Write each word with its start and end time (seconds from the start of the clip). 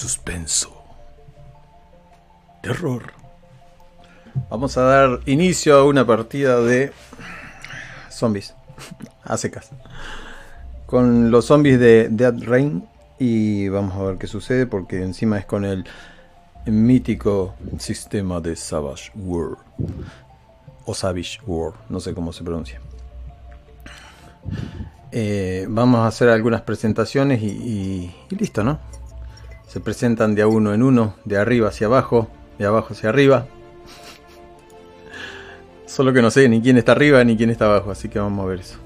suspenso, 0.00 0.82
terror. 2.62 3.12
Vamos 4.48 4.78
a 4.78 4.82
dar 4.82 5.20
inicio 5.26 5.76
a 5.76 5.84
una 5.84 6.06
partida 6.06 6.60
de 6.62 6.92
zombies 8.08 8.54
a 9.24 9.36
secas. 9.36 9.70
Con 10.86 11.30
los 11.30 11.44
zombies 11.46 11.78
de 11.78 12.08
Dead 12.10 12.34
Rain. 12.44 12.88
Y 13.18 13.68
vamos 13.68 13.94
a 13.96 14.02
ver 14.04 14.16
qué 14.16 14.26
sucede 14.26 14.64
porque 14.64 15.02
encima 15.02 15.38
es 15.38 15.44
con 15.44 15.66
el 15.66 15.84
mítico 16.64 17.54
sistema 17.78 18.40
de 18.40 18.56
Savage 18.56 19.12
World. 19.14 19.58
O 20.86 20.94
Savage 20.94 21.38
World, 21.46 21.76
no 21.90 22.00
sé 22.00 22.14
cómo 22.14 22.32
se 22.32 22.42
pronuncia. 22.42 22.80
Eh, 25.12 25.66
vamos 25.68 26.00
a 26.00 26.06
hacer 26.06 26.30
algunas 26.30 26.62
presentaciones 26.62 27.42
y, 27.42 28.14
y 28.30 28.34
listo, 28.36 28.64
¿no? 28.64 28.78
Se 29.70 29.78
presentan 29.78 30.34
de 30.34 30.42
a 30.42 30.48
uno 30.48 30.74
en 30.74 30.82
uno, 30.82 31.14
de 31.24 31.38
arriba 31.38 31.68
hacia 31.68 31.86
abajo, 31.86 32.28
de 32.58 32.66
abajo 32.66 32.92
hacia 32.92 33.08
arriba. 33.08 33.46
Solo 35.86 36.12
que 36.12 36.20
no 36.20 36.32
sé 36.32 36.48
ni 36.48 36.60
quién 36.60 36.76
está 36.76 36.90
arriba 36.90 37.22
ni 37.22 37.36
quién 37.36 37.50
está 37.50 37.66
abajo, 37.66 37.92
así 37.92 38.08
que 38.08 38.18
vamos 38.18 38.44
a 38.44 38.48
ver 38.48 38.58
eso. 38.58 38.78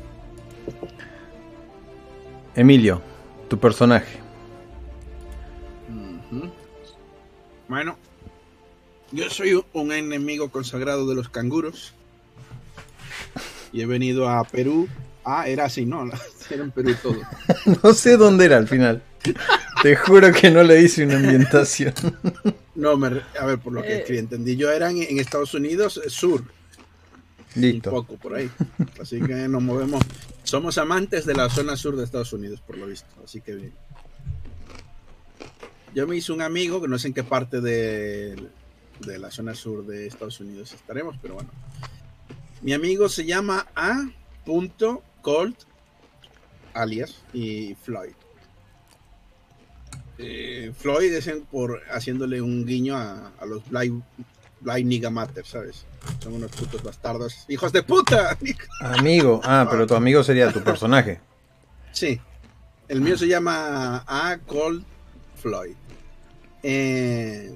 Emilio, 2.55 3.01
tu 3.49 3.59
personaje. 3.59 4.19
Bueno, 7.67 7.97
yo 9.11 9.31
soy 9.31 9.65
un 9.73 9.91
enemigo 9.91 10.51
consagrado 10.51 11.09
de 11.09 11.15
los 11.15 11.31
canguros. 11.31 11.95
Y 13.73 13.81
he 13.81 13.87
venido 13.87 14.29
a 14.29 14.45
Perú. 14.45 14.87
Ah, 15.25 15.49
era 15.49 15.65
así, 15.65 15.87
no, 15.87 16.05
era 16.51 16.63
en 16.63 16.71
Perú 16.73 16.95
todo. 17.03 17.17
No 17.83 17.95
sé 17.95 18.19
dónde 18.19 18.45
era 18.45 18.59
al 18.59 18.69
final. 18.69 19.03
Te 19.85 19.97
juro 19.97 20.33
que 20.33 20.51
no 20.51 20.63
le 20.63 20.81
hice 20.81 21.05
una 21.05 21.17
ambientación. 21.17 21.93
No, 22.75 22.97
me 22.97 23.23
a 23.39 23.47
ver, 23.47 23.59
por 23.61 23.73
lo 23.73 23.83
que 23.83 23.99
escribí, 23.99 24.19
entendí. 24.19 24.57
Yo 24.57 24.73
era 24.73 24.91
en, 24.91 25.01
en 25.01 25.21
Estados 25.21 25.55
Unidos, 25.55 26.01
eh, 26.05 26.11
sur, 26.11 26.41
un 27.55 27.63
Listo. 27.63 27.91
poco 27.91 28.17
por 28.17 28.35
ahí. 28.35 28.51
Así 29.01 29.21
que 29.21 29.47
nos 29.47 29.63
movemos. 29.63 30.03
Somos 30.43 30.77
amantes 30.79 31.25
de 31.25 31.35
la 31.35 31.49
zona 31.51 31.77
sur 31.77 31.97
de 31.97 32.03
Estados 32.03 32.33
Unidos, 32.33 32.61
por 32.63 32.77
lo 32.77 32.87
visto. 32.87 33.07
Así 33.23 33.43
que 33.43 33.55
bien. 33.55 33.73
Yo 35.95 36.09
me 36.09 36.17
hice 36.17 36.33
un 36.33 36.43
amigo, 36.43 36.81
que 36.83 36.89
no 36.89 36.99
sé 36.99 37.09
en 37.09 37.15
qué 37.15 37.23
parte 37.23 37.61
de, 37.61 38.35
de 39.07 39.19
la 39.19 39.31
zona 39.31 39.55
sur 39.55 39.87
de 39.87 40.09
Estados 40.09 40.41
Unidos 40.41 40.73
estaremos, 40.73 41.17
pero 41.23 41.35
bueno. 41.35 41.51
Mi 42.63 42.73
amigo 42.73 43.09
se 43.09 43.25
llama 43.25 43.69
A. 43.77 44.05
Colt, 45.23 45.63
alias, 46.73 47.23
y 47.33 47.77
Floyd. 47.77 48.15
Eh, 50.19 50.73
Floyd 50.79 51.13
es 51.13 51.27
en- 51.27 51.43
por 51.43 51.83
haciéndole 51.91 52.41
un 52.41 52.65
guiño 52.65 52.97
a, 52.97 53.33
a 53.41 53.47
los 53.47 53.69
Blind, 53.69 54.03
Blind 54.61 54.87
Nigga 54.89 55.11
Matter, 55.11 55.45
¿sabes? 55.45 55.85
Son 56.23 56.35
unos 56.35 56.51
putos 56.53 56.83
bastardos. 56.83 57.45
¡Hijos 57.49 57.73
de 57.73 57.83
puta! 57.83 58.37
Amigo. 58.81 59.41
Ah, 59.45 59.67
pero 59.71 59.87
tu 59.87 59.95
amigo 59.95 60.23
sería 60.23 60.53
tu 60.53 60.63
personaje. 60.63 61.21
Sí. 61.93 62.21
El 62.89 63.01
mío 63.01 63.17
se 63.17 63.27
llama 63.27 64.05
A. 64.07 64.39
Cold 64.47 64.85
Floyd. 65.41 65.75
Eh, 66.63 67.55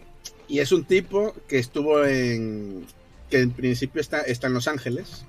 y 0.49 0.59
es 0.61 0.73
un 0.73 0.85
tipo 0.85 1.35
que 1.49 1.59
estuvo 1.59 2.05
en. 2.05 2.87
que 3.31 3.41
en 3.41 3.51
principio 3.53 4.01
está, 4.01 4.21
está 4.23 4.47
en 4.47 4.55
Los 4.55 4.69
Ángeles. 4.69 5.25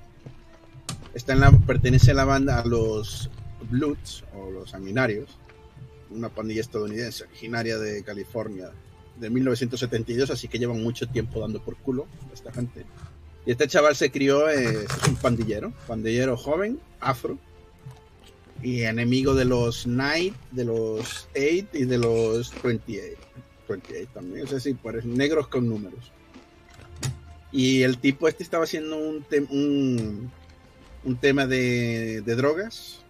Está 1.14 1.32
en 1.34 1.40
la, 1.40 1.50
pertenece 1.52 2.12
a 2.12 2.14
la 2.14 2.24
banda 2.24 2.60
a 2.60 2.64
los 2.66 3.30
Bloods 3.70 4.24
o 4.34 4.50
los 4.50 4.70
Sanguinarios. 4.70 5.36
Una 6.10 6.28
pandilla 6.28 6.60
estadounidense 6.60 7.24
originaria 7.24 7.78
de 7.78 8.02
California 8.02 8.70
de 9.18 9.30
1972, 9.30 10.30
así 10.30 10.48
que 10.48 10.58
llevan 10.58 10.82
mucho 10.82 11.06
tiempo 11.08 11.40
dando 11.40 11.62
por 11.62 11.76
culo 11.76 12.06
a 12.30 12.34
esta 12.34 12.52
gente. 12.52 12.84
Y 13.46 13.52
este 13.52 13.68
chaval 13.68 13.94
se 13.96 14.10
crió, 14.10 14.48
eh, 14.48 14.84
es 14.84 15.08
un 15.08 15.16
pandillero, 15.16 15.72
pandillero 15.86 16.36
joven, 16.36 16.80
afro, 17.00 17.38
y 18.62 18.82
enemigo 18.82 19.34
de 19.34 19.44
los 19.44 19.84
Knight, 19.84 20.34
de 20.50 20.64
los 20.64 21.28
8 21.34 21.68
y 21.72 21.84
de 21.84 21.98
los 21.98 22.52
28. 22.62 23.16
28 23.68 24.10
también, 24.12 24.44
es 24.44 24.50
decir, 24.50 24.76
pues, 24.82 25.04
negros 25.04 25.48
con 25.48 25.68
números. 25.68 26.12
Y 27.52 27.82
el 27.82 27.98
tipo 27.98 28.28
este 28.28 28.42
estaba 28.42 28.64
haciendo 28.64 28.96
un, 28.96 29.24
un, 29.50 30.30
un 31.04 31.16
tema 31.16 31.46
de, 31.46 32.20
de 32.20 32.36
drogas 32.36 33.00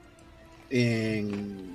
en, 0.71 1.75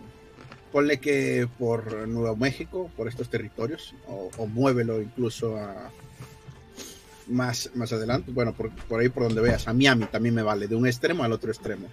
ponle 0.76 1.00
que 1.00 1.48
por 1.58 2.06
Nuevo 2.06 2.36
México, 2.36 2.92
por 2.98 3.08
estos 3.08 3.30
territorios, 3.30 3.96
o, 4.10 4.30
o 4.36 4.46
muévelo 4.46 5.02
incluso 5.02 5.56
a 5.58 5.90
más, 7.28 7.70
más 7.76 7.94
adelante, 7.94 8.30
bueno, 8.34 8.52
por, 8.54 8.72
por 8.90 9.00
ahí 9.00 9.08
por 9.08 9.24
donde 9.24 9.40
veas, 9.40 9.70
a 9.70 9.74
Miami 9.74 10.04
también 10.08 10.36
me 10.36 10.42
vale, 10.42 10.68
de 10.68 10.76
un 10.76 10.86
extremo 10.86 11.24
al 11.24 11.32
otro 11.32 11.50
extremo 11.50 11.88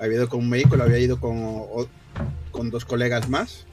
había 0.00 0.16
ido 0.16 0.28
con 0.28 0.40
un 0.40 0.48
médico, 0.48 0.74
lo 0.76 0.82
había 0.82 0.98
ido 0.98 1.20
con, 1.20 1.36
o- 1.38 1.86
con 2.50 2.70
dos 2.70 2.84
colegas 2.84 3.28
más 3.28 3.64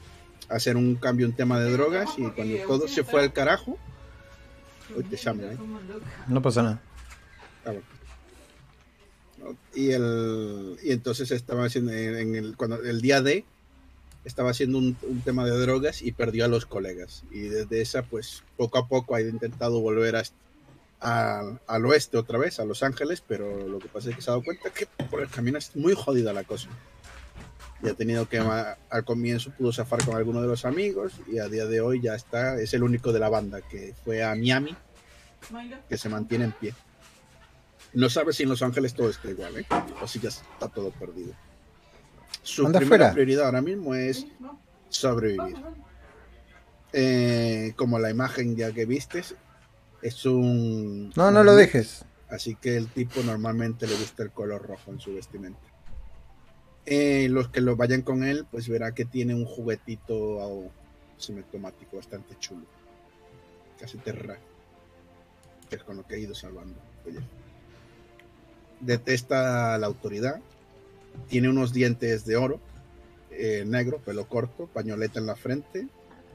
a 0.48 0.54
hacer 0.54 0.76
un 0.76 0.94
cambio, 0.94 1.26
un 1.26 1.32
tema 1.32 1.58
de 1.58 1.72
drogas 1.72 2.10
y 2.16 2.22
cuando 2.30 2.56
todo 2.68 2.86
se 2.86 3.02
fue 3.02 3.20
al 3.22 3.32
carajo, 3.32 3.76
hoy 4.96 5.02
te 5.02 5.16
llamo, 5.20 5.42
¿eh? 5.42 5.56
No 6.28 6.40
pasa 6.40 6.62
nada. 6.62 6.80
Ah. 7.66 7.72
Y, 9.74 9.90
el, 9.90 10.76
y 10.84 10.92
entonces 10.92 11.32
estaba 11.32 11.64
haciendo, 11.64 11.90
en 11.92 12.16
en 12.16 12.34
el, 12.36 12.56
cuando, 12.56 12.80
el 12.84 13.00
día 13.00 13.20
de, 13.20 13.44
estaba 14.24 14.50
haciendo 14.50 14.78
un, 14.78 14.96
un 15.02 15.20
tema 15.22 15.44
de 15.44 15.58
drogas 15.58 16.02
y 16.02 16.12
perdió 16.12 16.44
a 16.44 16.48
los 16.48 16.66
colegas. 16.66 17.24
Y 17.30 17.40
desde 17.42 17.80
esa, 17.80 18.02
pues 18.02 18.42
poco 18.56 18.78
a 18.78 18.86
poco 18.88 19.14
ha 19.14 19.20
intentado 19.22 19.80
volver 19.80 20.16
a, 20.16 20.22
a- 21.00 21.58
al 21.66 21.86
oeste 21.86 22.16
otra 22.18 22.38
vez, 22.38 22.60
a 22.60 22.64
Los 22.64 22.82
Ángeles, 22.82 23.22
pero 23.26 23.66
lo 23.68 23.78
que 23.78 23.88
pasa 23.88 24.10
es 24.10 24.16
que 24.16 24.22
se 24.22 24.30
ha 24.30 24.32
dado 24.32 24.44
cuenta 24.44 24.70
que 24.70 24.86
por 25.10 25.22
el 25.22 25.28
camino 25.28 25.56
es 25.58 25.74
muy 25.76 25.94
jodida 25.94 26.32
la 26.32 26.44
cosa. 26.44 26.68
Y 27.82 27.88
ha 27.88 27.94
tenido 27.94 28.28
que, 28.28 28.38
al 28.38 29.04
comienzo 29.06 29.52
pudo 29.52 29.72
zafar 29.72 30.04
con 30.04 30.14
alguno 30.14 30.42
de 30.42 30.48
los 30.48 30.66
amigos 30.66 31.14
y 31.26 31.38
a 31.38 31.48
día 31.48 31.64
de 31.64 31.80
hoy 31.80 32.02
ya 32.02 32.14
está, 32.14 32.60
es 32.60 32.74
el 32.74 32.82
único 32.82 33.10
de 33.12 33.20
la 33.20 33.30
banda 33.30 33.62
que 33.62 33.94
fue 34.04 34.22
a 34.22 34.34
Miami, 34.34 34.76
que 35.88 35.96
se 35.96 36.10
mantiene 36.10 36.44
en 36.44 36.52
pie. 36.52 36.74
No 37.94 38.10
sabe 38.10 38.34
si 38.34 38.42
en 38.42 38.50
Los 38.50 38.60
Ángeles 38.62 38.92
todo 38.92 39.08
está 39.08 39.30
igual, 39.30 39.56
¿eh? 39.58 39.66
O 40.02 40.06
si 40.06 40.20
ya 40.20 40.28
está 40.28 40.68
todo 40.68 40.90
perdido. 40.90 41.32
Su 42.42 42.66
Anda 42.66 42.78
primera 42.78 42.96
fuera. 42.96 43.12
prioridad 43.12 43.46
ahora 43.46 43.62
mismo 43.62 43.94
es 43.94 44.26
sobrevivir. 44.88 45.56
Eh, 46.92 47.72
como 47.76 47.98
la 47.98 48.10
imagen 48.10 48.56
ya 48.56 48.72
que 48.72 48.84
vistes, 48.86 49.36
es 50.02 50.26
un... 50.26 51.12
No, 51.16 51.30
no 51.30 51.44
lo 51.44 51.54
dejes. 51.54 52.04
Así 52.28 52.54
que 52.54 52.76
el 52.76 52.88
tipo 52.88 53.22
normalmente 53.22 53.86
le 53.86 53.94
gusta 53.94 54.22
el 54.22 54.30
color 54.30 54.66
rojo 54.66 54.92
en 54.92 55.00
su 55.00 55.14
vestimenta. 55.14 55.60
Eh, 56.86 57.28
los 57.28 57.48
que 57.48 57.60
lo 57.60 57.76
vayan 57.76 58.02
con 58.02 58.24
él, 58.24 58.46
pues 58.50 58.68
verá 58.68 58.92
que 58.94 59.04
tiene 59.04 59.34
un 59.34 59.44
juguetito 59.44 60.14
oh, 60.14 60.70
semiautomático 61.18 61.96
bastante 61.96 62.36
chulo. 62.38 62.66
Casi 63.78 63.98
terra. 63.98 64.38
Que 65.68 65.76
es 65.76 65.84
con 65.84 65.96
lo 65.96 66.06
que 66.06 66.16
he 66.16 66.20
ido 66.20 66.34
salvando. 66.34 66.80
Oye. 67.06 67.20
Detesta 68.80 69.76
la 69.78 69.86
autoridad. 69.86 70.40
Tiene 71.28 71.48
unos 71.48 71.72
dientes 71.72 72.24
de 72.24 72.36
oro. 72.36 72.60
eh, 73.32 73.64
negro, 73.66 73.98
pelo 74.04 74.26
corto, 74.26 74.66
pañoleta 74.66 75.18
en 75.18 75.26
la 75.26 75.34
frente, 75.36 75.88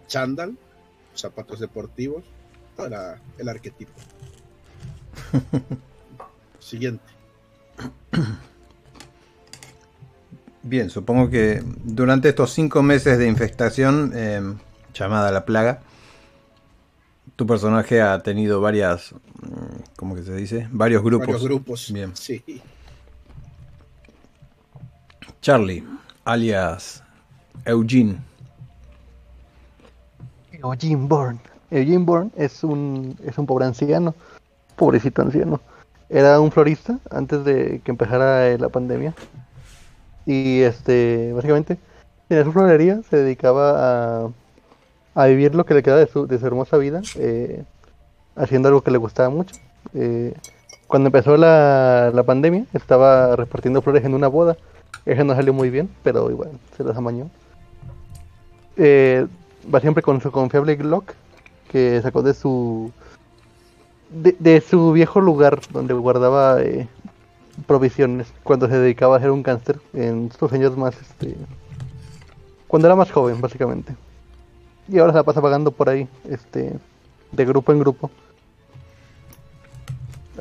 chándal, 0.07 0.57
zapatos 1.13 1.59
deportivos. 1.59 2.23
Para 2.75 3.21
el 3.37 3.47
arquetipo. 3.47 3.93
Siguiente. 6.59 7.05
Bien, 10.63 10.89
supongo 10.89 11.29
que 11.29 11.63
durante 11.83 12.29
estos 12.29 12.51
cinco 12.51 12.83
meses 12.83 13.17
de 13.17 13.27
infestación, 13.27 14.11
eh, 14.13 14.41
llamada 14.93 15.31
la 15.31 15.45
plaga, 15.45 15.83
tu 17.35 17.45
personaje 17.45 18.01
ha 18.01 18.21
tenido 18.23 18.59
varias, 18.61 19.13
mm, 19.13 19.93
¿cómo 19.95 20.15
que 20.15 20.23
se 20.23 20.35
dice? 20.35 20.67
Varios 20.71 21.03
grupos. 21.03 21.27
Varios 21.27 21.43
grupos. 21.43 21.93
Bien. 21.93 22.15
Sí. 22.15 22.43
Charlie, 25.45 25.83
alias 26.23 27.03
Eugene. 27.65 28.17
Eugene 30.51 31.05
Bourne. 31.07 31.39
Eugene 31.69 32.03
Bourne 32.03 32.31
es 32.35 32.63
un, 32.63 33.15
es 33.23 33.37
un 33.37 33.45
pobre 33.45 33.65
anciano. 33.65 34.15
Pobrecito 34.75 35.21
anciano. 35.21 35.61
Era 36.09 36.39
un 36.39 36.51
florista 36.51 36.97
antes 37.11 37.45
de 37.45 37.79
que 37.83 37.91
empezara 37.91 38.47
eh, 38.47 38.57
la 38.57 38.69
pandemia. 38.69 39.13
Y 40.25 40.61
este, 40.61 41.31
básicamente, 41.33 41.77
tenía 42.27 42.43
su 42.43 42.51
florería, 42.51 43.03
se 43.07 43.17
dedicaba 43.17 44.23
a, 44.23 44.29
a 45.13 45.25
vivir 45.27 45.53
lo 45.53 45.63
que 45.67 45.75
le 45.75 45.83
queda 45.83 45.97
de 45.97 46.07
su, 46.07 46.25
de 46.25 46.39
su 46.39 46.47
hermosa 46.47 46.77
vida, 46.77 47.03
eh, 47.19 47.63
haciendo 48.35 48.69
algo 48.69 48.81
que 48.81 48.89
le 48.89 48.97
gustaba 48.97 49.29
mucho. 49.29 49.55
Eh, 49.93 50.33
cuando 50.87 51.09
empezó 51.09 51.37
la, 51.37 52.09
la 52.11 52.23
pandemia, 52.23 52.65
estaba 52.73 53.35
repartiendo 53.35 53.83
flores 53.83 54.03
en 54.05 54.15
una 54.15 54.27
boda. 54.27 54.57
Eso 55.05 55.23
no 55.23 55.35
salió 55.35 55.53
muy 55.53 55.69
bien, 55.69 55.89
pero 56.03 56.29
igual, 56.31 56.51
se 56.75 56.83
las 56.83 56.97
amañó. 56.97 57.29
Eh, 58.77 59.27
va 59.73 59.79
siempre 59.79 60.03
con 60.03 60.21
su 60.21 60.31
confiable 60.31 60.75
Glock 60.75 61.13
que 61.71 62.01
sacó 62.01 62.21
de 62.21 62.33
su 62.33 62.91
de, 64.09 64.61
su 64.61 64.91
viejo 64.91 65.19
lugar 65.21 65.59
donde 65.71 65.93
guardaba 65.93 66.61
eh, 66.61 66.87
provisiones 67.65 68.31
cuando 68.43 68.67
se 68.67 68.77
dedicaba 68.77 69.17
a 69.17 69.19
ser 69.19 69.31
un 69.31 69.43
cáncer 69.43 69.79
en 69.93 70.31
sus 70.37 70.51
años 70.53 70.77
más 70.77 70.95
este 71.01 71.35
cuando 72.67 72.87
era 72.87 72.95
más 72.95 73.11
joven 73.11 73.39
básicamente. 73.39 73.95
Y 74.87 74.99
ahora 74.99 75.13
se 75.13 75.19
la 75.19 75.23
pasa 75.23 75.41
pagando 75.41 75.71
por 75.71 75.89
ahí 75.89 76.07
este 76.29 76.77
de 77.31 77.45
grupo 77.45 77.71
en 77.71 77.79
grupo. 77.79 78.11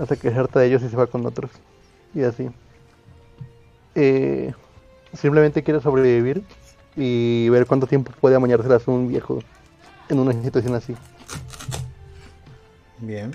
Hasta 0.00 0.16
que 0.16 0.30
se 0.30 0.36
harta 0.36 0.58
de 0.60 0.66
ellos 0.66 0.82
y 0.82 0.88
se 0.88 0.96
va 0.96 1.06
con 1.06 1.24
otros. 1.24 1.50
Y 2.14 2.22
así 2.22 2.50
eh, 3.94 4.52
simplemente 5.12 5.62
quiere 5.62 5.80
sobrevivir 5.80 6.42
y 6.96 7.48
ver 7.48 7.66
cuánto 7.66 7.86
tiempo 7.86 8.12
puede 8.20 8.36
amañárselas 8.36 8.86
un 8.88 9.08
viejo 9.08 9.40
en 10.08 10.18
una 10.18 10.32
situación 10.32 10.74
así 10.74 10.94
bien 12.98 13.32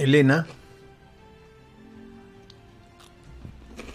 Elena. 0.00 0.46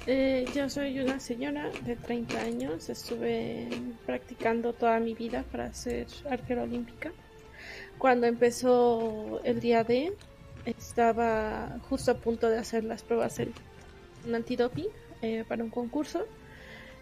Eh, 0.05 0.45
yo 0.53 0.69
soy 0.69 0.99
una 0.99 1.19
señora 1.19 1.71
de 1.83 1.95
30 1.95 2.39
años. 2.39 2.89
Estuve 2.89 3.69
practicando 4.05 4.73
toda 4.73 4.99
mi 4.99 5.15
vida 5.15 5.43
para 5.51 5.73
ser 5.73 6.05
arquera 6.29 6.61
olímpica. 6.61 7.11
Cuando 7.97 8.27
empezó 8.27 9.41
el 9.43 9.59
día 9.59 9.83
D, 9.83 10.13
estaba 10.65 11.77
justo 11.89 12.11
a 12.11 12.15
punto 12.15 12.49
de 12.49 12.57
hacer 12.57 12.83
las 12.83 13.03
pruebas 13.03 13.39
un 14.25 14.35
antidoping 14.35 14.87
eh, 15.21 15.43
para 15.47 15.63
un 15.63 15.69
concurso. 15.69 16.25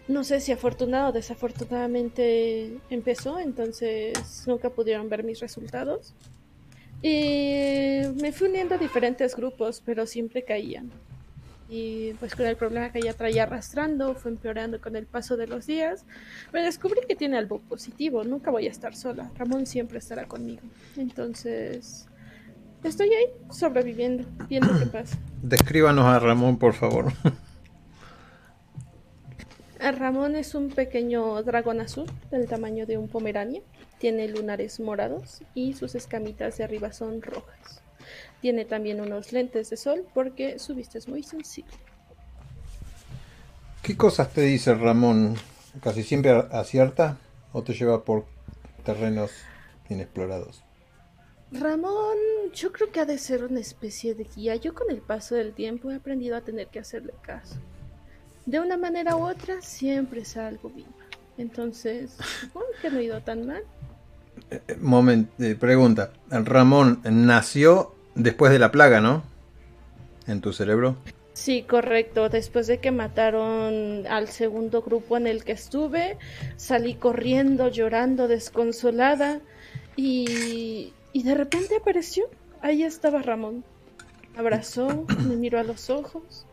No 0.06 0.22
sé 0.22 0.40
si 0.40 0.52
afortunado 0.52 1.08
o 1.08 1.12
desafortunadamente 1.12 2.76
empezó, 2.90 3.40
entonces 3.40 4.44
nunca 4.46 4.68
pudieron 4.68 5.08
ver 5.08 5.24
mis 5.24 5.40
resultados. 5.40 6.14
Y 7.00 8.00
me 8.20 8.32
fui 8.32 8.48
uniendo 8.48 8.74
a 8.74 8.78
diferentes 8.78 9.34
grupos, 9.34 9.82
pero 9.84 10.06
siempre 10.06 10.42
caían. 10.42 10.90
Y 11.68 12.12
pues 12.14 12.34
con 12.34 12.46
el 12.46 12.56
problema 12.56 12.92
que 12.92 13.00
ya 13.00 13.14
traía 13.14 13.44
arrastrando, 13.44 14.14
fue 14.14 14.30
empeorando 14.30 14.80
con 14.80 14.94
el 14.96 15.06
paso 15.06 15.36
de 15.36 15.46
los 15.46 15.66
días. 15.66 16.04
Pero 16.52 16.64
descubrí 16.64 17.00
que 17.08 17.16
tiene 17.16 17.38
algo 17.38 17.60
positivo, 17.60 18.24
nunca 18.24 18.50
voy 18.50 18.66
a 18.66 18.70
estar 18.70 18.94
sola. 18.94 19.30
Ramón 19.36 19.66
siempre 19.66 19.98
estará 19.98 20.26
conmigo. 20.26 20.62
Entonces, 20.96 22.06
estoy 22.88 23.08
ahí, 23.12 23.26
sobreviviendo, 23.50 24.24
viendo 24.48 24.78
qué 24.78 24.86
pasa. 24.92 25.18
Descríbanos 25.42 26.04
a 26.04 26.18
Ramón, 26.18 26.58
por 26.58 26.74
favor. 26.74 27.12
Ramón 29.92 30.34
es 30.34 30.54
un 30.54 30.70
pequeño 30.70 31.42
dragón 31.42 31.80
azul 31.80 32.10
del 32.30 32.48
tamaño 32.48 32.86
de 32.86 32.96
un 32.96 33.08
pomerania. 33.08 33.60
Tiene 33.98 34.28
lunares 34.28 34.80
morados 34.80 35.42
y 35.54 35.74
sus 35.74 35.94
escamitas 35.94 36.56
de 36.56 36.64
arriba 36.64 36.92
son 36.92 37.22
rojas. 37.22 37.82
Tiene 38.40 38.64
también 38.64 39.00
unos 39.00 39.32
lentes 39.32 39.70
de 39.70 39.76
sol 39.76 40.04
porque 40.14 40.58
su 40.58 40.74
vista 40.74 40.98
es 40.98 41.08
muy 41.08 41.22
sensible. 41.22 41.72
¿Qué 43.82 43.96
cosas 43.96 44.30
te 44.30 44.42
dice 44.42 44.74
Ramón? 44.74 45.36
¿Casi 45.82 46.02
siempre 46.02 46.30
acierta 46.30 47.18
o 47.52 47.62
te 47.62 47.74
lleva 47.74 48.04
por 48.04 48.24
terrenos 48.84 49.30
inexplorados? 49.88 50.62
Ramón, 51.60 52.16
yo 52.52 52.72
creo 52.72 52.90
que 52.90 53.00
ha 53.00 53.06
de 53.06 53.18
ser 53.18 53.44
una 53.44 53.60
especie 53.60 54.14
de 54.14 54.24
guía. 54.24 54.56
Yo 54.56 54.74
con 54.74 54.90
el 54.90 54.98
paso 54.98 55.34
del 55.34 55.52
tiempo 55.52 55.90
he 55.90 55.96
aprendido 55.96 56.36
a 56.36 56.40
tener 56.40 56.68
que 56.68 56.78
hacerle 56.78 57.14
caso 57.22 57.56
de 58.46 58.60
una 58.60 58.76
manera 58.76 59.16
u 59.16 59.26
otra 59.26 59.60
siempre 59.62 60.24
salgo 60.24 60.70
viva. 60.70 60.88
Entonces, 61.38 62.16
supongo 62.40 62.66
que 62.80 62.90
no 62.90 62.98
he 62.98 63.04
ido 63.04 63.20
tan 63.22 63.46
mal. 63.46 63.62
Eh, 64.50 64.60
eh, 64.68 64.76
Momento, 64.80 65.32
eh, 65.42 65.54
pregunta. 65.54 66.12
Ramón 66.30 67.00
nació 67.04 67.94
después 68.14 68.52
de 68.52 68.58
la 68.58 68.70
plaga, 68.70 69.00
¿no? 69.00 69.22
En 70.26 70.40
tu 70.40 70.52
cerebro. 70.52 70.96
Sí, 71.32 71.62
correcto. 71.62 72.28
Después 72.28 72.66
de 72.66 72.78
que 72.78 72.92
mataron 72.92 74.06
al 74.06 74.28
segundo 74.28 74.82
grupo 74.82 75.16
en 75.16 75.26
el 75.26 75.44
que 75.44 75.52
estuve, 75.52 76.16
salí 76.56 76.94
corriendo, 76.94 77.68
llorando, 77.68 78.28
desconsolada 78.28 79.40
y, 79.96 80.92
y 81.14 81.22
de 81.22 81.34
repente 81.34 81.76
apareció. 81.76 82.28
Ahí 82.60 82.82
estaba 82.82 83.22
Ramón. 83.22 83.64
Abrazó, 84.36 85.06
me 85.26 85.36
miró 85.36 85.58
a 85.58 85.62
los 85.62 85.88
ojos 85.88 86.44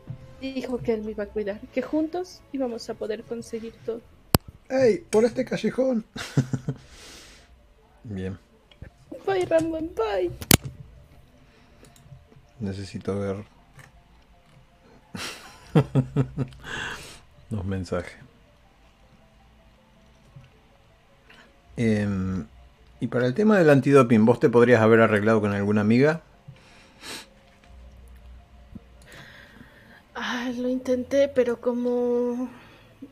dijo 0.42 0.80
que 0.80 0.94
él 0.94 1.04
me 1.04 1.12
iba 1.12 1.26
a 1.26 1.28
cuidar, 1.28 1.60
que 1.74 1.82
juntos 1.82 2.42
íbamos 2.52 2.90
a 2.90 2.96
poder 2.96 3.24
conseguir 3.24 3.74
todo. 3.86 4.02
¡Ey! 4.70 5.06
Por 5.10 5.24
este 5.26 5.46
callejón. 5.46 6.06
Bien. 8.04 8.38
Bye, 9.26 9.46
Ramón, 9.46 9.92
bye. 9.96 10.32
Necesito 12.60 13.20
ver 13.20 13.46
los 17.50 17.66
mensajes. 17.66 18.18
Em, 21.78 22.46
y 23.02 23.08
para 23.08 23.26
el 23.26 23.34
tema 23.34 23.58
del 23.58 23.70
antidoping, 23.70 24.26
¿vos 24.26 24.40
te 24.40 24.50
podrías 24.50 24.82
haber 24.82 25.02
arreglado 25.02 25.42
con 25.42 25.52
alguna 25.52 25.82
amiga? 25.82 26.22
lo 30.58 30.70
intenté, 30.70 31.28
pero 31.28 31.60
como 31.60 32.50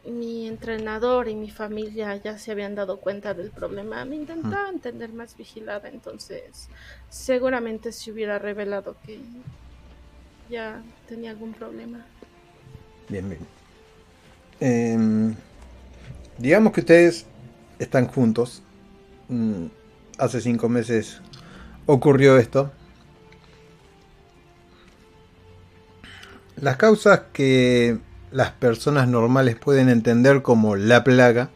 mi 0.06 0.48
entrenador 0.48 1.28
y 1.28 1.36
mi 1.36 1.50
familia 1.50 2.16
ya 2.18 2.38
se 2.38 2.52
habían 2.52 2.76
dado 2.76 2.98
cuenta 2.98 3.34
del 3.34 3.50
problema, 3.50 4.06
me 4.06 4.16
intentaban 4.16 4.80
tener 4.80 5.12
más 5.12 5.36
vigilada, 5.36 5.90
entonces 5.90 6.70
seguramente 7.10 7.92
se 7.92 8.12
hubiera 8.12 8.38
revelado 8.38 8.96
que 9.06 9.20
ya 10.50 10.84
tenía 11.08 11.32
algún 11.32 11.54
problema. 11.54 12.06
Bien, 13.08 13.28
bien. 13.28 13.42
Em, 14.60 15.36
digamos 16.38 16.74
que 16.74 16.82
ustedes 16.82 17.26
están 17.80 18.08
juntos. 18.08 18.62
Hace 20.20 20.42
cinco 20.42 20.68
meses 20.68 21.22
ocurrió 21.86 22.38
esto. 22.38 22.72
Las 26.58 26.76
causas 26.76 27.22
que 27.32 27.98
las 28.32 28.52
personas 28.52 29.08
normales 29.08 29.56
pueden 29.56 29.88
entender 29.88 30.42
como 30.42 30.76
la 30.76 31.06
plaga 31.06 31.50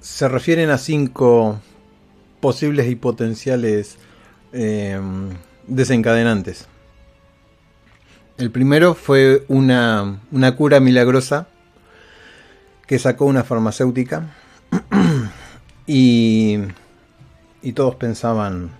se 0.00 0.28
refieren 0.28 0.70
a 0.70 0.78
cinco 0.78 1.60
posibles 2.40 2.88
y 2.88 2.94
potenciales 2.94 3.98
em, 4.52 5.30
desencadenantes. 5.66 6.68
El 8.36 8.52
primero 8.52 8.94
fue 8.94 9.44
una 9.48 10.20
cura 10.56 10.78
milagrosa 10.78 11.48
que 12.86 13.00
sacó 13.00 13.24
una 13.24 13.42
farmacéutica 13.42 14.34
y, 15.88 16.58
y 17.62 17.72
todos 17.72 17.96
pensaban 17.96 18.70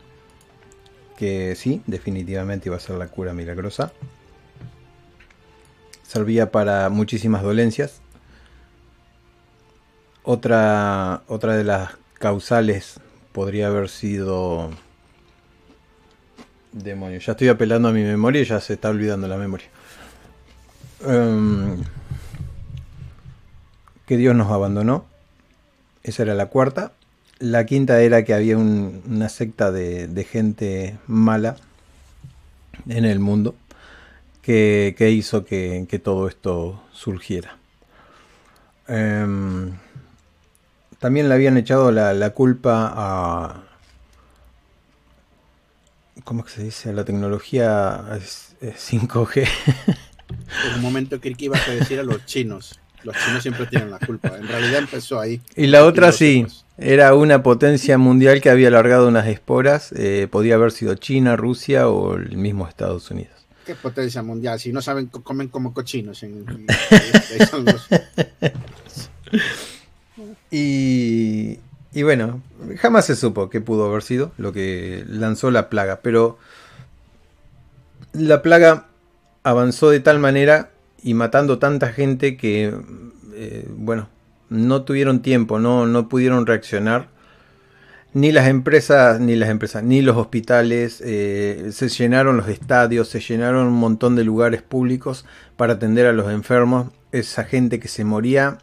que 1.17 1.57
sí, 1.57 1.83
definitivamente 1.87 2.69
iba 2.69 2.77
a 2.77 2.81
ser 2.81 2.97
la 2.97 3.09
cura 3.09 3.33
milagrosa. 3.33 3.93
Servía 6.05 6.53
para 6.53 6.89
muchísimas 6.91 7.43
dolencias. 7.43 8.01
Otra, 10.23 11.23
otra 11.27 11.57
de 11.57 11.65
las 11.65 11.97
causales 12.19 13.01
podría 13.33 13.69
haber 13.69 13.89
sido... 13.89 14.71
Demonio, 16.73 17.19
ya 17.19 17.33
estoy 17.33 17.49
apelando 17.49 17.89
a 17.89 17.93
mi 17.93 18.03
memoria 18.03 18.43
y 18.43 18.45
ya 18.45 18.61
se 18.61 18.75
está 18.75 18.91
olvidando 18.91 19.27
la 19.27 19.39
memoria. 19.39 19.69
Em, 21.07 21.83
que 24.07 24.17
Dios 24.17 24.37
nos 24.37 24.53
abandonó. 24.53 25.07
Esa 26.03 26.23
era 26.23 26.35
la 26.35 26.47
cuarta. 26.47 26.93
La 27.41 27.67
quinta 27.67 28.01
era 28.01 28.25
que 28.25 28.35
había 28.35 28.57
una 28.57 29.29
secta 29.29 29.71
de, 29.71 30.27
gente 30.31 30.99
mala 31.07 31.57
en 32.89 33.05
el 33.05 33.21
mundo 33.21 33.55
que, 34.43 34.95
hizo 35.11 35.45
que, 35.45 36.01
todo 36.03 36.27
esto 36.29 36.83
surgiera. 36.93 37.57
Em, 38.89 39.73
también 40.99 41.29
le 41.29 41.35
habían 41.35 41.57
echado 41.57 41.93
la, 41.93 42.31
culpa 42.31 42.93
a... 42.95 43.65
¿Cómo 46.25 46.45
que 46.45 46.51
se 46.51 46.63
dice? 46.65 46.91
A 46.91 46.93
la 46.93 47.05
tecnología 47.05 48.05
5G. 48.61 49.49
En 50.67 50.75
un 50.75 50.83
momento 50.83 51.21
creí 51.21 51.35
que 51.35 51.47
ibas 51.47 51.67
a 51.69 51.73
decir 51.73 52.01
a 52.01 52.03
los 52.03 52.27
chinos. 52.27 52.81
Los 53.05 53.17
chinos 53.17 53.43
siempre 53.43 53.67
tienen 53.67 53.91
la 53.91 53.99
culpa. 53.99 54.37
En 54.37 54.49
realidad 54.49 54.81
empezó 54.81 55.21
ahí. 55.21 55.41
Y 55.57 55.69
la 55.69 55.85
otra 55.85 56.11
sí. 56.11 56.47
Era 56.79 57.15
una 57.15 57.43
potencia 57.43 57.99
mundial 57.99 58.41
que 58.41 58.51
había 58.51 58.69
alargado 58.69 59.09
unas 59.09 59.27
esporas. 59.27 59.93
Eh, 59.93 60.29
podía 60.31 60.55
haber 60.55 60.71
sido 60.71 60.95
China, 60.95 61.37
Rusia 61.37 61.89
o 61.89 62.15
el 62.15 62.37
mismo 62.37 62.69
Estados 62.69 63.11
Unidos. 63.11 63.33
¿Qué 63.67 63.75
potencia 63.75 64.23
mundial? 64.23 64.61
Si 64.61 64.73
no 64.73 64.81
saben, 64.81 65.07
comen 65.09 65.49
como 65.49 65.75
cochinos. 65.75 66.25
Y, 70.51 71.59
y 71.93 72.03
bueno, 72.03 72.41
jamás 72.79 73.05
se 73.05 73.15
supo 73.15 73.51
qué 73.51 73.61
pudo 73.61 73.85
haber 73.85 74.03
sido 74.03 74.33
lo 74.39 74.55
que 74.55 75.05
lanzó 75.07 75.51
la 75.51 75.69
plaga, 75.69 76.01
pero 76.03 76.39
la 78.15 78.41
plaga 78.41 78.87
avanzó 79.43 79.91
de 79.91 80.01
tal 80.01 80.19
manera 80.19 80.71
y 81.03 81.13
matando 81.15 81.59
tanta 81.59 81.93
gente 81.93 82.37
que, 82.37 82.75
eh, 83.35 83.69
bueno, 83.69 84.09
no 84.51 84.83
tuvieron 84.83 85.21
tiempo, 85.21 85.59
no, 85.59 85.87
no 85.87 86.09
pudieron 86.09 86.47
reaccionar. 86.47 87.09
Ni 88.15 88.33
las 88.33 88.49
empresas, 88.49 89.21
ni 89.21 89.37
las 89.37 89.51
empresas, 89.51 89.83
ni 89.83 90.01
los 90.01 90.17
hospitales, 90.17 91.03
eh, 91.05 91.69
se 91.73 91.89
llenaron 91.89 92.39
los 92.39 92.49
estadios, 92.49 93.09
se 93.09 93.21
llenaron 93.21 93.67
un 93.67 93.75
montón 93.75 94.17
de 94.17 94.25
lugares 94.25 94.63
públicos 94.63 95.27
para 95.57 95.75
atender 95.75 96.07
a 96.07 96.13
los 96.13 96.31
enfermos. 96.33 96.89
Esa 97.13 97.45
gente 97.45 97.79
que 97.79 97.89
se 97.89 98.05
moría 98.05 98.59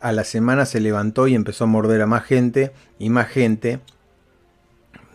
a 0.00 0.12
la 0.12 0.24
semana 0.24 0.66
se 0.66 0.80
levantó 0.80 1.28
y 1.28 1.34
empezó 1.34 1.64
a 1.64 1.68
morder 1.68 2.02
a 2.02 2.06
más 2.06 2.24
gente 2.24 2.72
y 2.98 3.10
más 3.10 3.28
gente. 3.28 3.80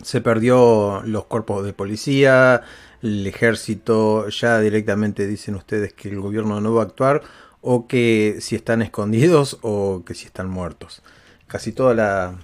Se 0.02 0.22
perdió 0.22 1.02
los 1.06 1.26
cuerpos 1.26 1.66
de 1.66 1.74
policía, 1.74 2.62
el 3.02 3.28
ejército, 3.28 4.30
ya 4.30 4.60
directamente 4.60 5.28
dicen 5.28 5.56
ustedes 5.56 5.94
que 5.94 6.10
el 6.10 6.20
gobierno 6.20 6.62
no 6.62 6.74
va 6.74 6.84
a 6.84 6.86
actuar 6.86 7.24
o 7.68 7.88
que 7.88 8.38
si 8.42 8.56
están 8.56 8.84
escondidos 8.84 9.58
o 9.64 10.04
que 10.06 10.14
si 10.14 10.28
están 10.28 10.48
muertos. 10.48 11.02
Casi 11.48 11.72
toda 11.72 11.96
la 11.96 12.36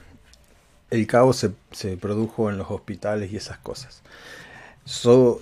el 0.89 1.07
caos 1.07 1.47
se, 1.71 1.97
produjo 1.97 2.49
en 2.49 2.57
los 2.57 2.69
hospitales 2.71 3.31
y 3.31 3.37
esas 3.37 3.59
cosas. 3.59 4.01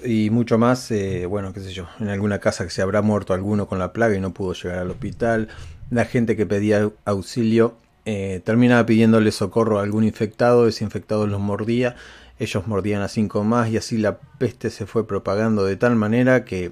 y 0.05 0.29
mucho 0.31 0.57
más, 0.57 0.91
eh, 0.91 1.25
bueno, 1.25 1.53
qué 1.53 1.61
sé 1.61 1.71
yo, 1.71 1.87
en 1.99 2.09
alguna 2.09 2.39
casa 2.39 2.65
que 2.65 2.71
se 2.71 2.81
habrá 2.81 3.01
muerto 3.01 3.33
alguno 3.33 3.67
con 3.67 3.79
la 3.79 3.93
plaga 3.93 4.15
y 4.15 4.19
no 4.19 4.33
pudo 4.33 4.53
llegar 4.53 4.79
al 4.79 4.91
hospital. 4.91 5.47
La 5.89 6.03
gente 6.05 6.35
que 6.35 6.45
pedía 6.45 6.91
auxilio 7.05 7.75
eh, 8.05 8.41
terminaba 8.43 8.85
pidiéndole 8.85 9.31
socorro 9.31 9.79
a 9.79 9.83
algún 9.83 10.03
infectado, 10.03 10.67
ese 10.67 10.83
infectado 10.83 11.25
los 11.25 11.39
mordía, 11.39 11.95
ellos 12.37 12.67
mordían 12.67 13.01
a 13.01 13.07
cinco 13.07 13.45
más 13.45 13.69
y 13.69 13.77
así 13.77 13.97
la 13.97 14.19
peste 14.19 14.71
se 14.71 14.85
fue 14.85 15.07
propagando 15.07 15.63
de 15.63 15.77
tal 15.77 15.95
manera 15.95 16.43
que 16.43 16.71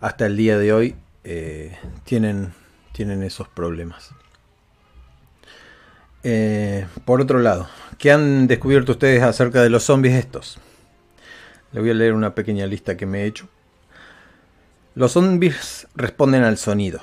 hasta 0.00 0.26
el 0.26 0.36
día 0.36 0.58
de 0.58 0.72
hoy 0.72 0.96
eh, 1.24 1.76
tienen, 2.04 2.52
tienen 2.92 3.22
esos 3.22 3.48
problemas. 3.48 4.12
Eh, 6.22 6.86
por 7.04 7.20
otro 7.20 7.38
lado, 7.38 7.68
¿qué 7.96 8.10
han 8.10 8.46
descubierto 8.46 8.92
ustedes 8.92 9.22
acerca 9.22 9.62
de 9.62 9.70
los 9.70 9.84
zombies 9.84 10.14
estos? 10.16 10.58
Le 11.72 11.80
voy 11.80 11.90
a 11.90 11.94
leer 11.94 12.14
una 12.14 12.34
pequeña 12.34 12.66
lista 12.66 12.96
que 12.96 13.06
me 13.06 13.22
he 13.22 13.26
hecho. 13.26 13.48
Los 14.94 15.12
zombies 15.12 15.86
responden 15.94 16.42
al 16.42 16.58
sonido. 16.58 17.00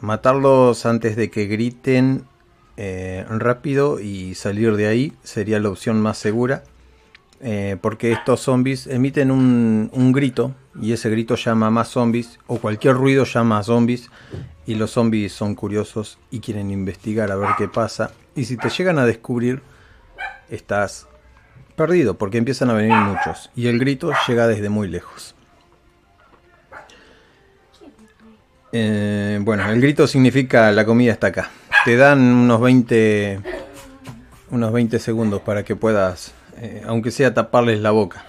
Matarlos 0.00 0.86
antes 0.86 1.16
de 1.16 1.30
que 1.30 1.46
griten 1.46 2.24
eh, 2.76 3.24
rápido 3.28 4.00
y 4.00 4.34
salir 4.34 4.76
de 4.76 4.86
ahí 4.86 5.12
sería 5.22 5.58
la 5.60 5.70
opción 5.70 6.00
más 6.00 6.18
segura. 6.18 6.62
Eh, 7.44 7.76
porque 7.80 8.12
estos 8.12 8.38
zombies 8.38 8.86
emiten 8.86 9.32
un, 9.32 10.12
grito 10.12 10.54
y 10.80 10.92
ese 10.92 11.10
grito 11.10 11.34
llama 11.34 11.66
a 11.66 11.70
más 11.70 11.88
zombies 11.88 12.38
o 12.46 12.58
cualquier 12.58 12.94
ruido 12.94 13.24
llama 13.24 13.58
a 13.58 13.64
zombies 13.64 14.10
y 14.64 14.76
los 14.76 14.92
zombies 14.92 15.32
son 15.32 15.56
curiosos 15.56 16.20
y 16.30 16.38
quieren 16.38 16.70
investigar 16.70 17.32
a 17.32 17.36
ver 17.36 17.48
qué 17.58 17.66
pasa 17.66 18.12
y 18.36 18.44
si 18.44 18.56
te 18.56 18.70
llegan 18.70 19.00
a 19.00 19.06
descubrir 19.06 19.60
estás 20.50 21.08
perdido 21.74 22.16
porque 22.16 22.38
empiezan 22.38 22.70
a 22.70 22.74
venir 22.74 22.94
muchos 22.94 23.50
y 23.56 23.66
el 23.66 23.80
grito 23.80 24.12
llega 24.28 24.46
desde 24.46 24.68
muy 24.68 24.86
lejos. 24.86 25.34
Eh, 28.70 29.40
bueno, 29.42 29.68
el 29.68 29.80
grito 29.80 30.06
significa 30.06 30.70
la 30.70 30.84
comida 30.84 31.10
está 31.10 31.26
acá. 31.26 31.50
Te 31.84 31.96
dan 31.96 32.20
unos 32.20 32.60
20 32.60 33.40
unos 34.52 34.72
20 34.72 35.00
segundos 35.00 35.40
para 35.40 35.64
que 35.64 35.74
puedas 35.74 36.34
eh, 36.58 36.82
aunque 36.86 37.10
sea 37.10 37.34
taparles 37.34 37.80
la 37.80 37.90
boca. 37.90 38.24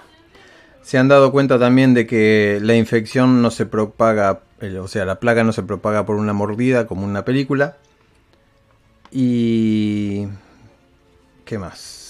Se 0.82 0.98
han 0.98 1.08
dado 1.08 1.32
cuenta 1.32 1.60
también 1.60 1.94
de 1.94 2.06
que 2.06 2.60
la 2.62 2.75
infección 2.75 3.42
no 3.42 3.51
se 3.51 3.65
propaga, 3.65 4.42
o 4.82 4.88
sea, 4.88 5.06
la 5.06 5.20
plaga 5.20 5.44
no 5.44 5.53
se 5.53 5.63
propaga 5.63 6.06
por 6.06 6.18
una 6.18 6.34
mordida 6.34 6.88
como 6.88 7.06
una 7.06 7.24
película. 7.25 7.77
Y... 9.12 10.27
¿Qué 11.46 11.58
más? 11.58 12.01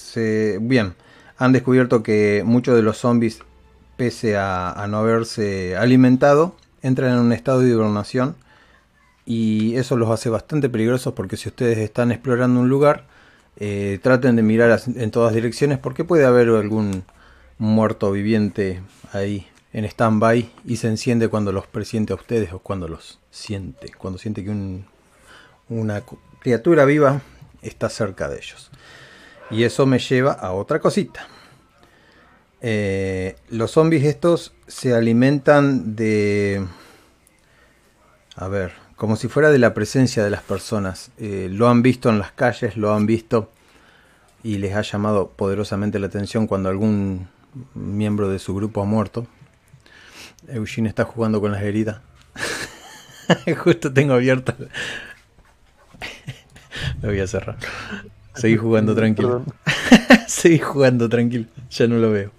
bien, 0.62 0.93
han 1.38 1.51
descubierto 1.53 2.03
que 2.03 2.43
muchos 2.46 2.75
de 2.75 2.82
los 2.82 2.98
zombies, 2.98 3.39
pese 3.98 4.38
a, 4.38 4.86
no 4.89 5.00
haberse 5.00 5.75
alimentado, 5.75 6.55
entran 6.82 7.13
en 7.13 7.20
un 7.20 7.34
estado 7.34 7.62
de 7.62 7.72
hibernación. 7.72 8.36
Y 9.25 9.75
eso 9.77 9.96
los 9.96 10.10
hace 10.10 10.29
bastante 10.29 10.70
peligrosos 10.70 11.13
porque 11.13 11.38
si 11.38 11.50
ustedes 11.50 11.77
están 11.77 12.12
explorando 12.12 12.60
un 12.60 12.70
lugar, 12.70 13.08
eh, 13.57 14.00
traten 14.01 14.36
de 14.36 14.43
mirar 14.43 14.79
en 14.95 15.12
todas 15.12 15.33
direcciones 15.33 15.77
porque 15.77 16.03
puede 16.03 16.25
haber 16.25 16.50
algún 16.50 17.03
muerto 17.57 18.12
viviente 18.12 18.81
ahí 19.12 19.48
en 19.74 19.86
stand-by 19.86 20.51
y 20.65 20.77
se 20.77 20.88
enciende 20.88 21.27
cuando 21.27 21.51
los 21.51 21.67
presiente 21.67 22.13
a 22.13 22.15
ustedes 22.15 22.53
o 22.53 22.60
cuando 22.60 22.88
los 22.88 23.19
siente, 23.31 23.91
cuando 23.98 24.19
siente 24.19 24.43
que 24.43 24.81
una 25.69 26.03
criatura 26.39 26.86
viva 26.86 27.22
está 27.62 27.89
cerca 27.89 28.27
de 28.29 28.38
ellos. 28.38 28.69
Y 29.50 29.63
eso 29.63 29.86
me 29.86 30.00
lleva 30.00 30.33
a 30.33 30.51
otra 30.51 30.79
cosita. 30.79 31.27
Eh, 32.62 33.36
los 33.50 33.72
zombies 33.72 34.05
estos 34.05 34.53
se 34.67 34.93
alimentan 34.93 35.95
de... 35.95 36.65
A 38.35 38.47
ver, 38.47 38.73
como 38.95 39.15
si 39.15 39.27
fuera 39.27 39.51
de 39.51 39.59
la 39.59 39.73
presencia 39.73 40.23
de 40.23 40.29
las 40.29 40.41
personas. 40.41 41.11
Eh, 41.17 41.49
lo 41.51 41.69
han 41.69 41.81
visto 41.81 42.09
en 42.09 42.19
las 42.19 42.31
calles, 42.31 42.77
lo 42.77 42.93
han 42.93 43.05
visto 43.05 43.51
y 44.43 44.57
les 44.57 44.75
ha 44.75 44.81
llamado 44.81 45.29
poderosamente 45.29 45.99
la 45.99 46.07
atención 46.07 46.47
cuando 46.47 46.69
algún 46.69 47.27
miembro 47.73 48.29
de 48.29 48.39
su 48.39 48.55
grupo 48.55 48.81
ha 48.81 48.85
muerto. 48.85 49.27
Eugene 50.47 50.89
está 50.89 51.05
jugando 51.05 51.39
con 51.39 51.51
las 51.51 51.61
heridas. 51.61 52.01
Justo 53.63 53.93
tengo 53.93 54.13
abierta. 54.13 54.55
lo 57.01 57.09
voy 57.09 57.19
a 57.19 57.27
cerrar. 57.27 57.57
Seguí 58.35 58.57
jugando 58.57 58.95
tranquilo. 58.95 59.45
Seguí 60.27 60.59
jugando 60.59 61.07
tranquilo. 61.07 61.45
Ya 61.69 61.87
no 61.87 61.97
lo 61.97 62.11
veo. 62.11 62.31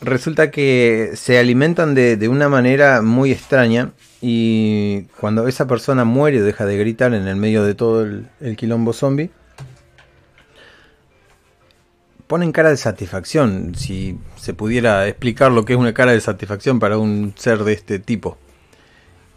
Resulta 0.00 0.50
que 0.50 1.12
se 1.14 1.38
alimentan 1.38 1.94
de, 1.94 2.16
de 2.16 2.28
una 2.28 2.48
manera 2.48 3.00
muy 3.00 3.32
extraña 3.32 3.92
y 4.20 5.02
cuando 5.20 5.46
esa 5.46 5.66
persona 5.66 6.04
muere 6.04 6.42
deja 6.42 6.66
de 6.66 6.76
gritar 6.76 7.14
en 7.14 7.28
el 7.28 7.36
medio 7.36 7.62
de 7.62 7.74
todo 7.74 8.02
el, 8.02 8.56
quilombo 8.56 8.92
zombie, 8.92 9.30
ponen 12.26 12.50
cara 12.50 12.70
de 12.70 12.76
satisfacción. 12.76 13.74
Si 13.76 14.18
se 14.36 14.54
pudiera 14.54 15.06
explicar 15.06 15.52
lo 15.52 15.64
que 15.64 15.74
es 15.74 15.78
una 15.78 15.94
cara 15.94 16.12
de 16.12 16.20
satisfacción 16.20 16.80
para 16.80 16.98
un 16.98 17.32
ser 17.36 17.62
de 17.62 17.72
este 17.72 17.98
tipo. 18.00 18.38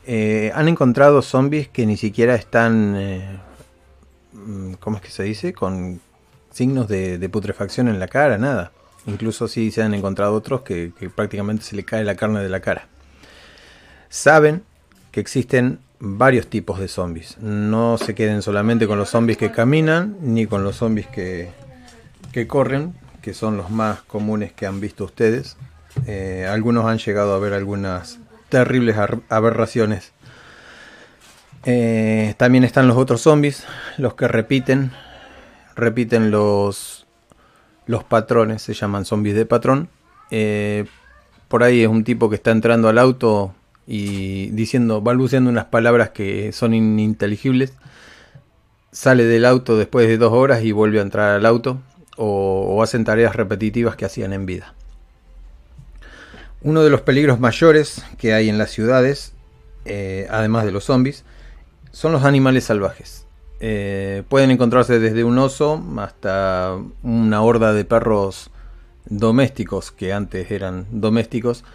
Eh, 0.08 0.52
han 0.56 0.68
encontrado 0.68 1.22
zombies 1.22 1.68
que 1.68 1.86
ni 1.86 1.96
siquiera 1.96 2.34
están, 2.34 2.96
eh, 2.98 3.40
¿cómo 4.80 4.98
es 4.98 5.04
que 5.04 5.12
se 5.12 5.24
dice? 5.24 5.54
Con 5.54 6.02
signos 6.50 6.88
de, 6.88 7.30
putrefacción 7.30 7.88
en 7.88 8.00
la 8.00 8.08
cara, 8.08 8.40
nada. 8.40 8.72
Incluso 9.06 9.48
si 9.48 9.70
se 9.70 9.84
han 9.84 9.94
encontrado 9.94 10.34
otros 10.34 10.62
que, 10.62 10.92
que 11.00 11.10
prácticamente 11.12 11.64
se 11.64 11.76
le 11.76 11.86
cae 11.86 12.04
la 12.04 12.16
carne 12.16 12.42
de 12.42 12.50
la 12.50 12.62
cara. 12.62 12.88
Saben 14.10 14.64
que 15.12 15.20
existen 15.20 15.80
varios 16.00 16.48
tipos 16.48 16.80
de 16.80 16.88
zombies. 16.88 17.38
No 17.40 17.98
se 17.98 18.16
queden 18.16 18.42
solamente 18.42 18.88
con 18.88 18.98
los 18.98 19.10
zombies 19.10 19.38
que 19.38 19.52
caminan, 19.52 20.18
ni 20.22 20.48
con 20.48 20.64
los 20.64 20.78
zombies 20.78 21.08
que, 21.08 21.52
que 22.32 22.48
corren, 22.48 22.96
que 23.22 23.34
son 23.34 23.58
los 23.58 23.70
más 23.70 24.02
comunes 24.02 24.52
que 24.52 24.66
han 24.66 24.80
visto 24.80 25.06
ustedes. 25.06 25.58
Eh, 26.08 26.48
algunos 26.50 26.86
han 26.86 26.98
llegado 26.98 27.34
a 27.34 27.40
ver 27.40 27.54
algunas 27.54 28.20
terribles 28.50 28.98
aberraciones. 29.30 30.14
Eh, 31.66 32.34
también 32.38 32.64
están 32.64 32.88
los 32.88 32.98
otros 32.98 33.22
zombies, 33.22 33.66
los 33.98 34.16
que 34.16 34.28
repiten, 34.28 34.92
repiten 35.76 36.32
los, 36.32 37.06
los 37.86 38.04
patrones, 38.04 38.64
se 38.64 38.74
llaman 38.74 39.06
zombies 39.06 39.36
de 39.36 39.46
patrón. 39.46 39.90
Eh, 40.32 40.86
por 41.48 41.64
ahí 41.64 41.82
es 41.82 41.88
un 41.88 42.04
tipo 42.04 42.30
que 42.30 42.36
está 42.36 42.52
entrando 42.52 42.90
al 42.90 42.98
auto 42.98 43.54
y 43.94 44.52
diciendo, 44.52 45.02
balbuceando 45.02 45.50
unas 45.50 45.66
palabras 45.66 46.12
que 46.12 46.54
son 46.54 46.74
ininteligibles. 46.74 47.74
Sale 48.94 49.26
del 49.26 49.44
auto 49.44 49.76
después 49.78 50.08
de 50.08 50.18
dos 50.18 50.32
horas 50.32 50.64
y 50.64 50.72
vuelve 50.72 51.00
a 51.00 51.02
entrar 51.02 51.32
al 51.32 51.46
auto 51.46 51.82
o, 52.16 52.82
hacen 52.82 53.04
tareas 53.04 53.36
repetitivas 53.36 53.98
que 53.98 54.06
hacían 54.06 54.32
en 54.32 54.46
vida. 54.46 54.76
Uno 56.62 56.84
de 56.84 56.90
los 56.90 57.02
peligros 57.02 57.42
mayores 57.42 58.02
que 58.18 58.34
hay 58.34 58.48
en 58.48 58.58
las 58.58 58.72
ciudades, 58.72 59.34
eh, 59.84 60.26
además 60.30 60.64
de 60.64 60.72
los 60.72 60.86
zombies, 60.86 61.26
son 61.92 62.14
los 62.14 62.24
animales 62.24 62.64
salvajes. 62.64 63.26
Eh, 63.60 64.24
pueden 64.30 64.52
encontrarse 64.52 65.00
desde 65.00 65.26
un 65.26 65.38
oso 65.38 65.84
hasta 65.98 66.78
una 67.04 67.42
horda 67.42 67.74
de 67.74 67.84
perros 67.84 68.52
domésticos 69.08 69.92
que 69.92 70.14
antes 70.14 70.50
eran 70.50 70.86
domésticos. 70.92 71.66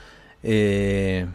Eh, 0.43 1.27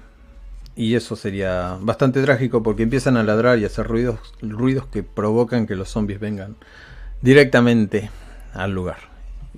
y 0.75 0.95
eso 0.95 1.15
sería 1.15 1.77
bastante 1.81 2.21
trágico 2.21 2.63
porque 2.63 2.83
empiezan 2.83 3.17
a 3.17 3.23
ladrar 3.23 3.59
y 3.59 3.63
a 3.63 3.67
hacer 3.67 3.87
ruidos, 3.87 4.19
ruidos 4.41 4.87
que 4.87 5.03
provocan 5.03 5.67
que 5.67 5.75
los 5.75 5.89
zombies 5.89 6.19
vengan 6.19 6.55
directamente 7.21 8.09
al 8.53 8.71
lugar. 8.71 8.97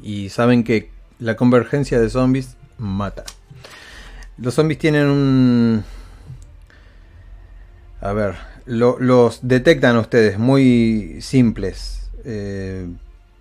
Y 0.02 0.30
saben 0.30 0.64
que 0.64 0.90
la 1.20 1.36
convergencia 1.36 2.00
de 2.00 2.10
zombies 2.10 2.58
mata. 2.78 3.24
Los 4.38 4.56
zombies 4.56 4.80
tienen 4.80 5.08
un... 5.08 5.84
A 8.02 8.12
ver, 8.12 8.36
los 8.66 9.48
detectan 9.48 9.98
ustedes 9.98 10.38
muy 10.38 11.20
simples. 11.22 12.10
Eh, 12.26 12.88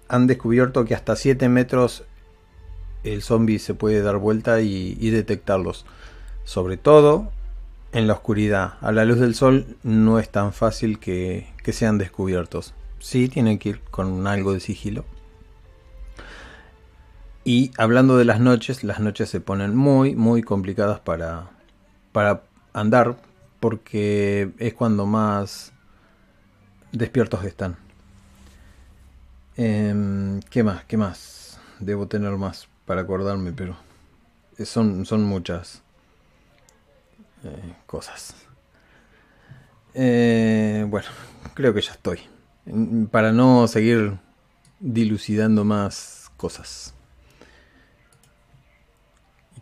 han 0.09 0.27
descubierto 0.27 0.85
que 0.85 0.95
hasta 0.95 1.17
7 1.17 1.49
metros 1.49 2.05
el 3.05 3.23
zombie 3.23 3.59
se 3.59 3.75
puede 3.75 4.03
dar 4.03 4.19
vuelta 4.19 4.61
y, 4.61 5.11
detectarlos. 5.11 5.85
Sobre 6.45 6.77
todo 6.77 7.31
en 7.93 8.07
la 8.07 8.15
oscuridad. 8.15 8.75
A 8.81 8.93
la 8.93 9.05
luz 9.05 9.19
del 9.21 9.35
sol 9.35 9.77
no 9.83 10.19
es 10.19 10.31
tan 10.31 10.53
fácil 10.53 10.99
que, 10.99 11.53
que 11.63 11.73
sean 11.73 11.99
descubiertos. 11.99 12.75
Sí, 12.99 13.29
tienen 13.29 13.59
que 13.59 13.71
ir 13.71 13.81
con 13.81 14.27
algo 14.27 14.53
de 14.53 14.61
sigilo. 14.61 15.05
Y 17.45 17.73
hablando 17.77 18.17
de 18.17 18.25
las 18.25 18.41
noches, 18.41 18.85
las 18.85 19.01
noches 19.01 19.29
se 19.29 19.41
ponen 19.41 19.75
muy, 19.75 20.15
muy 20.15 20.43
complicadas 20.43 21.01
para, 21.01 21.51
para 22.13 22.43
andar 22.73 23.17
porque 23.59 24.53
es 24.59 24.75
cuando 24.75 25.07
más 25.07 25.73
despiertos 26.93 27.45
están. 27.45 27.77
Em, 29.57 30.41
¿Qué 30.51 30.63
más? 30.63 30.85
¿Qué 30.85 30.97
más? 30.97 31.61
Debo 31.81 32.07
tener 32.07 32.33
más 32.37 32.69
para 32.87 33.03
acordarme, 33.03 33.53
pero 33.53 33.77
son, 34.65 35.05
son 35.05 35.25
muchas 35.25 35.82
eh, 37.45 37.75
cosas. 37.87 38.35
Eh, 39.95 40.85
bueno, 40.89 41.09
creo 41.55 41.75
que 41.75 41.81
ya 41.81 41.93
estoy. 41.93 42.21
Para 43.11 43.33
no 43.33 43.67
seguir 43.69 44.19
dilucidando 44.81 45.65
más 45.65 46.31
cosas 46.37 46.95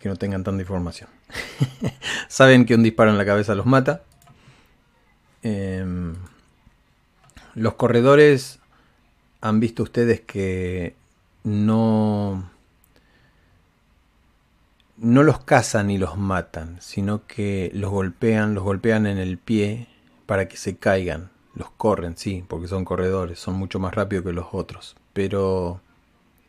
que 0.00 0.08
no 0.08 0.16
tengan 0.16 0.42
tanta 0.42 0.62
información. 0.62 1.10
Saben 2.28 2.64
que 2.64 2.74
un 2.74 2.82
disparo 2.82 3.10
en 3.10 3.18
la 3.18 3.26
cabeza 3.26 3.54
los 3.54 3.66
mata. 3.66 4.02
Em, 5.42 6.16
los 7.54 7.74
corredores 7.74 8.58
han 9.42 9.60
visto 9.60 9.82
ustedes 9.82 10.20
que 10.22 10.96
no 11.44 12.50
no 15.00 15.22
los 15.22 15.40
cazan 15.40 15.88
ni 15.88 15.98
los 15.98 16.16
matan, 16.18 16.76
sino 16.80 17.26
que 17.26 17.70
los 17.74 17.90
golpean, 17.90 18.54
los 18.54 18.62
golpean 18.62 19.06
en 19.06 19.18
el 19.18 19.38
pie 19.38 19.88
para 20.26 20.46
que 20.46 20.56
se 20.56 20.76
caigan. 20.76 21.30
Los 21.54 21.70
corren, 21.70 22.16
sí, 22.16 22.44
porque 22.46 22.68
son 22.68 22.84
corredores, 22.84 23.38
son 23.38 23.54
mucho 23.54 23.80
más 23.80 23.94
rápidos 23.94 24.24
que 24.24 24.32
los 24.32 24.46
otros, 24.52 24.96
pero 25.12 25.80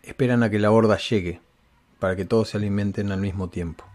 esperan 0.03 0.43
a 0.43 0.50
que 0.50 0.60
la 0.60 0.70
horda 0.70 0.98
llegue 0.98 1.41
para 2.00 2.15
que 2.15 2.25
todos 2.25 2.50
se 2.50 2.58
alimenten 2.58 3.12
al 3.12 3.22
mismo 3.22 3.50
tiempo. 3.50 3.86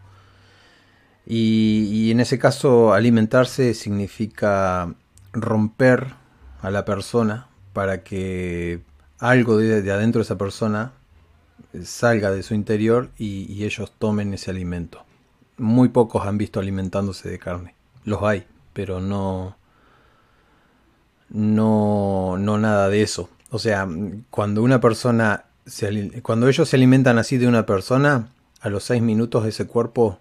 Y, 1.27 2.11
en 2.11 2.21
ese 2.21 2.39
caso 2.39 2.93
alimentarse 2.95 3.75
significa 3.75 4.95
romper 5.33 6.15
a 6.63 6.71
la 6.71 6.85
persona 6.85 7.49
para 7.73 8.05
que 8.05 8.81
algo 9.19 9.59
de, 9.59 9.91
adentro 9.91 10.21
de 10.21 10.25
esa 10.25 10.39
persona 10.39 10.93
salga 11.85 12.31
de 12.31 12.43
su 12.43 12.55
interior 12.55 13.11
y, 13.19 13.65
ellos 13.65 13.93
tomen 13.99 14.35
ese 14.35 14.51
alimento. 14.51 15.05
Muy 15.59 15.89
pocos 15.89 16.27
han 16.27 16.39
visto 16.39 16.61
alimentándose 16.61 17.29
de 17.29 17.39
carne. 17.39 17.75
Los 18.05 18.23
hay, 18.23 18.47
pero 18.73 19.01
no, 19.01 19.57
no, 21.29 22.37
no 22.39 22.59
nada 22.59 22.89
de 22.89 23.03
eso. 23.03 23.31
O 23.51 23.59
sea, 23.59 23.89
cuando 24.31 24.63
una 24.63 24.81
persona 24.81 25.47
cuando 26.23 26.49
ellos 26.49 26.69
se 26.69 26.77
alimentan 26.77 27.19
así 27.19 27.39
de 27.39 27.49
una 27.49 27.67
persona, 27.67 28.29
a 28.61 28.69
los 28.69 28.85
6 28.85 29.03
minutos 29.03 29.47
ese 29.47 29.67
cuerpo 29.67 30.19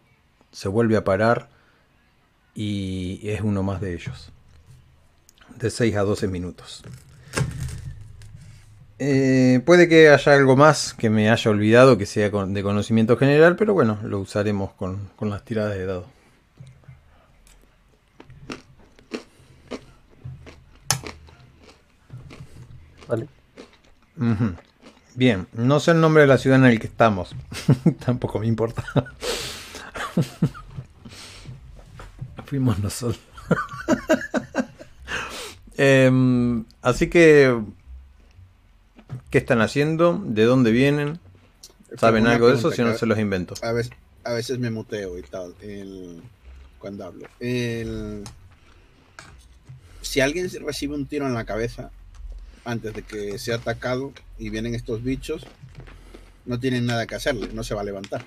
se 0.51 0.67
vuelve 0.67 0.97
a 0.97 1.03
parar 1.03 1.49
y 2.55 3.19
es 3.23 3.41
uno 3.41 3.61
más 3.61 3.79
de 3.81 3.93
ellos. 3.93 4.31
De 5.57 5.69
6 5.69 5.95
a 5.97 6.01
12 6.01 6.27
minutos. 6.27 6.83
Eh, 8.97 9.44
puede 9.59 9.87
que 9.87 10.09
haya 10.09 10.33
algo 10.33 10.55
más 10.55 10.93
que 10.93 11.09
me 11.09 11.29
haya 11.29 11.51
olvidado 11.51 11.97
que 11.97 12.05
sea 12.05 12.29
de 12.29 12.63
conocimiento 12.63 13.17
general, 13.17 13.55
pero 13.55 13.73
bueno, 13.73 13.99
lo 14.03 14.19
usaremos 14.19 14.73
con, 14.73 15.09
las 15.21 15.43
tiradas 15.45 15.75
de 15.75 15.85
dado. 15.85 16.05
Vale. 23.07 23.27
Bien, 25.15 25.47
no 25.53 25.79
sé 25.79 25.91
el 25.91 26.01
nombre 26.01 26.23
de 26.23 26.27
la 26.27 26.37
ciudad 26.37 26.59
en 26.59 26.65
el 26.65 26.79
que 26.79 26.87
estamos. 26.87 27.35
Tampoco 28.05 28.39
me 28.39 28.47
importa. 28.47 28.83
Fuimos 32.45 32.79
nosotros. 32.79 33.19
Em, 35.77 36.63
así 36.81 37.09
que, 37.09 37.53
¿qué 39.29 39.37
están 39.37 39.61
haciendo? 39.61 40.21
¿De 40.23 40.45
dónde 40.45 40.71
vienen? 40.71 41.19
¿Saben 41.97 42.27
algo 42.27 42.49
de 42.49 42.55
eso? 42.55 42.71
Si 42.71 42.81
no, 42.81 42.97
se 42.97 43.05
los 43.05 43.19
invento. 43.19 43.53
A 43.61 43.71
veces, 43.71 43.93
a 44.23 44.33
veces 44.33 44.59
me 44.59 44.69
muteo 44.69 45.17
y 45.17 45.21
tal 45.23 45.53
cuando 46.85 47.05
hablo. 47.05 47.27
si 50.01 50.21
alguien 50.21 50.47
recibe 50.63 50.93
un 50.93 51.07
tiro 51.07 51.25
en 51.25 51.33
la 51.33 51.43
cabeza, 51.43 51.89
antes 52.63 52.93
de 52.93 53.01
que 53.01 53.39
sea 53.39 53.55
atacado 53.55 54.13
y 54.37 54.51
vienen 54.51 54.75
estos 54.75 55.03
bichos, 55.03 55.47
no 56.45 56.59
tienen 56.59 56.85
nada 56.85 57.07
que 57.07 57.15
hacerle, 57.15 57.49
no 57.53 57.63
se 57.63 57.73
va 57.73 57.81
a 57.81 57.85
levantar. 57.85 58.25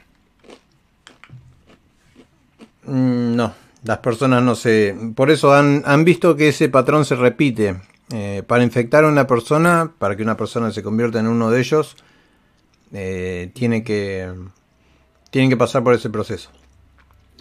Mm, 2.82 3.36
no, 3.36 3.54
las 3.84 3.98
personas 3.98 4.42
no 4.42 4.56
se... 4.56 4.96
Por 5.14 5.30
eso 5.30 5.54
han, 5.54 6.04
visto 6.04 6.34
que 6.34 6.48
ese 6.48 6.68
patrón 6.68 7.04
se 7.04 7.14
repite. 7.14 7.76
Eh, 8.10 8.42
para 8.46 8.62
infectar 8.62 9.04
a 9.04 9.08
una 9.08 9.26
persona, 9.26 9.92
para 9.98 10.16
que 10.16 10.22
una 10.22 10.36
persona 10.36 10.70
se 10.72 10.82
convierta 10.82 11.20
en 11.20 11.26
uno 11.26 11.50
de 11.50 11.60
ellos, 11.60 11.96
eh, 12.92 13.50
tiene 13.54 13.84
que, 13.84 14.32
tienen 15.30 15.50
que 15.50 15.56
pasar 15.56 15.84
por 15.84 15.94
ese 15.94 16.08
proceso. 16.08 16.50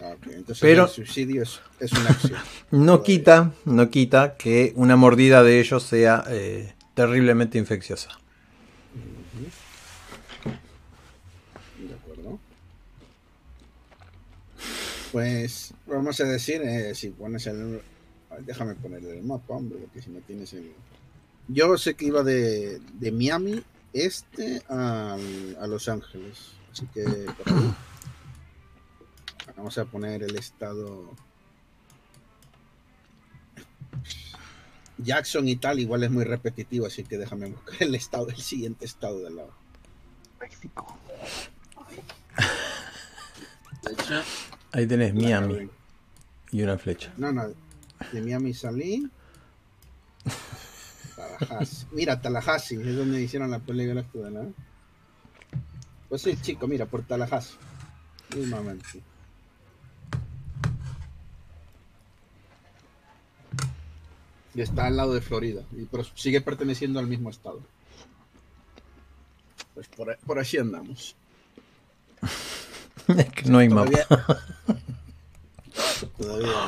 Ah, 0.01 0.13
Entonces 0.25 0.59
Pero 0.59 0.83
el 0.83 0.89
suicidio 0.89 1.43
es, 1.43 1.91
una 1.91 2.09
acción. 2.09 2.39
no 2.71 3.01
quita, 3.01 3.53
no 3.65 3.89
quita 3.89 4.35
que 4.35 4.73
una 4.75 4.95
mordida 4.95 5.41
de 5.41 5.59
ellos 5.59 5.83
sea 5.83 6.23
eh, 6.27 6.73
terriblemente 6.93 7.57
infecciosa. 7.57 8.09
De 11.79 11.93
acuerdo. 11.93 12.39
Pues 15.11 15.73
vamos 15.87 16.19
a 16.19 16.25
decir, 16.25 16.61
eh, 16.61 16.93
si 16.93 17.09
pones 17.09 17.47
el... 17.47 17.81
Déjame 18.45 18.75
poner 18.75 19.03
el 19.03 19.23
mapa, 19.23 19.55
hombre, 19.55 19.79
porque 19.79 20.01
si 20.01 20.09
no 20.09 20.19
tienes 20.21 20.53
el... 20.53 20.71
Yo 21.47 21.77
sé 21.77 21.95
que 21.95 22.05
iba 22.05 22.23
de, 22.23 22.79
de 22.93 23.11
Miami 23.11 23.63
este 23.93 24.61
a, 24.69 25.17
a 25.59 25.67
Los 25.67 25.87
Ángeles. 25.89 26.51
Así 26.71 26.85
que 26.87 27.03
por 27.03 27.53
ahí. 27.53 27.73
Vamos 29.55 29.77
a 29.77 29.85
poner 29.85 30.21
el 30.23 30.35
estado 30.35 31.15
Jackson 34.99 35.47
y 35.47 35.55
tal, 35.55 35.79
igual 35.79 36.03
es 36.03 36.11
muy 36.11 36.23
repetitivo, 36.23 36.85
así 36.85 37.03
que 37.03 37.17
déjame 37.17 37.47
buscar 37.47 37.75
el 37.81 37.95
estado, 37.95 38.29
el 38.29 38.37
siguiente 38.37 38.85
estado 38.85 39.19
de 39.19 39.31
lado. 39.31 39.51
México. 40.39 40.97
Ahí 44.71 44.85
tenés 44.85 45.13
Miami 45.13 45.69
y 46.51 46.61
una 46.61 46.77
flecha. 46.77 47.13
No, 47.17 47.31
no, 47.31 47.53
de 48.11 48.21
Miami 48.21 48.53
salí. 48.53 49.09
Tallahassee. 51.15 51.87
Mira, 51.91 52.21
Tallahassee, 52.21 52.81
es 52.81 52.95
donde 52.95 53.21
hicieron 53.21 53.51
la 53.51 53.59
pelea 53.59 53.93
de 53.93 54.31
¿no? 54.31 54.53
Pues 56.09 56.21
sí, 56.21 56.37
chico, 56.41 56.67
mira, 56.67 56.85
por 56.85 57.03
Tallahassee. 57.03 57.57
Mismamente. 58.35 59.01
y 64.57 64.61
está 64.61 64.87
al 64.87 64.97
lado 64.97 65.13
de 65.13 65.21
Florida, 65.21 65.61
y 65.71 65.85
pero 65.85 66.03
sigue 66.15 66.41
perteneciendo 66.41 66.99
al 66.99 67.05
mismo 67.05 67.29
estado. 67.29 67.61
Pues 69.75 69.87
por, 69.89 70.17
por 70.25 70.39
así 70.39 70.57
andamos. 70.57 71.15
es 73.07 73.29
que 73.29 73.49
no 73.51 73.59
hay 73.59 73.69
mapa. 73.69 73.91
Todavía. 76.17 76.67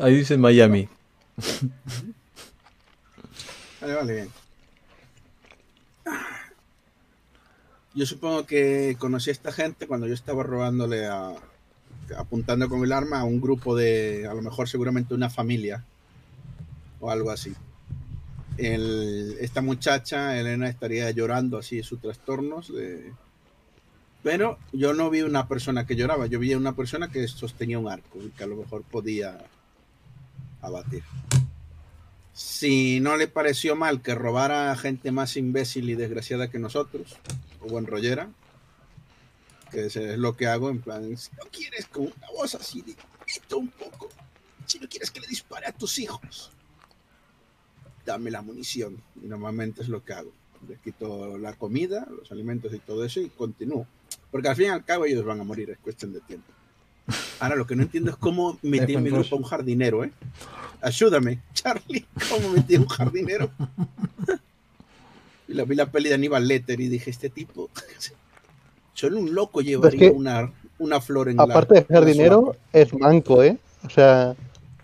Ahí 0.00 0.16
dice 0.16 0.36
Miami. 0.36 0.88
Vale, 3.80 3.94
vale, 3.94 4.14
bien. 4.14 4.28
Yo 7.94 8.06
supongo 8.06 8.44
que 8.44 8.96
conocí 8.98 9.30
a 9.30 9.32
esta 9.32 9.52
gente 9.52 9.86
cuando 9.86 10.06
yo 10.08 10.14
estaba 10.14 10.42
robándole 10.42 11.06
a, 11.06 11.32
apuntando 12.16 12.68
con 12.68 12.82
el 12.82 12.92
arma 12.92 13.20
a 13.20 13.24
un 13.24 13.40
grupo 13.40 13.76
de, 13.76 14.26
a 14.28 14.34
lo 14.34 14.42
mejor 14.42 14.68
seguramente 14.68 15.14
una 15.14 15.30
familia 15.30 15.84
o 17.00 17.10
algo 17.10 17.30
así. 17.30 17.52
El- 18.56 19.36
esta 19.40 19.62
muchacha, 19.62 20.38
Elena, 20.38 20.68
estaría 20.68 21.08
llorando 21.12 21.58
así 21.58 21.82
sus 21.84 22.00
trastornos. 22.00 22.72
de- 22.74 23.12
Pero 24.24 24.58
yo 24.72 24.92
no 24.92 25.08
vi 25.10 25.22
una 25.22 25.46
persona 25.46 25.86
que 25.86 25.94
lloraba, 25.94 26.26
yo 26.26 26.40
vi 26.40 26.54
una 26.54 26.74
persona 26.74 27.10
que 27.10 27.28
sostenía 27.28 27.78
un 27.78 27.88
arco 27.88 28.18
y 28.20 28.30
que 28.30 28.42
a 28.42 28.48
lo 28.48 28.56
mejor 28.56 28.82
podía 28.82 29.38
abatir. 30.66 31.02
Si 32.32 33.00
no 33.00 33.16
le 33.16 33.28
pareció 33.28 33.76
mal 33.76 34.02
que 34.02 34.14
robara 34.14 34.72
a 34.72 34.76
gente 34.76 35.12
más 35.12 35.36
imbécil 35.36 35.88
y 35.88 35.94
desgraciada 35.94 36.50
que 36.50 36.58
nosotros, 36.58 37.16
o 37.60 37.68
buen 37.68 37.86
rollera, 37.86 38.28
que 39.70 39.86
es, 39.86 39.96
es 39.96 40.18
lo 40.18 40.36
que 40.36 40.46
hago 40.46 40.70
en 40.70 40.80
plan, 40.80 41.16
si 41.16 41.30
no 41.36 41.44
quieres 41.50 41.86
con 41.86 42.04
una 42.04 42.30
voz 42.36 42.54
así, 42.54 42.82
de 42.82 42.96
un 43.54 43.68
poco, 43.68 44.08
si 44.66 44.78
no 44.78 44.88
quieres 44.88 45.10
que 45.10 45.20
le 45.20 45.26
dispare 45.26 45.66
a 45.66 45.72
tus 45.72 45.98
hijos, 45.98 46.50
dame 48.04 48.30
la 48.30 48.42
munición. 48.42 49.02
Y 49.22 49.26
normalmente 49.26 49.82
es 49.82 49.88
lo 49.88 50.04
que 50.04 50.12
hago. 50.12 50.32
Les 50.68 50.78
quito 50.80 51.36
la 51.38 51.52
comida, 51.54 52.06
los 52.10 52.30
alimentos 52.32 52.72
y 52.72 52.78
todo 52.78 53.04
eso 53.04 53.20
y 53.20 53.28
continúo. 53.28 53.86
Porque 54.30 54.48
al 54.48 54.56
fin 54.56 54.66
y 54.66 54.68
al 54.70 54.84
cabo 54.84 55.04
ellos 55.04 55.24
van 55.24 55.40
a 55.40 55.44
morir, 55.44 55.70
es 55.70 55.78
cuestión 55.78 56.12
de 56.12 56.20
tiempo. 56.20 56.52
Ahora 57.40 57.56
lo 57.56 57.66
que 57.66 57.76
no 57.76 57.82
entiendo 57.82 58.10
es 58.10 58.16
cómo 58.16 58.58
metí 58.62 58.94
en 58.94 59.02
mi 59.02 59.10
grupo 59.10 59.36
a 59.36 59.38
un 59.38 59.44
jardinero, 59.44 60.04
¿eh? 60.04 60.12
Ayúdame, 60.80 61.40
Charlie, 61.54 62.04
¿cómo 62.30 62.50
metí 62.50 62.76
a 62.76 62.80
un 62.80 62.86
jardinero? 62.88 63.50
Y 65.46 65.52
la 65.52 65.64
vi 65.64 65.74
la 65.74 65.84
peli 65.90 66.08
de 66.08 66.14
Aníbal 66.14 66.48
Letter 66.48 66.80
y 66.80 66.88
dije, 66.88 67.10
este 67.10 67.28
tipo, 67.28 67.68
solo 68.94 69.18
un 69.18 69.34
loco 69.34 69.60
llevaría 69.60 69.98
que, 69.98 70.10
una, 70.10 70.50
una 70.78 71.00
flor 71.02 71.28
en 71.28 71.36
la- 71.36 71.42
Aparte 71.42 71.74
de 71.74 71.84
jardinero, 71.84 72.56
es 72.72 72.94
manco, 72.94 73.42
¿eh? 73.42 73.58
O 73.84 73.90
sea, 73.90 74.34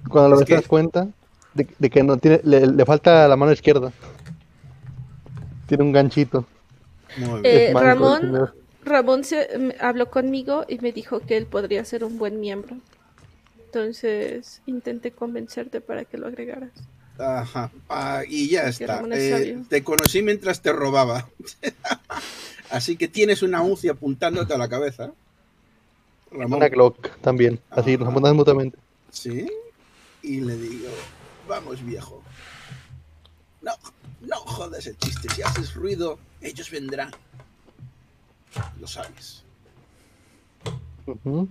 cuando 0.08 0.28
lo 0.30 0.34
Es 0.34 0.40
ves 0.40 0.48
te 0.48 0.54
das 0.56 0.66
cuenta 0.66 1.08
de, 1.54 1.66
de 1.78 1.90
que 1.90 2.02
no 2.02 2.18
tiene, 2.18 2.40
le, 2.44 2.66
le 2.66 2.84
falta 2.84 3.26
la 3.26 3.36
mano 3.36 3.52
izquierda. 3.52 3.90
Tiene 5.66 5.82
un 5.84 5.92
ganchito. 5.92 6.44
Eh, 7.42 7.72
Ramón. 7.74 8.50
Ramón 8.84 9.24
se, 9.24 9.58
me 9.58 9.76
habló 9.80 10.10
conmigo 10.10 10.64
y 10.68 10.78
me 10.78 10.92
dijo 10.92 11.20
que 11.20 11.36
él 11.36 11.46
podría 11.46 11.84
ser 11.84 12.04
un 12.04 12.18
buen 12.18 12.40
miembro. 12.40 12.76
Entonces 13.66 14.62
intenté 14.66 15.12
convencerte 15.12 15.80
para 15.80 16.04
que 16.04 16.18
lo 16.18 16.26
agregaras. 16.26 16.72
Ajá. 17.18 17.70
Ah, 17.88 18.22
y 18.26 18.48
ya 18.48 18.62
Porque 18.62 18.84
está. 18.84 19.02
Eh, 19.12 19.62
te 19.68 19.84
conocí 19.84 20.22
mientras 20.22 20.62
te 20.62 20.72
robaba. 20.72 21.28
Así 22.70 22.96
que 22.96 23.08
tienes 23.08 23.42
una 23.42 23.62
UCI 23.62 23.88
apuntándote 23.88 24.54
a 24.54 24.58
la 24.58 24.68
cabeza. 24.68 25.12
Ramón. 26.30 26.58
Una 26.58 26.68
Glock 26.68 27.10
también. 27.20 27.60
Así, 27.70 27.96
nos 27.96 28.08
apuntan 28.08 28.36
mutuamente. 28.36 28.78
Sí. 29.10 29.46
Y 30.22 30.40
le 30.40 30.56
digo, 30.56 30.88
vamos 31.48 31.84
viejo. 31.84 32.22
No, 33.60 33.72
no 34.20 34.36
jodas 34.36 34.86
el 34.86 34.96
chiste. 34.98 35.28
Si 35.34 35.42
haces 35.42 35.74
ruido, 35.74 36.18
ellos 36.40 36.70
vendrán. 36.70 37.10
Lo 38.80 38.86
sabes. 38.86 39.44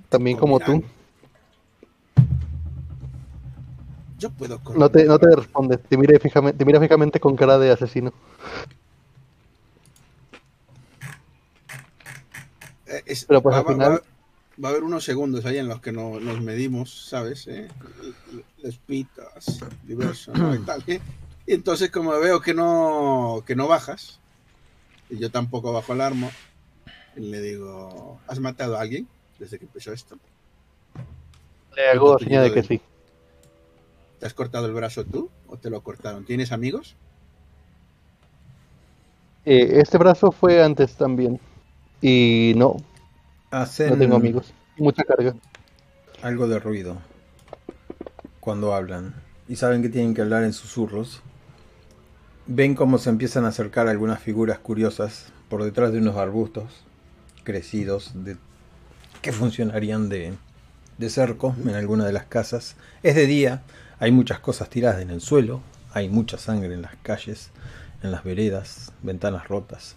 También 0.09 0.37
como 0.37 0.59
tú. 0.59 0.83
Yo 4.17 4.29
puedo. 4.31 4.59
No 4.75 4.89
te, 4.89 5.05
no 5.05 5.17
te 5.17 5.33
responde. 5.35 5.77
Te 5.77 5.97
mira, 5.97 6.19
fijamente, 6.19 6.57
te 6.57 6.65
mira 6.65 6.79
fijamente 6.79 7.19
con 7.19 7.35
cara 7.37 7.57
de 7.57 7.71
asesino. 7.71 8.11
Eh, 12.87 13.03
es- 13.05 13.25
Pero, 13.25 13.41
pues, 13.41 13.55
va, 13.55 13.59
al 13.59 13.65
final- 13.67 13.91
va- 13.93 14.01
va 14.63 14.67
a 14.69 14.71
haber 14.71 14.83
unos 14.83 15.03
segundos 15.03 15.45
ahí 15.45 15.57
en 15.57 15.67
los 15.67 15.79
que 15.81 15.91
no, 15.91 16.19
nos 16.19 16.41
medimos, 16.41 17.07
¿sabes? 17.09 17.47
Eh, 17.47 17.67
Les 18.61 18.75
pitas, 18.77 19.59
diverso, 19.83 20.33
¿no? 20.33 20.53
y 20.53 20.59
tal. 20.59 20.83
¿eh? 20.87 20.99
Y 21.47 21.53
entonces, 21.53 21.89
como 21.91 22.11
veo 22.19 22.41
que 22.41 22.53
no, 22.53 23.41
que 23.47 23.55
no 23.55 23.67
bajas, 23.67 24.19
y 25.09 25.17
yo 25.17 25.31
tampoco 25.31 25.71
bajo 25.71 25.93
el 25.93 26.01
arma, 26.01 26.29
le 27.19 27.41
digo, 27.41 28.19
¿has 28.27 28.39
matado 28.39 28.77
a 28.77 28.81
alguien 28.81 29.07
desde 29.37 29.59
que 29.59 29.65
empezó 29.65 29.91
esto? 29.93 30.17
Le 31.75 31.89
hago 31.89 32.17
señal 32.19 32.43
de 32.43 32.53
que 32.53 32.63
sí. 32.63 32.81
¿Te 34.19 34.25
has 34.25 34.33
cortado 34.33 34.65
el 34.65 34.73
brazo 34.73 35.05
tú 35.05 35.29
o 35.47 35.57
te 35.57 35.69
lo 35.69 35.81
cortaron? 35.81 36.25
¿Tienes 36.25 36.51
amigos? 36.51 36.95
Eh, 39.45 39.79
este 39.79 39.97
brazo 39.97 40.31
fue 40.31 40.61
antes 40.61 40.95
también. 40.95 41.39
Y 42.01 42.53
no, 42.55 42.77
Hacen 43.51 43.89
no 43.91 43.97
tengo 43.97 44.15
amigos. 44.15 44.53
Mucha 44.77 45.03
carga. 45.03 45.35
algo 46.21 46.47
de 46.47 46.59
ruido 46.59 46.97
cuando 48.39 48.73
hablan 48.73 49.15
y 49.47 49.55
saben 49.57 49.81
que 49.81 49.89
tienen 49.89 50.13
que 50.13 50.21
hablar 50.21 50.43
en 50.43 50.53
susurros. 50.53 51.21
Ven 52.47 52.75
cómo 52.75 52.97
se 52.97 53.09
empiezan 53.09 53.45
a 53.45 53.49
acercar 53.49 53.87
algunas 53.87 54.19
figuras 54.21 54.59
curiosas 54.59 55.31
por 55.49 55.63
detrás 55.63 55.91
de 55.91 55.99
unos 55.99 56.15
arbustos 56.15 56.83
crecidos 57.53 58.11
de, 58.13 58.37
que 59.23 59.31
funcionarían 59.31 60.07
de, 60.07 60.33
de 60.99 61.09
cerco 61.09 61.55
en 61.63 61.69
alguna 61.73 62.05
de 62.05 62.13
las 62.13 62.25
casas. 62.25 62.75
Es 63.01 63.15
de 63.15 63.25
día, 63.25 63.63
hay 63.99 64.11
muchas 64.11 64.39
cosas 64.39 64.69
tiradas 64.69 65.01
en 65.01 65.09
el 65.09 65.19
suelo, 65.19 65.61
hay 65.91 66.09
mucha 66.09 66.37
sangre 66.37 66.75
en 66.75 66.83
las 66.83 66.95
calles, 67.01 67.49
en 68.03 68.11
las 68.11 68.23
veredas, 68.23 68.91
ventanas 69.01 69.47
rotas. 69.47 69.95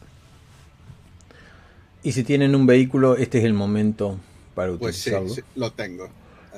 Y 2.03 2.12
si 2.12 2.25
tienen 2.25 2.55
un 2.55 2.67
vehículo, 2.67 3.17
este 3.17 3.38
es 3.38 3.45
el 3.45 3.53
momento 3.53 4.19
para 4.55 4.73
Pues 4.73 4.97
sí, 4.97 5.11
utilizarlo. 5.11 5.29
sí, 5.35 5.43
lo 5.55 5.71
tengo. 5.73 6.09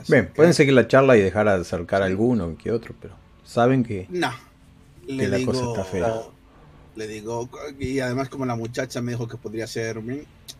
Así 0.00 0.12
Bien, 0.12 0.26
que- 0.26 0.32
pueden 0.32 0.54
seguir 0.54 0.74
la 0.74 0.86
charla 0.86 1.16
y 1.16 1.20
dejar 1.22 1.46
de 1.46 1.54
acercar 1.54 2.02
a 2.02 2.06
alguno 2.06 2.56
que 2.56 2.70
otro, 2.70 2.94
pero 3.00 3.14
saben 3.44 3.82
que 3.82 4.06
No. 4.10 4.30
Le 5.08 5.24
Que 5.24 5.28
la 5.28 5.36
digo, 5.38 5.52
cosa 5.52 5.66
está 5.66 5.84
fea. 5.84 6.14
Le 6.94 7.08
digo, 7.08 7.50
y 7.80 7.98
además 7.98 8.28
como 8.28 8.46
la 8.46 8.54
muchacha 8.54 9.02
me 9.02 9.12
dijo 9.12 9.26
que 9.26 9.36
podría 9.36 9.66
ser, 9.66 10.00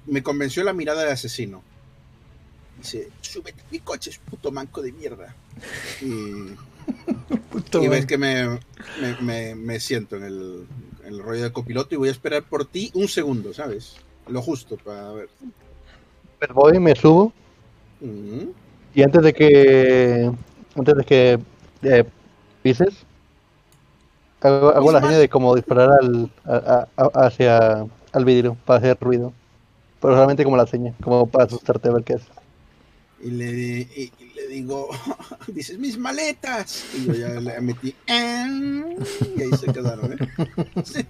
me, 0.06 0.22
convenció 0.22 0.64
la 0.64 0.72
mirada 0.72 1.04
de 1.04 1.12
asesino. 1.12 1.62
Dice, 2.78 3.08
súbete 3.20 3.62
a 3.62 3.64
mi 3.70 3.78
coche, 3.80 4.10
es 4.10 4.18
puto 4.18 4.50
manco 4.50 4.82
de 4.82 4.92
mierda. 4.92 5.34
Y, 6.02 6.54
y 7.80 7.88
ves 7.88 8.04
que 8.06 8.18
me, 8.18 8.58
me, 9.00 9.16
me- 9.20 9.54
me 9.54 9.80
siento 9.80 10.16
en 10.16 10.24
el, 10.24 10.66
en 11.04 11.14
el 11.14 11.18
rollo 11.22 11.44
de 11.44 11.52
copiloto 11.52 11.94
y 11.94 11.98
voy 11.98 12.08
a 12.08 12.12
esperar 12.12 12.42
por 12.42 12.64
ti 12.66 12.90
un 12.94 13.08
segundo, 13.08 13.52
¿sabes? 13.54 13.96
Lo 14.28 14.42
justo 14.42 14.76
para 14.76 15.12
ver. 15.12 15.28
Pues 16.38 16.50
voy, 16.52 16.78
me 16.80 16.94
subo. 16.96 17.32
Mm, 18.00 18.48
Y 18.94 19.02
antes 19.02 19.22
de 19.22 19.32
que. 19.32 20.30
Antes 20.76 20.94
de 20.96 21.04
que 21.04 21.38
eh, 21.82 22.04
pises, 22.62 22.94
hago, 24.40 24.70
hago 24.70 24.90
la 24.92 24.98
Misma- 24.98 25.08
seña 25.08 25.18
de 25.20 25.28
como 25.28 25.54
disparar 25.54 25.90
al, 26.02 26.30
a- 26.44 26.88
a- 26.96 27.26
hacia 27.26 27.86
al 28.12 28.24
vidrio 28.24 28.56
para 28.64 28.78
hacer 28.78 28.98
ruido. 29.00 29.32
Pero 30.04 30.16
solamente 30.16 30.44
como 30.44 30.58
la 30.58 30.66
seña, 30.66 30.92
como 31.02 31.26
para 31.26 31.46
asustarte 31.46 31.88
a 31.88 31.92
ver 31.92 32.04
qué 32.04 32.12
es. 32.12 32.22
Y 33.22 33.30
le, 33.30 33.46
y- 33.96 34.12
y 34.18 34.34
le 34.34 34.48
digo, 34.48 34.90
dices, 35.46 35.78
mis 35.78 35.96
maletas. 35.96 36.84
Y 36.94 37.06
yo 37.06 37.14
ya 37.14 37.28
le 37.40 37.58
metí, 37.62 37.94
"Ah", 38.06 38.46
y 39.34 39.40
ahí 39.42 39.50
se 39.58 39.72
quedaron, 39.72 40.12
¿eh? 40.12 40.16
Sí. 40.84 41.06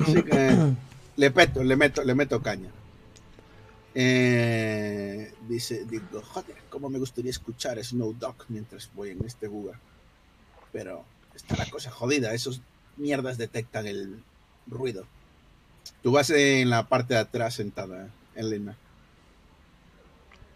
Así 0.00 0.22
que 0.24 0.56
le 1.14 1.30
peto, 1.30 1.62
le 1.62 1.76
meto, 1.76 2.02
le 2.02 2.16
meto 2.16 2.42
caña. 2.42 2.70
Eh, 3.94 5.32
dice, 5.48 5.84
digo, 5.88 6.20
joder, 6.32 6.56
cómo 6.68 6.90
me 6.90 6.98
gustaría 6.98 7.30
escuchar 7.30 7.78
Snow 7.84 8.12
Dog 8.18 8.34
mientras 8.48 8.90
voy 8.92 9.10
en 9.10 9.24
este 9.24 9.46
buga. 9.46 9.78
Pero 10.72 11.04
está 11.36 11.56
la 11.56 11.70
cosa 11.70 11.92
jodida, 11.92 12.34
esos 12.34 12.60
mierdas 12.96 13.38
detectan 13.38 13.86
el 13.86 14.20
ruido. 14.66 15.06
Tú 16.02 16.12
vas 16.12 16.30
en 16.30 16.68
la 16.70 16.84
parte 16.88 17.14
de 17.14 17.20
atrás 17.20 17.54
sentada, 17.54 18.08
Elena. 18.34 18.76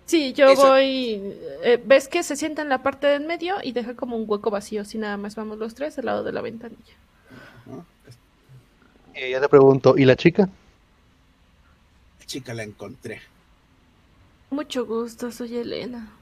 Sí, 0.06 0.32
yo 0.32 0.48
Eso- 0.48 0.68
voy. 0.68 1.20
eh, 1.62 1.82
¿Ves 1.84 2.08
que 2.08 2.22
se 2.22 2.36
sienta 2.36 2.62
en 2.62 2.68
la 2.68 2.82
parte 2.82 3.06
del 3.08 3.26
medio 3.26 3.56
y 3.62 3.72
deja 3.72 3.94
como 3.94 4.16
un 4.16 4.24
hueco 4.28 4.50
vacío? 4.50 4.84
Si 4.84 4.98
nada 4.98 5.16
más 5.16 5.34
vamos 5.34 5.58
los 5.58 5.74
tres 5.74 5.98
al 5.98 6.06
lado 6.06 6.22
de 6.24 6.32
la 6.32 6.42
ventanilla. 6.42 6.94
¿no? 7.66 7.84
Y 9.14 9.30
ya 9.30 9.40
te 9.40 9.48
pregunto, 9.48 9.96
¿y 9.98 10.04
la 10.04 10.14
chica? 10.14 10.48
La 12.20 12.26
chica 12.26 12.54
la 12.54 12.62
encontré. 12.62 13.20
Mucho 14.50 14.86
gusto, 14.86 15.32
soy 15.32 15.56
Elena. 15.56 16.12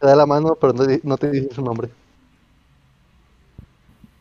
Te 0.00 0.06
da 0.06 0.16
la 0.16 0.26
mano, 0.26 0.56
pero 0.60 0.72
no, 0.72 0.84
no 1.02 1.16
te 1.18 1.30
dice 1.30 1.54
su 1.54 1.62
nombre. 1.62 1.90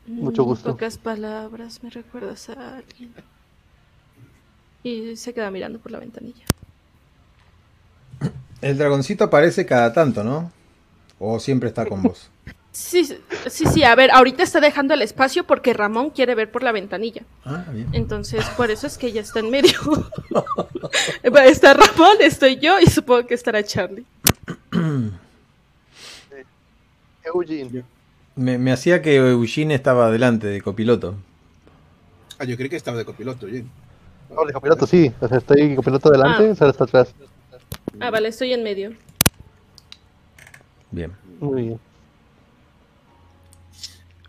Mucho 0.07 0.43
Mm, 0.43 0.45
gusto. 0.45 0.71
Pocas 0.71 0.97
palabras, 0.97 1.83
me 1.83 1.89
recuerdas 1.89 2.49
a 2.49 2.77
alguien. 2.77 3.13
Y 4.83 5.15
se 5.15 5.33
queda 5.33 5.51
mirando 5.51 5.79
por 5.79 5.91
la 5.91 5.99
ventanilla. 5.99 6.45
el 8.61 8.77
dragoncito 8.77 9.23
aparece 9.23 9.65
cada 9.65 9.93
tanto, 9.93 10.23
¿no? 10.23 10.51
O 11.19 11.39
siempre 11.39 11.69
está 11.69 11.85
con 11.85 12.01
vos. 12.01 12.29
Sí, 12.71 13.03
sí, 13.49 13.65
sí, 13.65 13.83
a 13.83 13.93
ver, 13.95 14.11
ahorita 14.11 14.43
está 14.43 14.61
dejando 14.61 14.93
el 14.93 15.01
espacio 15.01 15.43
porque 15.43 15.73
Ramón 15.73 16.09
quiere 16.09 16.35
ver 16.35 16.49
por 16.49 16.63
la 16.63 16.71
ventanilla. 16.71 17.23
Ah, 17.43 17.65
bien. 17.69 17.89
Entonces, 17.91 18.45
por 18.55 18.71
eso 18.71 18.87
es 18.87 18.97
que 18.97 19.07
ella 19.07 19.21
está 19.21 19.39
en 19.39 19.49
medio. 19.49 19.77
Va 21.35 21.41
a 21.41 21.45
estar 21.47 21.77
Ramón, 21.77 22.17
estoy 22.21 22.57
yo 22.59 22.79
y 22.79 22.85
supongo 22.85 23.27
que 23.27 23.33
estará 23.33 23.61
Charlie. 23.63 24.05
Eugene. 27.23 27.83
Me, 28.35 28.57
me 28.57 28.71
hacía 28.71 29.01
que 29.01 29.15
Eugene 29.17 29.75
estaba 29.75 30.09
delante 30.11 30.47
de 30.47 30.61
copiloto. 30.61 31.15
Ah, 32.39 32.45
yo 32.45 32.55
creí 32.57 32.69
que 32.69 32.75
estaba 32.75 32.97
de 32.97 33.05
copiloto, 33.05 33.45
oye. 33.45 33.65
No, 34.33 34.45
de 34.45 34.53
copiloto 34.53 34.87
sí. 34.87 35.11
O 35.19 35.27
sea, 35.27 35.37
estoy 35.37 35.75
copiloto 35.75 36.09
delante, 36.09 36.49
Ah. 36.51 36.55
Sara 36.55 36.71
está 36.71 36.85
atrás. 36.85 37.13
Ah, 37.99 38.09
vale, 38.09 38.29
estoy 38.29 38.53
en 38.53 38.63
medio. 38.63 38.93
Bien. 40.91 41.11
Muy 41.39 41.63
bien. 41.63 41.79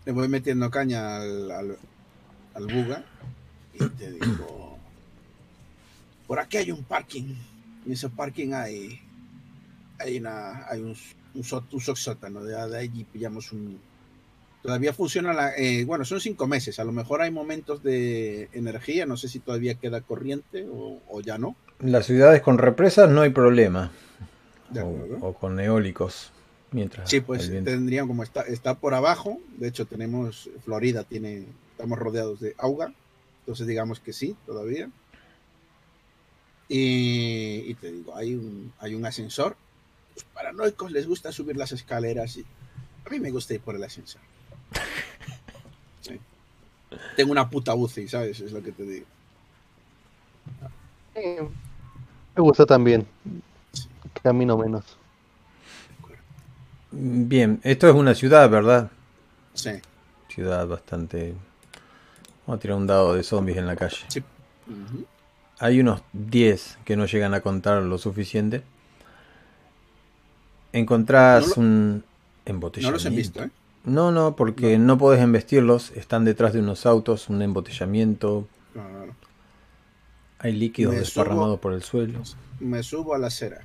Le 0.05 0.12
voy 0.12 0.29
metiendo 0.29 0.69
caña 0.71 1.17
al, 1.19 1.51
al, 1.51 1.79
al 2.55 2.67
buga 2.67 3.05
y 3.75 3.88
te 3.88 4.11
digo, 4.12 4.77
por 6.27 6.41
aquí 6.41 6.57
hay 6.57 6.73
un 6.73 6.83
parking. 6.83 7.35
Y 7.85 7.87
en 7.87 7.93
ese 7.93 8.09
parking 8.09 8.53
hay, 8.53 9.01
hay, 10.01 10.19
una, 10.19 10.67
hay 10.69 10.81
un, 10.81 10.97
un, 11.35 11.43
só- 11.45 11.65
un 11.71 11.81
sótano. 11.81 12.43
De, 12.43 12.53
de 12.69 12.79
allí 12.79 13.05
pillamos 13.05 13.53
un... 13.53 13.81
Todavía 14.62 14.92
funciona 14.92 15.33
la... 15.33 15.57
eh, 15.57 15.85
bueno, 15.85 16.05
son 16.05 16.20
cinco 16.20 16.46
meses. 16.46 16.79
A 16.79 16.85
lo 16.85 16.92
mejor 16.92 17.20
hay 17.20 17.31
momentos 17.31 17.83
de 17.83 18.48
energía. 18.53 19.07
No 19.07 19.16
sé 19.16 19.29
si 19.29 19.40
todavía 19.40 19.75
queda 19.75 20.01
corriente 20.03 20.66
o, 20.70 21.01
o 21.09 21.20
ya 21.20 21.37
no. 21.37 21.57
Las 21.81 22.07
ciudades 22.07 22.42
con 22.42 22.59
represas 22.59 23.11
no 23.11 23.22
hay 23.22 23.31
problema. 23.31 23.90
De 24.70 24.81
O, 24.83 25.18
o 25.20 25.35
con 25.35 25.59
eólicos. 25.59 26.31
Mientras 26.70 27.11
Sí, 27.11 27.20
pues 27.20 27.51
tendrían 27.51 28.07
como 28.07 28.22
está, 28.22 28.42
está 28.42 28.75
por 28.75 28.94
abajo. 28.94 29.38
De 29.59 29.68
hecho, 29.68 29.85
tenemos 29.87 30.48
Florida, 30.64 31.05
tiene, 31.05 31.44
estamos 31.72 31.98
rodeados 31.98 32.40
de 32.40 32.55
auga. 32.57 32.94
Entonces, 33.40 33.66
digamos 33.66 33.98
que 33.98 34.12
sí, 34.12 34.37
todavía. 34.46 34.88
Y, 36.68 37.64
y 37.66 37.75
te 37.75 37.90
digo, 37.90 38.16
hay 38.16 38.35
un, 38.37 38.72
hay 38.79 38.94
un 38.94 39.05
ascensor. 39.05 39.57
Los 40.14 40.25
paranoicos 40.25 40.92
les 40.92 41.07
gusta 41.07 41.33
subir 41.33 41.57
las 41.57 41.72
escaleras. 41.72 42.37
Y 42.37 42.46
a 43.05 43.11
mí 43.11 43.18
me 43.20 43.31
gusta 43.31 43.55
ir 43.55 43.61
por 43.61 43.75
el 43.75 43.83
ascensor. 43.85 44.22
Tengo 47.17 47.33
una 47.33 47.49
puta 47.49 47.75
UCI, 47.75 48.09
¿sabes? 48.09 48.41
Es 48.41 48.53
lo 48.53 48.62
que 48.62 48.73
te 48.73 48.83
digo. 48.85 49.07
Me 51.15 52.43
gusta 52.43 52.65
también. 52.67 53.07
Camino 54.23 54.57
menos. 54.57 54.85
Bien, 56.91 57.61
esto 57.62 57.88
es 57.88 57.95
una 57.95 58.15
ciudad, 58.15 58.49
¿verdad? 58.51 58.91
Sí. 59.55 59.71
Ciudad 60.29 60.67
bastante... 60.67 61.35
Vamos 62.47 62.59
a 62.59 62.61
tirar 62.61 62.77
un 62.77 62.87
dado 62.87 63.15
de 63.15 63.23
zombies 63.23 63.59
en 63.59 63.67
la 63.67 63.77
calle. 63.77 63.97
sí. 64.09 64.23
Hay 65.59 65.79
unos 65.79 66.03
10 66.12 66.79
que 66.85 66.97
no 66.97 67.07
llegan 67.07 67.35
a 67.35 67.41
contar 67.41 67.83
lo 67.85 67.97
suficiente. 67.97 68.62
Encontrás 70.73 71.57
No 71.57 71.62
un 71.62 71.97
No 71.99 72.03
embotellamiento. 72.47 72.97
los 72.97 73.07
he 73.07 73.11
visto, 73.11 73.45
¿eh? 73.45 73.51
No, 73.85 74.12
no, 74.12 74.37
porque 74.37 74.79
no. 74.79 74.97
podés 74.99 75.21
embestirlos. 75.21 75.90
Están 75.92 76.25
detrás 76.25 76.53
de 76.53 76.61
unos 76.61 76.87
autos, 76.87 77.29
un 77.29 77.42
embotellamiento. 77.42 78.47
Claro. 78.73 79.14
Hay 80.38 80.53
líquidos 80.53 80.95
Me 80.95 81.01
desparramados 81.01 81.57
subo- 81.57 81.61
por 81.61 81.73
el 81.73 81.83
suelo. 81.83 82.21
Me 82.61 82.83
subo 82.83 83.14
a 83.14 83.18
la 83.18 83.27
acera. 83.29 83.61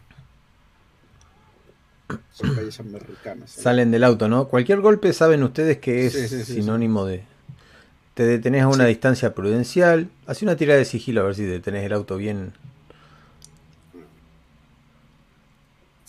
Americanas. 2.79 3.51
¿sabes? 3.51 3.63
Salen 3.63 3.91
del 3.91 4.03
auto, 4.03 4.27
¿no? 4.29 4.47
Cualquier 4.47 4.79
golpe 4.81 5.11
saben 5.13 5.43
ustedes 5.43 5.77
que 5.79 6.05
es 6.05 6.13
Sí, 6.13 6.27
sí, 6.27 6.43
sí, 6.43 6.53
sinónimo 6.55 7.05
de... 7.05 7.23
Te 8.13 8.23
detenés 8.25 8.63
a 8.63 8.67
una 8.69 8.85
distancia 8.85 9.35
prudencial. 9.35 10.09
Hace 10.25 10.45
una 10.45 10.55
tirada 10.55 10.79
de 10.79 10.85
sigilo 10.85 11.21
a 11.21 11.25
ver 11.25 11.35
si 11.35 11.43
detenés 11.43 11.83
el 11.85 11.93
auto 11.93 12.17
bien. 12.17 12.53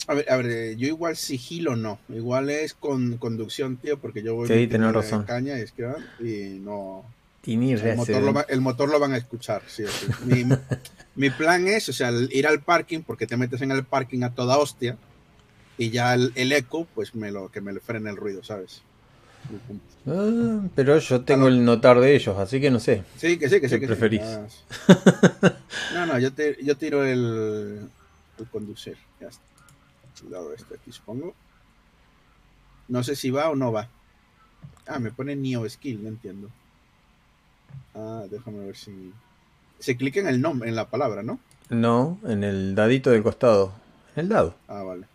A 0.09 0.14
ver, 0.14 0.33
a 0.33 0.37
ver, 0.38 0.47
eh, 0.47 0.77
yo 0.77 0.87
igual 0.88 1.16
sigilo 1.16 1.77
no. 1.77 1.99
Igual 2.09 2.49
es 2.51 2.73
con 2.75 3.18
conducción, 3.18 3.77
tío, 3.77 3.99
porque 3.99 4.23
yo 4.23 4.35
voy 4.35 4.49
Sí, 4.49 4.66
la 4.68 4.90
razón. 4.90 5.25
caña 5.25 5.59
y, 5.59 5.62
es 5.62 5.73
que, 5.73 5.85
ah, 5.85 5.99
y 6.18 6.59
no. 6.61 7.05
El 7.90 7.97
motor, 7.97 8.23
lo 8.23 8.33
va- 8.33 8.47
el 8.49 8.61
motor 8.61 8.88
lo 8.88 8.99
van 8.99 9.12
a 9.12 9.18
escuchar, 9.18 9.62
sí 9.68 9.85
sí. 9.87 10.07
Mi, 10.25 10.44
mi 11.14 11.31
plan 11.31 11.68
es, 11.68 11.88
o 11.88 11.92
sea, 11.92 12.11
ir 12.31 12.47
al 12.47 12.61
parking, 12.62 13.01
porque 13.07 13.27
te 13.27 13.37
metes 13.37 13.61
en 13.61 13.71
el 13.71 13.85
parking 13.85 14.23
a 14.23 14.35
toda 14.35 14.59
hostia, 14.59 14.97
y 15.77 15.90
ya 15.90 16.14
el, 16.14 16.33
el 16.35 16.53
eco, 16.53 16.87
pues 16.94 17.14
me 17.14 17.31
lo, 17.31 17.51
que 17.51 17.61
me 17.61 17.73
le 17.73 17.81
frene 17.81 18.11
el 18.11 18.16
ruido, 18.16 18.42
¿sabes? 18.42 18.83
Ah, 20.07 20.61
pero 20.75 20.99
yo 20.99 21.21
tengo 21.23 21.49
el 21.49 21.64
notar 21.64 22.01
de 22.01 22.14
ellos, 22.16 22.37
así 22.38 22.61
que 22.61 22.71
no 22.71 22.81
sé. 22.81 23.03
Sí, 23.18 23.38
que 23.38 23.49
sí, 23.49 23.61
que 23.61 23.68
sí. 23.68 23.75
¿Qué 23.75 23.81
que 23.81 23.87
sí. 23.87 23.92
preferís? 23.92 24.23
Ah, 24.23 24.47
No, 25.94 26.07
no, 26.07 26.18
yo, 26.18 26.33
te- 26.33 26.57
yo 26.62 26.77
tiro 26.77 27.05
el, 27.05 27.88
el 28.38 28.47
conducir. 28.51 28.97
Ya 29.21 29.29
está. 29.29 29.48
Cuidado 30.21 30.53
este 30.53 30.75
aquí, 30.75 30.93
supongo. 30.93 31.35
No 32.89 33.03
sé 33.03 33.17
si 33.17 33.31
va 33.31 33.51
o 33.51 33.57
no 33.57 33.73
va. 33.73 33.89
Ah, 34.87 34.99
me 34.99 35.11
pone 35.11 35.37
Neo 35.37 35.69
Skill, 35.69 36.03
no 36.03 36.09
entiendo. 36.09 36.49
Ah, 37.95 38.25
déjame 38.31 38.65
ver 38.65 38.77
si. 38.77 39.13
Se 39.79 39.97
clica 39.97 40.21
en 40.21 40.29
el 40.29 40.41
nombre, 40.41 40.69
en 40.69 40.77
la 40.77 40.89
palabra, 40.89 41.23
¿no? 41.23 41.39
No, 41.69 42.19
en 42.25 42.43
el 42.45 42.75
dadito 42.75 43.11
del 43.11 43.23
costado. 43.23 43.73
En 44.17 44.25
el 44.25 44.29
dado. 44.29 44.55
Ah, 44.67 44.83
vale. 44.83 45.07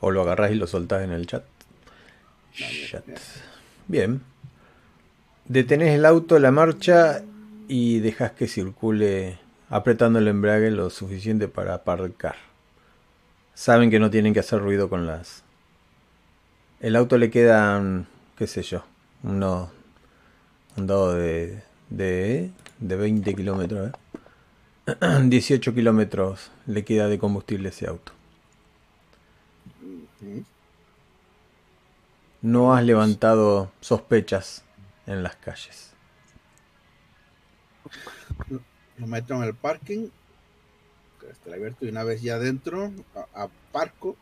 O 0.00 0.10
lo 0.10 0.22
agarrás 0.22 0.52
y 0.52 0.54
lo 0.54 0.66
soltás 0.66 1.02
en 1.02 1.12
el 1.12 1.26
chat. 1.26 1.44
Chat. 2.52 3.04
Bien. 3.86 4.22
Detenés 5.44 5.94
el 5.94 6.04
auto, 6.04 6.38
la 6.38 6.50
marcha 6.50 7.22
y 7.68 8.00
dejas 8.00 8.32
que 8.32 8.48
circule 8.48 9.38
apretando 9.70 10.18
el 10.18 10.28
embrague 10.28 10.70
lo 10.70 10.90
suficiente 10.90 11.48
para 11.48 11.74
aparcar. 11.74 12.36
Saben 13.54 13.90
que 13.90 13.98
no 13.98 14.10
tienen 14.10 14.34
que 14.34 14.40
hacer 14.40 14.60
ruido 14.60 14.88
con 14.88 15.06
las... 15.06 15.44
El 16.80 16.94
auto 16.96 17.18
le 17.18 17.30
quedan, 17.30 18.06
qué 18.36 18.46
sé 18.46 18.62
yo, 18.62 18.84
unos... 19.22 19.70
Un 20.76 20.86
dado 20.86 21.14
de... 21.14 21.62
de, 21.90 22.50
de 22.78 22.96
20 22.96 23.34
kilómetros. 23.34 23.90
¿eh? 24.86 24.96
18 25.24 25.74
kilómetros 25.74 26.50
le 26.66 26.84
queda 26.84 27.08
de 27.08 27.18
combustible 27.18 27.70
ese 27.70 27.88
auto. 27.88 28.12
No 32.40 32.74
has 32.74 32.84
levantado 32.84 33.72
sospechas 33.80 34.64
en 35.06 35.22
las 35.22 35.36
calles. 35.36 35.92
Lo 38.98 39.06
meto 39.06 39.34
en 39.34 39.42
el 39.44 39.54
parking. 39.54 40.08
Lo 41.46 41.52
abierto 41.52 41.84
y 41.84 41.88
una 41.88 42.04
vez 42.04 42.22
ya 42.22 42.34
adentro, 42.36 42.92
aparco. 43.34 44.16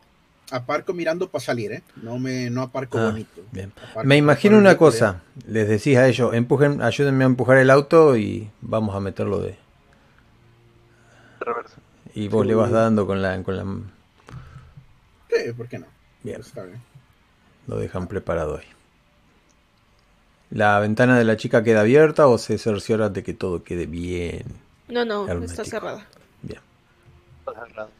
Aparco 0.52 0.92
mirando 0.94 1.28
para 1.28 1.44
salir, 1.44 1.72
¿eh? 1.72 1.82
No 2.02 2.18
me 2.20 2.50
no 2.50 2.62
aparco 2.62 2.98
Ah, 2.98 3.06
bonito. 3.10 3.42
bien. 3.50 3.72
Aparco 3.76 4.06
Me 4.06 4.16
imagino 4.16 4.56
una 4.58 4.70
de- 4.70 4.76
cosa. 4.76 5.22
Les 5.48 5.68
decís 5.68 5.96
a 5.96 6.06
ellos, 6.08 6.34
empujen, 6.34 6.82
ayúdenme 6.82 7.24
a 7.24 7.26
empujar 7.26 7.58
el 7.58 7.68
auto 7.70 8.16
y 8.16 8.48
vamos 8.60 8.94
a 8.94 9.00
meterlo 9.00 9.40
de... 9.40 9.56
Reverso. 11.40 11.76
Y 12.14 12.28
vos 12.28 12.42
Sí. 12.42 12.48
le 12.48 12.54
vas 12.54 12.70
dando 12.70 13.06
con 13.06 13.22
la... 13.22 13.42
Con 13.42 13.56
la 13.56 13.64
Sí, 15.30 15.52
¿por 15.52 15.68
qué 15.68 15.78
no? 15.80 15.86
bien, 16.22 16.40
Está 16.40 16.62
bien. 16.64 16.80
lo 17.66 17.76
dejan 17.78 18.06
preparado 18.06 18.58
ahí. 18.58 18.66
¿La 20.50 20.78
ventana 20.78 21.18
de 21.18 21.24
la 21.24 21.36
chica 21.36 21.64
queda 21.64 21.80
abierta 21.80 22.28
o 22.28 22.38
se 22.38 22.56
cerciora 22.58 23.08
de 23.08 23.24
que 23.24 23.34
todo 23.34 23.64
quede 23.64 23.86
bien? 23.86 24.44
No, 24.88 25.04
no, 25.04 25.26
está 25.44 25.64
cerrada. 25.64 26.06
Bien. 26.42 26.60
Está 27.46 27.66
cerrado. 27.66 27.90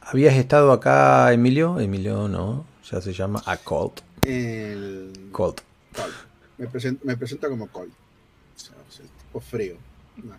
¿Habías 0.00 0.34
estado 0.34 0.72
acá, 0.72 1.32
Emilio? 1.32 1.80
Emilio 1.80 2.28
no, 2.28 2.66
ya 2.90 3.00
se 3.00 3.12
llama 3.12 3.42
a 3.46 3.56
Colt. 3.56 4.00
El 4.22 5.28
Colt. 5.32 5.60
Colt. 5.94 6.14
Me 6.58 6.66
presento, 6.66 7.04
me 7.04 7.16
presento 7.16 7.48
como 7.48 7.66
Colt. 7.68 7.90
O 7.90 8.58
sea, 8.58 8.74
es 8.90 9.00
el 9.00 9.06
tipo 9.08 9.40
frío. 9.40 9.76
No, 10.22 10.36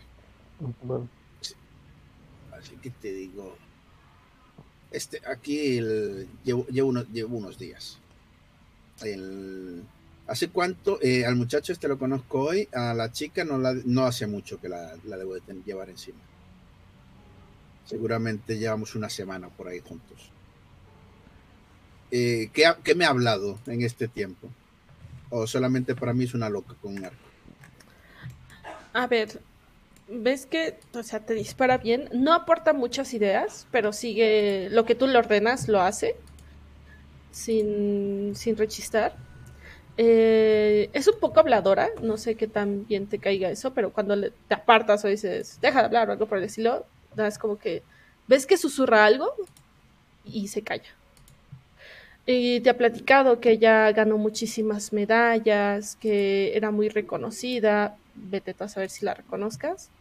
Bueno, 0.83 1.07
Así 2.57 2.75
que 2.77 2.89
te 2.91 3.11
digo. 3.11 3.55
Este, 4.91 5.19
aquí 5.27 5.77
el- 5.77 6.27
llevo, 6.43 6.65
llevo, 6.67 6.89
unos, 6.89 7.09
llevo 7.09 7.37
unos 7.37 7.57
días. 7.57 7.97
El, 9.03 9.83
¿Hace 10.27 10.49
cuánto? 10.49 10.99
eh, 11.01 11.25
al 11.25 11.35
muchacho 11.35 11.71
este 11.71 11.87
lo 11.87 11.99
conozco 11.99 12.41
hoy. 12.41 12.67
A 12.73 12.93
la 12.93 13.11
chica 13.11 13.43
no, 13.43 13.57
la, 13.57 13.73
no 13.85 14.05
hace 14.05 14.25
mucho 14.27 14.59
que 14.59 14.69
la, 14.69 14.95
la 15.05 15.17
debo 15.17 15.35
de 15.35 15.41
llevar 15.65 15.89
encima. 15.89 16.17
Seguramente 17.85 18.57
llevamos 18.57 18.95
una 18.95 19.09
semana 19.09 19.49
por 19.49 19.67
ahí 19.67 19.79
juntos. 19.79 20.31
Eh, 22.11 22.49
¿qué, 22.53 22.71
qué 22.83 22.95
me 22.95 23.05
ha 23.05 23.09
hablado 23.09 23.59
en 23.67 23.81
este 23.81 24.07
tiempo? 24.07 24.49
¿O 25.29 25.45
solamente 25.45 25.95
para 25.95 26.13
mí 26.13 26.23
es 26.23 26.33
una 26.33 26.49
loca 26.49 26.75
con 26.81 26.97
un 26.97 27.05
arco? 27.05 27.17
A 28.93 29.07
ver, 29.07 29.41
ves 30.07 30.45
que, 30.45 30.79
o 30.93 31.03
sea, 31.03 31.19
te 31.19 31.33
dispara 31.33 31.77
bien, 31.77 32.09
no 32.13 32.33
aporta 32.33 32.73
muchas 32.73 33.13
ideas, 33.13 33.67
pero 33.71 33.91
sigue 33.91 34.69
lo 34.71 34.85
que 34.85 34.95
tú 34.95 35.07
le 35.07 35.17
ordenas, 35.17 35.67
lo 35.67 35.81
hace 35.81 36.15
sin, 37.31 38.35
sin 38.35 38.55
rechistar. 38.55 39.15
Eh, 39.97 40.89
es 40.93 41.07
un 41.07 41.19
poco 41.19 41.39
habladora, 41.39 41.89
no 42.01 42.17
sé 42.17 42.35
qué 42.35 42.47
tan 42.47 42.85
bien 42.85 43.07
te 43.07 43.19
caiga 43.19 43.49
eso, 43.49 43.73
pero 43.73 43.93
cuando 43.93 44.15
le- 44.15 44.31
te 44.31 44.53
apartas 44.55 45.05
o 45.05 45.07
dices, 45.07 45.59
deja 45.61 45.79
de 45.79 45.85
hablar 45.85 46.09
o 46.09 46.11
algo 46.13 46.27
por 46.27 46.37
el 46.37 46.43
estilo, 46.45 46.85
es 47.17 47.37
como 47.37 47.57
que 47.57 47.83
ves 48.27 48.45
que 48.45 48.57
susurra 48.57 49.05
algo 49.05 49.33
y 50.25 50.47
se 50.49 50.63
calla. 50.63 50.89
Y 52.25 52.59
te 52.61 52.71
ha 52.71 52.77
platicado 52.77 53.39
que 53.39 53.51
ella 53.51 53.91
ganó 53.91 54.17
muchísimas 54.17 54.93
medallas, 54.93 55.95
que 55.95 56.57
era 56.57 56.71
muy 56.71 56.89
reconocida. 56.89 57.97
Vete 58.15 58.53
tú 58.53 58.63
a 58.63 58.67
saber 58.69 58.89
si 58.89 59.05
la 59.05 59.13
reconozcas. 59.13 59.91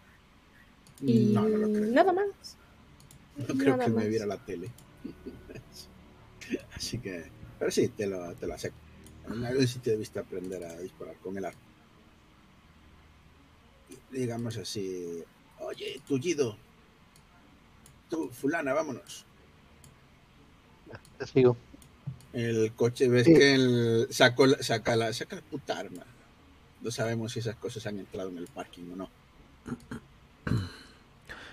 Y 1.06 1.34
No, 1.34 1.42
no 1.42 1.58
lo 1.58 1.68
creo. 1.72 1.92
nada 1.92 2.12
más. 2.12 2.24
No 3.36 3.54
creo 3.54 3.76
nada 3.76 3.84
que 3.84 3.90
me 3.90 4.08
viera 4.08 4.26
la 4.26 4.38
tele. 4.38 4.70
Así 6.74 6.98
que, 6.98 7.24
pero 7.58 7.70
sí, 7.70 7.88
te 7.88 8.06
lo, 8.06 8.34
te 8.34 8.46
lo 8.46 8.54
acepto. 8.54 8.83
Algún 9.28 9.66
sitio 9.66 9.92
debiste 9.92 10.18
aprender 10.18 10.62
a 10.64 10.78
disparar 10.78 11.16
con 11.16 11.36
el 11.38 11.44
arco. 11.44 11.58
Digamos 14.10 14.56
así, 14.56 15.24
oye, 15.60 16.00
tullido, 16.06 16.56
tú, 18.08 18.28
fulana, 18.30 18.72
vámonos. 18.72 19.24
Te 21.18 21.26
sigo. 21.26 21.56
El 22.32 22.72
coche, 22.74 23.08
ves 23.08 23.24
Sí. 23.24 23.34
que 23.34 23.54
el, 23.54 24.06
sacó, 24.10 24.48
saca, 24.60 24.96
la, 24.96 25.12
saca 25.12 25.36
la 25.36 25.42
puta 25.42 25.78
arma. 25.78 26.02
No 26.80 26.90
sabemos 26.90 27.32
si 27.32 27.38
esas 27.40 27.56
cosas 27.56 27.86
han 27.86 27.98
entrado 27.98 28.28
en 28.28 28.38
el 28.38 28.46
parking 28.48 28.92
o 28.92 28.96
no. 28.96 29.08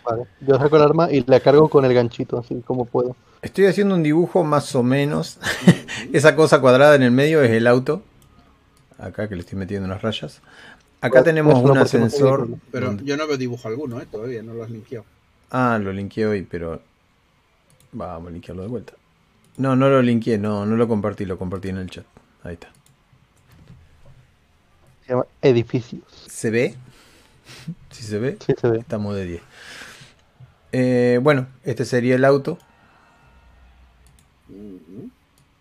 Vale. 0.04 0.26
Yo 0.42 0.58
saco 0.58 0.76
el 0.76 0.82
arma 0.82 1.12
y 1.12 1.24
la 1.26 1.40
cargo 1.40 1.70
con 1.70 1.86
el 1.86 1.94
ganchito, 1.94 2.40
así 2.40 2.62
como 2.62 2.86
puedo. 2.86 3.16
Estoy 3.42 3.66
haciendo 3.66 3.96
un 3.96 4.04
dibujo 4.04 4.44
más 4.44 4.76
o 4.76 4.84
menos. 4.84 5.40
Esa 6.14 6.36
cosa 6.36 6.62
cuadrada 6.62 6.96
en 6.96 7.04
el 7.04 7.12
medio 7.12 7.42
es 7.42 7.52
el 7.52 7.68
auto. 7.68 8.04
Acá 9.00 9.28
que 9.28 9.36
le 9.36 9.42
estoy 9.42 9.58
metiendo 9.58 9.88
unas 9.88 10.02
rayas. 10.02 10.42
Acá 11.02 11.14
Pues, 11.14 11.24
tenemos 11.24 11.54
pues, 11.60 11.66
un 11.72 11.76
no 11.78 11.82
ascensor. 11.82 12.48
Pero 12.72 12.88
donde- 12.88 13.04
yo 13.06 13.18
no 13.18 13.26
veo 13.28 13.38
dibujo 13.38 13.68
alguno, 13.68 14.00
¿eh? 14.00 14.06
Todavía 14.12 14.44
no 14.44 14.54
lo 14.54 14.64
has 14.64 14.70
limpiado. 14.70 15.06
Ah, 15.50 15.80
lo 15.82 15.92
linkeé 15.92 16.28
hoy, 16.28 16.44
pero. 16.44 16.82
Vamos 17.94 18.30
a 18.30 18.32
linkearlo 18.32 18.62
de 18.62 18.68
vuelta. 18.70 18.94
No, 19.58 19.76
no 19.76 19.90
lo 19.90 20.02
linkeé, 20.02 20.38
no, 20.38 20.66
no 20.66 20.76
lo 20.78 20.88
compartí, 20.88 21.26
lo 21.26 21.38
compartí 21.38 21.70
en 21.70 21.78
el 21.78 21.90
chat. 21.90 22.06
Ahí 22.44 22.54
está. 22.54 22.70
Se 25.06 25.10
llama 25.14 25.26
edificios. 25.42 26.04
¿Se 26.28 26.50
ve? 26.52 26.76
Si 27.92 28.04
se 28.04 28.18
ve, 28.18 28.38
Sí 28.46 28.54
se 28.60 28.70
ve. 28.70 28.80
estamos 28.80 29.14
de 29.16 29.26
10. 29.26 29.42
Eh, 30.72 31.20
bueno, 31.22 31.48
este 31.66 31.84
sería 31.84 32.16
el 32.16 32.24
auto. 32.24 32.58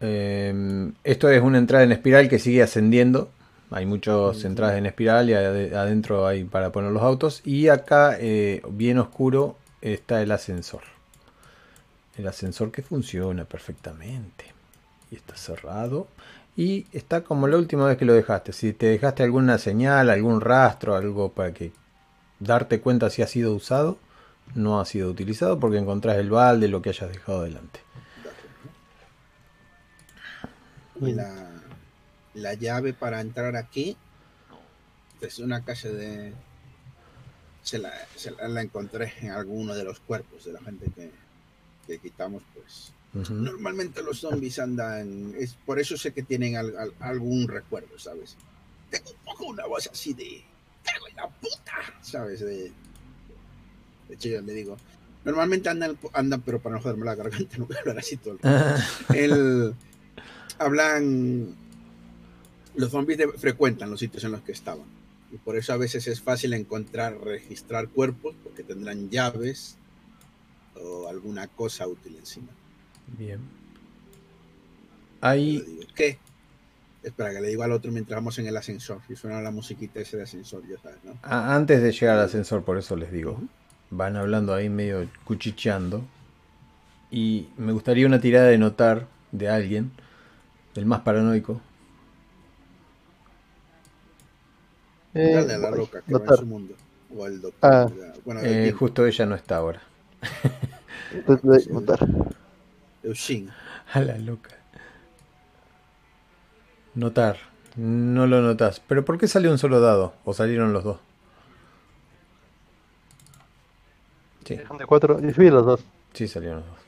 Eh, 0.01 0.93
esto 1.05 1.29
es 1.29 1.43
una 1.43 1.59
entrada 1.59 1.85
en 1.85 1.93
espiral 1.93 2.29
que 2.29 2.39
sigue 2.39 2.63
ascendiendo. 2.63 3.31
Hay 3.71 3.87
muchas 3.87 4.45
entradas 4.45 4.77
en 4.79 4.87
espiral 4.87 5.31
y 5.31 5.35
ade- 5.35 5.75
adentro 5.75 6.27
hay 6.27 6.45
para 6.45 6.73
poner 6.73 6.91
los 6.91 7.03
autos. 7.03 7.43
Y 7.45 7.69
acá, 7.69 8.17
eh, 8.19 8.63
bien 8.71 8.99
oscuro, 8.99 9.57
está 9.81 10.23
el 10.23 10.33
ascensor. 10.33 10.83
El 12.17 12.27
ascensor 12.27 12.71
que 12.73 12.83
funciona 12.83 13.45
perfectamente. 13.45 14.47
Y 15.11 15.17
está 15.17 15.37
cerrado. 15.37 16.09
Y 16.57 16.87
está 16.93 17.23
como 17.23 17.47
la 17.47 17.57
última 17.57 17.87
vez 17.87 17.97
que 17.97 18.05
lo 18.05 18.13
dejaste. 18.13 18.53
Si 18.53 18.73
te 18.73 18.87
dejaste 18.87 19.23
alguna 19.23 19.59
señal, 19.59 20.11
algún 20.11 20.41
rastro, 20.41 20.97
algo 20.97 21.31
para 21.31 21.53
que 21.55 21.73
darte 22.41 22.81
cuenta 22.81 23.09
si 23.11 23.23
ha 23.23 23.27
sido 23.27 23.55
usado, 23.55 23.99
no 24.55 24.81
ha 24.81 24.85
sido 24.85 25.11
utilizado 25.11 25.61
porque 25.61 25.79
encontrás 25.79 26.17
el 26.17 26.31
balde, 26.31 26.67
lo 26.69 26.83
que 26.83 26.89
hayas 26.91 27.13
dejado 27.13 27.43
delante. 27.43 27.81
La, 31.01 31.51
la 32.35 32.55
llave 32.55 32.93
para 32.93 33.21
entrar 33.21 33.57
aquí 33.57 33.97
es 35.21 35.39
una 35.39 35.65
casa 35.65 35.89
de. 35.89 36.33
Se 37.63 37.79
la, 37.79 37.93
se 38.17 38.31
la, 38.31 38.49
la 38.49 38.63
encontré 38.63 39.13
en 39.21 39.31
alguno 39.31 39.75
de 39.75 39.85
los 39.85 40.01
cuerpos 40.01 40.45
de 40.45 40.53
la 40.53 40.61
gente 40.61 40.87
que, 40.95 41.11
que 41.87 41.99
quitamos, 41.99 42.43
pues. 42.55 42.93
Ujú. 43.13 43.35
Normalmente 43.35 44.03
los 44.03 44.21
zombies 44.21 44.59
andan. 44.59 45.35
Es, 45.39 45.55
por 45.67 45.79
eso 45.79 45.97
sé 45.97 46.13
que 46.13 46.23
tienen 46.23 46.57
al- 46.57 46.77
al- 46.77 46.95
algún 47.01 47.49
recuerdo, 47.49 47.99
¿sabes? 47.99 48.37
Tengo 48.91 49.11
un 49.11 49.17
poco 49.25 49.47
una 49.47 49.67
voz 49.67 49.89
así 49.93 50.15
de. 50.15 50.43
¡Cago 50.85 51.09
en 51.09 51.17
la 51.17 51.29
puta! 51.29 51.75
¿Sabes? 52.03 52.41
De, 52.41 52.73
de 54.09 54.15
hecho, 54.15 54.29
yo 54.29 54.41
le 54.41 54.53
digo. 54.55 54.77
Normalmente 55.25 55.69
andan, 55.69 55.99
andan, 56.15 56.41
pero 56.41 56.61
para 56.61 56.77
no 56.77 56.81
joderme 56.83 57.05
la 57.05 57.15
garganta, 57.15 57.55
no 57.59 57.67
voy 57.67 57.77
a 57.77 57.81
hablar 57.81 57.99
así 57.99 58.17
todo 58.17 58.39
el 58.43 59.15
el, 59.17 59.75
hablan 60.61 61.55
los 62.77 62.91
zombies 62.91 63.19
de- 63.19 63.29
frecuentan 63.33 63.91
los 63.91 63.99
sitios 64.01 64.23
en 64.25 64.33
los 64.33 64.43
que 64.43 64.53
estaban 64.53 64.85
y 65.33 65.37
por 65.39 65.57
eso 65.57 65.73
a 65.73 65.77
veces 65.77 66.07
es 66.07 66.21
fácil 66.21 66.53
encontrar 66.55 67.19
registrar 67.19 67.89
cuerpos 67.89 68.35
porque 68.45 68.63
tendrán 68.63 69.11
llaves 69.11 69.77
o 70.81 71.09
alguna 71.09 71.49
cosa 71.49 71.87
útil 71.89 72.17
encima 72.19 72.49
Bien. 73.19 73.41
Ahí, 75.21 75.61
digo, 75.67 75.83
¿qué? 75.95 76.19
espera 77.03 77.33
que 77.33 77.41
le 77.41 77.49
digo 77.49 77.63
al 77.63 77.73
otro 77.73 77.91
mientras 77.91 78.19
vamos 78.19 78.39
en 78.39 78.47
el 78.47 78.57
ascensor 78.57 79.01
y 79.09 79.17
suena 79.17 79.41
la 79.41 79.51
musiquita 79.51 80.01
ese 80.01 80.17
de 80.19 80.23
ascensor 80.25 80.63
ya 80.69 80.79
sabes 80.81 80.99
¿no? 81.05 81.19
antes 81.23 81.83
de 81.83 81.93
llegar 81.93 82.19
al 82.19 82.27
ascensor, 82.27 82.63
por 82.65 82.77
eso 82.79 82.95
les 82.97 83.11
digo, 83.11 83.41
van 83.91 84.17
hablando 84.17 84.55
ahí 84.55 84.69
medio 84.69 85.09
cuchicheando. 85.25 86.05
Y 87.11 87.49
me 87.57 87.73
gustaría 87.73 88.07
una 88.07 88.21
tirada 88.21 88.47
de 88.49 88.59
notar 88.59 89.09
de 89.33 89.49
alguien, 89.49 89.91
del 90.75 90.87
más 90.87 91.01
paranoico. 91.01 91.61
Eh, 95.15 95.33
dale 95.35 95.55
a 95.55 95.59
la 95.59 95.71
loca 95.71 96.03
que 96.03 96.13
va 96.13 96.19
en 96.21 96.25
Notar. 96.25 96.39
su 96.39 96.47
mundo 96.47 96.75
o 97.17 97.27
el 97.27 97.41
doctor 97.41 97.71
Ah. 97.73 97.89
bueno 98.25 98.41
Eh, 98.43 98.69
el 98.69 98.73
justo 98.73 99.05
ella 99.07 99.27
no 99.27 99.35
está 99.35 99.57
ahora. 99.57 99.83
Eushin 103.03 103.51
A 103.93 104.01
la 104.01 104.19
loca. 104.19 104.51
Notar. 106.95 107.37
No 107.77 108.27
lo 108.27 108.41
notas. 108.43 108.81
¿Pero 108.81 109.05
por 109.05 109.19
qué 109.19 109.27
salió 109.27 109.51
un 109.51 109.59
solo 109.59 109.81
dado? 109.81 110.15
¿O 110.25 110.35
salieron 110.35 110.73
los 110.73 110.85
dos? 110.85 110.99
Sí, 114.45 114.59
Son 114.67 114.79
de 114.79 114.87
cuatro. 114.87 115.21
Yo 115.21 115.43
los 115.51 115.67
dos. 115.67 115.81
sí 116.13 116.27
salieron 116.29 116.59
los 116.61 116.67
dos. 116.69 116.79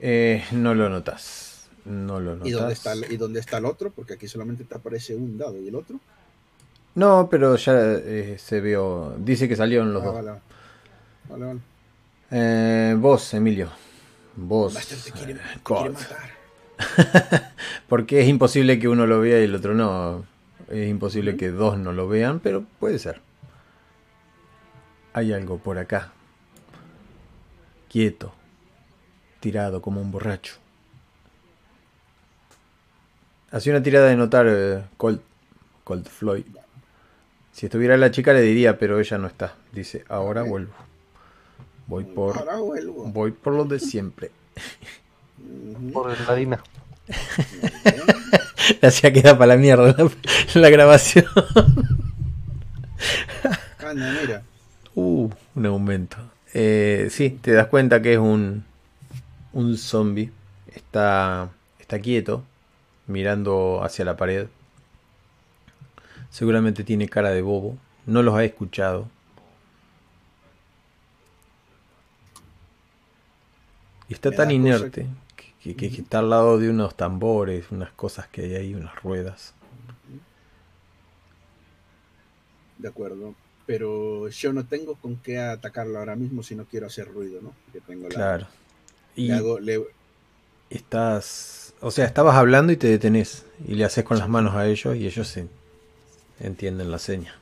Eh, 0.00 0.44
no 0.52 0.74
lo 0.74 0.88
notas. 0.88 1.45
No 1.86 2.18
lo 2.20 2.32
notas. 2.36 2.48
¿Y 2.48 2.50
dónde, 2.52 2.72
está, 2.74 2.92
el- 2.92 3.12
¿Y 3.12 3.16
dónde 3.16 3.40
está 3.40 3.58
el 3.58 3.64
otro? 3.64 3.90
Porque 3.90 4.14
aquí 4.14 4.26
solamente 4.28 4.64
te 4.64 4.74
aparece 4.74 5.14
un 5.14 5.38
dado. 5.38 5.60
¿Y 5.60 5.68
el 5.68 5.74
otro? 5.74 5.98
No, 6.96 7.28
pero 7.30 7.56
ya 7.56 7.74
eh, 7.94 8.36
se 8.38 8.60
vio. 8.60 9.14
Dice 9.18 9.48
que 9.48 9.54
salieron 9.56 9.92
los 9.92 10.02
Ah, 10.02 10.06
dos. 10.06 10.14
vale, 10.14 10.30
vale, 11.28 11.44
vale. 11.44 11.60
Eh, 12.30 12.96
vos, 12.98 13.34
Emilio. 13.34 13.70
Vos. 14.34 14.74
Te 14.74 15.12
quiere, 15.12 15.32
eh, 15.32 15.36
te 15.54 15.60
quiere 15.62 15.90
matar. 15.90 16.36
Porque 17.88 18.20
es 18.20 18.28
imposible 18.28 18.78
que 18.78 18.88
uno 18.88 19.06
lo 19.06 19.20
vea 19.20 19.40
y 19.40 19.44
el 19.44 19.54
otro 19.54 19.74
no. 19.74 20.24
Es 20.68 20.88
imposible 20.88 21.36
que 21.36 21.50
dos 21.50 21.78
no 21.78 21.92
lo 21.92 22.08
vean, 22.08 22.40
pero 22.40 22.64
puede 22.80 22.98
ser. 22.98 23.20
Hay 25.12 25.32
algo 25.32 25.58
por 25.58 25.78
acá. 25.78 26.12
Quieto. 27.88 28.32
Tirado 29.40 29.80
como 29.80 30.00
un 30.00 30.10
borracho. 30.10 30.54
Hacía 33.50 33.72
una 33.72 33.82
tirada 33.82 34.08
de 34.08 34.16
notar 34.16 34.46
eh, 34.48 34.82
Colt, 34.96 35.22
Colt 35.84 36.08
Floyd. 36.08 36.44
Si 37.52 37.66
estuviera 37.66 37.96
la 37.96 38.10
chica 38.10 38.32
le 38.32 38.42
diría, 38.42 38.78
pero 38.78 39.00
ella 39.00 39.18
no 39.18 39.26
está. 39.26 39.54
Dice, 39.72 40.04
ahora 40.08 40.42
vuelvo. 40.42 40.74
Voy 41.86 42.04
por, 42.04 42.36
Ahora 42.36 42.56
vuelvo. 42.56 43.04
voy 43.04 43.30
por 43.30 43.54
lo 43.54 43.64
de 43.64 43.78
siempre. 43.78 44.30
Por 45.92 46.18
la 46.18 46.32
harina. 46.32 46.62
La 48.80 48.88
hacía 48.88 49.12
quedar 49.12 49.38
para 49.38 49.54
la 49.54 49.56
mierda 49.56 49.94
la, 49.96 50.10
la 50.60 50.70
grabación. 50.70 51.26
Anda, 53.78 54.12
mira. 54.20 54.42
Uh, 54.94 55.30
un 55.54 55.66
aumento. 55.66 56.16
Eh, 56.52 57.08
sí, 57.10 57.38
te 57.40 57.52
das 57.52 57.68
cuenta 57.68 58.02
que 58.02 58.14
es 58.14 58.18
un, 58.18 58.64
un 59.52 59.76
zombie. 59.76 60.32
Está, 60.74 61.50
está 61.78 62.00
quieto, 62.00 62.42
mirando 63.06 63.82
hacia 63.82 64.04
la 64.04 64.16
pared. 64.16 64.48
Seguramente 66.30 66.84
tiene 66.84 67.08
cara 67.08 67.30
de 67.30 67.42
bobo. 67.42 67.76
No 68.06 68.22
los 68.22 68.34
ha 68.34 68.44
escuchado. 68.44 69.08
Y 74.08 74.14
está 74.14 74.30
tan 74.30 74.50
inerte 74.50 75.06
que, 75.62 75.74
que- 75.74 75.90
que 75.90 76.00
está 76.02 76.20
al 76.20 76.30
lado 76.30 76.58
de 76.58 76.70
unos 76.70 76.96
tambores, 76.96 77.66
unas 77.72 77.90
cosas 77.90 78.28
que 78.28 78.42
hay 78.42 78.54
ahí, 78.54 78.74
unas 78.74 78.94
ruedas. 79.02 79.52
De 82.78 82.88
acuerdo. 82.88 83.34
Pero 83.66 84.28
yo 84.28 84.52
no 84.52 84.64
tengo 84.64 84.94
con 84.94 85.16
qué 85.16 85.38
atacarlo 85.38 85.98
ahora 85.98 86.14
mismo 86.14 86.44
si 86.44 86.54
no 86.54 86.66
quiero 86.66 86.86
hacer 86.86 87.08
ruido, 87.08 87.40
¿no? 87.42 87.52
Que 87.72 87.80
tengo 87.80 88.04
la. 88.08 88.14
Claro. 88.14 88.46
Y 89.16 89.26
Le 89.28 89.34
hago, 89.34 89.58
le- 89.58 89.82
estás 90.70 91.74
O 91.80 91.90
sea, 91.90 92.06
estabas 92.06 92.36
hablando 92.36 92.72
y 92.72 92.76
te 92.76 92.88
detenés 92.88 93.46
y 93.66 93.74
le 93.74 93.84
haces 93.84 94.04
con 94.04 94.18
las 94.18 94.28
manos 94.28 94.54
a 94.54 94.66
ellos 94.66 94.96
y 94.96 95.06
ellos 95.06 95.28
se 95.28 95.48
entienden 96.40 96.90
la 96.90 96.98
seña. 96.98 97.40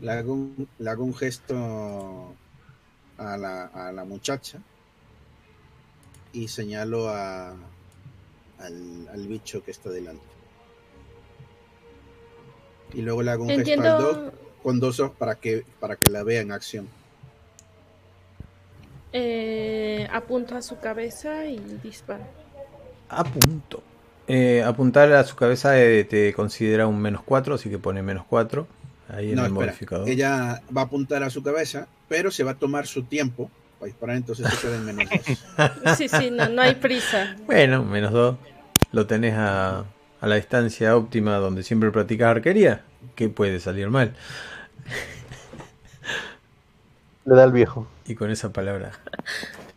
Le 0.00 0.10
hago, 0.12 0.34
un, 0.34 0.68
le 0.78 0.90
hago 0.90 1.04
un 1.04 1.14
gesto 1.14 2.36
a 3.18 3.36
la, 3.36 3.66
a 3.66 3.92
la 3.92 4.04
muchacha 4.04 4.64
y 6.32 6.48
señalo 6.48 7.08
a, 7.08 7.50
al, 8.58 9.08
al 9.08 9.28
bicho 9.28 9.62
que 9.64 9.70
está 9.70 9.90
delante. 9.90 10.36
Y 12.92 13.02
luego 13.02 13.22
le 13.22 13.30
hago 13.32 13.44
un 13.44 13.54
gesto 13.54 13.80
al 13.82 13.90
Entiendo. 13.90 14.32
con 14.62 14.80
dos 14.80 15.00
ojos 15.00 15.16
para 15.16 15.36
que, 15.40 15.66
para 15.80 15.96
que 15.96 16.08
la 16.10 16.22
vea 16.22 16.40
en 16.42 16.52
acción. 16.52 16.88
Eh, 19.12 20.08
apunto 20.12 20.56
a 20.56 20.62
su 20.62 20.78
cabeza 20.78 21.46
y 21.46 21.58
disparo. 21.82 22.24
Apunto. 23.08 23.82
Eh, 24.26 24.62
apuntar 24.64 25.12
a 25.12 25.24
su 25.24 25.36
cabeza 25.36 25.78
eh, 25.80 26.04
te 26.04 26.32
considera 26.32 26.86
un 26.86 26.98
menos 27.00 27.22
4, 27.24 27.54
así 27.56 27.68
que 27.68 27.78
pone 27.78 28.02
menos 28.02 28.24
4 28.28 28.66
ahí 29.08 29.30
en 29.30 29.36
No, 29.36 29.42
el 29.42 29.48
espera. 29.48 29.66
modificador. 29.66 30.08
Ella 30.08 30.62
va 30.74 30.82
a 30.82 30.84
apuntar 30.84 31.22
a 31.22 31.30
su 31.30 31.42
cabeza, 31.42 31.88
pero 32.08 32.30
se 32.30 32.44
va 32.44 32.52
a 32.52 32.54
tomar 32.54 32.86
su 32.86 33.02
tiempo 33.02 33.50
para 33.78 33.88
disparar, 33.88 34.16
entonces 34.16 34.48
se 34.48 34.56
queda 34.66 34.76
en 34.76 34.84
menos 34.86 35.04
dos. 35.10 35.96
Sí, 35.98 36.08
sí, 36.08 36.30
no, 36.30 36.48
no 36.48 36.62
hay 36.62 36.76
prisa. 36.76 37.36
Bueno, 37.46 37.84
menos 37.84 38.12
2. 38.12 38.36
Lo 38.92 39.06
tenés 39.06 39.34
a, 39.36 39.84
a 40.20 40.26
la 40.26 40.36
distancia 40.36 40.96
óptima 40.96 41.36
donde 41.36 41.62
siempre 41.64 41.90
practicas 41.90 42.28
arquería. 42.36 42.84
¿Qué 43.16 43.28
puede 43.28 43.58
salir 43.58 43.88
mal? 43.90 44.14
Le 47.24 47.34
da 47.36 47.42
al 47.44 47.52
viejo. 47.52 47.86
Y 48.06 48.14
con 48.14 48.30
esa 48.30 48.52
palabra. 48.52 48.92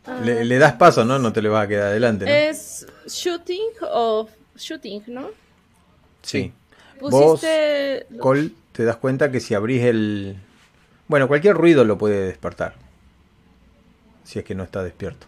Ah, 0.08 0.22
Le, 0.24 0.46
le 0.46 0.60
das 0.60 0.74
paso, 0.74 1.04
¿no? 1.04 1.18
No 1.18 1.34
te 1.34 1.42
le 1.42 1.50
vas 1.50 1.66
a 1.66 1.68
quedar 1.68 1.88
adelante, 1.88 2.26
¿no? 2.26 2.32
Es 2.32 2.86
shooting 3.08 3.72
o 3.92 4.30
shooting, 4.56 5.02
¿no? 5.08 5.30
sí. 6.22 6.54
Pusiste. 7.00 8.06
Cole, 8.20 8.52
te 8.72 8.86
das 8.86 8.98
cuenta 8.98 9.32
que 9.32 9.40
si 9.40 9.56
abrís 9.56 9.84
el... 9.84 10.38
Bueno, 11.08 11.28
cualquier 11.28 11.56
ruido 11.56 11.84
lo 11.86 11.98
puede 11.98 12.28
despertar. 12.28 12.76
Si 14.24 14.38
es 14.38 14.46
que 14.46 14.54
no 14.54 14.64
está 14.64 14.84
despierto. 14.84 15.26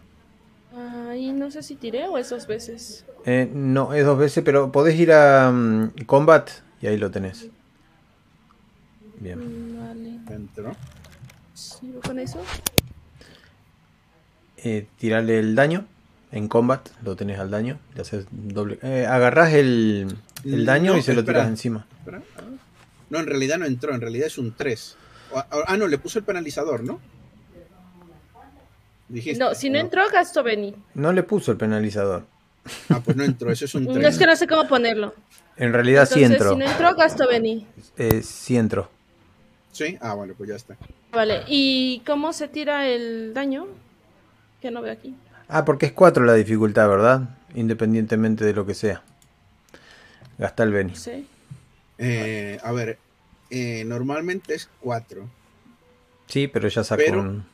Ahí 1.10 1.32
no 1.32 1.50
sé 1.50 1.64
si 1.64 1.76
tiré 1.76 2.08
o 2.08 2.20
es 2.20 2.30
dos 2.30 2.46
veces. 2.46 3.04
Eh, 3.26 3.50
no, 3.52 3.94
es 3.96 4.06
dos 4.06 4.20
veces, 4.20 4.44
pero 4.44 4.72
podés 4.72 5.00
ir 5.00 5.12
a 5.12 5.52
mm, 5.52 6.06
Combat 6.06 6.50
y 6.82 6.88
ahí 6.88 6.98
lo 6.98 7.10
tenés. 7.10 7.48
Bien. 9.20 9.40
Mm, 9.40 9.80
Vale. 9.88 10.36
Entró. 10.36 10.76
¿Sigo 11.56 12.00
con 12.02 12.20
eso? 12.20 12.40
Eh, 14.58 14.88
tirarle 14.98 15.40
el 15.40 15.56
daño. 15.56 15.86
En 16.32 16.48
Combat 16.48 16.88
lo 17.04 17.16
tenés 17.16 17.40
al 17.40 17.50
daño. 17.52 17.80
Le 17.96 18.02
haces 18.02 18.26
doble... 18.32 18.80
Eh, 18.82 19.06
agarrás 19.08 19.54
el, 19.54 20.18
el 20.44 20.66
daño 20.66 20.94
No, 20.94 20.98
y 20.98 21.02
se 21.02 21.14
lo 21.14 21.24
tiras 21.24 21.48
encima. 21.48 21.86
Espera. 22.00 22.22
No, 23.10 23.20
en 23.20 23.28
realidad 23.28 23.58
no 23.58 23.66
entró, 23.66 23.94
en 23.94 24.02
realidad 24.02 24.28
es 24.28 24.38
un 24.38 24.54
3. 24.54 24.98
Ah, 25.34 25.78
no, 25.78 25.88
le 25.88 25.98
puso 25.98 26.20
el 26.20 26.26
penalizador, 26.26 26.84
¿no? 26.84 27.00
Dijiste. 29.08 29.40
No, 29.40 29.56
si 29.56 29.70
no 29.70 29.80
entró, 29.80 30.02
gasto 30.12 30.44
Benny. 30.44 30.76
No 30.94 31.14
le 31.14 31.24
puso 31.24 31.52
el 31.52 31.58
penalizador. 31.58 32.26
Ah, 32.90 33.00
pues 33.04 33.16
no 33.16 33.24
entró, 33.24 33.50
eso 33.52 33.64
es 33.66 33.76
un 33.76 33.86
No 33.86 33.94
3. 33.94 34.06
es 34.08 34.18
que 34.20 34.26
no 34.26 34.36
sé 34.36 34.48
cómo 34.48 34.68
ponerlo. 34.68 35.14
En 35.56 35.72
realidad 35.72 36.08
sí 36.12 36.24
entró. 36.24 36.52
si 36.52 36.58
no 36.58 36.66
entró, 36.66 36.94
gasto 36.96 37.28
Benny. 37.28 37.66
Eh, 37.98 38.22
sí 38.22 38.58
entró. 38.58 38.90
Sí, 39.72 39.98
ah, 40.02 40.14
bueno, 40.14 40.34
pues 40.38 40.50
ya 40.50 40.56
está. 40.56 40.76
Vale, 41.12 41.44
¿y 41.48 42.02
cómo 42.06 42.34
se 42.34 42.48
tira 42.48 42.88
el 42.88 43.34
daño? 43.34 43.68
Que 44.68 44.72
no 44.72 44.82
veo 44.82 44.92
aquí. 44.92 45.16
Ah, 45.48 45.64
porque 45.64 45.86
es 45.86 45.94
4 45.94 46.26
la 46.26 46.34
dificultad, 46.34 46.90
¿verdad? 46.90 47.30
Independientemente 47.56 48.44
de 48.44 48.52
lo 48.52 48.66
que 48.66 48.74
sea. 48.74 49.02
Gasta 50.38 50.64
el 50.64 50.74
Beni. 50.74 50.94
Sé. 50.94 51.24
Eh, 51.98 52.60
a 52.62 52.74
ver, 52.74 52.98
eh, 53.50 53.86
normalmente 53.86 54.56
es 54.56 54.68
4, 54.82 55.26
Sí, 56.28 56.50
pero 56.50 56.68
ya 56.68 56.84
sacó 56.84 57.02
Pero- 57.06 57.22
un... 57.22 57.46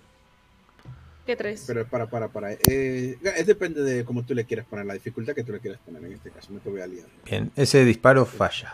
¿Qué 1.28 1.36
tres? 1.36 1.66
pero 1.68 1.86
para, 1.86 2.08
para, 2.08 2.30
para. 2.30 2.54
Eh, 2.54 3.16
es 3.22 3.46
depende 3.46 3.84
de 3.84 4.04
cómo 4.04 4.24
tú 4.24 4.34
le 4.34 4.44
quieras 4.46 4.66
poner, 4.66 4.88
la 4.88 4.96
dificultad 4.96 5.36
que 5.36 5.44
tú 5.44 5.52
le 5.52 5.60
quieras 5.60 5.80
poner 5.86 6.04
en 6.04 6.14
este 6.14 6.32
caso, 6.32 6.52
no 6.52 6.60
te 6.62 6.70
voy 6.72 6.82
a 6.82 6.88
liar. 6.88 7.06
Bien, 7.26 7.52
ese 7.56 7.86
disparo 7.86 8.26
falla. 8.26 8.74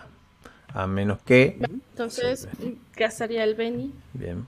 A 0.73 0.87
menos 0.87 1.19
que... 1.23 1.59
Entonces, 1.91 2.47
gastaría 2.95 3.43
el 3.43 3.55
Benny. 3.55 3.93
Bien. 4.13 4.47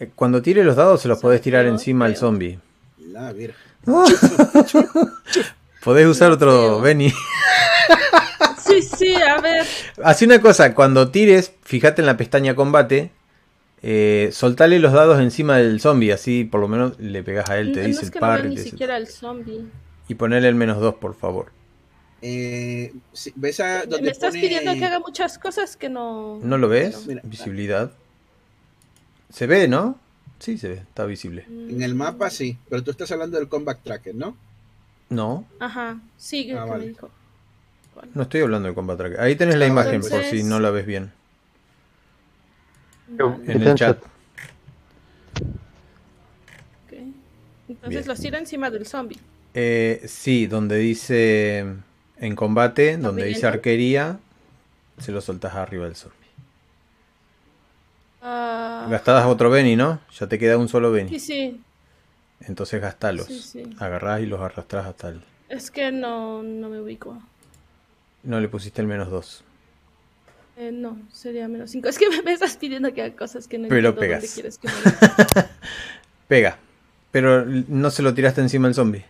Eh, 0.00 0.10
Cuando 0.14 0.42
tire 0.42 0.64
los 0.64 0.76
dados 0.76 1.02
se 1.02 1.08
los 1.08 1.18
podés 1.20 1.40
tirar 1.40 1.66
encima 1.66 2.04
al 2.06 2.16
zombie. 2.16 2.58
La 2.98 3.32
virgen. 3.32 3.56
Podés 5.84 6.06
usar 6.06 6.32
otro. 6.32 6.80
Benny. 6.80 7.12
Sí, 8.58 8.82
sí, 8.82 9.14
a 9.14 9.40
ver. 9.40 9.64
Así 10.04 10.26
una 10.26 10.42
cosa, 10.42 10.74
cuando 10.74 11.10
tires, 11.10 11.52
fíjate 11.62 12.02
en 12.02 12.06
la 12.06 12.18
pestaña 12.18 12.54
combate, 12.54 13.10
eh, 13.82 14.28
soltale 14.30 14.78
los 14.78 14.92
dados 14.92 15.18
encima 15.20 15.56
del 15.56 15.80
zombie, 15.80 16.12
así 16.12 16.44
por 16.44 16.60
lo 16.60 16.68
menos 16.68 16.98
le 17.00 17.22
pegas 17.22 17.48
a 17.48 17.56
él, 17.58 17.72
te 17.72 17.80
no 17.80 17.86
dice 17.86 18.00
es 18.00 18.06
el 18.08 18.12
que 18.12 18.20
no 18.20 18.26
par. 18.26 18.44
ni 18.44 18.56
dice- 18.56 18.68
siquiera 18.70 18.98
el 18.98 19.06
zombie. 19.06 19.62
Y 20.06 20.14
ponerle 20.16 20.48
el 20.48 20.54
menos 20.54 20.80
2, 20.80 20.96
por 20.96 21.14
favor. 21.14 21.46
Eh, 22.20 22.92
¿Ves 23.36 23.60
a 23.60 23.80
donde 23.86 24.02
Me 24.02 24.10
estás 24.10 24.30
pone- 24.34 24.40
pidiendo 24.42 24.74
que 24.74 24.84
haga 24.84 24.98
muchas 25.00 25.38
cosas 25.38 25.74
que 25.78 25.88
no. 25.88 26.38
¿No 26.42 26.58
lo 26.58 26.68
ves? 26.68 27.06
Mira. 27.06 27.22
Visibilidad. 27.24 27.90
Se 29.30 29.46
ve, 29.46 29.68
¿no? 29.68 29.98
Sí, 30.38 30.56
se 30.58 30.68
ve, 30.68 30.74
está 30.76 31.04
visible. 31.04 31.44
En 31.48 31.82
el 31.82 31.94
mapa 31.94 32.30
sí, 32.30 32.56
pero 32.70 32.82
tú 32.84 32.90
estás 32.92 33.10
hablando 33.12 33.38
del 33.38 33.48
combat 33.48 33.78
tracker, 33.82 34.14
¿no? 34.14 34.36
No, 35.10 35.46
Ajá, 35.58 35.98
sí, 36.18 36.46
que 36.46 36.52
Ah, 36.56 36.64
que 36.64 36.70
vale. 36.70 36.84
me 36.84 36.88
dijo. 36.90 37.10
no 38.14 38.22
estoy 38.22 38.42
hablando 38.42 38.68
de 38.68 38.74
Combat 38.74 38.96
Tracker. 38.98 39.20
Ahí 39.20 39.34
tenés 39.36 39.56
la 39.56 39.64
Ah, 39.64 39.68
imagen 39.68 39.94
entonces- 39.96 40.28
por 40.28 40.38
si 40.38 40.44
no 40.44 40.60
la 40.60 40.70
ves 40.70 40.86
bien. 40.86 41.10
Vale, 43.08 43.52
En 43.52 43.62
el 43.62 43.74
chat. 43.74 43.98
ok. 46.86 46.92
Entonces 47.68 47.88
Bien. 47.90 48.06
los 48.06 48.20
tira 48.20 48.38
encima 48.38 48.70
del 48.70 48.86
zombie. 48.86 49.18
Eh, 49.54 50.02
sí, 50.06 50.46
donde 50.46 50.76
dice 50.78 51.64
en 52.18 52.36
combate, 52.36 52.96
donde 52.98 53.24
dice 53.24 53.46
arquería, 53.46 54.18
se 54.98 55.10
lo 55.10 55.20
soltás 55.20 55.54
arriba 55.54 55.86
del 55.86 55.96
zombie. 55.96 56.17
Ah, 58.20 58.86
Gastadas 58.90 59.26
otro 59.26 59.50
Beni, 59.50 59.76
¿no? 59.76 60.00
Ya 60.18 60.26
te 60.26 60.38
queda 60.38 60.58
un 60.58 60.68
solo 60.68 60.88
sí, 60.90 60.94
Beni. 60.94 61.20
sí. 61.20 61.60
Entonces 62.40 62.80
gastalos. 62.80 63.26
Sí, 63.26 63.40
sí. 63.40 63.62
Agarrás 63.78 64.20
y 64.20 64.26
los 64.26 64.40
arrastrás 64.40 64.86
hasta 64.86 65.08
el... 65.08 65.22
Es 65.48 65.70
que 65.70 65.90
no, 65.92 66.42
no 66.42 66.68
me 66.68 66.80
ubico. 66.80 67.20
No 68.22 68.40
le 68.40 68.48
pusiste 68.48 68.80
el 68.80 68.86
menos 68.86 69.10
2. 69.10 69.44
Eh, 70.58 70.72
no, 70.72 70.98
sería 71.12 71.46
menos 71.48 71.70
5. 71.70 71.88
Es 71.88 71.98
que 71.98 72.06
me, 72.24 72.32
estás 72.32 72.56
pidiendo 72.56 72.92
que 72.92 73.02
haga 73.02 73.16
cosas 73.16 73.46
que 73.48 73.58
no 73.58 73.68
Pero 73.68 73.92
dónde 73.92 74.00
pegas. 74.00 74.34
quieres 74.34 74.58
que 74.58 74.68
me 74.68 74.74
Pega. 76.28 76.58
Pero 77.10 77.44
no 77.46 77.90
se 77.90 78.02
lo 78.02 78.12
tiraste 78.12 78.40
encima 78.40 78.68
al 78.68 78.74
zombie. 78.74 79.04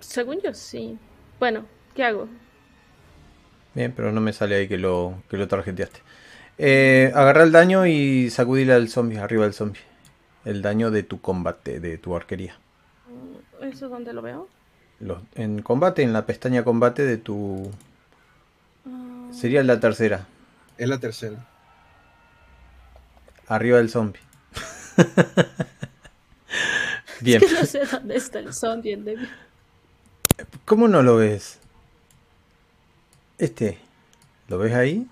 Según 0.00 0.40
yo, 0.40 0.52
sí. 0.54 0.98
Bueno, 1.38 1.64
¿qué 1.94 2.04
hago? 2.04 2.28
Bien, 3.78 3.92
pero 3.92 4.10
no 4.10 4.20
me 4.20 4.32
sale 4.32 4.56
ahí 4.56 4.66
que 4.66 4.76
lo, 4.76 5.22
que 5.30 5.36
lo 5.36 5.46
tarjeteaste. 5.46 6.00
Eh, 6.58 7.12
agarrá 7.14 7.44
el 7.44 7.52
daño 7.52 7.86
y 7.86 8.28
sacudile 8.28 8.72
al 8.72 8.88
zombie, 8.88 9.18
arriba 9.20 9.44
del 9.44 9.54
zombie. 9.54 9.80
El 10.44 10.62
daño 10.62 10.90
de 10.90 11.04
tu 11.04 11.20
combate, 11.20 11.78
de 11.78 11.96
tu 11.96 12.16
arquería. 12.16 12.58
¿Eso 13.62 13.88
dónde 13.88 14.12
lo 14.12 14.20
veo? 14.20 14.48
Los- 14.98 15.22
en 15.36 15.62
combate, 15.62 16.02
en 16.02 16.12
la 16.12 16.26
pestaña 16.26 16.64
combate 16.64 17.04
de 17.04 17.18
tu... 17.18 17.70
Sería 19.30 19.62
la 19.62 19.78
tercera, 19.78 20.26
Es 20.76 20.88
la 20.88 20.98
tercera. 20.98 21.46
arriba 23.46 23.78
del 23.78 23.90
zombie. 23.90 24.20
Bien, 27.20 27.40
Es 27.44 27.48
que 27.48 27.60
no 27.60 27.64
sé 27.64 27.84
dónde 27.84 28.16
está 28.16 28.40
el 28.40 28.52
zombie. 28.52 28.98
¿cómo 30.64 30.88
no 30.88 31.00
lo 31.04 31.14
ves? 31.18 31.60
Este, 33.38 33.78
¿lo 34.48 34.58
ves 34.58 34.74
ahí? 34.74 35.06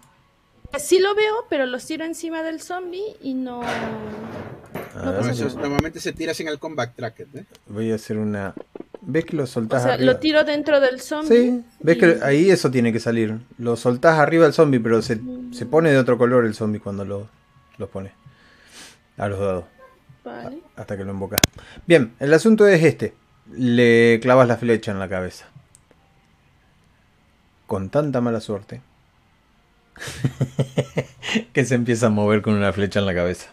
Sí 0.78 0.98
lo 0.98 1.14
veo, 1.14 1.46
pero 1.48 1.64
los 1.66 1.86
tiro 1.86 2.04
encima 2.04 2.42
del 2.42 2.60
zombie 2.60 3.16
y 3.22 3.34
no... 3.34 3.62
A 3.62 3.66
No 4.96 5.04
ver, 5.04 5.04
No, 5.04 5.16
pasa 5.18 5.30
eso 5.32 5.46
es- 5.46 5.54
nada. 5.54 5.60
normalmente 5.68 6.00
se 6.00 6.12
tira 6.12 6.34
sin 6.34 6.48
el 6.48 6.58
combat 6.58 6.94
tracker, 6.94 7.28
¿eh? 7.34 7.44
voy 7.68 7.92
a 7.92 7.94
hacer 7.94 8.18
una... 8.18 8.54
¿Ves 9.08 9.24
que 9.24 9.36
lo 9.36 9.44
O 9.44 9.46
soltás 9.46 9.84
sea, 9.84 9.94
arriba? 9.94 10.12
lo 10.12 10.18
tiro 10.18 10.42
dentro 10.42 10.80
del 10.80 11.00
zombie. 11.00 11.28
Sí, 11.28 11.64
ves 11.80 11.96
y- 11.96 12.00
que 12.00 12.18
ahí 12.22 12.50
eso 12.50 12.70
tiene 12.72 12.92
que 12.92 12.98
salir. 12.98 13.38
Lo 13.58 13.76
soltás 13.76 14.18
arriba 14.18 14.44
del 14.44 14.52
zombie, 14.52 14.80
pero 14.80 15.00
se, 15.00 15.20
se 15.52 15.64
pone 15.66 15.90
de 15.92 15.98
otro 15.98 16.18
color 16.18 16.44
el 16.44 16.54
zombie 16.54 16.80
cuando 16.80 17.04
lo, 17.04 17.28
lo 17.78 17.88
pone 17.88 18.10
a 19.16 19.28
los 19.28 19.38
dados, 19.38 19.64
Vale. 20.24 20.58
hasta 20.74 20.96
que 20.96 21.04
lo 21.04 21.12
invocas. 21.12 21.40
Bien, 21.86 22.14
el 22.18 22.34
asunto 22.34 22.66
es 22.66 22.82
este. 22.82 23.14
Le 23.52 24.18
clavas 24.20 24.48
la 24.48 24.56
flecha 24.56 24.90
en 24.90 24.98
la 24.98 25.08
cabeza. 25.08 25.46
Con 27.66 27.90
tanta 27.90 28.20
mala 28.20 28.40
suerte. 28.40 28.80
que 31.52 31.64
se 31.64 31.74
empieza 31.74 32.06
a 32.06 32.10
mover 32.10 32.42
con 32.42 32.54
una 32.54 32.72
flecha 32.72 33.00
en 33.00 33.06
la 33.06 33.14
cabeza. 33.14 33.50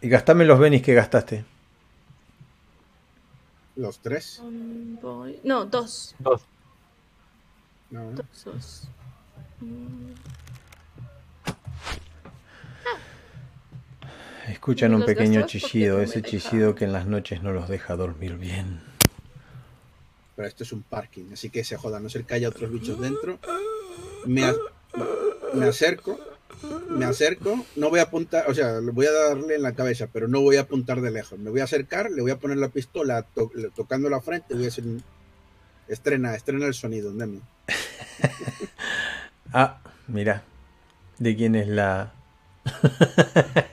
Y 0.00 0.08
gastame 0.08 0.44
los 0.44 0.58
benis 0.58 0.82
que 0.82 0.94
gastaste. 0.94 1.44
Los 3.76 4.00
tres. 4.00 4.42
No, 5.44 5.64
dos. 5.66 6.14
Dos. 6.18 6.42
No, 7.90 8.10
Dos, 8.12 8.44
dos. 8.44 8.88
Escuchan 14.48 14.94
un 14.94 15.04
pequeño 15.04 15.46
chillido, 15.46 16.00
ese 16.00 16.22
chillido 16.22 16.74
que 16.74 16.84
en 16.84 16.92
las 16.92 17.06
noches 17.06 17.42
no 17.42 17.52
los 17.52 17.68
deja 17.68 17.96
dormir 17.96 18.36
bien. 18.36 18.80
Pero 20.38 20.46
esto 20.46 20.62
es 20.62 20.72
un 20.72 20.84
parking, 20.84 21.32
así 21.32 21.50
que 21.50 21.64
se 21.64 21.76
joda, 21.76 21.96
a 21.96 22.00
no 22.00 22.08
ser 22.08 22.22
que 22.22 22.34
haya 22.34 22.48
otros 22.48 22.70
bichos 22.70 23.00
dentro. 23.00 23.40
Me, 24.24 24.44
a- 24.44 24.54
me 25.52 25.66
acerco, 25.66 26.16
me 26.90 27.04
acerco, 27.06 27.66
no 27.74 27.90
voy 27.90 27.98
a 27.98 28.04
apuntar, 28.04 28.48
o 28.48 28.54
sea, 28.54 28.80
le 28.80 28.92
voy 28.92 29.06
a 29.06 29.10
darle 29.12 29.56
en 29.56 29.62
la 29.62 29.72
cabeza, 29.72 30.06
pero 30.12 30.28
no 30.28 30.40
voy 30.40 30.54
a 30.54 30.60
apuntar 30.60 31.00
de 31.00 31.10
lejos. 31.10 31.40
Me 31.40 31.50
voy 31.50 31.58
a 31.58 31.64
acercar, 31.64 32.12
le 32.12 32.22
voy 32.22 32.30
a 32.30 32.38
poner 32.38 32.58
la 32.58 32.68
pistola 32.68 33.22
to- 33.22 33.50
tocando 33.74 34.08
la 34.08 34.20
frente, 34.20 34.54
voy 34.54 34.66
a 34.66 34.68
hacer 34.68 34.84
un- 34.84 35.02
estrena, 35.88 36.36
estrena 36.36 36.66
el 36.66 36.74
sonido, 36.74 37.12
Demi. 37.12 37.40
Ah, 39.52 39.80
mira. 40.06 40.44
¿De 41.18 41.34
quién 41.34 41.56
es 41.56 41.66
la...? 41.66 42.12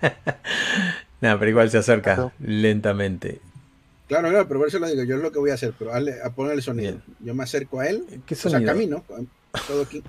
Nada, 1.21 1.37
pero 1.37 1.49
igual 1.51 1.69
se 1.69 1.77
acerca 1.77 2.31
lentamente. 2.39 3.39
Claro, 4.07 4.29
claro, 4.29 4.47
pero 4.47 4.59
por 4.59 4.67
eso 4.69 4.77
lo 4.79 4.87
digo, 4.87 5.03
yo 5.03 5.15
es 5.15 5.21
lo 5.21 5.31
que 5.31 5.39
voy 5.39 5.49
a 5.49 5.55
hacer, 5.55 5.73
pero 5.77 5.91
hazle- 5.91 6.21
a 6.23 6.29
poner 6.29 6.53
el 6.53 6.61
sonido. 6.61 6.91
Bien. 6.91 7.03
Yo 7.21 7.33
me 7.33 7.43
acerco 7.43 7.79
a 7.79 7.87
él, 7.87 8.05
¿Qué 8.25 8.35
o 8.35 8.37
sea, 8.37 8.51
sonido? 8.51 8.71
camino, 8.71 9.03
todo 9.67 9.81
aquí. 9.81 10.03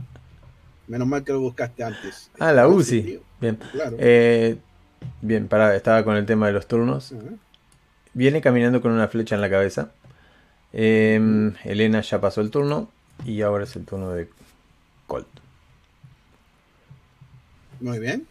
Menos 0.86 1.08
mal 1.08 1.24
que 1.24 1.32
lo 1.32 1.40
buscaste 1.40 1.82
antes. 1.82 2.30
Ah, 2.38 2.52
la 2.52 2.68
UCI. 2.68 3.20
Bien. 3.40 3.56
Claro. 3.72 3.96
Eh, 3.98 4.56
bien, 5.22 5.48
pará, 5.48 5.74
estaba 5.74 6.04
con 6.04 6.14
el 6.16 6.26
tema 6.26 6.46
de 6.46 6.52
los 6.52 6.66
turnos. 6.68 7.12
Viene 8.12 8.40
caminando 8.40 8.80
con 8.82 8.92
una 8.92 9.08
flecha 9.08 9.34
en 9.34 9.40
la 9.40 9.50
cabeza. 9.50 9.90
Eh, 10.72 11.52
Elena 11.64 12.02
ya 12.02 12.20
pasó 12.20 12.40
el 12.42 12.50
turno 12.50 12.90
y 13.24 13.40
ahora 13.42 13.64
es 13.64 13.74
el 13.76 13.84
turno 13.86 14.10
de 14.12 14.28
Colt. 15.06 15.26
Muy 17.80 17.98
bien. 17.98 18.26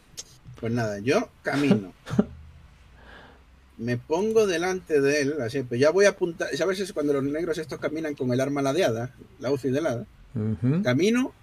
Pues 0.59 0.71
nada, 0.71 0.99
yo 0.99 1.29
camino. 1.43 1.91
Me 3.77 3.97
pongo 3.97 4.47
delante 4.47 5.01
de 5.01 5.21
él, 5.21 5.35
así, 5.41 5.63
pero 5.63 5.79
ya 5.79 5.89
voy 5.91 6.05
a 6.05 6.09
apuntar. 6.09 6.47
¿Sabes 6.55 6.79
eso 6.79 6.93
cuando 6.93 7.11
los 7.13 7.23
negros 7.23 7.57
estos 7.57 7.79
caminan 7.79 8.15
con 8.15 8.31
el 8.31 8.39
arma 8.39 8.61
ladeada? 8.61 9.13
La 9.39 9.51
UCI 9.51 9.69
de 9.69 9.81
lado. 9.81 10.05
Camino, 10.83 11.33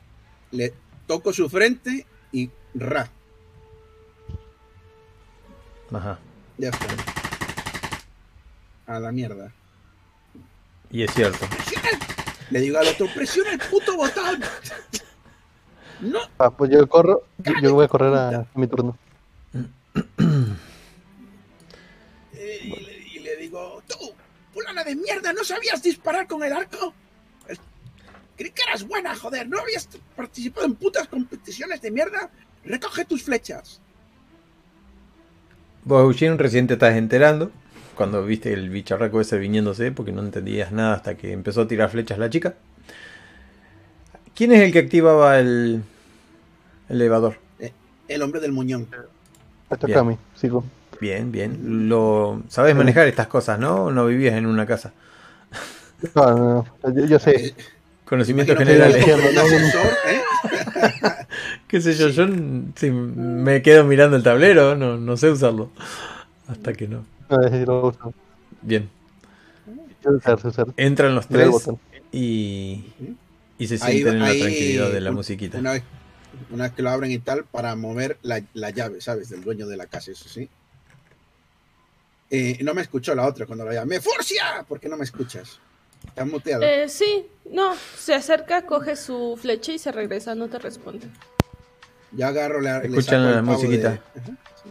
le 0.50 0.72
toco 1.06 1.32
su 1.32 1.48
frente 1.50 2.06
y 2.32 2.50
ra. 2.74 3.10
Ajá. 5.92 6.18
Ya 6.58 6.70
está. 6.70 6.86
A 8.86 8.98
la 8.98 9.12
mierda. 9.12 9.52
Y 10.90 11.02
es 11.02 11.12
cierto. 11.12 11.46
¡Presiona 11.48 11.88
el- 11.90 11.98
Le 12.50 12.60
digo 12.60 12.78
al 12.78 12.86
otro, 12.88 13.06
presiona 13.14 13.52
el 13.52 13.58
puto 13.58 13.96
botón. 13.96 14.40
No, 16.00 16.18
Ah, 16.36 16.50
pues 16.50 16.68
yo 16.72 16.84
corro, 16.88 17.22
yo, 17.38 17.52
yo 17.62 17.74
voy 17.74 17.84
a 17.84 17.88
correr 17.88 18.12
a, 18.12 18.28
a 18.40 18.46
mi 18.56 18.66
turno. 18.66 18.98
de 24.84 24.96
mierda, 24.96 25.32
¿no 25.32 25.44
sabías 25.44 25.82
disparar 25.82 26.26
con 26.26 26.42
el 26.42 26.52
arco? 26.52 26.94
Creí 28.36 28.50
que 28.50 28.62
eras 28.62 28.86
buena, 28.86 29.14
joder, 29.14 29.48
¿no 29.48 29.58
habías 29.58 29.88
participado 30.16 30.66
en 30.66 30.74
putas 30.74 31.06
competiciones 31.08 31.80
de 31.82 31.90
mierda? 31.90 32.30
Recoge 32.64 33.04
tus 33.04 33.22
flechas. 33.22 33.80
Vos, 35.84 36.02
Eugene, 36.02 36.36
recién 36.36 36.66
te 36.66 36.74
estás 36.74 36.96
enterando 36.96 37.50
cuando 37.96 38.24
viste 38.24 38.52
el 38.52 38.70
bicharraco 38.70 39.20
ese 39.20 39.38
viniéndose 39.38 39.92
porque 39.92 40.12
no 40.12 40.22
entendías 40.22 40.72
nada 40.72 40.94
hasta 40.94 41.16
que 41.16 41.32
empezó 41.32 41.62
a 41.62 41.68
tirar 41.68 41.90
flechas 41.90 42.18
la 42.18 42.30
chica. 42.30 42.54
¿Quién 44.34 44.52
es 44.52 44.60
el 44.60 44.72
que 44.72 44.78
activaba 44.78 45.38
el 45.38 45.82
elevador? 46.88 47.38
El 48.08 48.22
hombre 48.22 48.40
del 48.40 48.52
muñón. 48.52 48.88
Me 49.70 49.76
toca 49.76 49.86
Bien. 49.86 49.98
a 49.98 50.04
mí, 50.04 50.18
sigo. 50.34 50.64
Bien, 51.02 51.32
bien. 51.32 51.88
Lo 51.88 52.44
sabes 52.48 52.76
manejar 52.76 53.08
estas 53.08 53.26
cosas, 53.26 53.58
¿no? 53.58 53.90
No 53.90 54.06
vivías 54.06 54.34
en 54.34 54.46
una 54.46 54.66
casa. 54.66 54.92
No, 56.14 56.36
no, 56.36 56.66
no, 56.84 56.94
yo, 56.94 57.06
yo 57.06 57.18
sé. 57.18 57.56
Conocimientos 58.04 58.56
generales. 58.56 59.04
¿eh? 60.06 60.22
¿Qué 61.66 61.80
sé 61.80 61.94
yo? 61.94 62.08
Yo 62.08 62.28
me 62.28 63.62
quedo 63.62 63.82
mirando 63.82 64.16
el 64.16 64.22
tablero, 64.22 64.76
no, 64.76 64.96
no 64.96 65.16
sé 65.16 65.28
usarlo. 65.28 65.70
Hasta 66.46 66.72
que 66.72 66.86
no. 66.86 67.04
Bien. 68.60 68.88
Entran 70.76 71.16
los 71.16 71.26
tres 71.26 71.50
y, 72.12 72.84
y 73.58 73.66
se 73.66 73.76
sienten 73.76 74.14
en 74.14 74.20
la 74.20 74.26
tranquilidad 74.26 74.92
de 74.92 75.00
la 75.00 75.10
musiquita. 75.10 75.58
Una 75.58 75.72
vez, 75.72 75.82
una 76.52 76.62
vez 76.64 76.72
que 76.74 76.82
lo 76.82 76.90
abren 76.90 77.10
y 77.10 77.18
tal, 77.18 77.42
para 77.42 77.74
mover 77.74 78.18
la, 78.22 78.40
la 78.54 78.70
llave, 78.70 79.00
¿sabes? 79.00 79.30
Del 79.30 79.42
dueño 79.42 79.66
de 79.66 79.76
la 79.76 79.86
casa, 79.86 80.12
eso 80.12 80.28
sí. 80.28 80.48
Eh, 82.34 82.56
no 82.62 82.72
me 82.72 82.80
escuchó 82.80 83.14
la 83.14 83.26
otra 83.26 83.44
cuando 83.44 83.64
la 83.66 83.74
llamé. 83.74 84.00
¡Furcia! 84.00 84.64
¿Por 84.66 84.80
qué 84.80 84.88
no 84.88 84.96
me 84.96 85.04
escuchas? 85.04 85.58
Estás 86.06 86.26
muteado. 86.26 86.62
Eh, 86.62 86.88
sí, 86.88 87.26
no, 87.50 87.74
se 87.98 88.14
acerca, 88.14 88.62
coge 88.64 88.96
su 88.96 89.38
flecha 89.40 89.72
y 89.72 89.78
se 89.78 89.92
regresa, 89.92 90.34
no 90.34 90.48
te 90.48 90.58
responde. 90.58 91.06
Yo 92.10 92.26
agarro, 92.26 92.60
le, 92.62 92.70
le 92.80 92.86
Escuchan 92.88 93.04
saco 93.04 93.30
la 93.30 93.38
al 93.38 93.44
pavo 93.44 93.52
musiquita. 93.58 93.90
de- 93.90 94.20
Ajá, 94.20 94.30
sí. 94.64 94.70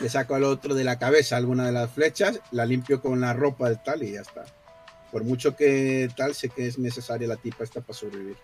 Le 0.00 0.08
saco 0.08 0.34
al 0.36 0.44
otro 0.44 0.74
de 0.76 0.84
la 0.84 0.96
cabeza 0.98 1.36
alguna 1.36 1.66
de 1.66 1.72
las 1.72 1.90
flechas, 1.90 2.40
la 2.52 2.64
limpio 2.64 3.00
con 3.00 3.20
la 3.20 3.32
ropa 3.32 3.68
del 3.68 3.82
tal 3.82 4.04
y 4.04 4.12
ya 4.12 4.20
está. 4.20 4.44
Por 5.10 5.24
mucho 5.24 5.56
que 5.56 6.08
tal, 6.16 6.34
sé 6.36 6.48
que 6.50 6.68
es 6.68 6.78
necesaria 6.78 7.26
la 7.26 7.36
tipa 7.36 7.64
esta 7.64 7.80
para 7.80 7.98
sobrevivir. 7.98 8.36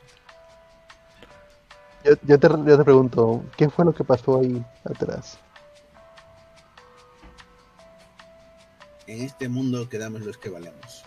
Yo, 2.05 2.15
yo 2.23 2.39
te, 2.41 2.49
yo 2.49 2.77
te 2.79 2.85
pregunto, 2.85 3.45
¿qué 3.57 3.69
fue 3.71 3.85
lo 3.85 3.95
que 3.95 4.03
pasó 4.03 4.41
ahí 4.41 4.65
atrás? 4.85 5.39
En 9.13 9.21
este 9.21 9.51
mundo 9.51 9.91
quedamos 9.91 10.23
los 10.23 10.39
que 10.39 10.49
valemos. 10.49 11.05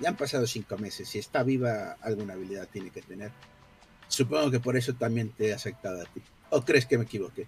Ya 0.00 0.08
han 0.08 0.16
pasado 0.16 0.46
cinco 0.46 0.78
meses. 0.78 1.06
Si 1.06 1.18
está 1.18 1.42
viva, 1.42 1.98
alguna 2.00 2.32
habilidad 2.32 2.66
tiene 2.72 2.88
que 2.88 3.02
tener. 3.02 3.32
Supongo 4.08 4.50
que 4.50 4.60
por 4.60 4.74
eso 4.74 4.94
también 4.94 5.28
te 5.28 5.48
he 5.48 5.52
aceptado 5.52 6.00
a 6.00 6.06
ti. 6.06 6.22
¿O 6.48 6.62
crees 6.62 6.86
que 6.86 6.96
me 6.96 7.04
equivoqué? 7.04 7.46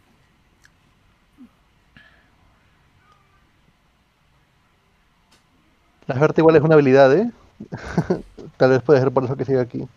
La 6.06 6.18
suerte 6.18 6.42
igual 6.42 6.56
es 6.56 6.62
una 6.62 6.74
habilidad, 6.74 7.16
¿eh? 7.16 7.32
Tal 8.58 8.68
vez 8.68 8.82
puede 8.82 9.00
ser 9.00 9.10
por 9.12 9.24
eso 9.24 9.34
que 9.34 9.46
sigue 9.46 9.60
aquí. 9.60 9.88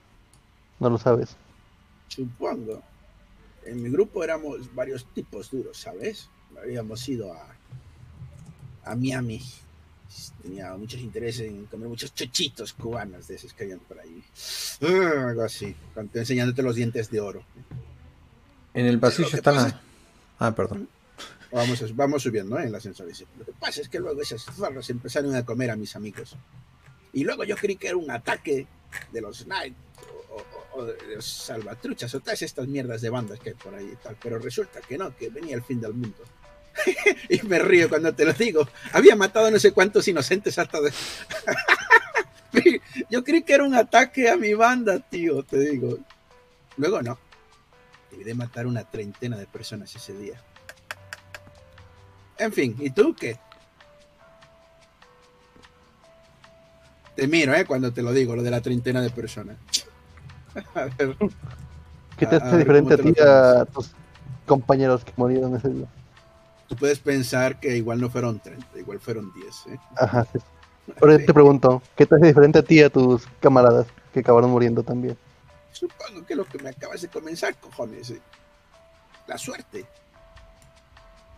No 0.79 0.89
lo 0.89 0.97
sabes. 0.97 1.35
Supongo. 2.07 2.81
En 3.65 3.83
mi 3.83 3.89
grupo 3.89 4.23
éramos 4.23 4.73
varios 4.73 5.05
tipos 5.07 5.51
duros, 5.51 5.77
¿sabes? 5.77 6.29
Habíamos 6.57 7.07
ido 7.09 7.33
a, 7.33 7.59
a 8.83 8.95
Miami. 8.95 9.41
Tenía 10.41 10.73
muchos 10.75 10.99
intereses 11.01 11.47
en 11.47 11.65
comer 11.67 11.87
muchos 11.87 12.13
chochitos 12.13 12.73
cubanos 12.73 13.27
de 13.27 13.35
esos 13.35 13.53
que 13.53 13.63
habían 13.65 13.79
por 13.79 13.99
ahí. 13.99 14.23
Ah, 14.81 15.27
algo 15.29 15.43
así. 15.43 15.75
Enseñándote 16.13 16.63
los 16.63 16.75
dientes 16.75 17.11
de 17.11 17.19
oro. 17.21 17.43
En 18.73 18.85
el 18.85 18.99
pasillo 18.99 19.29
están. 19.31 19.57
a- 19.57 19.81
Ah, 20.39 20.55
perdón. 20.55 20.87
Vamos, 21.51 21.95
vamos 21.95 22.23
subiendo 22.23 22.57
¿eh? 22.57 22.61
en 22.63 22.67
el 22.69 22.75
ascensor. 22.75 23.07
dice. 23.07 23.25
Lo 23.37 23.45
que 23.45 23.51
pasa 23.53 23.81
es 23.81 23.89
que 23.89 23.99
luego 23.99 24.21
esas 24.21 24.43
zorras 24.43 24.89
empezaron 24.89 25.35
a 25.35 25.45
comer 25.45 25.69
a 25.71 25.75
mis 25.75 25.95
amigos. 25.95 26.35
Y 27.13 27.23
luego 27.23 27.43
yo 27.43 27.55
creí 27.55 27.75
que 27.75 27.87
era 27.87 27.97
un 27.97 28.09
ataque 28.09 28.67
de 29.11 29.21
los 29.21 29.45
Night 29.47 29.75
o, 30.31 30.35
o- 30.35 30.79
o 30.81 30.85
de 30.85 31.15
los 31.15 31.25
salvatruchas 31.25 32.13
o 32.15 32.19
todas 32.19 32.41
estas 32.41 32.67
mierdas 32.67 33.01
de 33.01 33.09
bandas 33.09 33.39
que 33.39 33.49
hay 33.49 33.55
por 33.55 33.73
ahí 33.75 33.89
y 33.93 33.95
tal. 33.97 34.15
Pero 34.21 34.39
resulta 34.39 34.79
que 34.81 34.97
no, 34.97 35.15
que 35.15 35.29
venía 35.29 35.55
el 35.55 35.63
fin 35.63 35.81
del 35.81 35.93
mundo. 35.93 36.23
y 37.29 37.41
me 37.47 37.59
río 37.59 37.89
cuando 37.89 38.13
te 38.13 38.25
lo 38.25 38.33
digo. 38.33 38.67
Había 38.93 39.15
matado 39.15 39.49
no 39.51 39.59
sé 39.59 39.71
cuántos 39.71 40.07
inocentes 40.07 40.57
hasta 40.57 40.79
de... 40.81 40.91
yo 43.09 43.23
creí 43.23 43.43
que 43.43 43.53
era 43.53 43.63
un 43.63 43.75
ataque 43.75 44.29
a 44.29 44.37
mi 44.37 44.53
banda, 44.53 44.99
tío, 44.99 45.43
te 45.43 45.59
digo. 45.59 45.97
Luego 46.77 47.01
no. 47.01 47.17
Debí 48.11 48.23
de 48.23 48.33
matar 48.33 48.67
una 48.67 48.83
treintena 48.83 49.37
de 49.37 49.45
personas 49.45 49.95
ese 49.95 50.13
día. 50.13 50.41
En 52.37 52.53
fin, 52.53 52.75
¿y 52.79 52.89
tú 52.89 53.15
qué? 53.15 53.37
Te 57.15 57.27
miro, 57.27 57.53
¿eh? 57.53 57.65
Cuando 57.65 57.91
te 57.91 58.01
lo 58.01 58.13
digo, 58.13 58.35
lo 58.35 58.43
de 58.43 58.51
la 58.51 58.61
treintena 58.61 59.01
de 59.01 59.09
personas. 59.09 59.57
A 60.73 60.85
ver, 60.85 61.15
¿Qué 62.17 62.25
te 62.25 62.35
a 62.35 62.39
hace 62.39 62.57
diferente 62.57 62.93
a 62.93 62.97
¿cómo 62.97 63.13
te 63.13 63.13
ti 63.13 63.21
a 63.21 63.65
tus 63.65 63.91
compañeros 64.45 65.05
que 65.05 65.13
murieron 65.15 65.55
ese 65.55 65.69
día? 65.69 65.87
Tú 66.69 66.75
puedes 66.75 66.99
pensar 66.99 67.59
que 67.59 67.75
igual 67.75 67.99
no 67.99 68.09
fueron 68.09 68.39
30, 68.39 68.79
igual 68.79 68.99
fueron 68.99 69.33
10, 69.33 69.67
¿eh? 69.67 69.79
Ajá, 69.97 70.25
sí. 70.31 70.39
Ahora 71.01 71.17
te 71.17 71.33
pregunto, 71.33 71.81
¿qué 71.95 72.05
te 72.05 72.15
hace 72.15 72.27
diferente 72.27 72.59
a 72.59 72.63
ti 72.63 72.79
y 72.79 72.83
a 72.83 72.89
tus 72.89 73.27
camaradas 73.39 73.87
que 74.13 74.21
acabaron 74.21 74.49
muriendo 74.49 74.83
también? 74.83 75.17
Supongo 75.71 76.25
que 76.25 76.35
lo 76.35 76.45
que 76.45 76.57
me 76.59 76.69
acabas 76.69 77.01
de 77.01 77.09
comenzar, 77.09 77.55
cojones. 77.55 78.11
¿eh? 78.11 78.21
La 79.27 79.37
suerte. 79.37 79.85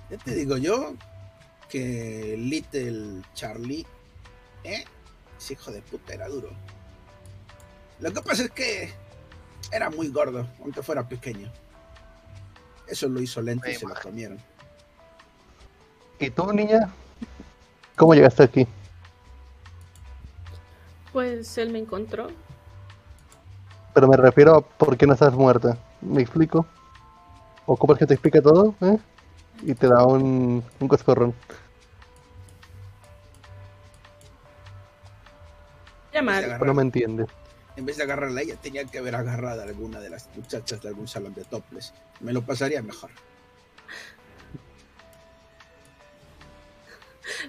Ya 0.10 0.18
te 0.18 0.36
digo 0.36 0.58
yo 0.58 0.94
que 1.70 2.36
Little 2.38 3.22
Charlie 3.34 3.86
¿eh? 4.64 4.84
Ese 5.38 5.54
hijo 5.54 5.72
de 5.72 5.82
puta 5.82 6.14
era 6.14 6.28
duro. 6.28 6.50
Lo 8.00 8.12
que 8.12 8.22
pasa 8.22 8.44
es 8.44 8.52
que 8.52 8.94
era 9.72 9.90
muy 9.90 10.10
gordo, 10.10 10.48
aunque 10.62 10.82
fuera 10.82 11.08
pequeño. 11.08 11.52
Eso 12.88 13.08
lo 13.08 13.22
hizo 13.22 13.42
lento 13.42 13.70
y 13.70 13.76
se 13.76 13.88
lo 13.88 13.96
comieron. 13.96 14.38
¿Y 16.22 16.30
tú, 16.30 16.54
niña? 16.54 16.90
¿Cómo 17.98 18.14
llegaste 18.14 18.44
aquí? 18.44 18.68
Pues 21.12 21.58
él 21.58 21.72
me 21.72 21.80
encontró. 21.80 22.28
Pero 23.94 24.08
me 24.08 24.16
refiero 24.16 24.56
a 24.58 24.62
por 24.62 24.96
qué 24.98 25.06
no 25.08 25.14
estás 25.14 25.34
muerta. 25.34 25.78
¿Me 26.00 26.22
explico? 26.22 26.66
¿Ocupas 27.66 27.98
que 27.98 28.06
te 28.06 28.14
explique 28.14 28.40
todo? 28.40 28.76
¿eh? 28.82 28.98
Y 29.64 29.74
te 29.74 29.88
da 29.88 30.06
un, 30.06 30.64
un 30.80 30.88
coscorrón. 30.88 31.34
Ya 36.14 36.22
mal. 36.22 36.44
Agarrar- 36.44 36.60
Pero 36.60 36.68
no 36.72 36.76
me 36.76 36.82
entiendes. 36.84 37.28
En 37.78 37.86
vez 37.86 37.98
de 37.98 38.04
agarrarla 38.04 38.42
a 38.42 38.44
ella, 38.44 38.56
tenía 38.62 38.86
que 38.86 39.00
haber 39.00 39.16
agarrado 39.16 39.62
a 39.62 39.64
alguna 39.64 40.00
de 40.00 40.10
las 40.12 40.30
muchachas 40.36 40.82
de 40.82 40.90
algún 40.90 41.08
salón 41.08 41.34
de 41.34 41.46
toples. 41.46 41.94
Me 42.20 42.32
lo 42.32 42.42
pasaría 42.44 42.82
mejor. 42.84 43.10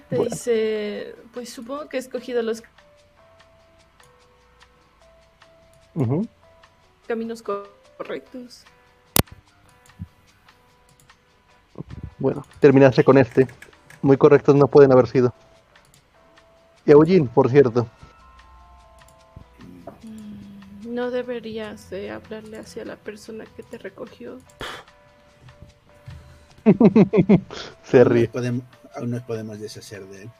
Te 0.09 0.15
Bueno. 0.17 0.31
dice, 0.31 1.15
pues 1.33 1.49
supongo 1.51 1.87
que 1.89 1.97
he 1.97 1.99
escogido 1.99 2.41
los 2.41 2.63
caminos 7.07 7.41
co- 7.41 7.67
correctos. 7.97 8.63
Bueno, 12.19 12.45
terminaste 12.59 13.03
con 13.03 13.17
este. 13.17 13.47
Muy 14.01 14.17
correctos 14.17 14.55
no 14.55 14.67
pueden 14.67 14.91
haber 14.91 15.07
sido. 15.07 15.33
Y 16.85 16.91
a 16.91 16.93
Eugene, 16.93 17.29
por 17.33 17.49
cierto. 17.49 17.87
Mm, 20.03 20.93
No 20.93 21.11
deberías 21.11 21.89
de 21.89 22.11
hablarle 22.11 22.57
hacia 22.59 22.85
la 22.85 22.95
persona 22.95 23.45
que 23.55 23.63
te 23.63 23.77
recogió. 23.77 24.39
Se 27.83 28.03
ríe. 28.03 28.27
podemos, 28.29 28.63
aún 28.95 29.11
nos 29.11 29.21
podemos 29.23 29.59
deshacer 29.59 30.05
de 30.05 30.23
él. 30.23 30.31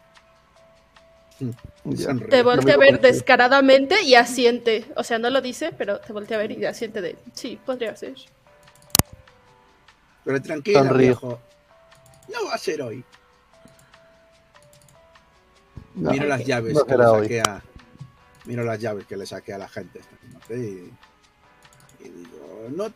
Ya. 1.86 2.06
Sonríe. 2.06 2.30
Te 2.30 2.44
voltea 2.44 2.76
a 2.76 2.78
ver 2.78 3.02
descaradamente 3.02 4.02
y 4.04 4.16
asiente. 4.16 4.86
O 4.96 5.04
sea, 5.04 5.20
no 5.20 5.30
lo 5.30 5.42
dice, 5.42 5.72
pero 5.78 6.00
te 6.00 6.14
voltea 6.14 6.38
a 6.38 6.42
ver 6.42 6.52
y 6.52 6.66
asiente 6.66 7.02
de, 7.02 7.18
sí, 7.34 7.60
podría 7.66 7.96
ser. 7.96 8.16
Pero 10.24 10.42
tranquila, 10.42 10.94
viejo. 10.94 11.40
No 12.30 12.46
va 12.48 12.54
a 12.54 12.58
ser 12.58 12.82
hoy. 12.82 13.04
No, 15.96 16.12
Miro 16.12 16.26
las 16.28 16.46
llaves 16.46 16.74
no 16.74 16.86
que 16.86 16.98
le 16.98 17.06
hoy. 17.06 17.22
saqué 17.24 17.42
a. 17.42 17.64
Miro 18.46 18.64
las 18.64 18.80
llaves 18.80 19.06
que 19.06 19.18
le 19.18 19.26
saqué 19.26 19.54
a 19.54 19.58
la 19.58 19.70
gente 19.70 20.02
y, 20.50 20.54
y 22.04 22.10
digo, 22.10 22.68
no, 22.72 22.92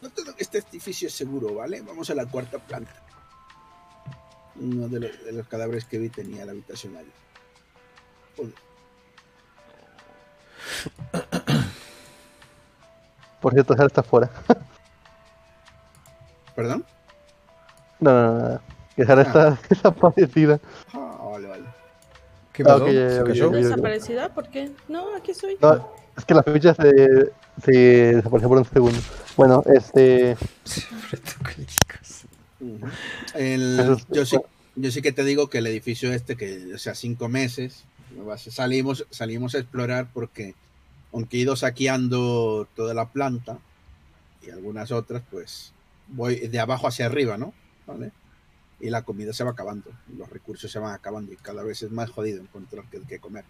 no 0.00 0.10
todo 0.10 0.34
este 0.38 0.58
edificio 0.58 1.08
es 1.08 1.14
seguro, 1.14 1.54
¿vale? 1.54 1.80
Vamos 1.82 2.08
a 2.10 2.14
la 2.14 2.26
cuarta 2.26 2.58
planta. 2.58 2.94
Uno 4.60 4.88
de 4.88 5.00
los, 5.00 5.24
de 5.24 5.32
los 5.32 5.48
cadáveres 5.48 5.84
que 5.84 5.98
vi 5.98 6.08
tenía 6.08 6.44
la 6.44 6.52
habitación 6.52 6.96
ahí. 6.96 7.10
Joder, 8.36 8.52
Por 13.40 13.52
cierto, 13.52 13.74
Sara 13.74 13.86
está 13.86 14.02
fuera. 14.02 14.30
¿Perdón? 16.54 16.84
No, 17.98 18.12
no, 18.12 18.38
no. 18.38 18.48
no. 18.50 18.60
Que 18.94 19.04
Sara 19.04 19.22
Ah. 19.22 19.26
está 19.26 19.58
desaparecida. 19.68 20.60
Ah, 20.92 21.18
vale, 21.32 21.48
vale. 21.48 21.64
¿Qué 22.52 22.62
Ah, 22.62 22.66
pasó? 22.66 22.84
ok, 22.84 22.90
ya, 22.90 23.10
¿Se 23.10 23.24
cayó? 23.24 23.50
¿Desaparecida? 23.50 24.28
¿Por 24.34 24.48
qué? 24.48 24.70
No, 24.88 25.16
aquí 25.16 25.30
estoy. 25.30 25.56
No, 25.60 25.92
es 26.16 26.24
que 26.24 26.34
la 26.34 26.42
ficha 26.42 26.74
se, 26.74 27.32
se 27.64 27.72
desapareció 28.16 28.48
por 28.48 28.58
un 28.58 28.64
segundo. 28.66 28.98
Bueno, 29.36 29.62
este. 29.74 30.36
El- 33.34 33.96
yo, 34.12 34.24
sí, 34.26 34.36
yo 34.76 34.90
sí 34.90 35.02
que 35.02 35.12
te 35.12 35.24
digo 35.24 35.48
que 35.48 35.58
el 35.58 35.66
edificio 35.66 36.12
este, 36.12 36.36
que 36.36 36.74
o 36.74 36.78
sea, 36.78 36.94
cinco 36.94 37.28
meses, 37.28 37.84
salimos, 38.38 39.06
salimos 39.10 39.54
a 39.54 39.58
explorar 39.58 40.10
porque, 40.12 40.54
aunque 41.12 41.38
he 41.38 41.40
ido 41.40 41.56
saqueando 41.56 42.68
toda 42.74 42.94
la 42.94 43.10
planta 43.10 43.58
y 44.42 44.50
algunas 44.50 44.92
otras, 44.92 45.22
pues 45.30 45.72
voy 46.08 46.36
de 46.48 46.60
abajo 46.60 46.88
hacia 46.88 47.06
arriba, 47.06 47.38
¿no? 47.38 47.54
¿Vale? 47.86 48.12
Y 48.80 48.90
la 48.90 49.02
comida 49.02 49.32
se 49.32 49.44
va 49.44 49.50
acabando, 49.52 49.90
los 50.16 50.28
recursos 50.30 50.70
se 50.70 50.78
van 50.78 50.94
acabando 50.94 51.32
y 51.32 51.36
cada 51.36 51.62
vez 51.62 51.82
es 51.82 51.90
más 51.90 52.10
jodido 52.10 52.40
encontrar 52.42 52.84
qué 52.90 53.00
qué 53.08 53.18
comer. 53.20 53.44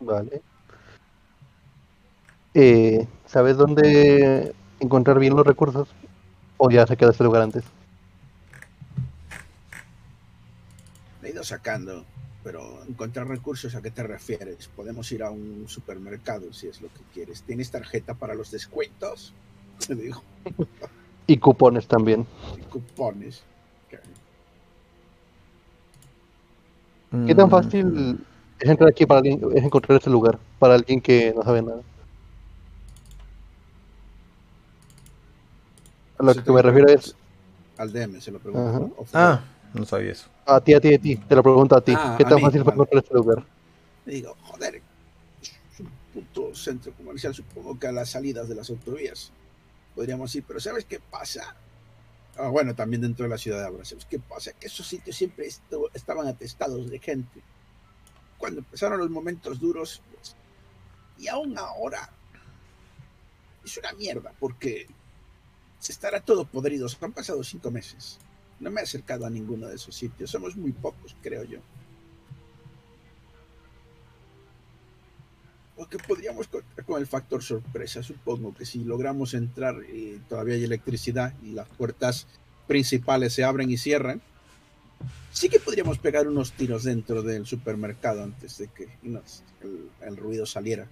Vale. 0.00 0.42
Eh, 2.54 3.06
¿Sabes 3.26 3.56
dónde 3.56 4.54
encontrar 4.80 5.18
bien 5.18 5.34
los 5.36 5.46
recursos? 5.46 5.88
¿O 6.58 6.70
ya 6.70 6.86
se 6.86 6.96
queda 6.96 7.10
este 7.10 7.24
lugar 7.24 7.42
antes? 7.42 7.64
He 11.22 11.30
ido 11.30 11.44
sacando, 11.44 12.04
pero 12.42 12.84
encontrar 12.84 13.28
recursos, 13.28 13.74
¿a 13.74 13.82
qué 13.82 13.90
te 13.90 14.02
refieres? 14.02 14.68
Podemos 14.68 15.10
ir 15.12 15.22
a 15.22 15.30
un 15.30 15.68
supermercado 15.68 16.52
si 16.52 16.66
es 16.68 16.80
lo 16.80 16.92
que 16.92 17.04
quieres. 17.12 17.42
¿Tienes 17.44 17.70
tarjeta 17.70 18.14
para 18.14 18.34
los 18.34 18.50
descuentos? 18.50 19.34
Te 19.86 19.94
digo, 19.94 20.22
Y 21.26 21.38
cupones 21.38 21.86
también. 21.88 22.26
y 22.56 22.62
cupones. 22.62 23.42
¿Qué 27.24 27.34
tan 27.34 27.48
Mm, 27.48 27.50
fácil 27.50 28.26
es 28.58 28.68
entrar 28.70 28.90
aquí 28.90 29.06
para 29.06 29.18
alguien, 29.18 29.40
es 29.54 29.64
encontrar 29.64 29.98
este 29.98 30.10
lugar 30.10 30.38
para 30.58 30.74
alguien 30.74 31.00
que 31.00 31.32
no 31.34 31.42
sabe 31.42 31.62
nada? 31.62 31.82
A 36.22 36.24
lo 36.24 36.34
que 36.34 36.42
te 36.42 36.52
me 36.52 36.62
refiero 36.62 36.88
es 36.88 37.16
Al 37.78 37.92
DM 37.92 38.20
se 38.20 38.30
lo 38.30 38.38
pregunto. 38.38 38.94
Ah, 39.12 39.42
no 39.74 39.84
sabía 39.84 40.12
eso. 40.12 40.28
a 40.46 40.60
ti, 40.60 40.72
a 40.72 40.80
ti, 40.80 40.94
a 40.94 40.98
ti. 41.00 41.16
Te 41.16 41.34
lo 41.34 41.42
pregunto 41.42 41.74
a 41.74 41.80
ti. 41.80 41.94
Ah, 41.96 42.14
¿Qué 42.16 42.22
tan 42.22 42.36
mí, 42.36 42.42
fácil 42.42 42.62
fue 42.62 42.72
encontrar 42.72 43.02
este 43.02 43.14
lugar? 43.14 43.44
Digo, 44.06 44.36
joder, 44.44 44.76
es 45.42 45.80
un 45.80 45.90
puto 46.14 46.54
centro 46.54 46.92
comercial, 46.92 47.34
supongo 47.34 47.76
que 47.76 47.88
a 47.88 47.92
las 47.92 48.10
salidas 48.10 48.48
de 48.48 48.54
las 48.54 48.70
autovías 48.70 49.32
podríamos 49.96 50.32
ir, 50.36 50.44
pero 50.46 50.60
¿sabes 50.60 50.84
qué 50.84 51.00
pasa? 51.00 51.56
Ah, 52.36 52.48
bueno, 52.48 52.72
también 52.72 53.02
dentro 53.02 53.24
de 53.24 53.30
la 53.30 53.38
ciudad 53.38 53.68
de 53.72 53.84
¿sabes 53.84 54.04
qué 54.04 54.20
pasa? 54.20 54.52
Que 54.52 54.68
esos 54.68 54.86
sitios 54.86 55.16
siempre 55.16 55.48
estaban 55.92 56.28
atestados 56.28 56.88
de 56.88 57.00
gente. 57.00 57.42
Cuando 58.38 58.60
empezaron 58.60 59.00
los 59.00 59.10
momentos 59.10 59.58
duros, 59.58 60.00
pues, 60.14 60.36
y 61.18 61.26
aún 61.26 61.58
ahora, 61.58 62.08
es 63.64 63.76
una 63.76 63.92
mierda, 63.94 64.32
porque 64.38 64.86
se 65.82 65.90
estará 65.90 66.20
todo 66.20 66.44
podrido. 66.44 66.86
Han 67.00 67.12
pasado 67.12 67.42
cinco 67.42 67.72
meses. 67.72 68.20
No 68.60 68.70
me 68.70 68.80
he 68.80 68.84
acercado 68.84 69.26
a 69.26 69.30
ninguno 69.30 69.66
de 69.66 69.74
esos 69.74 69.96
sitios. 69.96 70.30
Somos 70.30 70.56
muy 70.56 70.70
pocos, 70.70 71.16
creo 71.20 71.42
yo. 71.42 71.58
Porque 75.74 75.98
podríamos 75.98 76.46
contar 76.46 76.84
con 76.84 77.00
el 77.00 77.08
factor 77.08 77.42
sorpresa. 77.42 78.00
Supongo 78.04 78.54
que 78.54 78.64
si 78.64 78.84
logramos 78.84 79.34
entrar 79.34 79.74
y 79.92 80.20
todavía 80.28 80.54
hay 80.54 80.62
electricidad 80.62 81.34
y 81.42 81.50
las 81.50 81.68
puertas 81.70 82.28
principales 82.68 83.32
se 83.32 83.42
abren 83.42 83.68
y 83.68 83.76
cierran, 83.76 84.22
sí 85.32 85.48
que 85.48 85.58
podríamos 85.58 85.98
pegar 85.98 86.28
unos 86.28 86.52
tiros 86.52 86.84
dentro 86.84 87.24
del 87.24 87.44
supermercado 87.44 88.22
antes 88.22 88.56
de 88.58 88.68
que 88.68 88.88
el, 89.02 89.90
el 90.00 90.16
ruido 90.16 90.46
saliera. 90.46 90.86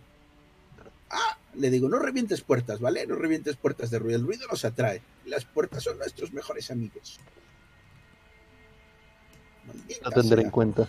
Ah, 1.10 1.38
le 1.54 1.70
digo, 1.70 1.88
no 1.88 1.98
revientes 1.98 2.42
puertas, 2.42 2.80
¿vale? 2.80 3.06
No 3.06 3.16
revientes 3.16 3.56
puertas 3.56 3.90
de 3.90 3.98
ruido. 3.98 4.18
El 4.18 4.26
ruido 4.26 4.46
nos 4.48 4.64
atrae. 4.64 5.02
Las 5.26 5.44
puertas 5.44 5.82
son 5.82 5.98
nuestros 5.98 6.32
mejores 6.32 6.70
amigos. 6.70 7.18
Maldita 9.66 10.10
tendré 10.10 10.36
sea. 10.36 10.44
en 10.44 10.50
cuenta. 10.50 10.88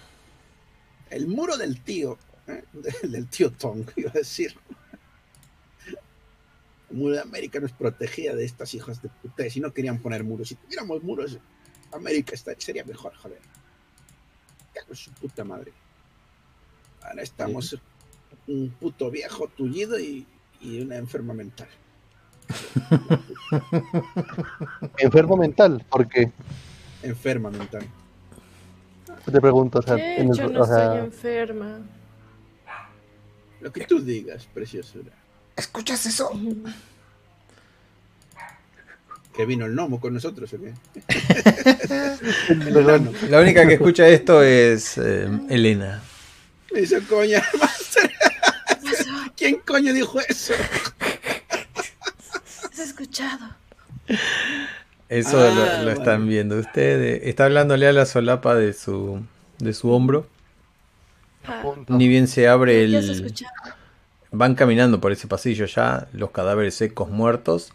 El 1.10 1.28
muro 1.28 1.58
del 1.58 1.82
tío, 1.82 2.18
¿eh? 2.48 2.64
del, 3.04 3.28
tío 3.28 3.52
Tong, 3.52 3.86
iba 3.96 4.12
a 4.12 4.14
decir. 4.14 4.56
El 6.90 6.98
muro 6.98 7.16
de 7.16 7.22
América 7.22 7.60
nos 7.60 7.72
protegía 7.72 8.36
de 8.36 8.46
estas 8.46 8.74
hijas 8.74 9.02
de 9.02 9.10
puta. 9.10 9.50
Si 9.50 9.60
no 9.60 9.74
querían 9.74 10.00
poner 10.00 10.24
muros, 10.24 10.50
si 10.50 10.56
tuviéramos 10.56 11.02
muros, 11.04 11.38
América 11.92 12.36
sería 12.58 12.86
mejor, 12.86 13.16
joder. 13.16 13.40
Cago 14.74 14.96
su 14.96 15.12
puta 15.12 15.44
madre. 15.44 15.74
Ahora 17.02 17.24
estamos 17.24 17.78
un 18.48 18.70
puto 18.80 19.10
viejo 19.10 19.48
tullido 19.48 20.00
y, 20.00 20.26
y 20.62 20.82
una 20.82 20.96
enferma 20.98 21.34
mental. 21.34 21.68
Enfermo 24.98 25.38
mental, 25.38 25.86
porque 25.90 26.32
Enferma 27.04 27.50
mental. 27.50 27.86
te 29.32 29.42
pregunto, 29.42 29.80
o 29.80 29.82
sea, 29.82 29.96
¿Qué? 29.96 30.18
en 30.22 30.30
el- 30.30 30.38
Yo 30.38 30.50
no 30.50 30.62
o 30.62 30.66
sea, 30.66 30.86
estoy 30.86 31.00
enferma. 31.00 31.80
Lo 33.62 33.72
que 33.72 33.86
tú 33.86 34.02
digas, 34.02 34.48
preciosura. 34.54 35.12
¿Escuchas 35.56 36.06
eso? 36.06 36.32
que 39.36 39.46
vino 39.46 39.66
el 39.66 39.74
gnomo 39.74 40.00
con 40.00 40.14
nosotros, 40.14 40.52
¿o 40.54 40.58
qué? 40.60 40.74
La 43.30 43.40
única 43.40 43.66
que 43.68 43.76
escucha 43.76 44.08
esto 44.08 44.44
es 44.44 44.98
eh, 44.98 45.28
Elena. 45.50 46.02
Me 46.74 46.82
hizo 46.82 46.98
coña, 47.08 47.42
Master. 47.60 47.91
¿Qué 49.72 49.72
pasó? 49.72 49.74
¿Quién 49.74 49.74
coño 49.74 49.94
dijo 49.94 50.20
eso? 50.22 50.54
¿Has 52.72 52.80
escuchado? 52.80 53.46
Eso 55.10 55.40
Ah, 55.40 55.50
lo, 55.50 55.66
lo 55.66 55.76
bueno. 55.84 55.92
están 55.92 56.28
viendo 56.28 56.58
ustedes. 56.58 57.22
Está 57.24 57.46
hablándole 57.46 57.88
a 57.88 57.94
la 57.94 58.06
solapa 58.06 58.56
de 58.56 58.74
su, 58.74 59.22
de 59.60 59.74
su 59.74 59.92
hombro. 59.92 60.28
Ah. 61.46 61.64
Ni 61.90 62.08
bien 62.08 62.28
se 62.28 62.48
abre 62.48 62.88
¿Qué 62.88 62.98
has 62.98 63.10
el... 63.10 63.34
Van 64.34 64.56
caminando 64.56 65.02
por 65.02 65.12
ese 65.12 65.28
pasillo 65.28 65.66
ya, 65.66 66.08
los 66.14 66.32
cadáveres 66.32 66.76
secos 66.76 67.10
muertos. 67.10 67.74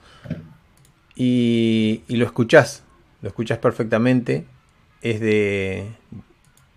Y, 1.15 2.03
y 2.09 2.17
lo 2.17 2.25
escuchás. 2.25 2.83
Lo 3.21 3.29
escuchás 3.29 3.59
perfectamente. 3.59 4.47
Es 5.03 5.21
de... 5.21 5.91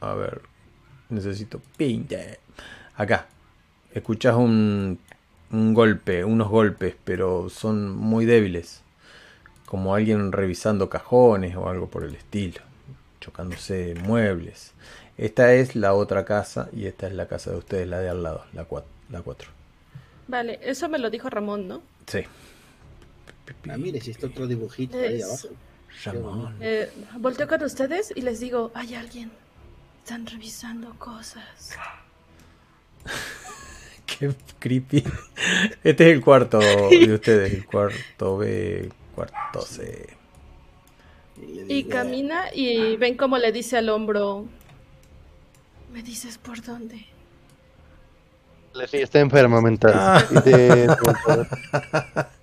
A 0.01 0.13
ver. 0.15 0.41
Necesito... 1.09 1.61
pinte. 1.77 2.39
Acá. 2.95 3.27
Escuchás 3.93 4.35
un, 4.35 4.99
un 5.51 5.73
golpe, 5.73 6.23
unos 6.23 6.49
golpes, 6.49 6.95
pero 7.03 7.49
son 7.49 7.95
muy 7.95 8.25
débiles. 8.25 8.81
Como 9.65 9.93
alguien 9.93 10.31
revisando 10.31 10.89
cajones 10.89 11.55
o 11.55 11.69
algo 11.69 11.87
por 11.89 12.03
el 12.03 12.15
estilo. 12.15 12.61
Chocándose 13.21 13.95
muebles. 14.03 14.73
Esta 15.17 15.53
es 15.53 15.75
la 15.75 15.93
otra 15.93 16.25
casa 16.25 16.69
y 16.71 16.85
esta 16.85 17.07
es 17.07 17.13
la 17.13 17.27
casa 17.27 17.51
de 17.51 17.57
ustedes, 17.57 17.87
la 17.87 17.99
de 17.99 18.09
al 18.09 18.23
lado, 18.23 18.45
la 18.53 18.63
4. 18.63 18.99
La 19.09 19.21
cuatro. 19.21 19.49
Vale, 20.27 20.59
eso 20.61 20.87
me 20.87 20.99
lo 20.99 21.09
dijo 21.09 21.29
Ramón, 21.29 21.67
¿no? 21.67 21.81
Sí. 22.05 22.21
Ah, 23.67 23.77
mire, 23.77 23.99
si 23.99 24.11
está 24.11 24.27
otro 24.27 24.45
dibujito 24.45 24.97
ahí 24.97 25.21
abajo. 25.21 25.47
Ramón. 26.05 26.55
Eh, 26.61 26.91
volteo 27.17 27.47
con 27.47 27.63
ustedes 27.63 28.13
y 28.15 28.21
les 28.21 28.39
digo, 28.39 28.71
hay 28.75 28.93
alguien. 28.93 29.31
Están 30.03 30.27
revisando 30.27 30.93
cosas. 30.99 31.75
Qué 34.19 34.33
creepy. 34.59 35.03
Este 35.83 36.09
es 36.09 36.13
el 36.15 36.21
cuarto 36.21 36.59
de 36.89 37.13
ustedes, 37.13 37.53
el 37.53 37.65
cuarto 37.65 38.37
B, 38.37 38.89
cuarto 39.15 39.61
C. 39.61 40.07
Y, 41.41 41.63
le 41.63 41.87
camina 41.87 42.53
y 42.53 42.95
ven 42.97 43.15
cómo 43.15 43.37
le 43.37 43.51
dice 43.51 43.77
al 43.77 43.89
hombro. 43.89 44.45
¿Me 45.93 46.01
dices 46.03 46.37
por 46.37 46.61
dónde? 46.61 47.05
Sí, 48.87 48.97
está 48.97 49.19
enferma 49.19 49.61
mental. 49.61 49.93
Ah. 49.95 50.23
Te- 50.43 50.87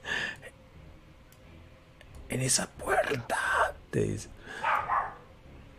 En 2.28 2.40
esa 2.40 2.66
puerta. 2.68 3.36
Te 3.90 4.00
dice. 4.00 4.28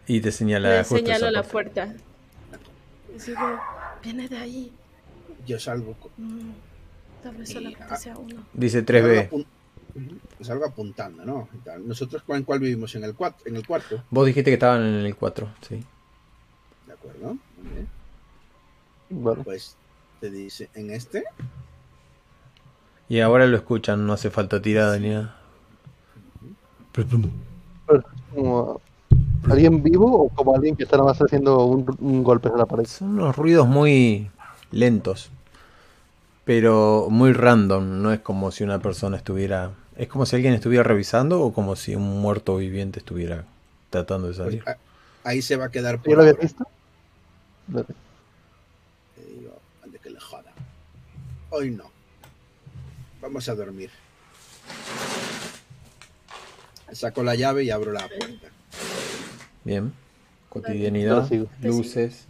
Y 0.07 0.21
te 0.21 0.31
señala 0.31 0.69
Le 0.69 0.79
justo 0.79 0.95
señalo 0.95 1.25
esa 1.27 1.31
la 1.31 1.43
puerta. 1.43 1.85
puerta. 1.87 3.25
Digo, 3.25 3.59
viene 4.01 4.29
de 4.29 4.37
ahí. 4.37 4.71
Yo 5.47 5.59
salgo, 5.59 5.95
Mm, 6.17 6.51
tal 7.23 7.35
vez 7.37 7.49
solamente 7.49 7.95
sea 7.95 8.17
uno. 8.17 8.47
Dice 8.53 8.79
salgo, 8.79 9.07
3B. 9.07 9.29
apun- 9.29 9.45
Ujú, 9.95 10.43
salgo 10.43 10.65
apuntando, 10.65 11.25
¿no? 11.25 11.49
Y 11.53 11.57
tal. 11.59 11.87
Nosotros, 11.87 12.21
¿cuál, 12.25 12.45
cuál 12.45 12.59
vivimos? 12.59 12.93
En 12.95 13.03
el, 13.03 13.15
cuat- 13.15 13.41
en 13.45 13.55
el 13.55 13.65
cuarto, 13.65 14.03
Vos 14.11 14.25
dijiste 14.27 14.51
que 14.51 14.55
estaban 14.55 14.83
en 14.83 15.05
el 15.05 15.15
4, 15.15 15.49
sí. 15.67 15.83
¿de 16.85 16.93
acuerdo? 16.93 17.37
Muy 17.55 17.67
bien. 17.73 17.87
Bueno, 19.09 19.43
Pues 19.43 19.77
te 20.19 20.29
dice, 20.29 20.69
en 20.75 20.91
este, 20.91 21.23
Y 23.09 23.21
ahora 23.21 23.47
lo 23.47 23.55
escuchan, 23.57 24.05
no 24.05 24.13
hace 24.13 24.29
falta 24.29 24.61
tirada 24.61 24.99
ni 24.99 25.09
nada. 25.09 25.35
pero 26.91 28.03
como 28.33 28.81
alguien 29.49 29.81
vivo 29.81 30.23
o 30.23 30.29
como 30.29 30.55
alguien 30.55 30.75
que 30.75 30.83
está 30.83 30.97
nada 30.97 31.09
más 31.09 31.21
haciendo 31.21 31.65
un, 31.65 31.85
un 31.99 32.23
golpe 32.23 32.49
en 32.49 32.57
la 32.57 32.65
pared. 32.65 32.85
Son 32.85 33.09
unos 33.11 33.35
ruidos 33.35 33.67
muy 33.67 34.29
lentos. 34.71 35.31
Pero 36.47 37.07
muy 37.09 37.33
random. 37.33 38.01
No 38.01 38.13
es 38.13 38.21
como 38.21 38.51
si 38.51 38.63
una 38.63 38.79
persona 38.79 39.17
estuviera. 39.17 39.73
Es 39.97 40.07
como 40.07 40.25
si 40.25 40.37
alguien 40.37 40.53
estuviera 40.53 40.81
revisando 40.81 41.41
o 41.41 41.51
como 41.51 41.75
si 41.75 41.93
un 41.93 42.21
muerto 42.21 42.55
viviente 42.55 42.99
estuviera 42.99 43.43
tratando 43.89 44.29
de 44.29 44.33
salir. 44.33 44.63
ahí 45.25 45.41
se 45.41 45.57
va 45.57 45.65
a 45.65 45.71
quedar 45.71 45.97
¿Ya 45.97 46.01
por 46.03 46.13
lo 46.15 46.23
ahora. 46.23 46.37
visto? 46.41 46.65
Digo, 47.67 49.59
ande 49.83 49.99
que 49.99 50.09
le 50.09 50.21
joda. 50.21 50.53
Hoy 51.49 51.71
no. 51.71 51.91
Vamos 53.21 53.49
a 53.49 53.55
dormir. 53.55 53.89
Saco 56.93 57.23
la 57.23 57.35
llave 57.35 57.65
y 57.65 57.71
abro 57.71 57.91
la 57.91 58.07
puerta. 58.07 58.47
Bien. 59.65 59.91
Cotidianidad, 60.47 61.29
luces. 61.61 62.25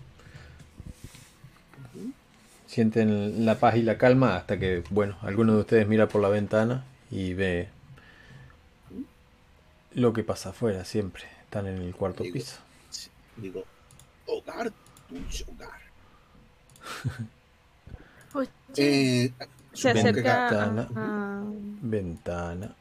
Sienten 2.68 3.46
la 3.46 3.56
paz 3.60 3.76
y 3.78 3.82
la 3.82 3.98
calma 3.98 4.36
hasta 4.36 4.60
que, 4.60 4.84
bueno, 4.90 5.18
alguno 5.22 5.54
de 5.56 5.62
ustedes 5.62 5.88
mira 5.88 6.08
por 6.08 6.22
la 6.22 6.30
ventana 6.30 6.84
y 7.10 7.34
ve 7.34 7.70
lo 9.94 10.14
que 10.14 10.24
pasa 10.24 10.50
afuera 10.50 10.84
siempre. 10.86 11.24
Están 11.44 11.66
en 11.68 11.78
el 11.78 11.96
cuarto 11.96 12.24
Digo, 12.24 12.34
piso. 12.34 12.58
Digo, 13.38 13.64
hogar, 14.26 14.72
tuyo 15.10 15.46
hogar. 15.56 15.82
Oye, 18.34 18.50
Eh, 18.76 19.32
se 19.74 19.90
acerca 19.92 20.50
Ventana. 20.50 20.90
a, 20.96 21.44
Ventana. 21.82 22.76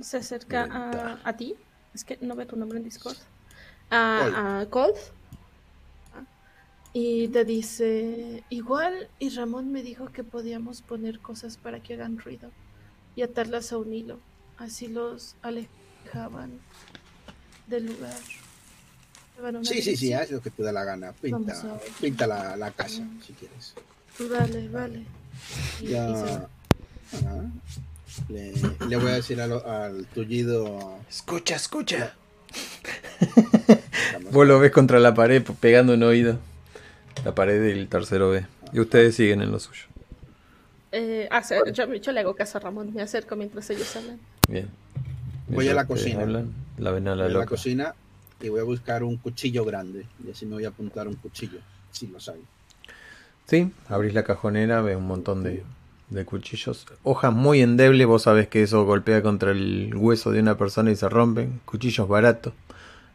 se 0.00 0.16
acerca 0.16 0.62
Ventana. 0.62 1.20
a, 1.24 1.28
a 1.28 1.36
ti. 1.36 1.54
Es 1.94 2.02
que 2.04 2.18
no 2.22 2.34
ve 2.34 2.46
tu 2.46 2.56
nombre 2.56 2.78
en 2.78 2.84
Discord. 2.84 3.16
A, 3.90 4.60
a 4.62 4.66
Colt. 4.66 4.96
Y 6.96 7.26
te 7.28 7.44
dice, 7.44 8.44
igual, 8.50 9.08
y 9.18 9.30
Ramón 9.30 9.72
me 9.72 9.82
dijo 9.82 10.12
que 10.12 10.22
podíamos 10.22 10.80
poner 10.80 11.18
cosas 11.18 11.56
para 11.56 11.80
que 11.82 11.94
hagan 11.94 12.18
ruido 12.18 12.50
y 13.16 13.22
atarlas 13.22 13.72
a 13.72 13.78
un 13.78 13.92
hilo. 13.92 14.20
Así 14.58 14.86
los 14.86 15.34
alejaban 15.42 16.52
del 17.66 17.86
lugar. 17.86 18.14
Sí, 19.64 19.82
sí, 19.82 19.96
sí, 19.96 20.12
haz 20.12 20.30
lo 20.30 20.40
que 20.40 20.50
te 20.50 20.62
da 20.62 20.70
la 20.70 20.84
gana. 20.84 21.10
Pinta, 21.12 21.80
pinta 22.00 22.28
la, 22.28 22.56
la 22.56 22.70
casa, 22.70 23.02
si 23.26 23.32
quieres. 23.32 23.74
Vale, 24.30 24.68
vale. 24.68 25.04
Y- 25.80 25.86
y 25.86 25.88
se 25.88 25.90
Ya. 25.90 26.48
ajá. 27.12 27.50
Le, 28.28 28.52
le 28.88 28.96
voy 28.96 29.08
a 29.10 29.14
decir 29.14 29.40
al, 29.40 29.52
al 29.66 30.06
tullido. 30.14 31.00
Escucha, 31.10 31.56
escucha. 31.56 32.14
Vos 34.30 34.46
lo 34.46 34.60
ves 34.60 34.70
contra 34.70 35.00
la 35.00 35.12
pared 35.14 35.42
pegando 35.58 35.94
un 35.94 36.04
oído. 36.04 36.38
La 37.24 37.34
pared 37.34 37.60
del 37.60 37.88
tercero 37.88 38.30
B. 38.30 38.46
Y 38.72 38.80
ustedes 38.80 39.14
siguen 39.16 39.40
en 39.40 39.50
lo 39.50 39.58
suyo. 39.58 39.84
Eh, 40.92 41.26
ah, 41.30 41.42
yo, 41.72 41.94
yo 41.94 42.12
le 42.12 42.20
hago 42.20 42.34
caso 42.36 42.58
a 42.58 42.60
Ramón, 42.60 42.92
me 42.94 43.02
acerco 43.02 43.34
mientras 43.34 43.68
ellos 43.70 43.94
hablan. 43.96 44.20
Bien. 44.48 44.68
Voy 45.48 45.68
a 45.68 45.74
la 45.74 45.86
cocina. 45.86 46.22
hablan, 46.22 46.52
la 46.78 46.90
ven 46.90 47.08
a 47.08 47.14
voy 47.14 47.18
la 47.18 47.24
a 47.26 47.28
la 47.28 47.46
cocina 47.46 47.94
y 48.40 48.48
voy 48.48 48.60
a 48.60 48.64
buscar 48.64 49.02
un 49.02 49.16
cuchillo 49.16 49.64
grande. 49.64 50.06
Y 50.24 50.30
así 50.30 50.46
me 50.46 50.54
voy 50.54 50.64
a 50.64 50.68
apuntar 50.68 51.08
un 51.08 51.14
cuchillo, 51.14 51.58
si 51.90 52.06
lo 52.06 52.18
hay. 52.18 52.42
Sí, 53.46 53.72
abrís 53.88 54.14
la 54.14 54.22
cajonera, 54.22 54.80
ves 54.82 54.96
un 54.96 55.06
montón 55.06 55.42
de, 55.42 55.64
de 56.10 56.24
cuchillos. 56.24 56.86
Hojas 57.02 57.32
muy 57.32 57.60
endebles, 57.60 58.06
vos 58.06 58.22
sabés 58.22 58.48
que 58.48 58.62
eso 58.62 58.84
golpea 58.84 59.22
contra 59.22 59.50
el 59.50 59.94
hueso 59.94 60.30
de 60.30 60.40
una 60.40 60.56
persona 60.56 60.90
y 60.90 60.96
se 60.96 61.08
rompen. 61.08 61.60
Cuchillos 61.64 62.08
baratos. 62.08 62.54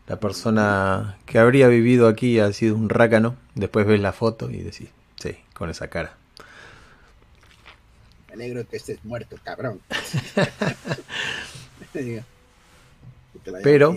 La 0.10 0.20
persona 0.20 1.18
que 1.28 1.38
habría 1.40 1.68
vivido 1.68 2.08
aquí 2.08 2.40
ha 2.40 2.52
sido 2.52 2.76
un 2.76 2.90
rácano. 2.90 3.36
Después 3.56 3.86
ves 3.86 4.02
la 4.02 4.12
foto 4.12 4.50
y 4.50 4.58
decís, 4.58 4.90
sí, 5.22 5.38
con 5.54 5.70
esa 5.70 5.88
cara. 5.88 6.18
Me 8.28 8.34
alegro 8.34 8.68
que 8.68 8.78
estés 8.78 9.06
muerto, 9.06 9.38
cabrón. 9.44 9.80
Pero- 13.64 13.96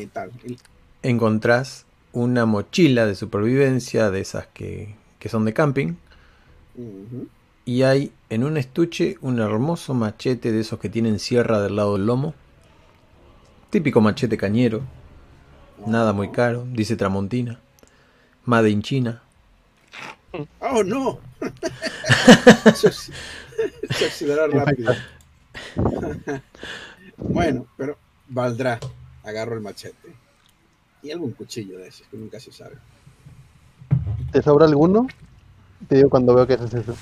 Encontrás 1.02 1.84
una 2.12 2.44
mochila 2.46 3.06
de 3.06 3.14
supervivencia 3.14 4.10
de 4.10 4.20
esas 4.20 4.46
que, 4.48 4.94
que 5.18 5.28
son 5.28 5.44
de 5.46 5.52
camping. 5.54 5.94
Y 7.64 7.82
hay 7.82 8.12
en 8.28 8.44
un 8.44 8.56
estuche 8.56 9.16
un 9.20 9.40
hermoso 9.40 9.94
machete 9.94 10.52
de 10.52 10.60
esos 10.60 10.78
que 10.78 10.88
tienen 10.88 11.18
sierra 11.18 11.60
del 11.60 11.76
lado 11.76 11.94
del 11.94 12.06
lomo. 12.06 12.34
Típico 13.70 14.00
machete 14.00 14.36
cañero. 14.36 14.82
Nada 15.86 16.12
muy 16.12 16.30
caro, 16.30 16.64
dice 16.70 16.96
Tramontina. 16.96 17.58
Made 18.44 18.70
in 18.70 18.82
China. 18.82 19.22
¡Oh, 20.60 20.82
no! 20.82 21.20
se 22.74 24.06
oxidará 24.06 24.46
rápido. 24.46 24.94
bueno, 27.16 27.66
pero 27.76 27.98
valdrá. 28.28 28.78
Agarro 29.24 29.54
el 29.54 29.60
machete. 29.60 30.16
Y 31.02 31.10
algún 31.10 31.32
cuchillo 31.32 31.78
de 31.78 31.88
esos, 31.88 32.06
que 32.08 32.16
nunca 32.16 32.40
se 32.40 32.52
sabe. 32.52 32.76
¿Te 34.32 34.42
sobra 34.42 34.66
alguno? 34.66 35.06
Te 35.88 35.96
digo 35.96 36.10
cuando 36.10 36.34
veo 36.34 36.46
que 36.46 36.54
haces 36.54 36.74
eso. 36.74 36.96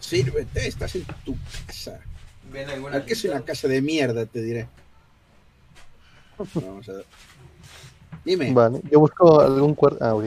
Sírvete, 0.00 0.66
estás 0.66 0.94
en 0.96 1.04
tu 1.24 1.36
casa. 1.66 2.00
Aquí 2.92 3.12
es 3.12 3.24
una 3.24 3.40
casa 3.42 3.68
de 3.68 3.82
mierda, 3.82 4.26
te 4.26 4.42
diré. 4.42 4.68
Vamos 6.54 6.88
a 6.88 6.92
ver. 6.92 7.06
Dime, 8.24 8.52
Vale, 8.52 8.80
yo 8.90 9.00
busco 9.00 9.40
algún 9.40 9.74
cuarto. 9.74 9.98
Ah, 10.04 10.14
ok. 10.14 10.24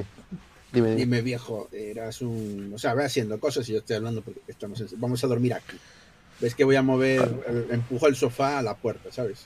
Dime, 0.71 0.89
dime. 0.89 0.95
dime 0.95 1.21
viejo, 1.21 1.67
eras 1.71 2.21
un... 2.21 2.71
O 2.75 2.77
sea, 2.77 2.93
ve 2.93 3.05
haciendo 3.05 3.39
cosas 3.39 3.67
y 3.69 3.71
yo 3.73 3.79
estoy 3.79 3.95
hablando 3.95 4.21
porque 4.21 4.41
estamos 4.47 4.79
en- 4.81 4.87
vamos 4.97 5.23
a 5.23 5.27
dormir 5.27 5.53
aquí. 5.53 5.77
Ves 6.39 6.53
que 6.53 6.63
voy 6.63 6.75
a 6.75 6.83
mover, 6.83 7.67
empujo 7.71 8.07
el 8.07 8.15
sofá 8.15 8.59
a 8.59 8.61
la 8.61 8.75
puerta, 8.75 9.11
¿sabes? 9.11 9.45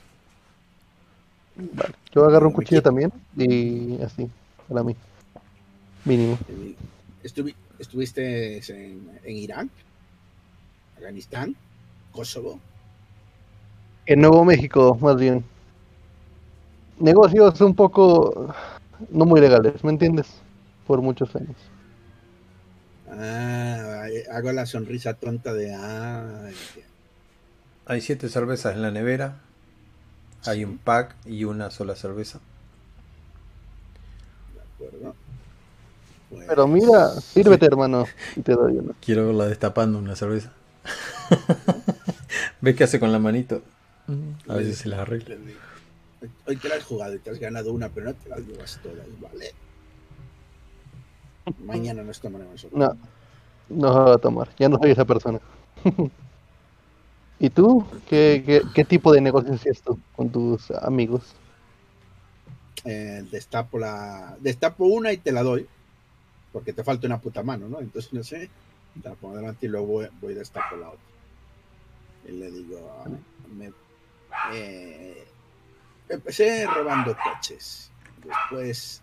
Vale. 1.55 1.93
Yo 2.13 2.25
agarro 2.25 2.47
un 2.47 2.53
cuchillo 2.53 2.81
también 2.81 3.11
y 3.37 4.01
así, 4.01 4.27
para 4.67 4.83
mí. 4.83 4.95
Mínimo. 6.03 6.37
Eh, 6.49 6.75
estuvi- 7.23 7.55
¿Estuviste 7.79 8.57
en, 8.57 9.09
en 9.23 9.35
Irán? 9.37 9.69
¿Afganistán? 10.97 11.55
¿Kosovo? 12.11 12.59
En 14.05 14.21
Nuevo 14.21 14.43
México, 14.43 14.97
más 14.99 15.15
bien. 15.17 15.43
Negocios 17.01 17.59
un 17.61 17.75
poco 17.75 18.53
no 19.09 19.25
muy 19.25 19.41
legales, 19.41 19.83
¿me 19.83 19.91
entiendes? 19.91 20.27
Por 20.85 21.01
muchos 21.01 21.35
años. 21.35 21.55
Ah, 23.09 24.05
hago 24.31 24.51
la 24.51 24.65
sonrisa 24.65 25.15
tonta 25.15 25.53
de... 25.53 25.73
Ah. 25.73 26.49
Hay 27.85 28.01
siete 28.01 28.29
cervezas 28.29 28.75
en 28.75 28.81
la 28.81 28.91
nevera. 28.91 29.39
Hay 30.45 30.63
un 30.63 30.77
pack 30.77 31.15
y 31.25 31.43
una 31.43 31.71
sola 31.71 31.95
cerveza. 31.95 32.39
de 34.53 34.61
acuerdo. 34.61 35.15
Pues, 36.29 36.47
Pero 36.47 36.67
mira, 36.67 37.09
sírvete, 37.09 37.65
hermano, 37.65 38.05
y 38.35 38.41
te 38.41 38.53
doy 38.53 38.77
uno. 38.77 38.93
Quiero 39.03 39.27
verla 39.27 39.47
destapando 39.47 39.99
una 39.99 40.15
cerveza. 40.15 40.51
¿Ves 42.61 42.75
qué 42.75 42.83
hace 42.85 42.99
con 42.99 43.11
la 43.11 43.19
manito? 43.19 43.61
A 44.47 44.55
veces 44.55 44.77
se 44.77 44.89
las 44.89 44.99
arregla. 44.99 45.35
Hoy 46.47 46.55
te 46.57 46.69
la 46.69 46.75
has 46.75 46.83
jugado 46.83 47.15
y 47.15 47.19
te 47.19 47.29
has 47.31 47.39
ganado 47.39 47.73
una, 47.73 47.89
pero 47.89 48.07
no 48.07 48.13
te 48.13 48.29
las 48.29 48.39
llevas 48.41 48.79
todas, 48.83 49.07
¿vale? 49.19 49.51
Mañana 51.65 52.03
nos 52.03 52.19
tomaremos 52.19 52.63
otra. 52.65 52.77
No, 52.79 52.97
no 53.69 54.05
va 54.05 54.13
a 54.15 54.17
tomar. 54.17 54.49
Ya 54.57 54.69
no 54.69 54.77
soy 54.77 54.91
esa 54.91 55.05
persona. 55.05 55.39
¿Y 57.39 57.49
tú? 57.49 57.83
¿Qué, 58.07 58.43
qué, 58.45 58.61
qué 58.75 58.85
tipo 58.85 59.11
de 59.11 59.21
negocios 59.21 59.55
hacías 59.55 59.81
tú 59.81 59.99
con 60.15 60.29
tus 60.29 60.69
amigos? 60.71 61.23
Eh, 62.85 63.23
destapo 63.31 63.79
la. 63.79 64.37
Destapo 64.39 64.85
una 64.85 65.11
y 65.11 65.17
te 65.17 65.31
la 65.31 65.41
doy. 65.41 65.65
Porque 66.53 66.73
te 66.73 66.83
falta 66.83 67.07
una 67.07 67.19
puta 67.19 67.41
mano, 67.41 67.67
¿no? 67.67 67.79
Entonces 67.79 68.13
no 68.13 68.23
sé. 68.23 68.49
Te 69.01 69.09
la 69.09 69.15
pongo 69.15 69.37
delante 69.37 69.65
y 69.65 69.69
luego 69.69 69.87
voy, 69.87 70.07
voy 70.21 70.33
destapo 70.35 70.75
la 70.75 70.89
otra. 70.89 70.99
Y 72.27 72.31
le 72.33 72.51
digo. 72.51 72.77
ah, 73.03 73.09
me- 73.55 73.71
eh, 74.53 75.25
empecé 76.11 76.65
robando 76.67 77.15
coches. 77.15 77.91
Después, 78.23 79.01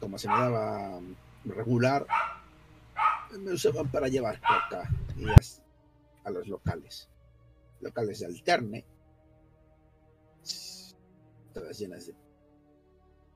como 0.00 0.18
se 0.18 0.28
me 0.28 0.34
daba 0.34 1.00
regular, 1.44 2.06
me 3.38 3.52
usaban 3.52 3.90
para 3.90 4.08
llevar 4.08 4.40
coca 4.40 4.88
y 5.16 5.26
a 6.24 6.30
los 6.30 6.48
locales. 6.48 7.08
Locales 7.80 8.20
de 8.20 8.26
alterne. 8.26 8.84
Todas 11.52 11.78
llenas 11.78 12.06
de 12.06 12.14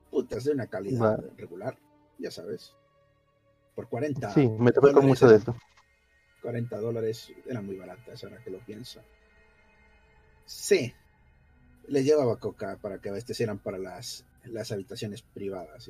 putas 0.09 0.43
de 0.43 0.51
una 0.51 0.67
calidad 0.67 1.19
regular, 1.37 1.77
ya 2.19 2.29
sabes. 2.29 2.75
Por 3.75 3.89
40, 3.89 4.31
Sí, 4.31 4.47
me 4.47 4.71
tocó 4.71 4.93
con 4.93 5.07
mucho 5.07 5.27
de 5.27 5.37
eso. 5.37 5.55
40 6.43 6.77
dólares 6.79 7.31
eran 7.47 7.65
muy 7.65 7.77
baratas, 7.77 8.23
ahora 8.23 8.37
que 8.43 8.51
lo 8.51 8.59
pienso. 8.59 9.01
Sí, 10.45 10.93
les 11.87 12.05
llevaba 12.05 12.39
coca 12.39 12.77
para 12.81 12.99
que 12.99 13.09
abastecieran 13.09 13.59
para 13.59 13.77
las, 13.77 14.25
las 14.45 14.71
habitaciones 14.71 15.21
privadas. 15.21 15.89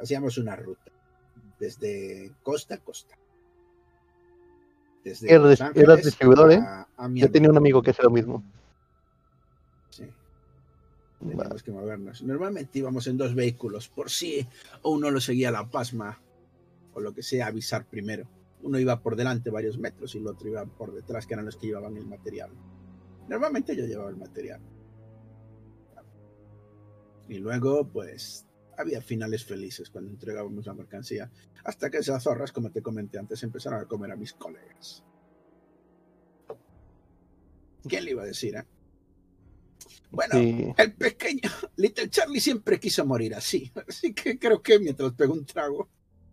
Hacíamos 0.00 0.38
una 0.38 0.56
ruta 0.56 0.90
desde 1.58 2.32
costa 2.42 2.74
a 2.76 2.78
costa. 2.78 3.16
Desde 5.04 5.32
Eras 5.32 5.60
eras 5.74 6.02
distribuidor, 6.02 6.52
¿eh? 6.52 6.56
a- 6.60 6.88
a 6.96 7.08
Yo 7.12 7.30
tenía 7.30 7.48
un 7.50 7.56
amigo 7.56 7.80
que 7.82 7.90
hacía 7.90 8.04
lo 8.04 8.10
mismo. 8.10 8.42
Sí. 9.90 10.04
Que 11.64 11.70
movernos. 11.72 12.22
Normalmente 12.22 12.78
íbamos 12.80 13.06
en 13.06 13.16
dos 13.16 13.34
vehículos, 13.34 13.88
por 13.88 14.10
si 14.10 14.46
uno 14.82 15.10
lo 15.10 15.20
seguía 15.20 15.50
la 15.50 15.70
pasma 15.70 16.20
o 16.92 17.00
lo 17.00 17.14
que 17.14 17.22
sea, 17.22 17.46
avisar 17.46 17.84
primero. 17.86 18.26
Uno 18.62 18.78
iba 18.80 19.00
por 19.00 19.14
delante 19.16 19.50
varios 19.50 19.78
metros 19.78 20.14
y 20.14 20.18
el 20.18 20.26
otro 20.26 20.48
iba 20.48 20.64
por 20.64 20.92
detrás, 20.92 21.26
que 21.26 21.34
eran 21.34 21.46
los 21.46 21.56
que 21.56 21.68
llevaban 21.68 21.96
el 21.96 22.06
material. 22.06 22.50
Normalmente 23.28 23.76
yo 23.76 23.84
llevaba 23.86 24.10
el 24.10 24.16
material. 24.16 24.60
Y 27.28 27.38
luego, 27.38 27.86
pues, 27.88 28.46
había 28.78 29.00
finales 29.00 29.44
felices 29.44 29.90
cuando 29.90 30.10
entregábamos 30.10 30.66
la 30.66 30.74
mercancía. 30.74 31.30
Hasta 31.64 31.90
que 31.90 31.98
esas 31.98 32.22
zorras, 32.22 32.52
como 32.52 32.70
te 32.70 32.82
comenté 32.82 33.18
antes, 33.18 33.42
empezaron 33.42 33.80
a 33.80 33.86
comer 33.86 34.12
a 34.12 34.16
mis 34.16 34.32
colegas. 34.34 35.02
¿Quién 37.88 38.04
le 38.04 38.10
iba 38.12 38.22
a 38.22 38.26
decir, 38.26 38.56
eh? 38.56 38.64
Bueno, 40.10 40.34
Sí. 40.34 40.72
el 40.76 40.92
pequeño 40.94 41.40
Little 41.76 42.08
Charlie 42.08 42.40
siempre 42.40 42.78
quiso 42.80 43.04
morir 43.04 43.34
así. 43.34 43.70
Así 43.88 44.12
que 44.14 44.38
creo 44.38 44.62
que 44.62 44.78
mientras 44.78 45.12
pegó 45.12 45.32
un 45.34 45.44
trago, 45.44 45.88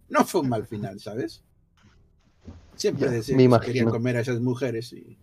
no 0.09 0.23
fue 0.25 0.41
un 0.41 0.49
mal 0.49 0.65
final, 0.65 0.99
¿sabes? 0.99 1.43
Siempre 2.75 3.09
decía 3.09 3.35
que 3.37 3.43
imagino. 3.43 3.65
quería 3.73 3.85
comer 3.85 4.17
a 4.17 4.21
esas 4.21 4.39
mujeres 4.39 4.93
y 4.93 5.17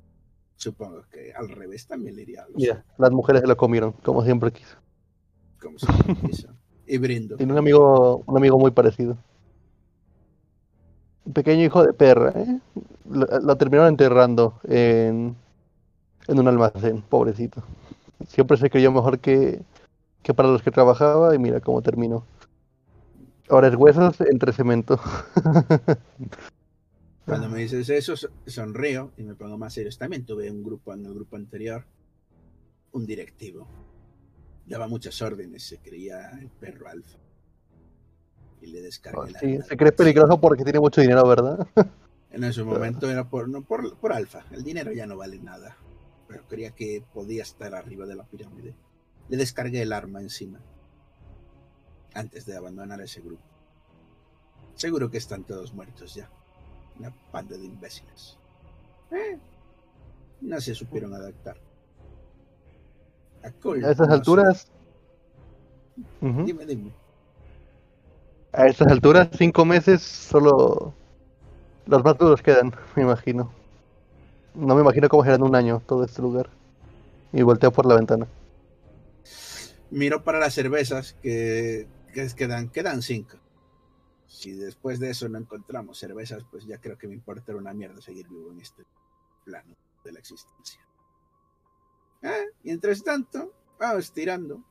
supongo 0.57 1.03
que 1.11 1.33
al 1.33 1.49
revés 1.49 1.87
también 1.87 2.15
le 2.17 2.23
iría 2.23 2.43
algo. 2.43 2.57
así, 2.57 2.67
Mira, 2.67 2.85
las 2.99 3.11
mujeres 3.11 3.41
se 3.43 3.49
lo 3.49 3.57
comieron, 3.57 3.93
como 3.93 4.25
siempre 4.25 4.53
quiso. 4.53 4.77
Como 5.61 5.79
se 5.79 5.87
quiso. 6.27 6.49
Y 6.87 6.99
brindo. 6.99 7.37
Tiene 7.37 7.53
un 7.53 7.59
amigo, 7.59 8.23
un 8.27 8.37
amigo 8.37 8.59
muy 8.59 8.71
parecido. 8.71 9.17
Un 11.25 11.33
pequeño 11.33 11.63
hijo 11.65 11.85
de 11.85 11.93
perra, 11.93 12.33
¿eh? 12.35 12.59
Lo, 13.09 13.27
lo 13.41 13.57
terminaron 13.57 13.91
enterrando 13.91 14.55
en, 14.65 15.37
en 16.29 16.39
un 16.39 16.49
almacén, 16.49 17.03
pobrecito. 17.03 17.63
Siempre 18.27 18.57
se 18.57 18.71
creyó 18.71 18.91
mejor 18.93 19.19
que, 19.19 19.61
que 20.23 20.35
para 20.35 20.49
los 20.49 20.63
que 20.63 20.71
trabajaba 20.71 21.35
y 21.35 21.39
mira 21.39 21.61
cómo 21.61 21.83
terminó. 21.83 22.25
Ahora 23.49 23.69
es 23.69 23.75
huesos 23.75 24.21
entre 24.23 24.53
cemento. 24.53 24.99
Cuando 27.27 27.49
me 27.49 27.61
dices 27.61 27.89
eso, 27.91 28.17
so- 28.17 28.31
sonrío 28.47 29.11
y 29.17 29.23
me 29.23 29.35
pongo 29.35 29.57
más 29.59 29.75
serio. 29.75 29.91
También 29.97 30.25
tuve 30.25 30.51
un 30.51 30.63
grupo 30.63 30.93
en 30.95 31.05
el 31.07 31.15
grupo 31.15 31.37
anterior, 31.37 31.85
un 32.93 33.07
directivo. 33.07 33.67
Daba 34.67 34.87
muchas 34.89 35.21
órdenes, 35.23 35.65
se 35.65 35.79
creía 35.79 36.31
el 36.41 36.49
perro 36.49 36.89
alfa. 36.89 37.19
Y 38.63 38.67
le 38.67 38.83
descargué 38.83 39.33
la 39.33 39.39
Sí, 39.41 39.55
arma. 39.55 39.65
se 39.65 39.77
cree 39.77 39.93
peligroso 39.93 40.41
porque 40.41 40.65
tiene 40.65 40.81
mucho 40.81 41.01
dinero, 41.01 41.27
¿verdad? 41.27 41.67
En 42.33 42.45
ese 42.45 42.63
momento 42.63 43.11
era 43.11 43.29
por, 43.29 43.49
no, 43.49 43.63
por, 43.63 43.97
por 43.99 44.13
alfa. 44.13 44.45
El 44.53 44.63
dinero 44.63 44.93
ya 44.93 45.05
no 45.05 45.17
vale 45.17 45.41
nada. 45.41 45.77
Pero 46.29 46.47
creía 46.47 46.71
que 46.71 47.03
podía 47.13 47.43
estar 47.43 47.75
arriba 47.75 48.07
de 48.07 48.15
la 48.15 48.23
pirámide. 48.23 48.73
Le 49.29 49.37
descargué 49.37 49.83
el 49.83 49.93
arma 49.93 50.21
encima. 50.21 50.61
Antes 52.15 52.47
de 52.47 52.57
abandonar 52.57 53.01
ese 53.01 53.21
grupo. 53.21 53.43
Seguro 54.77 55.11
que 55.11 55.19
están 55.19 55.43
todos 55.43 55.75
muertos 55.75 56.15
ya. 56.15 56.31
Una 57.01 57.11
panda 57.33 57.57
de 57.57 57.65
imbéciles. 57.65 58.39
Eh, 59.11 59.37
no 60.43 60.61
se 60.61 60.73
supieron 60.77 61.13
adaptar. 61.15 61.57
A, 63.43 63.91
esas 63.91 64.09
no 64.09 64.15
alturas. 64.15 64.69
Dime, 66.21 66.67
dime. 66.67 66.93
A 68.53 68.67
estas 68.67 68.89
alturas, 68.89 69.29
cinco 69.37 69.65
meses, 69.65 70.03
solo 70.03 70.95
los 71.87 72.05
más 72.05 72.19
duros 72.19 72.43
quedan, 72.43 72.73
me 72.97 73.03
imagino. 73.03 73.53
No 74.55 74.75
me 74.75 74.83
imagino 74.83 75.09
cómo 75.09 75.23
será 75.23 75.37
en 75.37 75.43
un 75.43 75.55
año 75.55 75.83
todo 75.87 76.05
este 76.05 76.23
lugar. 76.23 76.51
Y 77.33 77.43
volteo 77.43 77.71
por 77.71 77.87
la 77.87 77.95
ventana. 77.95 78.27
Miro 79.91 80.25
para 80.25 80.39
las 80.39 80.55
cervezas 80.55 81.17
que, 81.23 81.87
que 82.13 82.29
quedan, 82.35 82.69
quedan 82.69 83.03
cinco. 83.03 83.37
Si 84.27 84.53
después 84.53 84.99
de 84.99 85.11
eso 85.11 85.29
no 85.29 85.39
encontramos 85.39 85.99
cervezas, 85.99 86.45
pues 86.51 86.65
ya 86.65 86.79
creo 86.79 86.97
que 86.97 87.07
me 87.07 87.15
importa 87.15 87.55
una 87.55 87.75
mierda 87.75 88.01
seguir 88.01 88.29
vivo 88.29 88.51
en 88.51 88.61
este 88.61 88.85
plano 89.45 89.75
de 90.05 90.13
la 90.13 90.19
existencia. 90.19 90.81
Ah, 92.23 92.43
Mientras 92.63 93.03
tanto, 93.03 93.53
vamos 93.79 94.13
tirando. 94.13 94.63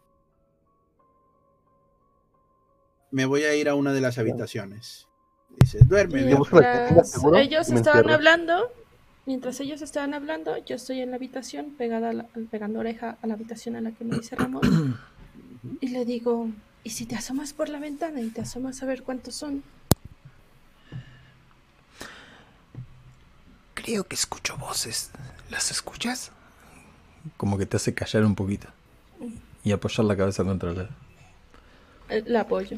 Me 3.12 3.26
voy 3.26 3.44
a 3.44 3.56
ir 3.56 3.68
a 3.70 3.76
una 3.76 3.92
de 3.92 4.02
las 4.02 4.18
habitaciones. 4.20 5.08
Dice, 5.60 5.80
duerme, 5.84 6.20
Yo 6.22 6.26
viejo". 6.28 6.40
busco 6.40 6.62
la 6.62 6.72
que 6.72 6.78
tenga 6.80 7.04
Mientras 7.04 7.34
ellos 7.36 7.72
estaban 7.72 8.10
hablando, 8.12 8.72
mientras 9.26 9.60
ellos 9.60 9.82
estaban 9.82 10.14
hablando, 10.14 10.58
yo 10.66 10.76
estoy 10.76 11.02
en 11.02 11.10
la 11.10 11.16
habitación, 11.16 11.72
pegada 11.76 12.14
la- 12.14 12.28
pegando 12.52 12.80
oreja 12.80 13.18
a 13.22 13.28
la 13.28 13.34
habitación 13.34 13.76
a 13.76 13.82
la 13.82 13.92
que 13.92 14.04
me 14.06 14.16
dice 14.16 14.36
Ramón, 14.36 15.00
y 15.82 15.88
le 15.88 16.06
digo, 16.06 16.50
¿y 16.84 16.92
si 16.92 17.08
te 17.08 17.16
asomas 17.16 17.54
por 17.54 17.68
la 17.70 17.80
ventana 17.80 18.22
y 18.22 18.30
te 18.30 18.42
asomas 18.42 18.82
a 18.84 18.86
ver 18.86 19.02
cuántos 19.02 19.34
son? 19.34 19.64
Creo 23.74 24.04
que 24.04 24.16
escucho 24.16 24.56
voces. 24.58 25.10
¿Las 25.50 25.72
escuchas? 25.72 26.32
Como 27.38 27.58
que 27.58 27.66
te 27.66 27.78
hace 27.78 27.94
callar 27.94 28.26
un 28.26 28.36
poquito. 28.36 28.68
y 29.64 29.72
apoyar 29.72 30.06
la 30.06 30.18
cabeza 30.18 30.44
contra 30.44 30.74
la... 30.74 30.90
Eh, 32.10 32.24
La 32.26 32.42
apoyo. 32.42 32.78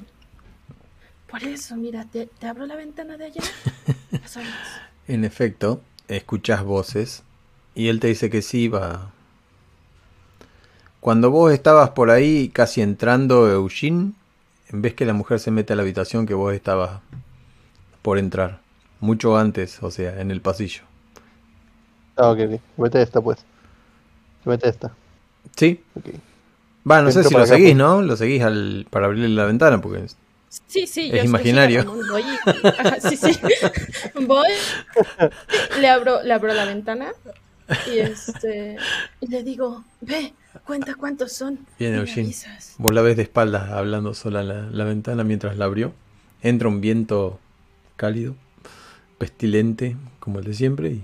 Por 1.27 1.43
eso, 1.43 1.75
mira, 1.77 2.05
te, 2.05 2.27
te 2.27 2.47
abro 2.47 2.65
la 2.67 2.75
ventana 2.75 3.17
de 3.17 3.25
allá. 3.25 3.41
En 5.07 5.23
efecto, 5.25 5.81
escuchas 6.07 6.63
voces 6.63 7.23
y 7.75 7.89
él 7.89 7.99
te 7.99 8.07
dice 8.07 8.29
que 8.31 8.41
sí 8.41 8.67
va. 8.67 9.11
Cuando 11.01 11.31
vos 11.31 11.51
estabas 11.51 11.89
por 11.91 12.11
ahí 12.11 12.49
casi 12.49 12.81
entrando, 12.81 13.49
Eugene, 13.51 14.13
ves 14.71 14.93
que 14.93 15.05
la 15.05 15.13
mujer 15.13 15.39
se 15.39 15.51
mete 15.51 15.73
a 15.73 15.75
la 15.75 15.81
habitación 15.81 16.25
que 16.25 16.33
vos 16.33 16.53
estabas 16.53 17.01
por 18.01 18.17
entrar. 18.17 18.61
Mucho 18.99 19.37
antes, 19.37 19.81
o 19.81 19.89
sea, 19.91 20.21
en 20.21 20.29
el 20.31 20.41
pasillo. 20.41 20.83
Ah, 22.15 22.31
ok, 22.31 22.39
ok. 22.47 22.61
Vete 22.77 23.01
esta, 23.01 23.21
pues. 23.21 23.45
Vete 24.45 24.69
esta. 24.69 24.91
¿Sí? 25.55 25.81
Ok. 25.95 26.05
Va, 26.89 27.01
no 27.01 27.11
sé 27.11 27.23
si 27.23 27.33
lo 27.33 27.45
seguís, 27.45 27.69
pues. 27.69 27.75
¿no? 27.77 28.01
Lo 28.01 28.15
seguís 28.17 28.41
al, 28.41 28.87
para 28.89 29.05
abrirle 29.05 29.29
la 29.29 29.45
ventana, 29.45 29.81
porque 29.81 30.05
Sí, 30.67 30.85
sí, 30.87 31.09
Es 31.13 31.23
yo 31.23 31.29
imaginario. 31.29 31.85
Voy, 32.09 32.21
y- 32.23 32.67
ajá, 32.67 32.99
sí, 32.99 33.15
sí. 33.15 33.31
Voy, 34.25 34.49
le 35.79 35.87
abro, 35.87 36.21
le 36.23 36.33
abro 36.33 36.53
la 36.53 36.65
ventana 36.65 37.13
y 37.93 37.99
este 37.99 38.75
y 39.21 39.27
le 39.27 39.43
digo, 39.43 39.85
ve, 40.01 40.33
cuenta 40.65 40.95
cuántos 40.95 41.31
son. 41.31 41.59
Bien, 41.79 41.95
Eugene. 41.95 42.23
avisas". 42.27 42.75
vos 42.79 42.93
la 42.93 43.01
ves 43.01 43.15
de 43.15 43.23
espaldas 43.23 43.69
hablando 43.71 44.13
sola 44.13 44.43
la, 44.43 44.63
la 44.63 44.83
ventana 44.83 45.23
mientras 45.23 45.55
la 45.57 45.65
abrió. 45.65 45.93
Entra 46.41 46.67
un 46.67 46.81
viento 46.81 47.39
cálido, 47.95 48.35
pestilente, 49.19 49.95
como 50.19 50.39
el 50.39 50.45
de 50.45 50.53
siempre, 50.53 50.89
y 50.89 51.03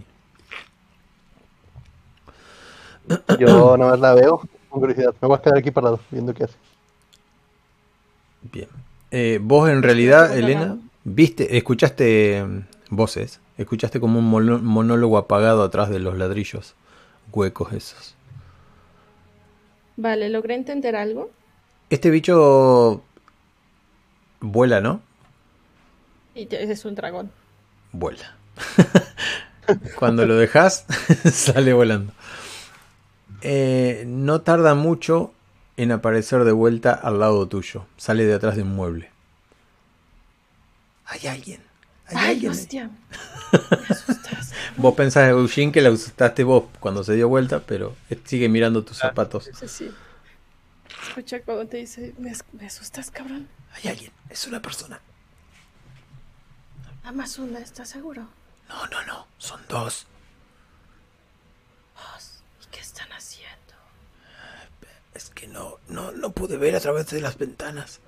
Yo 3.40 3.78
nada 3.78 3.92
más 3.92 4.00
la 4.00 4.14
veo 4.14 4.38
con 4.70 4.80
curiosidad. 4.80 5.14
Me 5.22 5.28
voy 5.28 5.38
a 5.38 5.42
quedar 5.42 5.58
aquí 5.58 5.72
parado 5.72 6.00
viendo 6.12 6.34
qué 6.34 6.46
hace. 6.46 6.56
Bien. 8.52 8.68
Eh, 9.12 9.40
vos 9.42 9.70
en 9.70 9.84
realidad, 9.84 10.38
Elena, 10.38 10.78
viste, 11.04 11.58
escuchaste 11.58 12.44
mm, 12.44 12.62
voces, 12.90 13.40
escuchaste 13.58 14.00
como 14.00 14.20
un 14.20 14.64
monólogo 14.66 15.18
apagado 15.18 15.64
atrás 15.64 15.90
de 15.90 16.00
los 16.00 16.18
ladrillos 16.18 16.76
huecos 17.32 17.74
esos. 17.74 18.16
Vale, 19.96 20.30
logré 20.30 20.56
entender 20.56 20.96
algo. 20.96 21.32
Este 21.90 22.10
bicho 22.10 23.02
vuela, 24.42 24.82
¿no? 24.82 25.02
Y 26.36 26.46
te- 26.46 26.62
es 26.62 26.86
un 26.86 26.96
dragón. 26.96 27.32
Vuela. 27.92 28.36
Cuando 29.98 30.26
lo 30.26 30.36
dejas, 30.36 30.86
sale 31.32 31.74
volando. 31.74 32.14
Eh, 33.42 34.04
no 34.08 34.42
tarda 34.42 34.74
mucho 34.76 35.34
en 35.78 35.92
aparecer 35.92 36.44
de 36.44 36.52
vuelta 36.52 36.94
al 36.94 37.20
lado 37.20 37.48
tuyo. 37.48 37.86
Sale 37.98 38.26
de 38.26 38.34
atrás 38.34 38.56
de 38.56 38.64
un 38.64 38.76
mueble. 38.76 39.12
Hay 41.06 41.28
alguien. 41.28 41.62
Hay 42.08 42.16
Ay, 42.18 42.30
alguien. 42.32 42.52
hostia. 42.52 42.90
Me 43.52 43.88
asustas. 43.90 44.54
Vos 44.78 44.96
pensás, 44.96 45.30
Eugene, 45.30 45.72
que 45.72 45.82
la 45.82 45.90
asustaste 45.90 46.44
vos 46.44 46.66
cuando 46.80 47.04
se 47.04 47.14
dio 47.16 47.28
vuelta, 47.30 47.62
pero 47.62 47.96
sigue 48.26 48.48
mirando 48.50 48.84
tus 48.84 48.98
zapatos. 48.98 49.50
Sí, 49.60 49.68
sí. 49.68 49.92
Escucha 51.08 51.42
cuando 51.42 51.66
te 51.68 51.78
dice, 51.78 52.14
me, 52.20 52.30
as- 52.32 52.44
me 52.54 52.68
asustas, 52.68 53.10
cabrón. 53.10 53.48
Hay 53.74 53.90
alguien, 53.90 54.12
es 54.30 54.46
una 54.48 54.62
persona. 54.62 55.00
Nada 57.04 57.12
más 57.12 57.40
una, 57.40 57.60
¿estás 57.60 57.90
seguro? 57.90 58.28
No, 58.70 58.86
no, 58.88 59.04
no, 59.06 59.28
son 59.38 59.62
dos. 59.70 60.06
Vos, 61.96 62.34
¿y 62.37 62.37
qué 62.72 62.80
están 62.80 63.12
haciendo? 63.12 63.56
Es 65.14 65.30
que 65.30 65.48
no, 65.48 65.78
no, 65.88 66.12
no 66.12 66.32
pude 66.32 66.58
ver 66.58 66.76
a 66.76 66.80
través 66.80 67.08
de 67.08 67.22
las 67.22 67.38
ventanas. 67.38 68.00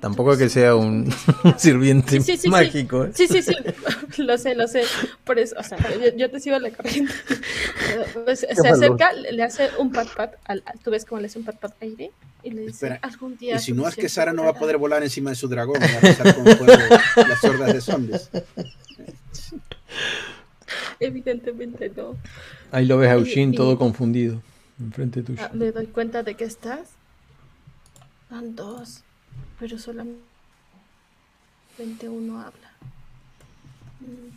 Tampoco 0.00 0.32
es 0.32 0.38
que 0.38 0.48
sea 0.48 0.76
un 0.76 1.12
sirviente 1.58 2.20
Sí, 2.20 2.32
sí, 2.32 2.36
sí, 2.38 2.48
mágico. 2.48 3.04
¿eh? 3.04 3.10
Sí, 3.14 3.26
sí, 3.26 3.42
sí. 3.42 3.52
lo 4.18 4.38
sé, 4.38 4.54
lo 4.54 4.68
sé. 4.68 4.82
Por 5.24 5.38
eso, 5.38 5.56
o 5.58 5.62
sea, 5.62 5.76
yo, 5.78 6.16
yo 6.16 6.30
te 6.30 6.40
sigo 6.40 6.58
la 6.58 6.70
corriente. 6.70 7.12
Pues, 8.12 8.40
se 8.40 8.54
valor. 8.54 8.74
acerca, 8.74 9.12
le 9.14 9.32
le 9.32 9.42
hace 9.42 9.70
un 9.78 9.90
pat 9.90 10.08
pat. 10.14 10.34
Al, 10.44 10.62
Tú 10.84 10.90
ves 10.90 11.04
cómo 11.06 11.20
le 11.20 11.26
hace 11.26 11.38
un 11.38 11.44
pat 11.44 11.58
pat 11.58 11.74
aire 11.80 12.10
y 12.42 12.50
le 12.50 12.60
dice: 12.62 12.72
Espera, 12.72 12.98
Algún 13.02 13.36
día. 13.38 13.56
Y 13.56 13.58
si 13.60 13.72
no 13.72 13.88
es 13.88 13.96
que 13.96 14.08
Sara 14.10 14.32
no 14.32 14.44
va 14.44 14.50
a 14.50 14.54
poder 14.54 14.76
volar 14.76 15.02
encima 15.02 15.30
de 15.30 15.36
su 15.36 15.48
dragón, 15.48 15.80
va 15.80 15.86
a 15.86 16.00
pasar 16.00 16.34
fuego 16.34 16.74
las 17.16 17.44
hordas 17.44 17.72
de 17.72 17.80
zombies. 17.80 18.30
Evidentemente 21.00 21.90
no. 21.96 22.16
Ahí 22.72 22.86
lo 22.86 22.98
ves 22.98 23.10
a 23.10 23.16
Y- 23.16 23.20
Eugene 23.20 23.52
y- 23.52 23.56
todo 23.56 23.78
confundido. 23.78 24.40
Enfrente 24.80 25.22
tuyo. 25.22 25.40
Ah, 25.42 25.50
me 25.54 25.72
doy 25.72 25.86
cuenta 25.86 26.22
de 26.22 26.34
que 26.34 26.44
estás. 26.44 26.90
Son 28.28 28.54
dos, 28.54 29.02
pero 29.58 29.78
solamente 29.78 30.18
uno 32.08 32.40
habla. 32.40 32.70
Mm, 34.00 34.30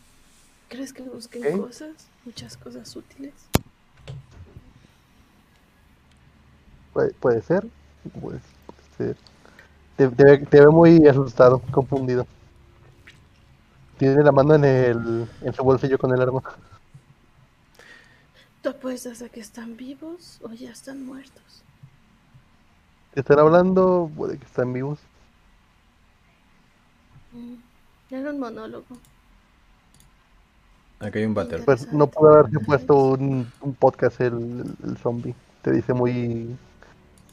¿Crees 0.69 0.93
que 0.93 1.03
busquen 1.03 1.43
Ok. 1.45 1.67
cosas? 1.67 1.91
Muchas 2.25 2.55
cosas 2.57 2.95
útiles. 2.95 3.33
Puede, 6.93 7.13
puede 7.13 7.41
ser. 7.41 7.67
Puede, 8.19 8.39
puede 8.97 9.13
ser. 9.13 9.15
Te, 9.97 10.09
te 10.09 10.37
te 10.45 10.59
ve 10.61 10.67
muy 10.67 11.07
asustado, 11.07 11.59
confundido. 11.71 12.25
Tiene 14.01 14.23
la 14.23 14.31
mano 14.31 14.55
en, 14.55 14.65
el, 14.65 15.27
en 15.41 15.53
su 15.53 15.63
bolsillo 15.63 15.99
con 15.99 16.11
el 16.11 16.19
arma. 16.19 16.41
¿Tú 18.63 18.69
apuestas 18.69 19.21
a 19.21 19.29
que 19.29 19.39
están 19.39 19.77
vivos 19.77 20.39
o 20.41 20.51
ya 20.53 20.71
están 20.71 21.05
muertos? 21.05 21.61
Te 23.13 23.19
están 23.19 23.37
hablando, 23.37 24.09
puede 24.17 24.39
que 24.39 24.45
están 24.45 24.73
vivos. 24.73 24.97
Mm, 27.31 27.55
Era 28.09 28.31
un 28.31 28.39
monólogo. 28.39 28.97
Acá 30.99 31.19
hay 31.19 31.25
un 31.25 31.35
váter. 31.35 31.63
Pues 31.63 31.93
no 31.93 32.07
pudo 32.07 32.29
haberse 32.39 32.59
puesto 32.59 32.95
un, 32.95 33.51
un 33.61 33.75
podcast 33.75 34.19
el, 34.21 34.65
el 34.83 34.97
zombie. 34.97 35.35
Te 35.61 35.71
dice 35.73 35.93
muy... 35.93 36.57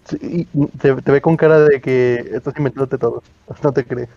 Sí, 0.04 0.18
y 0.20 0.66
te, 0.78 1.00
te 1.00 1.12
ve 1.12 1.22
con 1.22 1.34
cara 1.38 1.60
de 1.60 1.80
que 1.80 2.16
estás 2.32 2.54
inventándote 2.58 2.98
todo. 2.98 3.22
No 3.62 3.72
te 3.72 3.86
crees. 3.86 4.10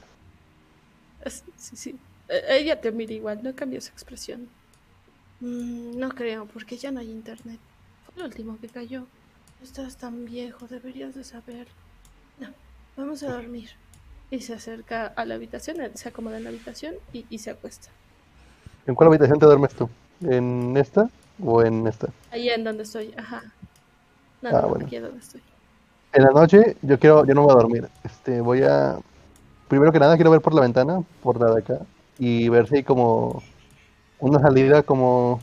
Es- 1.21 1.43
Sí, 1.57 1.75
sí. 1.75 1.99
Eh, 2.31 2.43
Ella 2.59 2.81
te 2.81 2.91
mira 2.91 3.13
igual, 3.13 3.43
no 3.43 3.55
cambió 3.55 3.81
su 3.81 3.89
expresión. 3.91 4.49
Mm, 5.41 5.97
no 5.99 6.09
creo, 6.09 6.47
porque 6.47 6.77
ya 6.77 6.91
no 6.91 6.99
hay 7.01 7.11
internet. 7.11 7.59
Fue 8.05 8.15
lo 8.17 8.25
último 8.25 8.59
que 8.59 8.69
cayó. 8.69 9.07
Estás 9.61 9.97
tan 9.97 10.25
viejo, 10.25 10.67
deberías 10.67 11.15
de 11.15 11.23
saber. 11.23 11.67
No, 12.37 12.49
vamos 12.95 13.23
a 13.23 13.31
dormir. 13.31 13.69
Y 14.31 14.41
se 14.41 14.53
acerca 14.53 15.07
a 15.07 15.25
la 15.25 15.35
habitación, 15.35 15.81
él 15.81 15.91
se 15.95 16.09
acomoda 16.09 16.37
en 16.37 16.43
la 16.45 16.49
habitación 16.51 16.95
y, 17.13 17.25
y 17.29 17.39
se 17.39 17.51
acuesta. 17.51 17.89
¿En 18.85 18.95
cuál 18.95 19.07
habitación 19.09 19.39
te 19.39 19.45
duermes 19.45 19.73
tú? 19.75 19.89
¿En 20.21 20.75
esta 20.77 21.09
o 21.43 21.63
en 21.63 21.87
esta? 21.87 22.13
Ahí 22.31 22.49
en 22.49 22.63
donde 22.63 22.83
estoy, 22.83 23.13
ajá. 23.17 23.43
No, 24.41 24.51
Ah, 24.51 24.61
no, 24.61 24.69
bueno. 24.69 24.85
aquí 24.85 24.95
es 24.95 25.01
donde 25.03 25.19
estoy. 25.19 25.41
En 26.13 26.23
la 26.23 26.31
noche 26.31 26.77
yo 26.81 26.99
quiero, 26.99 27.25
yo 27.25 27.33
no 27.33 27.43
voy 27.43 27.51
a 27.51 27.55
dormir. 27.55 27.89
Este, 28.03 28.41
voy 28.41 28.63
a, 28.63 28.99
primero 29.67 29.91
que 29.91 29.99
nada 29.99 30.15
quiero 30.15 30.31
ver 30.31 30.41
por 30.41 30.53
la 30.53 30.61
ventana, 30.61 31.03
por 31.21 31.39
la 31.39 31.53
de 31.55 31.59
acá, 31.61 31.79
y 32.19 32.49
ver 32.49 32.67
si 32.67 32.77
hay 32.77 32.83
como 32.83 33.43
una 34.19 34.39
salida 34.41 34.83
como, 34.83 35.41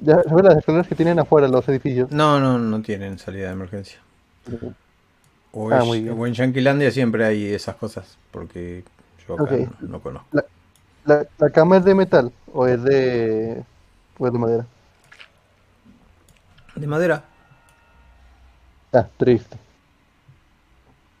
ya 0.00 0.22
sabes 0.22 0.44
las 0.44 0.56
escaleras 0.58 0.86
que 0.88 0.94
tienen 0.94 1.18
afuera 1.18 1.48
los 1.48 1.68
edificios. 1.68 2.10
No, 2.10 2.40
no, 2.40 2.58
no 2.58 2.82
tienen 2.82 3.18
salida 3.18 3.46
de 3.48 3.52
emergencia. 3.52 4.00
O, 5.52 5.72
Ah, 5.72 5.78
es- 5.80 5.86
muy 5.86 6.00
bien. 6.02 6.18
o 6.18 6.26
en 6.26 6.34
Yanquilandia 6.34 6.90
siempre 6.90 7.24
hay 7.24 7.46
esas 7.54 7.76
cosas, 7.76 8.18
porque 8.30 8.84
yo 9.26 9.34
acá 9.34 9.56
no 9.88 10.00
conozco. 10.00 10.28
¿La, 11.04 11.24
la 11.38 11.50
cama 11.50 11.76
es 11.78 11.84
de 11.84 11.94
metal 11.94 12.32
o 12.52 12.66
es 12.66 12.82
de, 12.82 13.64
o 14.18 14.26
es 14.26 14.32
de 14.32 14.38
madera? 14.38 14.66
¿De 16.74 16.86
madera? 16.86 17.24
Ah, 18.92 19.06
triste. 19.16 19.56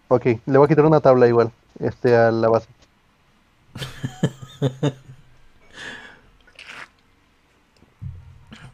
Ok, 0.08 0.24
le 0.46 0.58
voy 0.58 0.64
a 0.66 0.68
quitar 0.68 0.84
una 0.86 1.00
tabla 1.00 1.26
igual, 1.28 1.50
este, 1.80 2.16
a 2.16 2.30
la 2.30 2.48
base. 2.48 2.68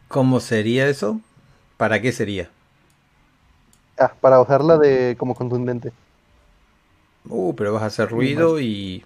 ¿Cómo 0.07 0.39
sería 0.39 0.87
eso? 0.87 1.19
¿Para 1.77 2.01
qué 2.01 2.11
sería? 2.11 2.49
Ah, 3.97 4.15
para 4.21 4.39
usarla 4.41 4.77
de 4.77 5.15
como 5.17 5.33
contundente. 5.35 5.93
Uh, 7.29 7.53
pero 7.55 7.73
vas 7.73 7.83
a 7.83 7.85
hacer 7.87 8.09
ruido 8.09 8.59
y... 8.59 9.03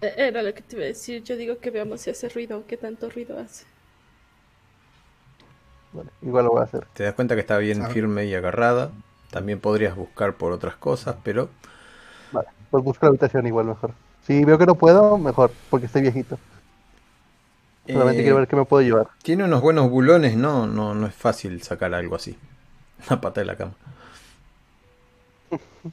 Eh, 0.00 0.14
Era 0.16 0.42
lo 0.42 0.54
que 0.54 0.62
te 0.62 0.76
iba 0.76 0.84
a 0.84 0.88
decir. 0.88 1.22
Yo 1.22 1.36
digo 1.36 1.58
que 1.60 1.70
veamos 1.70 2.00
si 2.00 2.10
hace 2.10 2.28
ruido 2.30 2.58
o 2.60 2.66
qué 2.66 2.76
tanto 2.78 3.10
ruido 3.10 3.38
hace. 3.38 3.66
Vale, 5.92 6.10
igual 6.22 6.44
lo 6.44 6.52
voy 6.52 6.60
a 6.60 6.64
hacer. 6.64 6.86
Te 6.94 7.04
das 7.04 7.14
cuenta 7.14 7.34
que 7.36 7.40
está 7.42 7.58
bien 7.58 7.84
Ah. 7.84 7.86
firme 7.86 8.24
y 8.26 8.34
agarrada. 8.34 8.90
También 9.30 9.60
podrías 9.60 9.94
buscar 9.96 10.34
por 10.36 10.52
otras 10.52 10.76
cosas, 10.76 11.16
pero 11.22 11.48
Vale, 12.30 12.48
pues 12.70 12.84
busco 12.84 13.04
la 13.06 13.08
habitación 13.10 13.46
igual 13.48 13.66
mejor. 13.66 13.96
Si 14.26 14.44
veo 14.44 14.58
que 14.58 14.66
no 14.66 14.74
puedo, 14.74 15.18
mejor, 15.18 15.52
porque 15.70 15.86
estoy 15.86 16.02
viejito. 16.02 16.38
Solamente 17.92 18.20
Eh, 18.20 18.22
quiero 18.22 18.36
ver 18.36 18.48
qué 18.48 18.56
me 18.56 18.64
puedo 18.64 18.82
llevar. 18.82 19.08
Tiene 19.22 19.44
unos 19.44 19.60
buenos 19.62 19.88
bulones, 19.90 20.36
no, 20.36 20.66
no, 20.66 20.94
no 20.94 21.06
es 21.06 21.14
fácil 21.14 21.62
sacar 21.62 21.94
algo 21.94 22.16
así. 22.16 22.36
Una 23.10 23.20
pata 23.20 23.40
de 23.42 23.46
la 23.46 23.56
cama. 23.56 23.74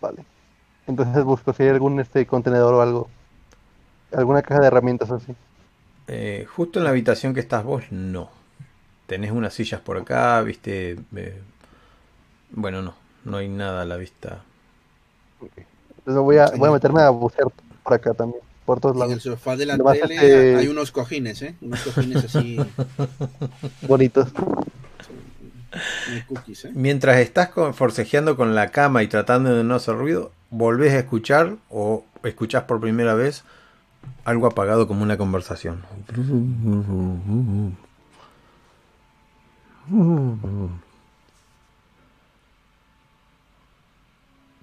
Vale. 0.00 0.24
Entonces 0.86 1.24
busco 1.24 1.52
si 1.54 1.64
hay 1.64 1.70
algún 1.70 1.98
este 2.00 2.26
contenedor 2.26 2.74
o 2.74 2.82
algo. 2.82 3.10
Alguna 4.12 4.42
caja 4.42 4.60
de 4.62 4.68
herramientas 4.68 5.10
así. 5.10 5.34
Eh, 6.06 6.46
justo 6.48 6.78
en 6.78 6.84
la 6.84 6.90
habitación 6.90 7.34
que 7.34 7.40
estás 7.40 7.64
vos, 7.64 7.84
no. 7.90 8.30
Tenés 9.06 9.32
unas 9.32 9.54
sillas 9.54 9.80
por 9.80 9.98
acá, 9.98 10.40
viste. 10.42 10.96
eh, 11.16 11.42
bueno, 12.50 12.82
no, 12.82 12.94
no 13.24 13.36
hay 13.36 13.48
nada 13.48 13.82
a 13.82 13.84
la 13.84 13.96
vista. 13.96 14.42
Entonces 16.06 16.22
voy 16.22 16.36
a, 16.36 16.46
voy 16.56 16.68
a 16.68 16.72
meterme 16.72 17.00
a 17.02 17.10
bucear 17.10 17.48
por 17.82 17.94
acá 17.94 18.12
también. 18.14 18.40
Por 18.66 18.80
todos 18.80 18.96
En 18.96 19.02
el 19.02 19.08
lados. 19.08 19.22
sofá 19.22 19.56
de 19.56 19.66
la 19.66 19.74
Además, 19.74 19.98
tele 20.00 20.14
este- 20.14 20.56
hay 20.56 20.68
unos 20.68 20.90
cojines, 20.90 21.40
¿eh? 21.42 21.54
Unos 21.60 21.80
cojines 21.82 22.24
así, 22.24 22.56
Bonitos. 23.88 24.28
cookies, 26.28 26.64
¿eh? 26.66 26.70
Mientras 26.74 27.18
estás 27.18 27.48
con- 27.50 27.74
forcejeando 27.74 28.36
con 28.36 28.54
la 28.54 28.70
cama 28.70 29.02
y 29.02 29.08
tratando 29.08 29.54
de 29.54 29.64
no 29.64 29.74
hacer 29.74 29.96
ruido, 29.96 30.30
volvés 30.50 30.92
a 30.94 30.98
escuchar 31.00 31.56
o 31.68 32.04
escuchás 32.22 32.62
por 32.64 32.80
primera 32.80 33.14
vez 33.14 33.44
algo 34.24 34.46
apagado 34.46 34.86
como 34.88 35.02
una 35.02 35.16
conversación. 35.18 35.82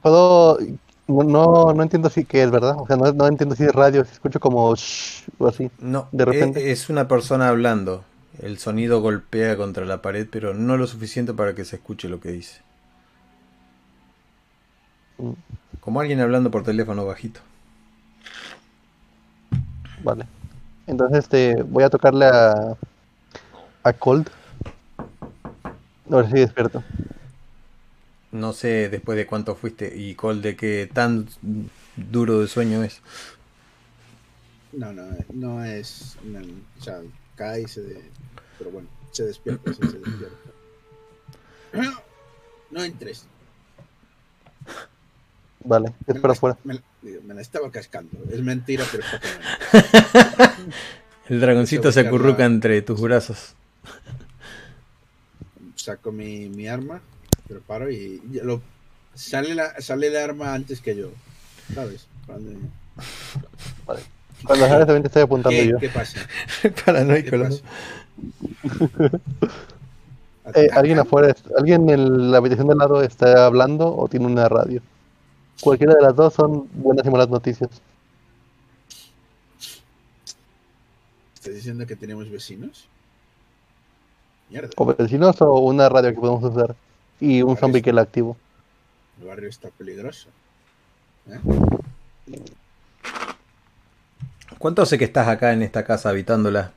Puedo. 0.02 0.58
No, 1.12 1.24
no, 1.24 1.74
no 1.74 1.84
entiendo 1.84 2.10
si 2.10 2.26
qué 2.26 2.44
es, 2.44 2.52
¿verdad? 2.52 2.76
O 2.80 2.86
sea, 2.88 2.96
no, 2.96 3.12
no 3.12 3.28
entiendo 3.28 3.56
si 3.56 3.64
es 3.64 3.74
radio, 3.74 4.06
si 4.06 4.12
escucho 4.14 4.40
como 4.40 4.74
shh 4.76 5.24
o 5.38 5.48
así. 5.48 5.70
No, 5.80 6.08
De 6.12 6.26
repente. 6.26 6.70
e- 6.70 6.72
es 6.72 6.90
una 6.90 7.08
persona 7.08 7.50
hablando. 7.50 8.04
El 8.42 8.58
sonido 8.58 9.02
golpea 9.02 9.58
contra 9.58 9.86
la 9.86 10.02
pared, 10.02 10.28
pero 10.32 10.54
no 10.54 10.78
lo 10.78 10.88
suficiente 10.88 11.34
para 11.34 11.54
que 11.54 11.66
se 11.66 11.76
escuche 11.76 12.08
lo 12.10 12.20
que 12.20 12.32
dice. 12.32 12.62
Mm, 15.18 15.34
Como 15.80 16.00
alguien 16.00 16.20
hablando 16.22 16.52
por 16.52 16.64
teléfono 16.64 17.06
bajito. 17.06 17.42
Vale. 20.04 20.26
Entonces, 20.88 21.20
este, 21.20 21.62
voy 21.64 21.84
a 21.84 21.90
tocarle 21.90 22.26
a. 22.26 22.76
a 23.84 23.94
Cold. 23.94 24.30
A 26.12 26.16
ver 26.18 26.28
si 26.28 26.34
despierto. 26.40 26.84
No 28.32 28.54
sé 28.54 28.90
después 28.90 29.18
de 29.18 29.26
cuánto 29.26 29.56
fuiste 29.56 29.94
y 29.96 30.16
Cole 30.16 30.42
de 30.42 30.56
qué 30.56 30.90
tan 30.92 31.28
duro 31.98 32.40
de 32.40 32.48
sueño 32.48 32.84
es. 32.84 33.02
No, 34.72 34.94
no, 34.94 35.04
no 35.34 35.64
es. 35.66 36.18
no, 36.24 36.40
o 36.40 36.82
sea, 36.84 37.02
cae 37.36 37.64
y 37.64 37.68
se. 37.68 37.82
de- 37.82 38.10
pero 38.58 38.72
bueno, 38.72 38.88
se 39.12 39.26
despierta, 39.26 39.74
sí, 39.74 39.80
se 39.82 39.98
despierta. 40.00 40.38
No 42.72 42.82
entres. 42.86 43.26
Vale, 45.66 45.94
la, 46.08 46.30
afuera. 46.32 46.58
me, 46.64 46.76
la- 46.76 46.84
digo, 47.02 47.22
me 47.24 47.34
la 47.34 47.42
estaba 47.42 47.70
cascando. 47.70 48.18
Es 48.32 48.42
mentira, 48.42 48.86
pero 48.90 49.04
está. 49.04 50.56
El 51.28 51.42
dragoncito 51.42 51.92
se 51.92 52.00
acurruca 52.00 52.40
la- 52.40 52.46
entre 52.46 52.82
tus 52.82 53.02
brazos. 53.02 53.56
Saco 55.76 56.14
mi, 56.14 56.48
mi 56.50 56.68
arma, 56.70 57.02
preparo 57.52 57.92
y 57.92 58.22
ya 58.32 58.44
lo, 58.44 58.62
sale, 59.14 59.54
la, 59.56 59.80
sale 59.82 60.08
el 60.08 60.18
arma 60.18 60.54
antes 60.54 60.82
que 60.82 60.96
yo. 60.96 61.10
¿Sabes? 61.74 62.08
Cuando- 62.26 62.52
Vale. 63.86 64.02
Cuando 64.46 64.68
también 64.68 65.04
te 65.04 65.08
estoy 65.08 65.22
apuntando 65.22 65.60
¿Qué, 65.60 65.68
yo. 65.68 65.78
¿Qué 65.78 65.90
pasa? 65.90 66.20
Paranoico. 66.86 67.32
¿Qué 67.32 67.38
¿no? 67.38 67.50
Eh, 70.56 70.70
¿Alguien 70.74 70.98
afuera, 70.98 71.36
alguien 71.56 71.88
en 71.90 72.32
la 72.32 72.38
habitación 72.40 72.68
de 72.68 72.74
al 72.74 72.80
lado 72.80 73.04
está 73.04 73.46
hablando 73.46 73.96
o 73.96 74.08
tiene 74.08 74.26
una 74.26 74.50
radio? 74.50 74.82
Cualquiera 75.62 75.94
de 75.94 76.02
las 76.02 76.16
dos 76.16 76.34
son 76.34 76.68
buenas 76.74 77.06
y 77.06 77.10
malas 77.12 77.30
noticias. 77.30 77.70
¿Estás 81.36 81.54
diciendo 81.54 81.86
que 81.86 81.96
tenemos 81.96 82.30
vecinos? 82.30 82.88
Mierda, 84.50 84.70
O 84.78 84.86
vecinos 84.86 85.40
o 85.42 85.60
una 85.60 85.88
radio 85.90 86.10
que 86.10 86.20
podemos 86.20 86.44
usar. 86.44 86.76
Y 87.22 87.42
un 87.44 87.56
zombie 87.56 87.80
sí. 87.80 87.84
que 87.84 87.94
la 87.94 88.02
activo. 88.02 88.36
el 89.22 89.28
barrio 89.28 89.48
está 89.50 89.70
peligroso. 89.70 90.28
¿Eh? 91.28 91.40
¿Cuánto 94.58 94.82
hace 94.82 94.98
que 94.98 95.06
estás 95.06 95.28
acá 95.28 95.54
en 95.54 95.62
esta 95.62 95.84
casa 95.86 96.10
habitándola? 96.10 96.72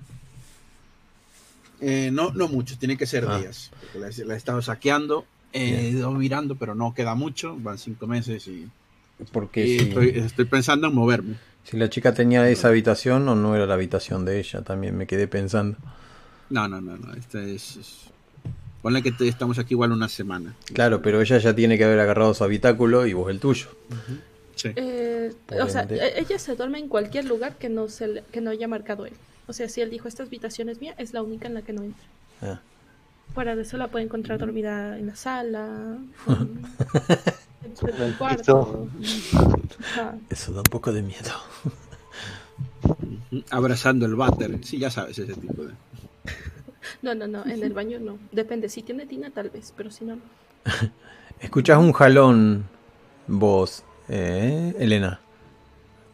Eh, 1.81 2.11
no, 2.13 2.31
no 2.33 2.49
mucho, 2.49 2.79
tiene 2.79 2.97
que 2.97 3.07
ser 3.07 3.27
Ah. 3.29 3.39
días. 3.39 3.71
La, 3.95 4.09
la 4.25 4.35
he 4.35 4.37
estado 4.37 4.63
saqueando, 4.63 5.27
he 5.53 5.89
ido 5.91 6.11
mirando, 6.13 6.57
pero 6.57 6.75
no 6.75 6.95
queda 6.95 7.15
mucho. 7.15 7.57
Van 7.59 7.79
cinco 7.79 8.07
meses 8.07 8.47
y, 8.49 8.69
Porque 9.33 9.67
y 9.67 9.79
si, 9.79 9.89
estoy, 9.89 10.09
estoy 10.17 10.45
pensando 10.47 10.87
en 10.89 10.95
moverme. 10.95 11.37
si 11.65 11.77
la 11.77 11.91
chica 11.91 12.15
tenía 12.15 12.49
esa 12.49 12.69
habitación 12.69 13.29
o 13.29 13.35
no 13.35 13.55
era 13.57 13.67
la 13.67 13.75
habitación 13.75 14.25
de 14.25 14.39
ella, 14.41 14.63
también 14.63 14.97
me 14.97 15.07
quedé 15.07 15.27
pensando. 15.29 15.77
No, 16.51 16.69
no, 16.69 16.81
no, 16.81 16.97
no. 16.97 17.13
Este 17.15 17.55
es, 17.55 17.77
es- 17.77 18.11
Ponle 18.85 19.03
que 19.03 19.13
te- 19.13 19.27
estamos 19.27 19.59
aquí 19.59 19.73
igual 19.73 19.93
una 19.93 20.11
semana. 20.11 20.55
Claro, 20.75 21.01
pero 21.01 21.23
ella 21.23 21.39
ya 21.39 21.55
tiene 21.55 21.79
que 21.79 21.85
haber 21.85 21.99
agarrado 22.01 22.35
su 22.35 22.45
habitáculo 22.45 23.07
y 23.07 23.15
vos 23.15 23.31
el 23.31 23.41
tuyo. 23.41 23.69
Sí. 24.57 24.73
Eh, 24.77 25.33
o 25.59 25.69
sea, 25.71 25.87
e- 25.89 26.19
ella 26.21 26.39
se 26.39 26.55
duerme 26.55 26.81
en 26.81 26.89
cualquier 26.89 27.25
lugar 27.25 27.57
que 27.57 27.71
no, 27.71 27.89
se 27.89 28.09
le- 28.09 28.25
que 28.31 28.43
no 28.43 28.51
haya 28.51 28.69
marcado 28.69 29.07
él. 29.07 29.15
O 29.47 29.55
sea, 29.55 29.71
si 29.71 29.81
él 29.81 29.89
dijo, 29.89 30.07
esta 30.07 30.23
habitación 30.25 30.69
es 30.69 30.83
mía, 30.83 30.95
es 30.99 31.15
la 31.15 31.23
única 31.23 31.49
en 31.49 31.55
la 31.55 31.63
que 31.63 31.73
no 31.73 31.83
entra. 31.83 32.05
Ah. 32.43 32.61
Fuera 33.33 33.57
de 33.57 33.63
eso 33.63 33.79
la 33.79 33.89
puede 33.89 34.05
encontrar 34.05 34.39
dormida 34.39 34.99
en 34.99 35.07
la 35.07 35.17
sala, 35.17 35.97
en, 36.29 36.61
en 37.97 38.03
el 38.03 38.15
cuarto. 38.19 38.87
Eso 40.29 40.53
da 40.53 40.59
un 40.61 40.65
poco 40.71 40.93
de 40.93 41.01
miedo. 41.01 41.31
Abrazando 43.51 44.05
el 44.05 44.15
váter. 44.15 44.59
Sí, 44.63 44.79
ya 44.79 44.91
sabes 44.91 45.19
ese 45.19 45.33
tipo 45.33 45.63
de. 45.65 45.73
No, 47.03 47.15
no, 47.15 47.27
no, 47.27 47.45
en 47.45 47.63
el 47.63 47.73
baño 47.73 47.99
no. 48.01 48.19
Depende, 48.33 48.69
si 48.69 48.83
tiene 48.83 49.07
tina 49.07 49.31
tal 49.31 49.51
vez, 49.51 49.73
pero 49.77 49.91
si 49.91 50.05
no, 50.05 50.17
no. 50.17 50.23
Escuchás 51.41 51.79
un 51.79 51.93
jalón 51.93 52.67
vos, 53.27 53.85
eh, 54.09 54.75
Elena. 54.79 55.21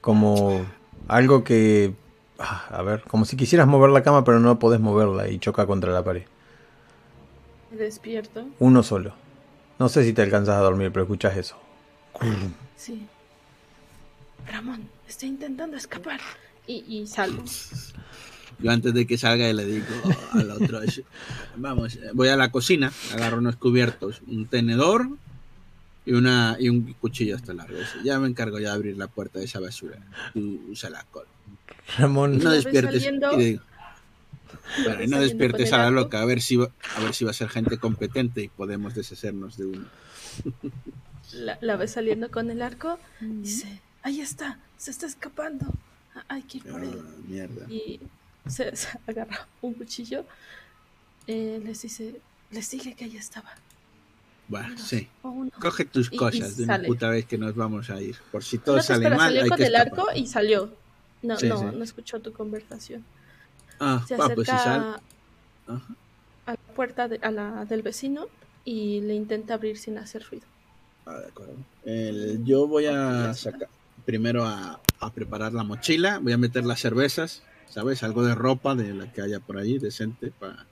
Como 0.00 0.64
algo 1.08 1.44
que... 1.44 1.94
ah, 2.38 2.66
a 2.70 2.82
ver, 2.82 3.02
como 3.02 3.24
si 3.24 3.36
quisieras 3.36 3.66
mover 3.66 3.90
la 3.90 4.02
cama 4.02 4.24
pero 4.24 4.40
no 4.40 4.58
podés 4.58 4.80
moverla 4.80 5.28
y 5.28 5.38
choca 5.38 5.66
contra 5.66 5.92
la 5.92 6.02
pared. 6.02 6.24
Despierto. 7.70 8.46
Uno 8.58 8.82
solo. 8.82 9.14
No 9.78 9.88
sé 9.88 10.04
si 10.04 10.12
te 10.12 10.22
alcanzas 10.22 10.56
a 10.56 10.60
dormir, 10.60 10.90
pero 10.92 11.04
escuchás 11.04 11.36
eso. 11.36 11.56
Sí. 12.76 13.06
Ramón, 14.46 14.88
estoy 15.08 15.28
intentando 15.28 15.76
escapar. 15.76 16.20
Y, 16.66 16.84
y 16.86 17.06
salgo. 17.06 17.42
Yo 18.62 18.70
antes 18.70 18.92
de 18.94 19.06
que 19.06 19.16
salga 19.16 19.50
le 19.52 19.64
digo 19.64 19.86
al 20.32 20.50
otro, 20.50 20.80
vamos, 21.56 21.98
voy 22.14 22.28
a 22.28 22.36
la 22.36 22.50
cocina, 22.50 22.92
agarro 23.14 23.38
unos 23.38 23.56
cubiertos, 23.56 24.20
un 24.26 24.46
tenedor 24.46 25.08
y 26.04 26.12
una 26.12 26.56
y 26.58 26.68
un 26.68 26.92
cuchillo 26.94 27.36
hasta 27.36 27.54
largo. 27.54 27.78
Ya 28.04 28.18
me 28.18 28.28
encargo 28.28 28.58
ya 28.58 28.68
de 28.70 28.74
abrir 28.74 28.96
la 28.96 29.06
puerta 29.08 29.38
de 29.38 29.46
esa 29.46 29.60
basura. 29.60 29.98
Tú 30.34 30.60
usa 30.70 30.90
la 30.90 31.04
cola. 31.04 31.28
Y 31.96 32.00
Ramón, 32.00 32.38
no 32.38 32.50
despiertes. 32.50 33.02
saliendo- 33.02 33.32
y 33.40 33.44
digo, 33.44 33.62
bueno, 34.84 35.02
y 35.04 35.06
no 35.08 35.20
despiertes 35.20 35.72
a 35.72 35.78
la 35.78 35.90
loca, 35.90 36.20
a 36.20 36.24
ver 36.24 36.40
si 36.42 36.56
va, 36.56 36.70
a 36.96 37.00
ver 37.00 37.14
si 37.14 37.24
va 37.24 37.30
a 37.30 37.34
ser 37.34 37.48
gente 37.48 37.78
competente 37.78 38.42
y 38.42 38.48
podemos 38.48 38.94
deshacernos 38.94 39.56
de 39.56 39.66
uno. 39.66 39.84
La, 41.32 41.58
la 41.60 41.76
ves 41.76 41.92
saliendo 41.92 42.30
con 42.30 42.50
el 42.50 42.60
arco. 42.62 42.98
Dice, 43.20 43.80
ahí 44.02 44.20
está, 44.20 44.58
se 44.76 44.90
está 44.90 45.06
escapando. 45.06 45.66
Hay 46.28 46.42
que 46.42 46.58
ir 46.58 46.64
por 46.64 46.80
Ah, 46.80 46.84
él. 46.84 47.02
mierda. 47.28 47.66
Y 47.70 48.00
se, 48.50 48.72
agarra 49.06 49.46
un 49.62 49.74
cuchillo. 49.74 50.24
Eh, 51.26 51.60
les 51.64 51.82
dice, 51.82 52.20
les 52.50 52.70
dije 52.70 52.94
que 52.94 53.04
ahí 53.04 53.16
estaba. 53.16 53.50
Bueno, 54.48 54.70
Dos 54.70 54.80
sí. 54.82 55.08
uno. 55.22 55.50
Coge 55.60 55.84
tus 55.84 56.10
Y- 56.10 56.14
y 56.14 56.18
cosas 56.18 56.56
de 56.56 56.64
una 56.64 56.82
puta 56.82 57.08
vez 57.08 57.24
que 57.26 57.38
nos 57.38 57.54
vamos 57.54 57.88
a 57.90 58.00
ir. 58.00 58.16
Por 58.32 58.42
si 58.42 58.58
todo 58.58 58.76
No 58.76 58.82
sale 58.82 58.98
espera, 59.04 59.16
mal, 59.16 59.26
salió 59.28 59.42
hay 59.44 59.48
con 59.48 59.58
que 59.58 59.66
el 59.66 59.74
escapar. 59.74 59.98
arco 60.00 60.06
y 60.16 60.26
salió. 60.26 60.72
No, 61.22 61.36
Sí, 61.38 61.48
no, 61.48 61.58
sí. 61.58 61.64
no 61.76 61.84
escuchó 61.84 62.20
tu 62.20 62.32
conversación. 62.32 63.04
Ah, 63.78 64.04
Se 64.08 64.16
va, 64.16 64.24
acerca 64.24 64.34
pues 64.34 64.48
si 64.48 64.56
sal... 64.56 65.00
Ajá. 65.68 65.94
a 66.46 66.50
la 66.52 66.56
puerta 66.74 67.06
de- 67.08 67.20
a 67.22 67.30
la 67.30 67.64
del 67.64 67.82
vecino 67.82 68.26
y 68.64 69.00
le 69.02 69.14
intenta 69.14 69.54
abrir 69.54 69.78
sin 69.78 69.98
hacer 69.98 70.24
ruido. 70.28 70.46
Ah, 71.06 71.18
de 71.18 71.26
acuerdo. 71.28 71.54
El- 71.84 72.44
yo 72.44 72.66
voy 72.66 72.86
a 72.86 73.32
sacar 73.34 73.68
primero 74.04 74.44
a, 74.44 74.80
a 74.98 75.12
preparar 75.12 75.52
la 75.52 75.62
mochila, 75.62 76.18
voy 76.18 76.32
a 76.32 76.38
meter 76.38 76.64
las 76.66 76.80
cervezas, 76.80 77.42
¿sabes? 77.70 78.02
Algo 78.02 78.22
de 78.22 78.34
ropa 78.34 78.74
de 78.74 78.92
la 78.92 79.10
que 79.12 79.22
haya 79.22 79.40
por 79.40 79.56
ahí, 79.58 79.78
decente, 79.78 80.30
para, 80.38 80.66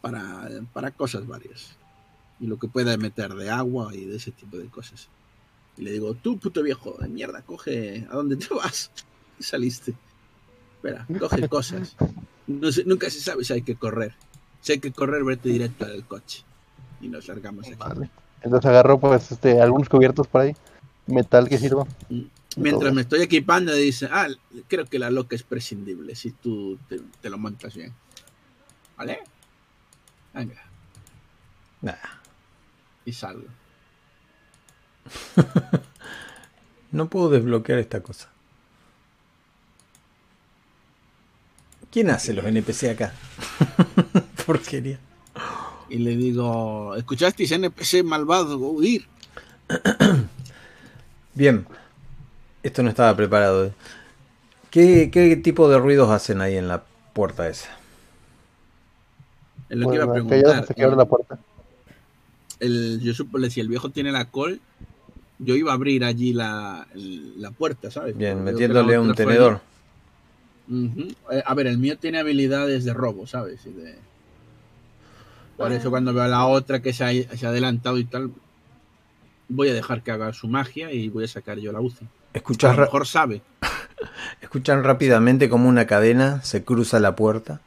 para, 0.00 0.48
para 0.72 0.90
cosas 0.90 1.26
varias. 1.26 1.76
Y 2.38 2.46
lo 2.46 2.58
que 2.58 2.68
pueda 2.68 2.96
meter 2.96 3.34
de 3.34 3.50
agua 3.50 3.94
y 3.94 4.04
de 4.04 4.16
ese 4.16 4.30
tipo 4.30 4.58
de 4.58 4.66
cosas. 4.66 5.08
Y 5.76 5.82
le 5.82 5.92
digo, 5.92 6.14
tú 6.14 6.38
puto 6.38 6.62
viejo 6.62 6.96
de 7.00 7.08
mierda, 7.08 7.42
coge, 7.42 8.06
¿a 8.10 8.14
dónde 8.16 8.36
te 8.36 8.52
vas? 8.54 8.90
saliste. 9.40 9.94
Espera, 10.76 11.06
coge 11.18 11.48
cosas. 11.48 11.96
No 12.46 12.70
sé- 12.70 12.84
nunca 12.84 13.10
se 13.10 13.20
sabe 13.20 13.44
si 13.44 13.52
hay 13.52 13.62
que 13.62 13.76
correr. 13.76 14.14
Si 14.60 14.72
hay 14.72 14.80
que 14.80 14.92
correr, 14.92 15.24
vete 15.24 15.48
directo 15.48 15.84
al 15.84 16.04
coche. 16.06 16.44
Y 17.00 17.08
nos 17.08 17.28
largamos 17.28 17.66
aquí. 17.66 17.76
Vale. 17.76 18.10
Entonces 18.42 18.68
agarro 18.68 18.98
pues 19.00 19.32
este 19.32 19.60
algunos 19.60 19.88
cubiertos 19.88 20.26
por 20.28 20.42
ahí. 20.42 20.54
Metal 21.06 21.48
que 21.48 21.58
sirva. 21.58 21.86
Mientras 22.56 22.92
me 22.94 23.02
estoy 23.02 23.20
equipando, 23.22 23.72
dice, 23.74 24.08
ah, 24.10 24.28
creo 24.66 24.86
que 24.86 24.98
la 24.98 25.10
loca 25.10 25.36
es 25.36 25.42
prescindible 25.42 26.14
si 26.16 26.30
tú 26.30 26.78
te, 26.88 27.00
te 27.20 27.28
lo 27.30 27.36
montas 27.38 27.74
bien. 27.74 27.92
¿Vale? 28.96 29.20
Venga, 30.32 30.62
Nah. 31.82 31.94
y 33.04 33.12
salgo. 33.12 33.46
No 36.92 37.10
puedo 37.10 37.28
desbloquear 37.28 37.78
esta 37.80 38.00
cosa. 38.02 38.30
¿Quién 41.90 42.10
hace 42.10 42.32
los 42.32 42.44
NPC 42.44 42.84
acá? 42.90 43.12
Porquería. 44.46 44.98
Y 45.90 45.98
le 45.98 46.16
digo, 46.16 46.94
¿escuchasteis 46.96 47.50
NPC 47.52 48.02
malvado 48.04 48.56
huir? 48.58 49.06
Bien. 51.34 51.66
Esto 52.66 52.82
no 52.82 52.88
estaba 52.88 53.16
preparado. 53.16 53.72
¿Qué, 54.72 55.08
qué 55.12 55.36
tipo 55.36 55.68
de 55.68 55.78
ruidos 55.78 56.10
hacen 56.10 56.40
ahí 56.40 56.56
en 56.56 56.66
la 56.66 56.82
puerta 57.12 57.48
esa? 57.48 57.70
Es 59.70 59.76
lo 59.76 59.88
que 59.88 59.94
iba 59.94 60.04
a 60.04 60.12
preguntar. 60.12 60.66
se 60.66 60.74
que 60.74 60.82
abre 60.82 60.96
la 60.96 61.04
puerta. 61.04 61.38
El, 62.58 62.98
yo 63.00 63.14
supone 63.14 63.50
si 63.50 63.60
el 63.60 63.68
viejo 63.68 63.90
tiene 63.90 64.10
la 64.10 64.24
col, 64.24 64.60
yo 65.38 65.54
iba 65.54 65.70
a 65.70 65.74
abrir 65.74 66.02
allí 66.04 66.32
la, 66.32 66.88
el- 66.92 67.40
la 67.40 67.52
puerta, 67.52 67.88
¿sabes? 67.92 68.18
Bien, 68.18 68.42
metiéndole 68.42 68.98
un 68.98 69.14
tenedor. 69.14 69.60
Eh, 71.30 71.42
A 71.46 71.54
ver, 71.54 71.68
el 71.68 71.78
mío 71.78 71.96
tiene 71.98 72.18
habilidades 72.18 72.84
de 72.84 72.92
robo, 72.94 73.28
¿sabes? 73.28 73.64
Y 73.64 73.70
de- 73.70 73.94
Por 75.56 75.70
eso 75.70 75.88
cuando 75.90 76.12
veo 76.12 76.24
a 76.24 76.28
la 76.28 76.46
otra 76.46 76.82
que 76.82 76.92
se 76.92 77.04
ha, 77.04 77.36
se 77.36 77.46
ha 77.46 77.50
adelantado 77.50 77.96
y 77.98 78.04
tal, 78.04 78.32
voy 79.48 79.68
a 79.68 79.74
dejar 79.74 80.02
que 80.02 80.10
haga 80.10 80.32
su 80.32 80.48
magia 80.48 80.92
y 80.92 81.08
voy 81.08 81.24
a 81.24 81.28
sacar 81.28 81.58
yo 81.58 81.70
la 81.72 81.80
UCI. 81.80 82.06
A 82.70 82.72
lo 82.74 82.82
mejor 82.82 83.06
sabe. 83.06 83.42
Escuchan 84.40 84.84
rápidamente 84.84 85.48
como 85.48 85.68
una 85.68 85.86
cadena 85.86 86.42
se 86.42 86.64
cruza 86.64 87.00
la 87.00 87.16
puerta. 87.16 87.60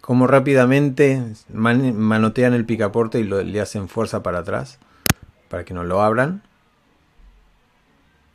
Como 0.00 0.26
rápidamente 0.26 1.22
man- 1.52 1.94
manotean 1.96 2.54
el 2.54 2.64
picaporte 2.64 3.20
y 3.20 3.24
lo- 3.24 3.42
le 3.42 3.60
hacen 3.60 3.88
fuerza 3.88 4.22
para 4.22 4.38
atrás. 4.40 4.78
Para 5.48 5.64
que 5.64 5.74
no 5.74 5.84
lo 5.84 6.02
abran. 6.02 6.42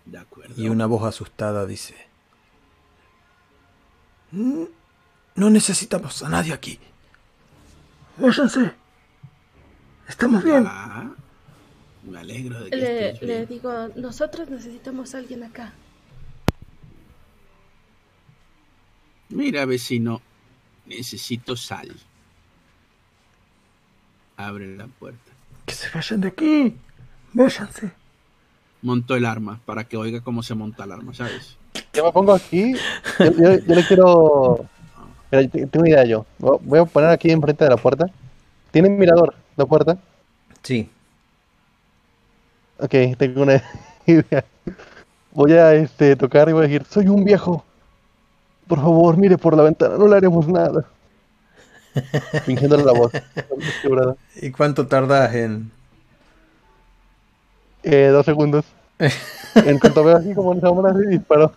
De 0.05 0.17
acuerdo. 0.17 0.53
Y 0.57 0.69
una 0.69 0.85
voz 0.85 1.03
asustada 1.03 1.65
dice: 1.65 1.95
"Mm, 4.31 4.63
No 5.35 5.49
necesitamos 5.49 6.21
a 6.23 6.29
nadie 6.29 6.53
aquí. 6.53 6.79
Váyanse. 8.17 8.71
Estamos 10.07 10.43
bien. 10.43 10.65
Ah, 10.67 11.09
me 12.05 12.19
alegro 12.19 12.63
de 12.63 12.69
que 12.69 12.75
Le, 12.75 13.09
estés 13.09 13.27
le 13.27 13.45
digo, 13.45 13.71
nosotros 13.95 14.49
necesitamos 14.49 15.15
a 15.15 15.19
alguien 15.19 15.43
acá. 15.43 15.73
Mira, 19.29 19.65
vecino, 19.65 20.21
necesito 20.85 21.55
sal. 21.55 21.91
Abre 24.37 24.75
la 24.75 24.87
puerta. 24.87 25.31
Que 25.65 25.73
se 25.73 25.89
vayan 25.89 26.21
de 26.21 26.27
aquí. 26.27 26.75
Váyanse. 27.33 27.91
Monto 28.81 29.15
el 29.15 29.25
arma 29.25 29.59
para 29.65 29.85
que 29.85 29.95
oiga 29.97 30.21
cómo 30.21 30.43
se 30.43 30.55
monta 30.55 30.83
el 30.83 30.91
arma, 30.91 31.13
¿sabes? 31.13 31.57
Yo 31.93 32.05
me 32.05 32.11
pongo 32.11 32.33
aquí. 32.33 32.73
Yo, 33.19 33.25
yo- 33.31 33.59
yo 33.59 33.75
le 33.75 33.85
quiero. 33.87 34.69
Mira, 35.31 35.47
tengo 35.49 35.69
una 35.79 35.89
idea 35.89 36.05
yo. 36.05 36.25
Voy 36.37 36.57
voy 36.61 36.79
a 36.79 36.85
poner 36.85 37.09
aquí 37.09 37.31
enfrente 37.31 37.63
de 37.63 37.69
la 37.71 37.77
puerta. 37.77 38.05
¿Tiene 38.71 38.89
mirador 38.89 39.35
la 39.55 39.65
puerta? 39.65 39.97
Sí. 40.63 40.89
Ok, 42.83 43.17
tengo 43.17 43.43
una 43.43 43.63
idea. 44.05 44.43
Voy 45.31 45.53
a 45.53 45.73
este, 45.73 46.17
tocar 46.17 46.49
y 46.49 46.51
voy 46.51 46.65
a 46.65 46.67
decir: 46.67 46.85
Soy 46.89 47.07
un 47.07 47.23
viejo. 47.23 47.63
Por 48.67 48.79
favor, 48.79 49.15
mire 49.15 49.37
por 49.37 49.55
la 49.55 49.63
ventana, 49.63 49.97
no 49.97 50.05
le 50.05 50.17
haremos 50.17 50.47
nada. 50.49 50.85
Fingiéndole 52.45 52.83
la 52.83 52.91
voz. 52.91 53.13
¿Y 54.35 54.51
cuánto 54.51 54.85
tardas 54.87 55.33
en.? 55.33 55.71
Eh, 57.83 58.09
dos 58.11 58.25
segundos. 58.25 58.65
En 59.55 59.77
cuanto 59.77 60.03
veo 60.03 60.17
así 60.17 60.33
como 60.33 60.51
en 60.51 60.59
cámara, 60.59 60.95
y 61.05 61.09
disparo 61.09 61.53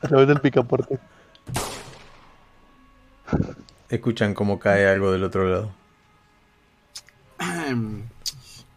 a 0.00 0.08
través 0.08 0.26
del 0.26 0.40
picaporte. 0.40 0.98
Escuchan 3.90 4.32
cómo 4.32 4.58
cae 4.58 4.88
algo 4.88 5.12
del 5.12 5.22
otro 5.24 5.46
lado. 5.46 5.70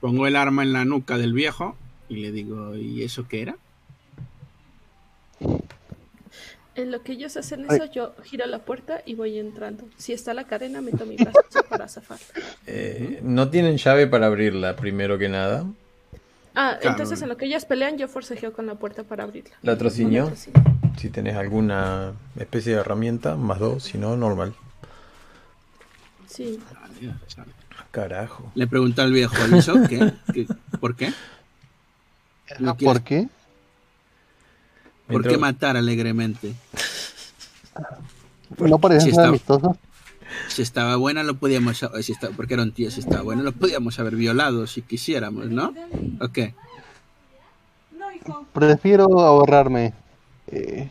Pongo 0.02 0.28
el 0.28 0.36
arma 0.36 0.64
en 0.64 0.74
la 0.74 0.86
nuca 0.86 1.18
del 1.18 1.34
viejo 1.34 1.76
y 2.10 2.18
le 2.18 2.32
digo, 2.32 2.76
¿y 2.76 3.04
eso 3.04 3.28
qué 3.28 3.42
era? 3.42 3.56
En 6.76 6.92
lo 6.92 7.02
que 7.02 7.14
ellos 7.14 7.36
hacen 7.38 7.66
Ay. 7.70 7.78
eso, 7.78 7.92
yo 7.92 8.14
giro 8.24 8.46
la 8.46 8.60
puerta 8.60 9.02
y 9.06 9.16
voy 9.16 9.40
entrando. 9.40 9.86
Si 9.98 10.14
está 10.14 10.34
la 10.36 10.44
cadena, 10.46 10.80
meto 10.82 11.06
mi 11.08 11.16
brazo 11.16 11.40
para 11.70 11.88
zafar. 11.88 12.20
Eh, 12.68 13.20
no 13.24 13.50
tienen 13.50 13.78
llave 13.78 14.06
para 14.06 14.28
abrirla, 14.28 14.76
primero 14.76 15.18
que 15.18 15.28
nada. 15.30 15.66
Ah, 16.54 16.78
Claro. 16.80 16.92
entonces 16.92 17.22
en 17.22 17.30
lo 17.30 17.38
que 17.38 17.46
ellos 17.46 17.66
pelean, 17.66 17.98
yo 17.98 18.08
forcejeo 18.08 18.54
con 18.54 18.66
la 18.68 18.76
puerta 18.76 19.04
para 19.04 19.24
abrirla. 19.24 19.56
La 19.64 19.78
trociño. 19.78 20.32
Si 20.98 21.10
tenés 21.10 21.36
alguna 21.36 22.14
especie 22.40 22.74
de 22.74 22.80
herramienta, 22.80 23.36
más 23.36 23.60
dos, 23.60 23.84
si 23.84 23.98
no, 24.00 24.16
normal. 24.18 24.54
Sí. 26.28 26.60
Carajo. 27.92 28.52
Le 28.56 28.68
pregunto 28.68 29.02
al 29.02 29.12
viejo, 29.12 29.36
¿y 29.52 29.58
eso 29.58 29.74
qué? 29.90 30.14
¿Qué- 30.34 30.48
¿Por 30.80 30.96
qué? 30.96 31.14
No 32.60 32.76
¿Por 32.78 33.02
qué? 33.02 33.28
¿Por 35.08 35.28
qué 35.28 35.38
matar 35.38 35.78
alegremente? 35.78 36.54
No 38.60 38.78
ser 39.02 39.10
está. 39.12 39.28
amistosos. 39.30 39.78
Si 40.50 40.62
estaba 40.62 40.96
buena, 40.98 41.24
lo 41.24 41.36
podíamos. 41.36 41.84
Si 42.02 42.12
estaba, 42.12 42.36
porque 42.36 42.54
era 42.56 42.64
un 42.64 42.72
tío, 42.72 42.92
si 42.92 43.00
estaba 43.00 43.22
bueno, 43.24 43.44
lo 43.44 43.52
podíamos 43.54 43.98
haber 44.00 44.16
violado 44.16 44.68
si 44.68 44.82
quisiéramos, 44.82 45.48
¿no? 45.48 45.74
¿O 46.22 46.28
qué? 46.30 46.54
Prefiero 48.54 49.06
ahorrarme 49.22 49.94
eh, 50.48 50.90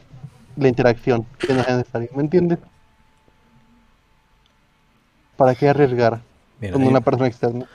la 0.57 0.69
interacción 0.69 1.27
que 1.39 1.53
no 1.53 1.61
es 1.61 1.69
necesario. 1.69 2.09
¿Me 2.17 2.23
entiendes? 2.23 2.59
¿Para 5.37 5.55
qué 5.55 5.69
arriesgar 5.69 6.23
Bien, 6.61 6.73
con 6.73 6.83
ahí- 6.83 6.89
una 6.89 7.01
persona 7.01 7.27
externa? 7.29 7.67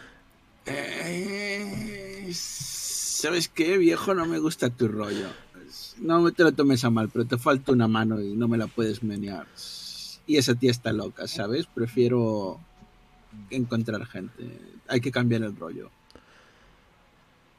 Eh, 0.65 2.29
¿Sabes 2.33 3.47
qué, 3.49 3.77
viejo? 3.77 4.13
No 4.13 4.25
me 4.25 4.39
gusta 4.39 4.69
tu 4.69 4.87
rollo. 4.87 5.27
No 5.99 6.31
te 6.31 6.43
lo 6.43 6.51
tomes 6.53 6.83
a 6.83 6.89
mal, 6.89 7.09
pero 7.09 7.25
te 7.25 7.37
falta 7.37 7.71
una 7.71 7.87
mano 7.87 8.19
y 8.19 8.33
no 8.35 8.47
me 8.47 8.57
la 8.57 8.67
puedes 8.67 9.03
menear. 9.03 9.45
Y 10.25 10.37
esa 10.37 10.55
tía 10.55 10.71
está 10.71 10.91
loca, 10.91 11.27
¿sabes? 11.27 11.67
Prefiero 11.67 12.59
encontrar 13.49 14.05
gente. 14.07 14.59
Hay 14.87 14.99
que 15.01 15.11
cambiar 15.11 15.43
el 15.43 15.55
rollo. 15.55 15.89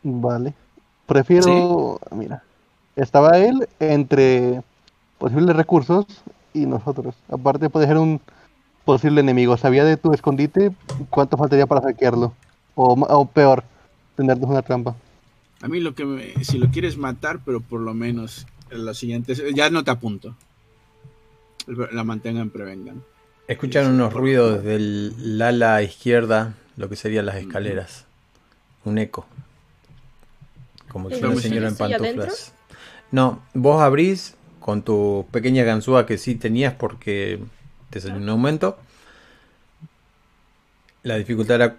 Vale. 0.02 0.54
Prefiero, 1.06 2.00
mira, 2.10 2.42
estaba 2.96 3.38
él 3.38 3.68
entre 3.78 4.62
posibles 5.18 5.54
recursos 5.54 6.06
y 6.54 6.66
nosotros. 6.66 7.14
Aparte 7.28 7.70
puede 7.70 7.86
ser 7.86 7.98
un 7.98 8.20
posible 8.84 9.20
enemigo. 9.20 9.56
¿Sabía 9.56 9.84
de 9.84 9.96
tu 9.96 10.12
escondite? 10.12 10.72
¿Cuánto 11.10 11.36
faltaría 11.36 11.66
para 11.66 11.80
hackearlo? 11.82 12.34
O, 12.74 12.92
o 12.94 13.26
peor, 13.26 13.64
tenernos 14.16 14.48
una 14.48 14.62
trampa. 14.62 14.94
A 15.60 15.68
mí 15.68 15.80
lo 15.80 15.94
que 15.94 16.04
me- 16.04 16.44
si 16.44 16.58
lo 16.58 16.68
quieres 16.70 16.96
matar, 16.96 17.40
pero 17.44 17.60
por 17.60 17.80
lo 17.80 17.94
menos 17.94 18.46
en 18.70 18.84
los 18.84 18.98
siguientes, 18.98 19.42
ya 19.54 19.70
no 19.70 19.84
te 19.84 19.90
apunto. 19.90 20.34
La 21.92 22.02
mantengan, 22.02 22.50
prevengan. 22.50 23.02
Escuchan 23.46 23.86
unos 23.86 24.12
ruidos 24.12 24.62
desde 24.64 24.76
el 24.76 25.40
ala 25.42 25.82
izquierda, 25.82 26.54
lo 26.76 26.88
que 26.88 26.96
serían 26.96 27.26
las 27.26 27.36
escaleras. 27.36 28.06
Un 28.84 28.98
eco. 28.98 29.26
Como 30.88 31.08
si 31.08 31.16
Eh, 31.16 31.26
una 31.26 31.36
¿sí 31.36 31.42
señora 31.42 31.68
en 31.68 31.76
pantuflas. 31.76 32.52
No, 33.12 33.40
vos 33.54 33.80
abrís 33.82 34.34
con 34.58 34.82
tu 34.82 35.26
pequeña 35.30 35.64
ganzúa 35.64 36.06
que 36.06 36.18
sí 36.18 36.34
tenías 36.34 36.74
porque 36.74 37.40
te 37.92 38.00
salió 38.00 38.16
un 38.16 38.28
aumento. 38.28 38.78
La 41.02 41.16
dificultad 41.16 41.56
era... 41.56 41.76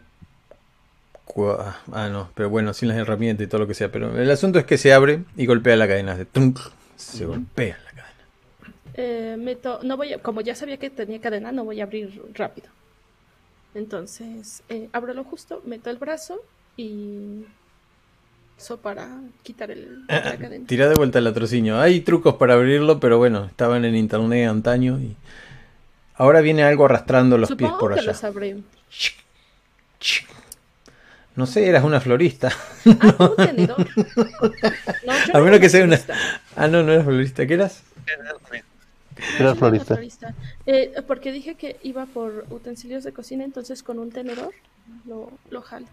Ah, 1.91 2.09
no, 2.11 2.29
pero 2.35 2.49
bueno, 2.49 2.73
sin 2.73 2.89
las 2.89 2.97
herramientas 2.97 3.45
y 3.45 3.49
todo 3.49 3.61
lo 3.61 3.67
que 3.67 3.73
sea. 3.73 3.91
Pero 3.91 4.15
el 4.17 4.29
asunto 4.29 4.59
es 4.59 4.65
que 4.65 4.77
se 4.77 4.93
abre 4.93 5.23
y 5.35 5.45
golpea 5.47 5.75
la 5.75 5.87
cadena. 5.87 6.15
se 6.95 7.25
golpea 7.25 7.77
la 7.85 7.89
cadena. 7.91 8.73
Eh, 8.93 9.35
meto, 9.39 9.79
no 9.83 9.97
voy 9.97 10.13
a- 10.13 10.19
como 10.19 10.41
ya 10.41 10.53
sabía 10.53 10.77
que 10.77 10.91
tenía 10.91 11.19
cadena, 11.19 11.51
no 11.51 11.63
voy 11.63 11.81
a 11.81 11.85
abrir 11.85 12.21
rápido. 12.35 12.67
Entonces, 13.73 14.61
eh, 14.69 14.89
abro 14.93 15.13
lo 15.15 15.23
justo, 15.23 15.61
meto 15.65 15.89
el 15.89 15.97
brazo 15.97 16.39
y 16.77 17.45
So 18.57 18.77
para 18.77 19.09
quitar 19.41 19.71
el, 19.71 20.03
Ah, 20.07 20.21
la 20.23 20.37
cadena. 20.37 20.65
Tira 20.67 20.87
de 20.87 20.95
vuelta 20.95 21.17
el 21.17 21.25
latrocinio. 21.25 21.79
Hay 21.81 22.01
trucos 22.01 22.35
para 22.35 22.53
abrirlo, 22.53 22.99
pero 22.99 23.17
bueno, 23.17 23.45
estaban 23.45 23.83
en 23.83 23.95
internet 23.95 24.47
antaño 24.47 24.99
y 25.01 25.15
ahora 26.15 26.41
viene 26.41 26.63
algo 26.63 26.85
arrastrando 26.85 27.37
los 27.37 27.53
pies 27.55 27.71
por 27.79 27.93
que 27.93 27.99
allá. 27.99 28.13
No 31.35 31.47
sé, 31.47 31.67
eras 31.67 31.83
una 31.83 31.99
florista. 31.99 32.51
Ah, 32.85 33.15
un 33.19 33.35
tenedor. 33.35 33.87
No, 35.05 35.13
yo 35.27 35.33
A 35.33 35.37
no 35.39 35.43
menos 35.45 35.59
que 35.59 35.69
sea 35.69 35.83
una- 35.83 35.97
florista. 35.97 36.41
Ah, 36.55 36.67
no, 36.67 36.83
no 36.83 36.91
eras 36.93 37.05
florista. 37.05 37.47
¿Qué 37.47 37.53
eras? 37.55 37.83
Era 39.39 39.49
no 39.49 39.55
florista. 39.55 39.97
Eh, 40.65 40.91
porque 41.07 41.31
dije 41.31 41.55
que 41.55 41.77
iba 41.83 42.05
por 42.05 42.45
utensilios 42.49 43.03
de 43.03 43.13
cocina, 43.13 43.43
entonces 43.43 43.83
con 43.83 43.99
un 43.99 44.11
tenedor 44.11 44.51
lo, 45.07 45.31
lo 45.49 45.61
jalo. 45.61 45.87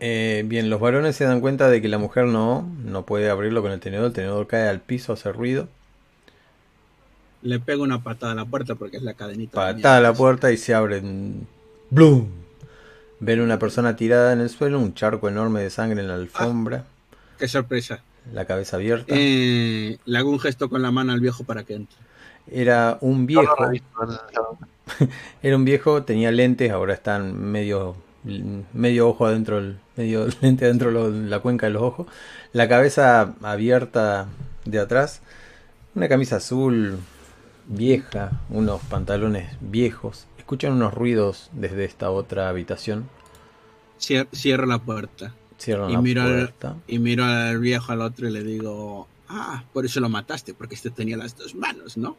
Eh, 0.00 0.42
bien, 0.46 0.70
los 0.70 0.80
varones 0.80 1.16
se 1.16 1.24
dan 1.24 1.40
cuenta 1.40 1.68
de 1.68 1.82
que 1.82 1.88
la 1.88 1.98
mujer 1.98 2.24
no, 2.24 2.62
no 2.84 3.04
puede 3.04 3.28
abrirlo 3.30 3.60
con 3.62 3.72
el 3.72 3.80
tenedor. 3.80 4.06
El 4.06 4.12
tenedor 4.12 4.46
cae 4.46 4.68
al 4.68 4.80
piso, 4.80 5.12
hace 5.12 5.30
ruido. 5.32 5.68
Le 7.42 7.58
pego 7.60 7.82
una 7.82 8.02
patada 8.02 8.32
a 8.32 8.34
la 8.34 8.44
puerta 8.44 8.74
porque 8.74 8.98
es 8.98 9.02
la 9.02 9.14
cadenita. 9.14 9.66
de 9.68 9.74
Patada 9.74 9.96
a 9.96 10.00
la 10.00 10.12
puerta 10.12 10.52
y 10.52 10.56
se 10.56 10.74
abren. 10.74 11.46
¡Bloom! 11.90 12.28
Ven 13.20 13.40
una 13.40 13.58
persona 13.58 13.96
tirada 13.96 14.32
en 14.32 14.40
el 14.40 14.48
suelo, 14.50 14.78
un 14.78 14.94
charco 14.94 15.28
enorme 15.28 15.60
de 15.62 15.70
sangre 15.70 16.00
en 16.00 16.08
la 16.08 16.14
alfombra, 16.14 16.84
Qué 17.38 17.48
sorpresa. 17.48 18.02
la 18.32 18.44
cabeza 18.46 18.76
abierta. 18.76 19.06
Eh, 19.14 19.98
le 20.04 20.18
hago 20.18 20.30
un 20.30 20.40
gesto 20.40 20.68
con 20.70 20.80
la 20.82 20.90
mano 20.90 21.12
al 21.12 21.20
viejo 21.20 21.44
para 21.44 21.64
que 21.64 21.74
entre. 21.74 21.96
Era 22.50 22.96
un 23.02 23.26
viejo. 23.26 23.54
lo 23.58 23.66
he 23.68 23.70
visto, 23.72 23.88
no, 24.06 24.58
Era 25.42 25.56
un 25.56 25.64
viejo, 25.64 26.02
tenía 26.04 26.30
lentes, 26.32 26.70
ahora 26.70 26.94
están 26.94 27.38
medio 27.38 27.94
medio 28.74 29.08
ojo 29.08 29.24
adentro, 29.26 29.58
el- 29.58 29.78
medio 29.96 30.26
lente 30.42 30.64
adentro 30.66 31.10
de 31.10 31.28
la 31.28 31.40
cuenca 31.40 31.66
de 31.66 31.72
los 31.72 31.82
ojos. 31.82 32.06
La 32.52 32.68
cabeza 32.68 33.34
abierta 33.42 34.26
de 34.64 34.78
atrás, 34.78 35.20
una 35.94 36.08
camisa 36.08 36.36
azul 36.36 36.98
vieja, 37.70 38.32
unos 38.50 38.80
pantalones 38.82 39.56
viejos. 39.60 40.26
Escuchan 40.38 40.72
unos 40.72 40.92
ruidos 40.92 41.48
desde 41.52 41.84
esta 41.84 42.10
otra 42.10 42.48
habitación. 42.48 43.08
Cier- 44.00 44.28
cierro 44.34 44.66
la 44.66 44.78
puerta. 44.78 45.32
Cierran 45.58 45.90
Y 45.90 45.92
la 45.94 46.00
miro, 46.02 46.22
al, 46.22 46.28
puerta. 46.32 46.76
y 46.86 46.98
miro 46.98 47.24
al 47.24 47.58
viejo 47.60 47.92
al 47.92 48.00
otro 48.02 48.26
y 48.28 48.32
le 48.32 48.42
digo, 48.42 49.06
ah, 49.28 49.62
por 49.72 49.84
eso 49.86 50.00
lo 50.00 50.08
mataste, 50.08 50.54
porque 50.54 50.74
este 50.74 50.90
tenía 50.90 51.16
las 51.16 51.36
dos 51.36 51.54
manos, 51.54 51.96
¿no? 51.96 52.16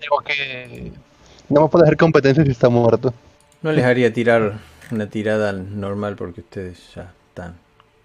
Digo 0.00 0.18
que 0.24 0.92
no 1.48 1.62
me 1.62 1.68
puede 1.68 1.84
hacer 1.84 1.96
competencia 1.96 2.44
si 2.44 2.50
está 2.50 2.68
muerto. 2.68 3.14
No 3.62 3.70
les 3.70 3.84
haría 3.84 4.12
tirar 4.12 4.58
una 4.90 5.06
tirada 5.08 5.52
normal 5.52 6.16
porque 6.16 6.40
ustedes 6.40 6.78
ya 6.94 7.12
están 7.28 7.54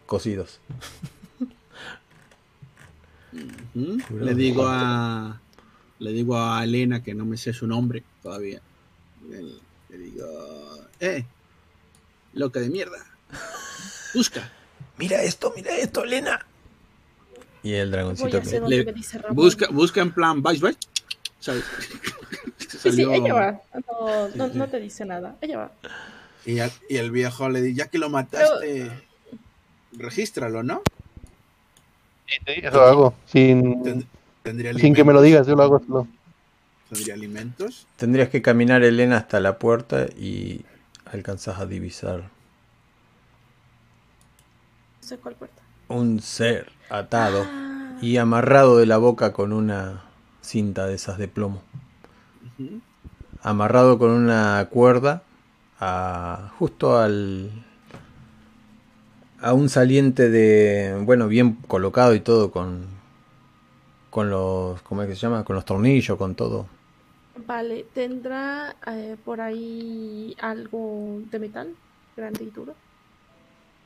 cosidos. 0.05 0.59
¿Mm? 3.73 3.99
Seguro. 4.01 4.25
Le 4.25 4.35
digo 4.35 4.63
a 4.67 5.39
le 5.99 6.11
digo 6.11 6.39
a 6.39 6.63
Elena 6.63 7.03
que 7.03 7.13
no 7.13 7.25
me 7.25 7.37
sé 7.37 7.53
su 7.53 7.67
nombre 7.67 8.03
todavía. 8.21 8.61
Le, 9.29 9.41
le 9.89 9.97
digo, 9.97 10.87
eh, 10.99 11.25
loca 12.33 12.59
de 12.59 12.69
mierda. 12.69 13.05
Busca, 14.13 14.51
Mira 14.97 15.21
esto, 15.21 15.53
mira 15.55 15.75
esto, 15.77 16.03
Elena. 16.03 16.43
Y 17.61 17.73
el 17.73 17.91
dragoncito 17.91 18.41
que... 18.41 18.61
Le- 18.61 18.91
dice 18.93 19.19
busca, 19.29 19.67
busca 19.69 20.01
en 20.01 20.11
plan, 20.11 20.41
vais. 20.41 20.59
¿Sabes? 21.39 21.63
Sí, 22.57 22.91
sí, 22.91 23.01
ella 23.03 23.33
va. 23.33 23.61
No, 23.87 24.29
no, 24.29 24.47
no 24.47 24.67
te 24.69 24.79
dice 24.79 25.05
nada. 25.05 25.35
Ella 25.41 25.57
va. 25.57 25.71
Y, 26.45 26.59
el 26.95 27.11
viejo 27.11 27.49
le 27.49 27.61
dice, 27.61 27.75
ya 27.75 27.87
que 27.87 27.97
lo 27.99 28.09
mataste, 28.09 28.91
regístralo, 29.93 30.63
¿no? 30.63 30.81
Eso 32.45 32.81
hago, 32.81 33.13
sin, 33.25 33.83
Ten- 33.83 34.07
tendría 34.47 34.73
sin 34.73 34.93
que 34.93 35.03
me 35.03 35.13
lo 35.13 35.21
digas, 35.21 35.45
yo 35.45 35.55
lo 35.55 35.63
hago 35.63 35.79
solo. 35.79 36.07
Tendría 36.89 37.15
alimentos. 37.15 37.85
Tendrías 37.97 38.29
que 38.29 38.41
caminar, 38.41 38.83
Elena, 38.83 39.17
hasta 39.17 39.39
la 39.41 39.59
puerta 39.59 40.05
y 40.05 40.65
alcanzas 41.05 41.59
a 41.59 41.65
divisar 41.65 42.29
No 45.01 45.07
sé 45.07 45.17
cuál 45.17 45.35
puerta. 45.35 45.61
un 45.89 46.21
ser 46.21 46.71
atado 46.89 47.45
Ah, 47.45 47.97
y 48.01 48.17
amarrado 48.17 48.77
de 48.77 48.85
la 48.85 48.97
boca 48.97 49.33
con 49.33 49.51
una 49.51 50.03
cinta 50.41 50.85
de 50.87 50.95
esas 50.95 51.17
de 51.17 51.27
plomo. 51.27 51.61
Amarrado 53.41 53.99
con 53.99 54.11
una 54.11 54.67
cuerda 54.71 55.23
a, 55.79 56.51
justo 56.57 56.97
al 56.97 57.51
a 59.41 59.53
un 59.53 59.69
saliente 59.69 60.29
de 60.29 60.99
bueno 61.03 61.27
bien 61.27 61.53
colocado 61.67 62.15
y 62.15 62.19
todo 62.19 62.51
con 62.51 62.96
con 64.09 64.29
los 64.29 64.81
cómo 64.83 65.01
es 65.03 65.07
que 65.09 65.15
se 65.15 65.21
llama 65.21 65.43
con 65.45 65.55
los 65.55 65.65
tornillos 65.65 66.17
con 66.17 66.35
todo 66.35 66.69
Vale, 67.35 67.89
¿tendrá 67.93 68.77
eh, 68.85 69.17
por 69.23 69.41
ahí 69.41 70.35
algo 70.39 71.21
de 71.23 71.39
metal? 71.39 71.79
Grande 72.15 72.45
y 72.45 72.51
duro. 72.51 72.79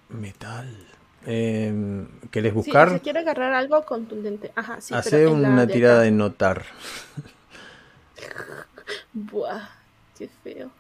metal 0.09 0.87
Em, 1.25 2.19
¿Querés 2.31 2.55
Sí, 2.55 2.55
buscar? 2.55 2.85
se 2.85 3.01
quiere 3.01 3.19
agarrar 3.19 3.53
algo 3.53 3.85
contundente. 3.85 4.53
Ajá, 4.55 4.81
sí. 4.81 4.97
Hace 4.97 5.01
pero 5.01 5.27
en 5.27 5.41
la 5.41 5.49
una 5.51 5.65
de 5.65 5.73
tirada 5.73 5.75
acá. 5.75 6.01
de 6.01 6.11
notar. 6.11 6.65
Buah, 9.13 9.69
qué 10.13 10.29
feo. 10.29 10.77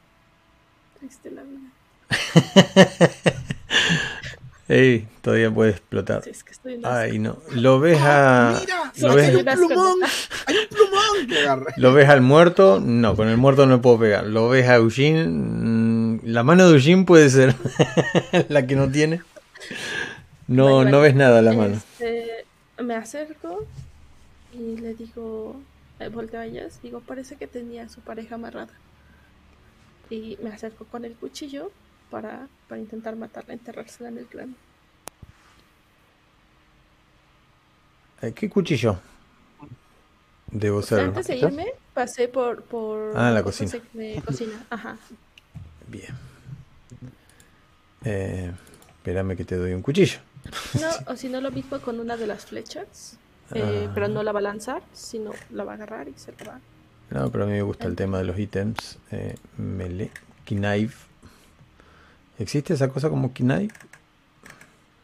Triste 0.93 1.31
la 1.31 1.43
vida. 1.43 1.73
Ey, 4.71 5.05
todavía 5.21 5.51
puede 5.51 5.71
explotar. 5.71 6.23
Sí, 6.23 6.29
es 6.29 6.45
que 6.45 6.51
estoy 6.53 6.73
en 6.75 6.85
Ay, 6.85 7.19
no. 7.19 7.39
Lo 7.55 7.81
ves 7.81 7.99
a. 8.01 8.57
¡Mira! 8.57 8.93
¿Lo 8.99 9.09
¡Hay 9.09 9.15
ves? 9.17 9.35
un 9.35 9.67
plumón! 9.67 9.99
¡Hay 10.45 10.55
un 10.55 10.67
plumón! 10.69 11.65
¿Lo 11.75 11.93
ves 11.93 12.07
al 12.07 12.21
muerto? 12.21 12.79
No, 12.79 13.17
con 13.17 13.27
el 13.27 13.35
muerto 13.35 13.65
no 13.65 13.81
puedo 13.81 13.99
pegar. 13.99 14.25
¿Lo 14.27 14.47
ves 14.47 14.69
a 14.69 14.75
Eugene? 14.75 15.25
Mm, 15.27 16.19
La 16.23 16.43
mano 16.43 16.69
de 16.69 16.75
Eugene 16.75 17.03
puede 17.03 17.29
ser 17.29 17.53
la 18.47 18.65
que 18.65 18.77
no 18.77 18.89
tiene. 18.89 19.21
No, 20.47 20.85
no 20.85 21.01
ves 21.01 21.15
nada 21.15 21.39
a 21.39 21.41
la 21.41 21.51
mano. 21.51 21.75
Este, 21.75 22.45
me 22.81 22.95
acerco 22.95 23.65
y 24.53 24.77
le 24.77 24.93
digo, 24.93 25.59
eh, 25.99 26.07
volteo 26.07 26.39
a 26.39 26.45
ellas, 26.45 26.79
digo, 26.81 27.01
parece 27.01 27.35
que 27.35 27.47
tenía 27.47 27.83
a 27.83 27.89
su 27.89 27.99
pareja 27.99 28.35
amarrada. 28.35 28.71
Y 30.09 30.37
me 30.41 30.49
acerco 30.49 30.85
con 30.85 31.03
el 31.03 31.13
cuchillo 31.15 31.71
para, 32.11 32.47
para 32.67 32.79
intentar 32.81 33.15
matarla, 33.15 33.53
enterrársela 33.53 34.09
en 34.09 34.17
el 34.19 34.27
cráneo. 34.27 34.55
Eh, 38.21 38.33
¿Qué 38.33 38.49
cuchillo? 38.49 38.99
Debo 40.51 40.81
ser. 40.81 40.99
Antes 40.99 41.27
de 41.27 41.37
irme, 41.37 41.67
pasé 41.93 42.27
por, 42.27 42.63
por 42.63 43.13
Ah, 43.17 43.31
la 43.31 43.41
cocina. 43.41 43.71
de 43.93 44.21
cocina. 44.25 44.63
Ajá. 44.69 44.97
Bien. 45.87 46.13
Eh, 48.03 48.51
espérame 48.97 49.35
que 49.37 49.45
te 49.45 49.55
doy 49.55 49.73
un 49.73 49.81
cuchillo. 49.81 50.19
No, 50.79 50.89
o 51.13 51.15
si 51.15 51.29
no 51.29 51.39
lo 51.39 51.51
mismo 51.51 51.79
con 51.79 51.99
una 51.99 52.17
de 52.17 52.27
las 52.27 52.45
flechas. 52.45 53.17
eh, 53.53 53.85
Ah. 53.87 53.91
Pero 53.93 54.07
no 54.07 54.23
la 54.23 54.31
va 54.31 54.39
a 54.39 54.43
lanzar, 54.43 54.81
sino 54.93 55.31
la 55.51 55.63
va 55.63 55.71
a 55.73 55.75
agarrar 55.75 56.07
y 56.09 56.13
se 56.17 56.31
la 56.33 56.51
va. 56.53 56.59
No, 57.11 57.29
pero 57.31 57.43
a 57.45 57.47
mí 57.47 57.53
me 57.53 57.61
gusta 57.61 57.87
el 57.87 57.95
tema 57.95 58.17
de 58.19 58.23
los 58.25 58.37
ítems. 58.39 58.97
Eh, 59.11 59.35
melee. 59.57 60.11
Knife. 60.45 61.07
¿Existe 62.41 62.73
esa 62.73 62.89
cosa 62.89 63.09
como 63.09 63.31
knife? 63.33 63.75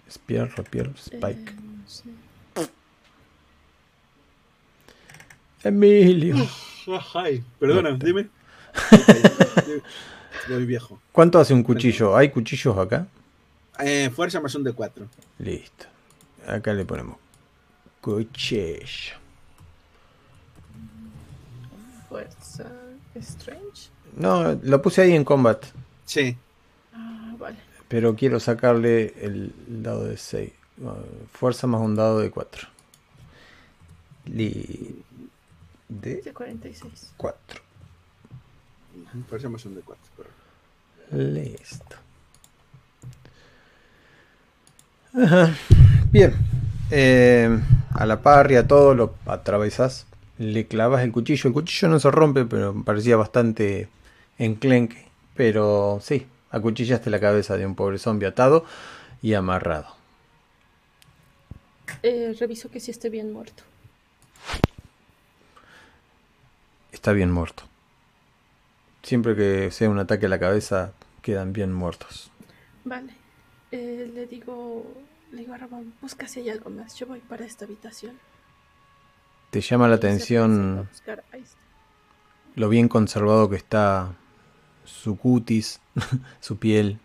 Spear, 0.09 0.49
rapier, 0.57 0.89
spike. 0.97 1.53
Eh. 2.55 2.67
Emilio. 5.63 6.35
Ay, 7.13 7.43
perdona, 7.59 7.91
No 7.91 7.99
te- 7.99 8.05
dime. 8.07 8.29
Voy 10.49 10.65
viejo. 10.65 10.99
¿Cuánto 11.11 11.39
hace 11.39 11.53
un 11.53 11.61
cuchillo? 11.63 12.15
¿Hay 12.15 12.29
cuchillos 12.29 12.77
acá? 12.77 13.05
Eh, 13.79 14.09
fuerza 14.15 14.39
más 14.39 14.55
un 14.55 14.63
de 14.63 14.71
4. 14.73 15.07
Listo. 15.39 15.85
Acá 16.47 16.73
le 16.73 16.85
ponemos 16.85 17.17
cuchillo. 18.01 19.13
Fuerza 22.09 22.65
Strange. 23.15 23.89
No, 24.15 24.53
lo 24.63 24.81
puse 24.81 25.01
ahí 25.01 25.13
en 25.13 25.23
combat. 25.25 25.63
Sí. 26.05 26.37
Pero 27.87 28.15
quiero 28.15 28.39
sacarle 28.39 29.13
el 29.21 29.53
dado 29.67 30.05
de 30.05 30.17
6. 30.17 30.51
Fuerza 31.31 31.67
más 31.67 31.81
un 31.81 31.95
dado 31.95 32.19
de 32.19 32.29
4. 32.29 32.67
Li... 34.25 35.03
De 35.87 36.15
Dice 36.17 36.33
46. 36.33 37.13
4. 37.15 37.61
Fuerza 39.29 39.49
más 39.49 39.65
un 39.65 39.75
de 39.75 39.81
4. 39.81 40.03
Listo. 41.11 41.95
Ajá. 45.13 45.55
Bien. 46.11 46.33
Eh, 46.91 47.59
a 47.93 48.05
la 48.05 48.21
parria, 48.21 48.67
todo 48.67 48.93
lo 48.93 49.15
atravesás. 49.25 50.07
Le 50.37 50.67
clavas 50.67 51.03
el 51.03 51.11
cuchillo. 51.11 51.47
El 51.47 51.53
cuchillo 51.53 51.87
no 51.87 51.99
se 51.99 52.11
rompe, 52.11 52.45
pero 52.45 52.83
parecía 52.83 53.15
bastante 53.15 53.87
enclenque. 54.37 55.07
Pero 55.35 55.99
sí, 56.01 56.27
acuchillaste 56.51 57.09
la 57.09 57.19
cabeza 57.19 57.57
de 57.57 57.65
un 57.65 57.75
pobre 57.75 57.97
zombie 57.97 58.27
atado. 58.27 58.65
y 59.21 59.33
amarrado. 59.33 59.95
Eh, 62.03 62.35
reviso 62.39 62.69
que 62.69 62.79
sí 62.79 62.91
esté 62.91 63.09
bien 63.09 63.33
muerto. 63.33 63.63
Está 66.91 67.13
bien 67.13 67.31
muerto. 67.31 67.63
Siempre 69.03 69.35
que 69.35 69.71
sea 69.71 69.89
un 69.89 69.99
ataque 69.99 70.25
a 70.25 70.29
la 70.29 70.39
cabeza, 70.39 70.93
quedan 71.21 71.53
bien 71.53 71.73
muertos. 71.73 72.29
Vale. 72.83 73.13
Eh, 73.71 74.11
le 74.13 74.27
digo, 74.27 74.85
le 75.31 75.39
digo 75.39 75.53
a 75.53 75.57
Ramón, 75.57 75.93
busca 76.01 76.27
si 76.27 76.41
hay 76.41 76.49
algo 76.49 76.69
más. 76.69 76.95
Yo 76.95 77.07
voy 77.07 77.19
para 77.19 77.45
esta 77.45 77.65
habitación. 77.65 78.19
¿Te 79.49 79.61
llama 79.61 79.87
la 79.87 79.95
atención 79.95 80.89
este. 80.91 81.21
lo 82.55 82.69
bien 82.69 82.89
conservado 82.89 83.49
que 83.49 83.55
está 83.55 84.13
su 84.87 85.17
cutis, 85.17 85.79
su 86.41 86.57
piel? 86.57 86.97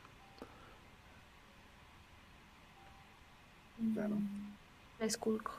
Claro. 3.94 4.14
La 5.00 5.06
esculco. 5.06 5.52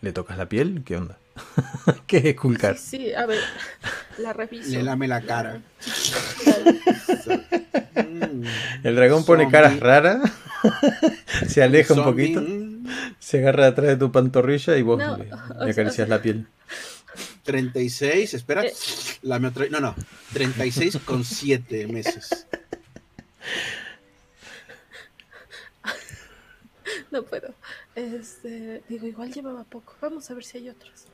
¿Le 0.00 0.12
tocas 0.12 0.38
la 0.38 0.48
piel? 0.48 0.82
¿Qué 0.84 0.96
onda? 0.96 1.18
¿Qué 2.06 2.18
es 2.18 2.24
esculcar? 2.26 2.76
Sí, 2.78 2.96
sí, 2.98 3.12
a 3.14 3.26
ver, 3.26 3.40
la 4.18 4.32
reviso. 4.32 4.70
Le 4.70 4.82
lame 4.82 5.08
la 5.08 5.20
cara. 5.22 5.60
El 8.82 8.96
dragón 8.96 9.24
pone 9.24 9.44
Zombie. 9.44 9.52
caras 9.52 9.80
raras, 9.80 10.30
se 11.48 11.62
aleja 11.62 11.94
un 11.94 12.04
poquito, 12.04 12.42
se 13.18 13.38
agarra 13.38 13.66
atrás 13.66 13.88
de 13.88 13.96
tu 13.96 14.10
pantorrilla 14.12 14.76
y 14.76 14.82
vos 14.82 14.98
No, 14.98 15.16
le, 15.16 15.24
le 15.26 15.30
acaricias 15.70 15.88
o 15.90 15.92
sea- 15.92 16.06
la 16.06 16.22
piel. 16.22 16.46
36, 17.44 18.34
espera. 18.34 18.64
Eh. 18.64 18.72
Lame 19.22 19.48
otra- 19.48 19.68
No, 19.70 19.80
no. 19.80 19.94
36 20.32 20.98
con 21.04 21.24
7 21.24 21.86
meses. 21.88 22.46
No 27.10 27.22
puedo. 27.22 27.54
Este, 27.94 28.82
digo, 28.88 29.06
igual 29.06 29.32
llevaba 29.32 29.64
poco. 29.64 29.94
Vamos 30.00 30.30
a 30.30 30.34
ver 30.34 30.44
si 30.44 30.58
hay 30.58 30.68
otros. 30.68 31.04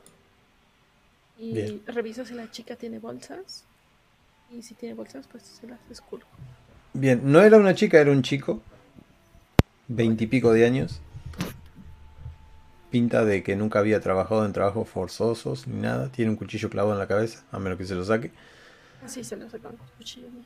Y 1.37 1.53
Bien. 1.53 1.81
reviso 1.87 2.25
si 2.25 2.33
la 2.33 2.51
chica 2.51 2.75
tiene 2.75 2.99
bolsas. 2.99 3.63
Y 4.51 4.61
si 4.61 4.73
tiene 4.73 4.93
bolsas, 4.95 5.25
pues 5.31 5.43
se 5.43 5.67
las 5.67 5.79
esculco. 5.89 6.27
Bien, 6.93 7.21
no 7.23 7.41
era 7.41 7.57
una 7.57 7.75
chica, 7.75 7.99
era 7.99 8.11
un 8.11 8.21
chico, 8.23 8.61
veintipico 9.87 10.53
de 10.53 10.65
años. 10.65 10.99
Pinta 12.95 13.25
de 13.25 13.43
que 13.43 13.57
nunca 13.57 13.79
había 13.79 13.99
trabajado 13.99 14.45
en 14.45 14.53
trabajos 14.53 14.87
forzosos 14.87 15.67
ni 15.67 15.81
nada. 15.81 16.07
Tiene 16.13 16.31
un 16.31 16.37
cuchillo 16.37 16.69
clavado 16.69 16.93
en 16.93 16.99
la 16.99 17.07
cabeza, 17.07 17.43
a 17.51 17.59
menos 17.59 17.77
que 17.77 17.85
se 17.85 17.93
lo 17.93 18.05
saque. 18.05 18.31
Así 19.03 19.21
se 19.21 19.35
lo 19.35 19.49
sacan 19.49 19.73
los 19.77 19.91
cuchillos. 19.97 20.31
¿no? 20.31 20.39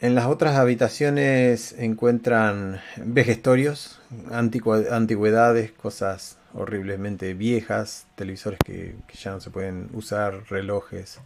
En 0.00 0.14
las 0.14 0.24
otras 0.24 0.56
habitaciones 0.56 1.74
encuentran 1.78 2.80
vejestorios, 3.04 4.00
antigüedades, 4.30 5.72
cosas 5.72 6.38
horriblemente 6.54 7.34
viejas, 7.34 8.06
televisores 8.16 8.58
que, 8.64 8.94
que 9.06 9.18
ya 9.18 9.32
no 9.32 9.40
se 9.40 9.50
pueden 9.50 9.90
usar, 9.92 10.44
relojes. 10.48 11.20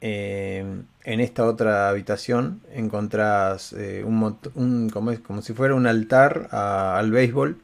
Eh, 0.00 0.82
en 1.04 1.20
esta 1.20 1.46
otra 1.46 1.88
habitación 1.88 2.60
encontrás 2.72 3.72
eh, 3.72 4.04
un- 4.04 4.90
como, 4.90 5.12
es- 5.12 5.20
como 5.20 5.40
si 5.40 5.54
fuera 5.54 5.74
un 5.74 5.86
altar 5.86 6.48
a- 6.50 6.98
al 6.98 7.10
béisbol 7.10 7.58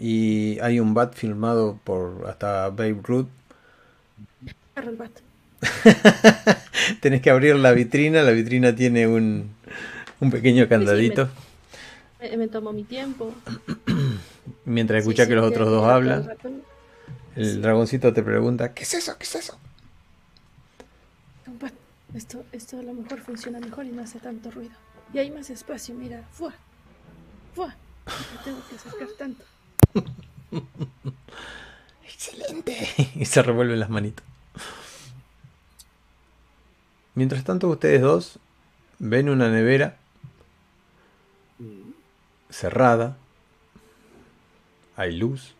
y 0.00 0.58
hay 0.60 0.80
un 0.80 0.94
bat 0.94 1.14
filmado 1.14 1.78
por 1.84 2.24
hasta 2.28 2.68
Babe 2.70 3.00
Ruth 3.02 3.28
el 4.76 4.96
bat. 4.96 5.22
Tenés 7.00 7.20
que 7.22 7.30
abrir 7.30 7.56
la 7.56 7.72
vitrina, 7.72 8.22
la 8.22 8.32
vitrina 8.32 8.74
tiene 8.74 9.06
un, 9.06 9.50
un 10.20 10.30
pequeño 10.30 10.68
candadito. 10.68 11.28
Me, 12.20 12.36
me 12.36 12.48
tomo 12.48 12.72
mi 12.72 12.84
tiempo. 12.84 13.42
Mientras 14.64 14.98
Sí, 14.98 15.02
escuchás 15.02 15.26
sí, 15.26 15.28
que 15.28 15.34
los 15.34 15.44
otros 15.44 15.68
dos 15.68 15.84
hablan, 15.86 16.30
el 17.36 17.62
dragoncito 17.62 18.12
te 18.12 18.22
pregunta, 18.22 18.74
¿qué 18.74 18.84
es 18.84 18.94
eso? 18.94 19.16
¿Qué 19.18 19.24
es 19.24 19.34
eso? 19.34 19.58
Esto, 22.14 22.46
esto 22.52 22.78
a 22.78 22.82
lo 22.82 22.94
mejor 22.94 23.20
funciona 23.20 23.60
mejor 23.60 23.86
y 23.86 23.92
no 23.92 24.02
hace 24.02 24.20
tanto 24.20 24.50
ruido. 24.50 24.76
Y 25.12 25.18
hay 25.18 25.30
más 25.30 25.50
espacio, 25.50 25.94
mira. 25.94 26.26
¡Fua! 26.30 26.54
¡Fua! 27.54 27.78
No 28.30 28.38
tengo 28.44 28.64
que 28.66 28.76
acercar 28.76 29.08
tanto. 29.18 29.44
¡Excelente! 32.04 32.88
Y 33.16 33.24
se 33.26 33.42
revuelven 33.42 33.80
las 33.80 33.90
manitos. 33.90 34.24
Mientras 37.14 37.44
tanto, 37.44 37.68
ustedes 37.68 38.00
dos 38.00 38.38
ven 38.98 39.28
una 39.28 39.48
nevera 39.48 39.96
cerrada. 42.50 43.16
Hay 44.96 45.16
luz. 45.16 45.54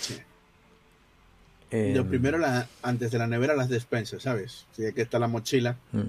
Sí. 0.00 0.16
Eh, 1.70 1.92
Lo 1.96 2.06
primero, 2.06 2.38
la, 2.38 2.68
antes 2.82 3.10
de 3.10 3.18
la 3.18 3.26
nevera, 3.26 3.54
las 3.54 3.68
despensas, 3.68 4.22
¿sabes? 4.22 4.66
Sí, 4.76 4.84
aquí 4.86 5.00
está 5.00 5.18
la 5.18 5.28
mochila. 5.28 5.76
mm. 5.92 6.00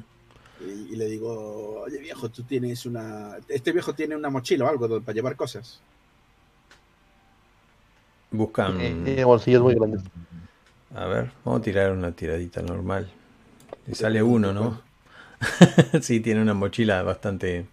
Y, 0.61 0.93
y 0.93 0.95
le 0.95 1.07
digo, 1.07 1.81
oye 1.81 1.97
viejo, 1.97 2.30
tú 2.30 2.43
tienes 2.43 2.85
una... 2.85 3.38
Este 3.49 3.72
viejo 3.72 3.93
tiene 3.93 4.15
una 4.15 4.30
mochila 4.30 4.65
o 4.65 4.69
algo 4.69 5.01
para 5.01 5.14
llevar 5.14 5.35
cosas. 5.35 5.81
Buscan. 8.34 8.73
Eh, 8.80 9.19
eh, 9.19 9.23
bolsillos 9.23 9.61
muy 9.61 9.76
grandes. 9.76 10.01
A 10.95 11.05
ver, 11.07 11.31
vamos 11.43 11.60
a 11.60 11.64
tirar 11.64 11.91
una 11.91 12.15
tiradita 12.15 12.61
normal. 12.61 13.11
Y 13.88 13.95
sale 13.95 14.23
uno, 14.23 14.53
¿no? 14.53 14.81
sí, 16.01 16.19
tiene 16.22 16.41
una 16.41 16.53
mochila 16.53 17.03
bastante 17.03 17.68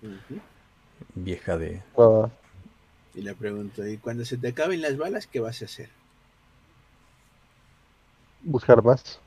vieja 1.14 1.56
de... 1.56 1.82
Ah, 1.96 2.28
Y 3.14 3.22
le 3.22 3.34
pregunto, 3.36 3.86
¿y 3.86 3.98
cuando 3.98 4.24
se 4.24 4.38
te 4.38 4.48
acaben 4.48 4.82
las 4.82 4.96
balas, 4.98 5.26
qué 5.28 5.40
vas 5.40 5.62
a 5.62 5.66
hacer? 5.66 5.90
buscar 8.42 8.82
más. 8.82 9.20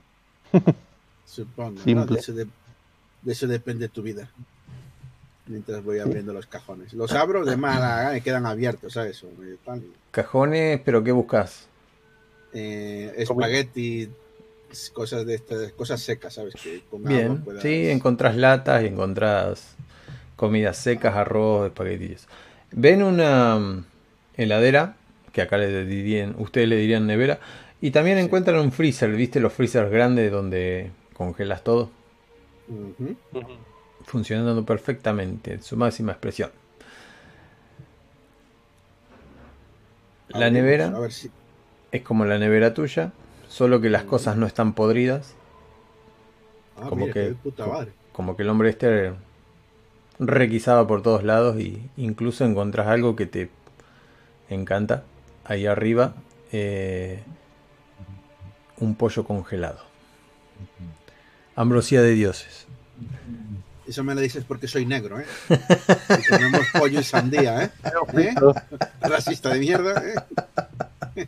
Supongo, 1.25 1.89
¿no? 1.89 2.07
Simple. 2.07 2.07
De 2.07 2.19
eso, 2.19 2.33
de- 2.33 2.45
de 3.21 3.31
eso 3.33 3.47
depende 3.47 3.89
tu 3.89 4.01
vida. 4.03 4.33
Mientras 5.45 5.83
voy 5.83 5.99
abriendo 5.99 6.31
los 6.33 6.45
cajones. 6.47 6.93
Los 6.93 7.11
abro 7.11 7.43
de 7.43 7.57
mala 7.57 7.97
gana 8.03 8.17
y 8.17 8.21
quedan 8.21 8.45
abiertos, 8.45 8.93
¿sabes? 8.93 9.23
Cajones, 10.11 10.79
pero 10.85 11.03
¿qué 11.03 11.11
buscas? 11.11 11.67
Eh, 12.53 13.13
espagueti, 13.17 14.09
cosas 14.93 15.25
de 15.25 15.35
estas, 15.35 15.71
cosas 15.73 16.01
secas, 16.01 16.35
¿sabes? 16.35 16.53
Que 16.55 16.81
con 16.89 17.01
agua 17.05 17.09
Bien, 17.09 17.41
puedas- 17.43 17.61
sí, 17.61 17.89
encontrás 17.89 18.37
latas 18.37 18.83
y 18.83 18.87
encontrás 18.87 19.75
comidas 20.37 20.77
secas, 20.77 21.15
arroz, 21.15 21.67
espaguetillos. 21.67 22.27
Ven 22.71 23.03
una 23.03 23.57
mm, 23.59 23.85
heladera, 24.37 24.95
que 25.33 25.41
acá 25.41 25.57
le 25.57 25.83
dirían, 25.85 26.35
ustedes 26.37 26.69
le 26.69 26.77
dirían 26.77 27.05
nevera, 27.05 27.39
y 27.81 27.91
también 27.91 28.17
Sí. 28.17 28.23
encuentran 28.23 28.59
un 28.59 28.71
freezer, 28.71 29.11
¿viste? 29.11 29.39
Los 29.41 29.51
freezers 29.51 29.91
grandes 29.91 30.31
donde 30.31 30.91
congelas 31.13 31.63
todo, 31.65 31.89
Ujú. 32.69 33.15
Funcionando 34.05 34.65
perfectamente, 34.65 35.53
en 35.53 35.63
su 35.63 35.77
máxima 35.77 36.11
expresión. 36.13 36.51
La 40.29 40.49
nevera 40.49 40.87
A 40.87 40.99
ver 40.99 41.11
si. 41.11 41.29
es 41.91 42.01
como 42.01 42.25
la 42.25 42.39
nevera 42.39 42.73
tuya, 42.73 43.11
solo 43.49 43.81
que 43.81 43.89
las 43.89 44.05
Mm. 44.05 44.07
cosas 44.07 44.37
no 44.37 44.45
están 44.47 44.73
podridas, 44.73 45.33
Ah, 46.77 46.87
como 46.89 47.01
mira, 47.01 47.13
que- 47.13 47.29
qué 47.29 47.35
puta 47.35 47.67
madre. 47.67 47.91
como 48.11 48.35
que 48.35 48.43
el 48.43 48.49
hombre 48.49 48.69
este 48.69 49.13
requisaba 50.19 50.87
por 50.87 51.01
todos 51.01 51.23
lados 51.23 51.59
y 51.59 51.89
incluso 51.97 52.45
encontrás 52.45 52.87
algo 52.87 53.15
que 53.15 53.25
te 53.25 53.49
encanta 54.49 55.03
ahí 55.45 55.65
arriba 55.65 56.13
eh, 56.51 57.23
un 58.79 58.93
pollo 58.95 59.23
congelado 59.23 59.79
ambrosía 61.55 62.01
de 62.03 62.11
dioses 62.11 62.67
Eso 63.87 64.03
me 64.03 64.15
lo 64.15 64.21
dices 64.21 64.43
porque 64.47 64.67
soy 64.67 64.85
negro, 64.85 65.19
¿eh? 65.19 65.25
Y 65.49 66.27
comemos 66.29 66.61
pollo 66.77 66.99
y 66.99 67.03
sandía, 67.03 67.63
¿eh? 67.63 67.69
¿Eh? 68.17 68.33
Racista 69.01 69.49
de 69.53 69.59
mierda, 69.59 70.01
¿eh? 70.07 71.27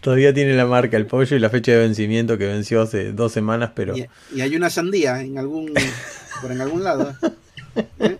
todavía 0.00 0.32
tiene 0.32 0.54
la 0.54 0.66
marca 0.66 0.96
el 0.96 1.06
pollo 1.06 1.36
y 1.36 1.40
la 1.40 1.50
fecha 1.50 1.72
de 1.72 1.78
vencimiento 1.78 2.38
que 2.38 2.46
venció 2.46 2.80
hace 2.82 3.12
dos 3.12 3.32
semanas 3.32 3.72
pero 3.74 3.94
Y, 3.96 4.06
y 4.34 4.40
hay 4.40 4.56
una 4.56 4.70
sandía 4.70 5.20
en 5.20 5.36
algún. 5.38 5.72
por 6.40 6.52
en 6.52 6.60
algún 6.60 6.84
lado. 6.84 7.14
¿eh? 7.98 8.18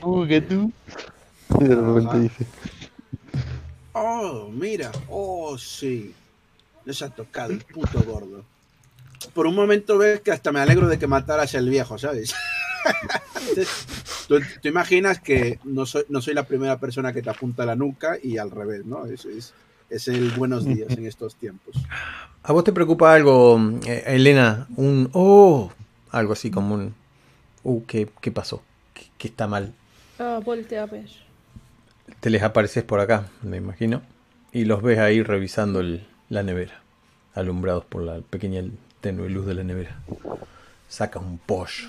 Bugue 0.00 0.40
tú. 0.40 0.72
Y 1.60 1.64
de 1.64 1.74
repente 1.74 2.08
Ajá. 2.08 2.18
dice, 2.18 2.46
Oh, 3.92 4.48
mira. 4.52 4.92
Oh, 5.08 5.56
sí. 5.58 6.14
Nos 6.84 7.02
ha 7.02 7.10
tocado 7.10 7.52
el 7.52 7.58
puto 7.64 8.00
gordo. 8.02 8.44
Por 9.34 9.46
un 9.46 9.54
momento 9.54 9.98
ves 9.98 10.20
que 10.20 10.30
hasta 10.32 10.52
me 10.52 10.60
alegro 10.60 10.88
de 10.88 10.98
que 10.98 11.06
mataras 11.06 11.54
al 11.54 11.68
viejo, 11.68 11.98
¿sabes? 11.98 12.34
Entonces, 13.40 13.68
tú, 14.28 14.36
tú 14.62 14.68
imaginas 14.68 15.20
que 15.20 15.58
no 15.64 15.86
soy, 15.86 16.04
no 16.08 16.20
soy 16.20 16.34
la 16.34 16.44
primera 16.44 16.78
persona 16.78 17.12
que 17.12 17.22
te 17.22 17.30
apunta 17.30 17.64
a 17.64 17.66
la 17.66 17.76
nuca 17.76 18.16
y 18.22 18.38
al 18.38 18.50
revés, 18.50 18.84
¿no? 18.86 19.06
Es, 19.06 19.24
es, 19.24 19.52
es 19.90 20.08
el 20.08 20.30
buenos 20.30 20.64
días 20.64 20.90
en 20.96 21.06
estos 21.06 21.34
tiempos. 21.34 21.76
a 22.42 22.52
vos 22.52 22.64
te 22.64 22.72
preocupa 22.72 23.12
algo 23.12 23.58
eh, 23.86 24.04
Elena 24.06 24.66
un 24.76 25.10
oh 25.12 25.72
algo 26.10 26.32
así 26.32 26.50
como 26.50 26.74
un... 26.74 26.94
Uh, 27.64 27.84
¿qué, 27.86 28.08
qué 28.20 28.30
pasó? 28.30 28.62
¿Qué, 28.94 29.06
qué 29.18 29.28
está 29.28 29.46
mal? 29.46 29.74
Ah, 30.18 30.40
voltea 30.42 30.84
a 30.84 30.86
ver. 30.86 31.06
Te 32.20 32.30
les 32.30 32.42
apareces 32.42 32.82
por 32.84 33.00
acá, 33.00 33.26
me 33.42 33.58
imagino, 33.58 34.00
y 34.52 34.64
los 34.64 34.80
ves 34.82 34.98
ahí 34.98 35.22
revisando 35.22 35.80
el- 35.80 36.06
la 36.30 36.42
nevera, 36.42 36.80
alumbrados 37.34 37.84
por 37.84 38.02
la 38.02 38.20
pequeña 38.20 38.62
tenue 39.00 39.28
luz 39.28 39.46
de 39.46 39.54
la 39.54 39.64
nevera. 39.64 39.96
Sacas 40.88 41.22
un 41.22 41.38
pollo. 41.38 41.88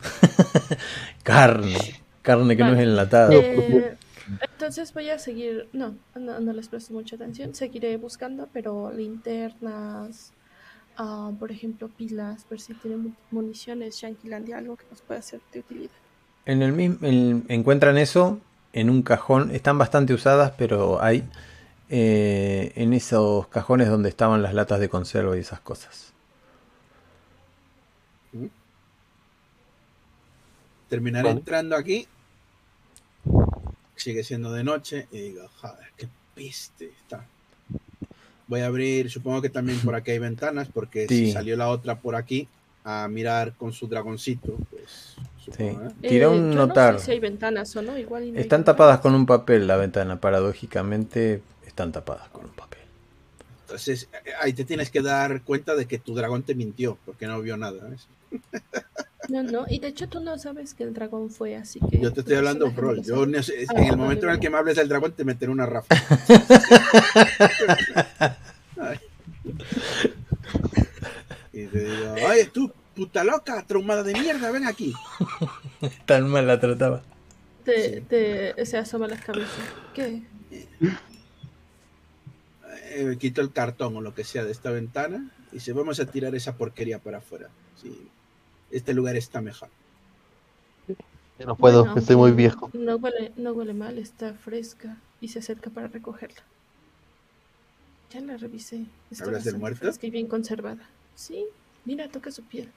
carne, 1.22 1.76
carne 2.22 2.56
que 2.56 2.64
no 2.64 2.72
es 2.74 2.80
enlatada. 2.80 3.34
Eh, 3.34 3.96
entonces 4.52 4.92
voy 4.94 5.10
a 5.10 5.18
seguir, 5.18 5.68
no, 5.72 5.94
no, 6.14 6.40
no 6.40 6.52
les 6.52 6.68
presto 6.68 6.92
mucha 6.94 7.16
atención, 7.16 7.54
seguiré 7.54 7.96
buscando, 7.96 8.48
pero 8.52 8.92
linternas, 8.92 10.32
ah, 10.96 11.32
por 11.38 11.50
ejemplo, 11.50 11.88
pilas, 11.88 12.46
ver 12.48 12.60
si 12.60 12.74
tienen 12.74 13.00
mu- 13.02 13.12
municiones, 13.30 14.00
Yanquilandia, 14.00 14.58
algo 14.58 14.76
que 14.76 14.84
nos 14.90 15.02
pueda 15.02 15.20
ser 15.22 15.40
de 15.52 15.60
utilidad. 15.60 15.90
En 16.46 16.62
el 16.62 16.72
mismo, 16.72 17.06
en- 17.06 17.44
encuentran 17.48 17.98
eso 17.98 18.38
en 18.72 18.88
un 18.88 19.02
cajón. 19.02 19.50
Están 19.50 19.78
bastante 19.78 20.14
usadas, 20.14 20.52
pero 20.56 21.02
hay 21.02 21.24
eh, 21.88 22.72
en 22.76 22.92
esos 22.92 23.48
cajones 23.48 23.88
donde 23.88 24.08
estaban 24.08 24.42
las 24.42 24.54
latas 24.54 24.78
de 24.80 24.88
conserva 24.88 25.36
y 25.36 25.40
esas 25.40 25.60
cosas. 25.60 26.09
Terminaré 30.90 31.28
Vale. 31.28 31.38
entrando 31.40 31.76
aquí. 31.76 32.06
Sigue 33.96 34.22
siendo 34.24 34.52
de 34.52 34.64
noche. 34.64 35.06
Y 35.12 35.18
digo, 35.20 35.48
joder, 35.60 35.92
qué 35.96 36.08
piste 36.34 36.86
está. 37.00 37.24
Voy 38.46 38.60
a 38.60 38.66
abrir, 38.66 39.08
supongo 39.10 39.40
que 39.40 39.48
también 39.48 39.78
por 39.80 39.94
aquí 39.94 40.10
hay 40.10 40.18
ventanas, 40.18 40.68
porque 40.72 41.06
Sí. 41.08 41.26
si 41.26 41.32
salió 41.32 41.56
la 41.56 41.68
otra 41.68 42.00
por 42.00 42.16
aquí 42.16 42.48
a 42.84 43.06
mirar 43.08 43.54
con 43.54 43.72
su 43.72 43.86
dragoncito, 43.86 44.56
pues 44.70 45.14
supongo, 45.44 45.82
¿eh? 45.88 46.08
Tira 46.08 46.28
un 46.30 46.50
yo 46.50 46.56
notar. 46.56 46.94
No 46.94 46.98
sé 46.98 47.04
si 47.06 47.10
hay 47.12 47.20
ventanas 47.20 47.74
o 47.76 47.82
no, 47.82 47.96
igual. 47.96 48.36
Están 48.36 48.64
tapadas 48.64 48.98
con 49.00 49.14
un 49.14 49.24
papel 49.26 49.66
la 49.68 49.76
ventana. 49.76 50.20
Paradójicamente 50.20 51.42
están 51.64 51.92
tapadas 51.92 52.28
con 52.30 52.46
un 52.46 52.50
papel. 52.50 52.80
Entonces 53.62 54.08
eh, 54.12 54.30
ahí 54.40 54.52
te 54.52 54.64
tienes 54.64 54.90
que 54.90 55.00
dar 55.00 55.42
cuenta 55.42 55.76
de 55.76 55.86
que 55.86 55.98
tu 56.00 56.14
dragón 56.16 56.42
te 56.42 56.56
mintió, 56.56 56.98
porque 57.04 57.28
no 57.28 57.40
vio 57.40 57.56
nada. 57.56 57.84
¿ves? 57.84 58.08
No, 59.30 59.42
no, 59.44 59.64
y 59.68 59.78
de 59.78 59.88
hecho 59.88 60.08
tú 60.08 60.20
no 60.20 60.36
sabes 60.38 60.74
que 60.74 60.82
el 60.82 60.92
dragón 60.92 61.30
fue 61.30 61.54
así 61.56 61.78
que. 61.90 62.00
Yo 62.00 62.12
te 62.12 62.20
estoy 62.20 62.34
tu 62.34 62.38
hablando, 62.38 62.66
lo 62.76 62.94
Yo 62.96 63.02
sabe. 63.14 63.26
no 63.28 63.42
sé, 63.42 63.64
en 63.70 63.84
el 63.84 63.96
momento 63.96 64.26
en 64.26 64.32
el 64.32 64.40
que 64.40 64.50
me 64.50 64.58
hables 64.58 64.76
del 64.76 64.88
dragón, 64.88 65.12
te 65.12 65.24
meteré 65.24 65.50
una 65.52 65.66
rafa. 65.66 65.94
Ay. 68.80 68.98
y 71.52 71.66
te 71.66 71.84
digo, 71.84 72.14
oye, 72.28 72.46
tú, 72.52 72.72
puta 72.94 73.24
loca, 73.24 73.64
traumada 73.66 74.02
de 74.02 74.14
mierda, 74.14 74.50
ven 74.50 74.66
aquí. 74.66 74.94
Tan 76.06 76.28
mal 76.28 76.46
la 76.46 76.58
trataba. 76.58 77.02
Te, 77.64 77.94
Sí. 77.94 78.00
te- 78.08 78.66
se 78.66 78.78
asoma 78.78 79.06
la 79.06 79.16
cabeza. 79.18 79.62
¿Qué? 79.94 80.22
Eh, 82.92 83.16
quito 83.18 83.40
el 83.40 83.52
cartón 83.52 83.96
o 83.96 84.00
lo 84.00 84.14
que 84.14 84.24
sea 84.24 84.44
de 84.44 84.52
esta 84.52 84.70
ventana 84.70 85.30
y 85.52 85.56
dice, 85.56 85.72
vamos 85.72 86.00
a 86.00 86.06
tirar 86.06 86.34
esa 86.34 86.56
porquería 86.56 86.98
para 86.98 87.18
afuera. 87.18 87.48
Sí, 87.80 88.08
este 88.70 88.94
lugar 88.94 89.16
está 89.16 89.40
mejor. 89.40 89.68
No 91.44 91.56
puedo, 91.56 91.84
Bueno, 91.84 91.98
estoy 92.00 92.16
muy 92.16 92.32
viejo. 92.32 92.70
No 92.74 92.96
huele, 92.96 93.32
no 93.36 93.52
huele 93.52 93.72
mal, 93.72 93.98
está 93.98 94.34
fresca 94.34 94.98
y 95.22 95.28
se 95.28 95.38
acerca 95.38 95.70
para 95.70 95.88
recogerla. 95.88 96.42
Ya 98.12 98.20
la 98.20 98.36
revisé. 98.36 98.84
Está 99.10 99.24
¿Hablas 99.24 99.44
del 99.44 99.56
muerto? 99.56 99.78
fresca 99.78 100.06
y 100.06 100.10
bien 100.10 100.26
conservada. 100.26 100.82
Sí, 101.14 101.46
mira, 101.86 102.08
toca 102.08 102.30
su 102.30 102.42
piel. 102.42 102.68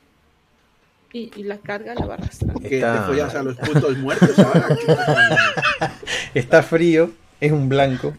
Y, 1.11 1.29
y 1.35 1.43
la 1.43 1.57
carga 1.57 1.93
la 1.93 2.05
va 2.05 2.13
arrastrando. 2.15 2.59
Que 2.61 2.79
te 2.79 2.99
follas 3.05 3.35
a 3.35 3.43
los 3.43 3.57
putos 3.57 3.97
muertos 3.97 4.39
ahora. 4.39 4.77
Está 6.33 6.63
frío, 6.63 7.11
es 7.41 7.51
un 7.51 7.67
blanco. 7.67 8.13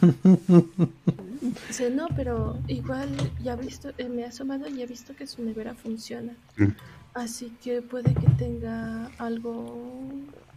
Dice, 1.68 1.90
no, 1.90 2.08
pero 2.14 2.58
igual 2.68 3.08
ya 3.42 3.54
he 3.54 3.56
visto, 3.56 3.90
eh, 3.98 4.08
me 4.08 4.22
he 4.22 4.26
asomado 4.26 4.68
y 4.68 4.82
he 4.82 4.86
visto 4.86 5.14
que 5.16 5.26
su 5.26 5.42
nevera 5.42 5.74
funciona. 5.74 6.34
Así 7.18 7.52
que 7.62 7.82
puede 7.82 8.14
que 8.14 8.28
tenga 8.38 9.10
algo. 9.18 9.90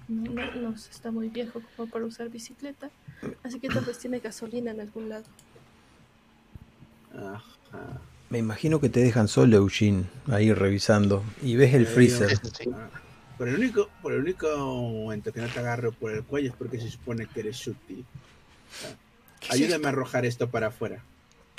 No, 0.07 0.31
no, 0.31 0.55
no 0.55 0.75
está 0.75 1.09
muy 1.09 1.29
viejo 1.29 1.61
como 1.75 1.89
para 1.89 2.05
usar 2.05 2.29
bicicleta. 2.29 2.91
Así 3.43 3.59
que 3.59 3.67
tal 3.67 3.83
vez 3.83 3.97
tiene 3.97 4.19
gasolina 4.19 4.71
en 4.71 4.81
algún 4.81 5.09
lado. 5.09 5.25
Ajá. 7.13 8.01
Me 8.29 8.37
imagino 8.37 8.79
que 8.79 8.89
te 8.89 9.01
dejan 9.01 9.27
solo, 9.27 9.57
Eugene, 9.57 10.05
ahí 10.27 10.53
revisando. 10.53 11.23
Y 11.41 11.55
ves 11.55 11.73
el 11.73 11.87
freezer. 11.87 12.39
Por 13.37 13.49
el 13.49 13.55
único, 13.55 13.89
por 14.01 14.13
el 14.13 14.21
único 14.21 14.47
momento 14.57 15.33
que 15.33 15.41
no 15.41 15.47
te 15.47 15.59
agarro 15.59 15.91
por 15.91 16.11
el 16.11 16.23
cuello 16.23 16.51
es 16.51 16.55
porque 16.55 16.79
se 16.79 16.91
supone 16.91 17.25
que 17.25 17.39
eres 17.39 17.57
sutil. 17.57 18.05
Ayúdame 19.49 19.87
a 19.87 19.89
arrojar 19.89 20.25
esto 20.25 20.49
para 20.49 20.67
afuera. 20.67 21.03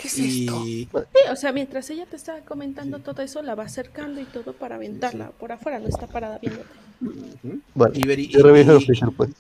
¿Qué 0.03 0.09
es 0.09 0.19
y 0.19 0.47
Sí, 0.49 0.89
o 1.31 1.37
sea, 1.37 1.53
mientras 1.53 1.89
ella 1.91 2.07
te 2.07 2.17
está 2.17 2.41
comentando 2.41 2.99
todo 2.99 3.23
eso, 3.23 3.41
la 3.43 3.55
va 3.55 3.65
acercando 3.65 4.21
y 4.21 4.25
todo 4.25 4.53
para 4.53 4.75
aventarla. 4.75 5.31
Por 5.31 5.53
afuera 5.53 5.79
no 5.79 5.87
está 5.89 6.07
parada 6.09 6.39
viéndote. 6.39 6.69
Ujú. 7.01 7.61
Bueno, 7.75 7.95
Y 7.97 8.11
y- 8.21 8.29
yo 8.29 8.41
reviso 8.43 8.81
freezer, 8.81 9.09
pues. 9.17 9.31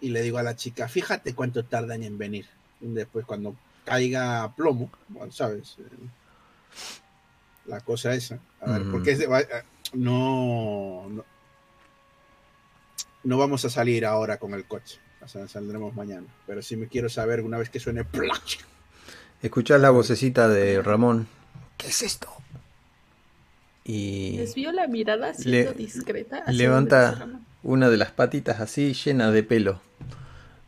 y 0.00 0.08
le 0.10 0.22
digo 0.22 0.38
a 0.38 0.42
la 0.42 0.56
chica, 0.56 0.88
fíjate 0.88 1.34
cuánto 1.34 1.64
tardan 1.64 2.02
en 2.02 2.18
venir. 2.18 2.46
Después 2.80 3.24
cuando 3.26 3.54
caiga 3.84 4.52
plomo, 4.56 4.90
bueno, 5.08 5.30
¿sabes? 5.32 5.76
La 7.66 7.80
cosa 7.80 8.12
esa. 8.14 8.38
A 8.60 8.72
ver, 8.72 8.82
porque 8.90 9.12
es 9.12 9.18
de- 9.18 9.26
va- 9.26 9.40
eh, 9.40 9.46
no, 9.92 11.06
no, 11.08 11.24
no 13.24 13.38
vamos 13.38 13.64
a 13.64 13.70
salir 13.70 14.04
ahora 14.06 14.38
con 14.38 14.54
el 14.54 14.64
coche. 14.64 14.98
O 15.22 15.28
sea, 15.28 15.46
saldremos 15.46 15.94
mañana. 15.94 16.26
Pero 16.46 16.62
sí 16.62 16.76
me 16.76 16.88
quiero 16.88 17.08
saber 17.08 17.42
una 17.42 17.58
vez 17.58 17.68
que 17.70 17.78
suene 17.78 18.04
plac. 18.04 18.42
Escuchás 19.42 19.80
la 19.80 19.90
vocecita 19.90 20.48
de 20.48 20.82
Ramón. 20.82 21.26
¿Qué 21.78 21.88
es 21.88 22.02
esto? 22.02 22.28
Y 23.84 24.36
Desvió 24.36 24.70
la 24.72 24.86
mirada 24.86 25.32
siendo 25.34 25.70
Le- 25.72 25.76
discreta. 25.76 26.38
hacia 26.38 26.52
levanta- 26.52 27.40
una 27.62 27.88
de 27.88 27.96
las 27.96 28.10
patitas 28.10 28.60
así 28.60 28.92
llena 28.92 29.30
de 29.30 29.42
pelo. 29.42 29.80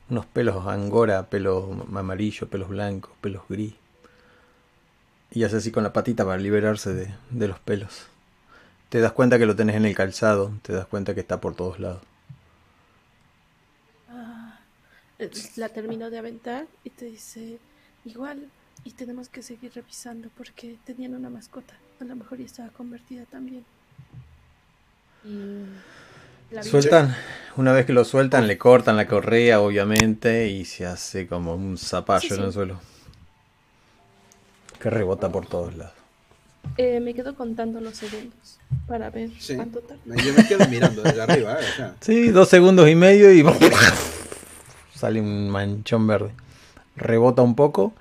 Unos 0.08 0.26
pelos 0.26 0.66
angora, 0.66 1.26
pelos 1.28 1.64
amarillo, 1.94 2.48
pelos 2.48 2.68
blancos, 2.68 3.12
pelos 3.20 3.42
gris. 3.48 3.74
Y 5.30 5.44
hace 5.44 5.56
así 5.56 5.70
con 5.70 5.82
la 5.84 5.92
patita 5.92 6.24
para 6.24 6.38
liberarse 6.38 6.92
de, 6.92 7.14
de 7.30 7.48
los 7.48 7.58
pelos. 7.60 8.06
Te 8.90 9.00
das 9.00 9.12
cuenta 9.12 9.38
que 9.38 9.46
lo 9.46 9.56
tenés 9.56 9.76
en 9.76 9.86
el 9.86 9.94
calzado, 9.94 10.52
te 10.62 10.72
das 10.74 10.86
cuenta 10.86 11.14
que 11.14 11.20
está 11.20 11.40
por 11.40 11.54
todos 11.54 11.78
lados. 11.80 12.02
Ah, 14.10 14.58
la 15.56 15.68
terminó 15.70 16.10
de 16.10 16.18
aventar 16.18 16.66
y 16.84 16.90
te 16.90 17.06
dice, 17.06 17.58
igual, 18.04 18.48
y 18.84 18.90
tenemos 18.92 19.28
que 19.28 19.42
seguir 19.42 19.72
revisando 19.74 20.28
porque 20.36 20.76
tenían 20.84 21.14
una 21.14 21.30
mascota. 21.30 21.74
A 22.00 22.04
lo 22.04 22.16
mejor 22.16 22.38
ya 22.38 22.46
estaba 22.46 22.68
convertida 22.70 23.24
también. 23.30 23.64
Y 25.24 26.54
la 26.54 26.62
Sueltan, 26.62 27.14
una 27.56 27.72
vez 27.72 27.86
que 27.86 27.92
lo 27.92 28.04
sueltan, 28.04 28.46
le 28.46 28.58
cortan 28.58 28.96
la 28.96 29.06
correa, 29.06 29.60
obviamente, 29.60 30.48
y 30.48 30.64
se 30.64 30.84
hace 30.86 31.26
como 31.26 31.54
un 31.54 31.78
zapallo 31.78 32.28
Sí, 32.28 32.34
en 32.34 32.40
el 32.40 32.46
sí. 32.48 32.52
suelo. 32.54 32.80
Que 34.80 34.90
rebota 34.90 35.30
por 35.30 35.46
todos 35.46 35.74
lados. 35.76 35.94
Eh, 36.76 37.00
me 37.00 37.14
quedo 37.14 37.34
contando 37.34 37.80
los 37.80 37.96
segundos 37.96 38.58
para 38.86 39.10
ver 39.10 39.30
Sí. 39.38 39.54
cuánto 39.56 39.80
tarda. 39.80 40.00
Yo 40.16 40.32
me 40.34 40.46
quedo 40.46 40.68
mirando 40.68 41.02
desde 41.02 41.22
arriba, 41.22 41.54
¿eh? 41.54 41.64
O 41.72 41.76
sea, 41.76 41.96
Sí, 42.00 42.28
dos 42.30 42.48
segundos 42.48 42.88
y 42.88 42.94
medio 42.96 43.32
y 43.32 43.44
sale 44.94 45.20
un 45.20 45.50
manchón 45.50 46.06
verde. 46.06 46.32
Rebota 46.96 47.42
un 47.42 47.54
poco 47.54 47.92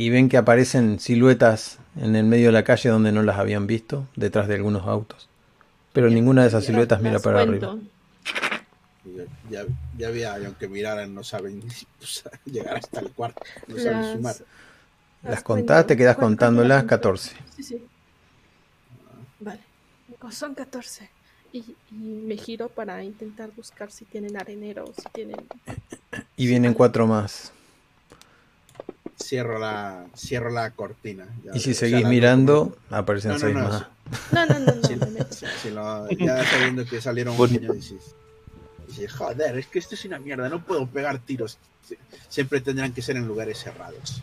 y 0.00 0.08
ven 0.08 0.30
que 0.30 0.38
aparecen 0.38 0.98
siluetas 0.98 1.78
en 1.94 2.16
el 2.16 2.24
medio 2.24 2.46
de 2.46 2.52
la 2.52 2.64
calle 2.64 2.88
donde 2.88 3.12
no 3.12 3.22
las 3.22 3.36
habían 3.38 3.66
visto, 3.66 4.06
detrás 4.16 4.48
de 4.48 4.54
algunos 4.54 4.86
autos. 4.86 5.28
Pero 5.92 6.08
ninguna 6.08 6.40
de 6.40 6.48
esas 6.48 6.64
siluetas 6.64 7.00
mira 7.02 7.14
Las 7.14 7.22
para 7.22 7.44
cuento. 7.44 7.78
arriba. 9.04 9.66
ya, 9.98 10.10
y 10.40 10.44
aunque 10.46 10.68
miraran, 10.68 11.14
no 11.14 11.22
saben 11.22 11.60
pues, 11.98 12.24
llegar 12.46 12.78
hasta 12.78 13.00
el 13.00 13.10
cuarto. 13.10 13.42
No 13.68 13.76
saben 13.76 14.00
Las- 14.00 14.12
sumar. 14.12 14.36
Las 15.22 15.42
contás, 15.42 15.86
te 15.86 15.98
quedas 15.98 16.16
contándolas 16.16 16.78
cuento. 16.84 16.96
14. 16.96 17.36
Sí, 17.56 17.62
sí. 17.62 17.84
Vale. 19.38 19.60
Son 20.30 20.54
14. 20.54 21.10
Y, 21.52 21.58
y 21.58 21.94
me 21.94 22.38
giro 22.38 22.70
para 22.70 23.04
intentar 23.04 23.50
buscar 23.54 23.90
si 23.92 24.06
tienen 24.06 24.38
arenero 24.38 24.84
o 24.84 24.94
si 24.94 25.06
tienen... 25.12 25.36
Y 26.38 26.46
vienen 26.46 26.72
cuatro 26.72 27.06
más. 27.06 27.52
Cierro 29.22 29.58
la, 29.58 30.06
cierro 30.16 30.50
la 30.50 30.70
cortina. 30.70 31.26
ya, 31.44 31.52
Y 31.54 31.60
si 31.60 31.74
seguís 31.74 32.06
mirando, 32.06 32.76
aparecen 32.88 33.32
No, 33.32 33.34
no, 33.38 33.40
seis 33.40 33.54
no, 33.54 33.60
más. 33.68 33.86
No, 34.32 34.46
no, 34.46 34.58
no, 34.58 34.82
sí, 35.62 35.70
lo- 35.70 36.08
ya 36.10 36.44
sabiendo 36.44 36.84
que 36.84 37.00
salieron 37.00 37.32
un 37.32 37.38
Bonito. 37.38 37.60
puño, 37.60 37.74
dices, 37.74 38.14
dices, 38.88 39.12
joder, 39.12 39.58
es 39.58 39.66
que 39.66 39.78
esto 39.78 39.94
es 39.94 40.04
una 40.06 40.18
mierda, 40.18 40.48
no 40.48 40.64
puedo 40.64 40.86
pegar 40.86 41.18
tiros. 41.20 41.58
Sie- 41.88 41.98
Siempre 42.28 42.60
tendrán 42.60 42.92
que 42.92 43.02
ser 43.02 43.16
en 43.16 43.28
lugares 43.28 43.58
cerrados. 43.58 44.22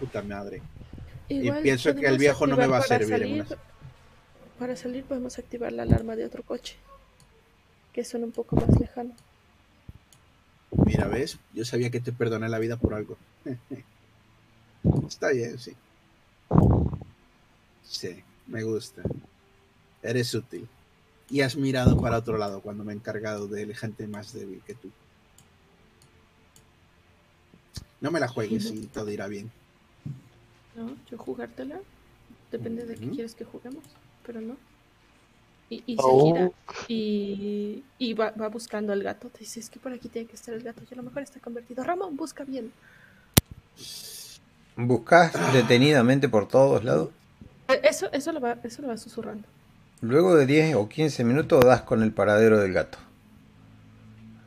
Puta 0.00 0.22
madre. 0.22 0.62
Igual 1.28 1.62
pienso 1.62 1.94
que 1.94 2.06
el 2.06 2.18
viejo 2.18 2.46
no 2.46 2.56
me 2.56 2.66
va 2.66 2.78
a 2.78 2.82
servir 2.82 3.22
en 3.22 3.46
salir- 3.46 3.58
para 4.58 4.74
salir 4.76 5.04
podemos 5.04 5.38
activar 5.38 5.72
la 5.72 5.82
alarma 5.84 6.16
de 6.16 6.24
otro 6.24 6.42
coche, 6.42 6.76
que 7.92 8.04
suena 8.04 8.26
un 8.26 8.32
poco 8.32 8.56
más 8.56 8.80
lejano. 8.80 9.12
Mira, 10.86 11.06
¿ves? 11.06 11.38
Yo 11.54 11.64
sabía 11.64 11.90
que 11.90 12.00
te 12.00 12.10
perdoné 12.12 12.48
la 12.48 12.58
vida 12.58 12.76
por 12.76 12.94
algo. 12.94 13.16
Está 15.06 15.30
bien, 15.30 15.58
sí. 15.58 15.74
Sí, 17.82 18.22
me 18.46 18.62
gusta. 18.62 19.02
Eres 20.02 20.34
útil. 20.34 20.66
Y 21.28 21.42
has 21.42 21.56
mirado 21.56 22.00
para 22.00 22.18
otro 22.18 22.38
lado 22.38 22.60
cuando 22.60 22.84
me 22.84 22.92
he 22.92 22.96
encargado 22.96 23.46
de 23.46 23.72
gente 23.74 24.06
más 24.06 24.32
débil 24.32 24.60
que 24.66 24.74
tú. 24.74 24.90
No 28.00 28.10
me 28.10 28.20
la 28.20 28.28
juegues 28.28 28.70
y 28.72 28.86
todo 28.86 29.10
irá 29.10 29.28
bien. 29.28 29.50
No, 30.74 30.96
yo 31.10 31.18
jugártela. 31.18 31.80
Depende 32.50 32.84
de 32.86 32.96
qué 32.96 33.06
Ujú. 33.06 33.14
quieres 33.14 33.34
que 33.34 33.44
juguemos, 33.44 33.84
pero 34.26 34.40
no. 34.40 34.56
Y, 35.68 35.84
y 35.86 35.96
se 35.96 36.02
Oh. 36.02 36.24
gira 36.24 36.50
y, 36.88 37.84
y 37.98 38.14
va, 38.14 38.30
va 38.32 38.48
buscando 38.48 38.92
al 38.92 39.02
gato. 39.02 39.28
Te 39.28 39.40
dice, 39.40 39.60
es 39.60 39.70
que 39.70 39.78
por 39.78 39.92
aquí 39.92 40.08
tiene 40.08 40.26
que 40.26 40.34
estar 40.34 40.54
el 40.54 40.62
gato 40.62 40.82
y 40.90 40.94
a 40.94 40.96
lo 40.96 41.02
mejor 41.04 41.22
está 41.22 41.38
convertido. 41.40 41.84
Ramón, 41.84 42.16
busca 42.16 42.42
bien. 42.44 42.72
Buscás 44.76 45.32
detenidamente 45.52 46.28
por 46.28 46.48
todos 46.48 46.84
lados. 46.84 47.10
Eh, 47.68 47.80
Eso, 47.84 48.10
eso, 48.12 48.32
lo 48.32 48.40
va, 48.40 48.56
eso 48.62 48.82
lo 48.82 48.88
va 48.88 48.96
susurrando. 48.96 49.46
Luego 50.00 50.34
de 50.36 50.46
10 50.46 50.76
o 50.76 50.88
15 50.88 51.24
minutos 51.24 51.64
das 51.64 51.82
con 51.82 52.02
el 52.02 52.12
paradero 52.12 52.58
del 52.58 52.72
gato. 52.72 52.98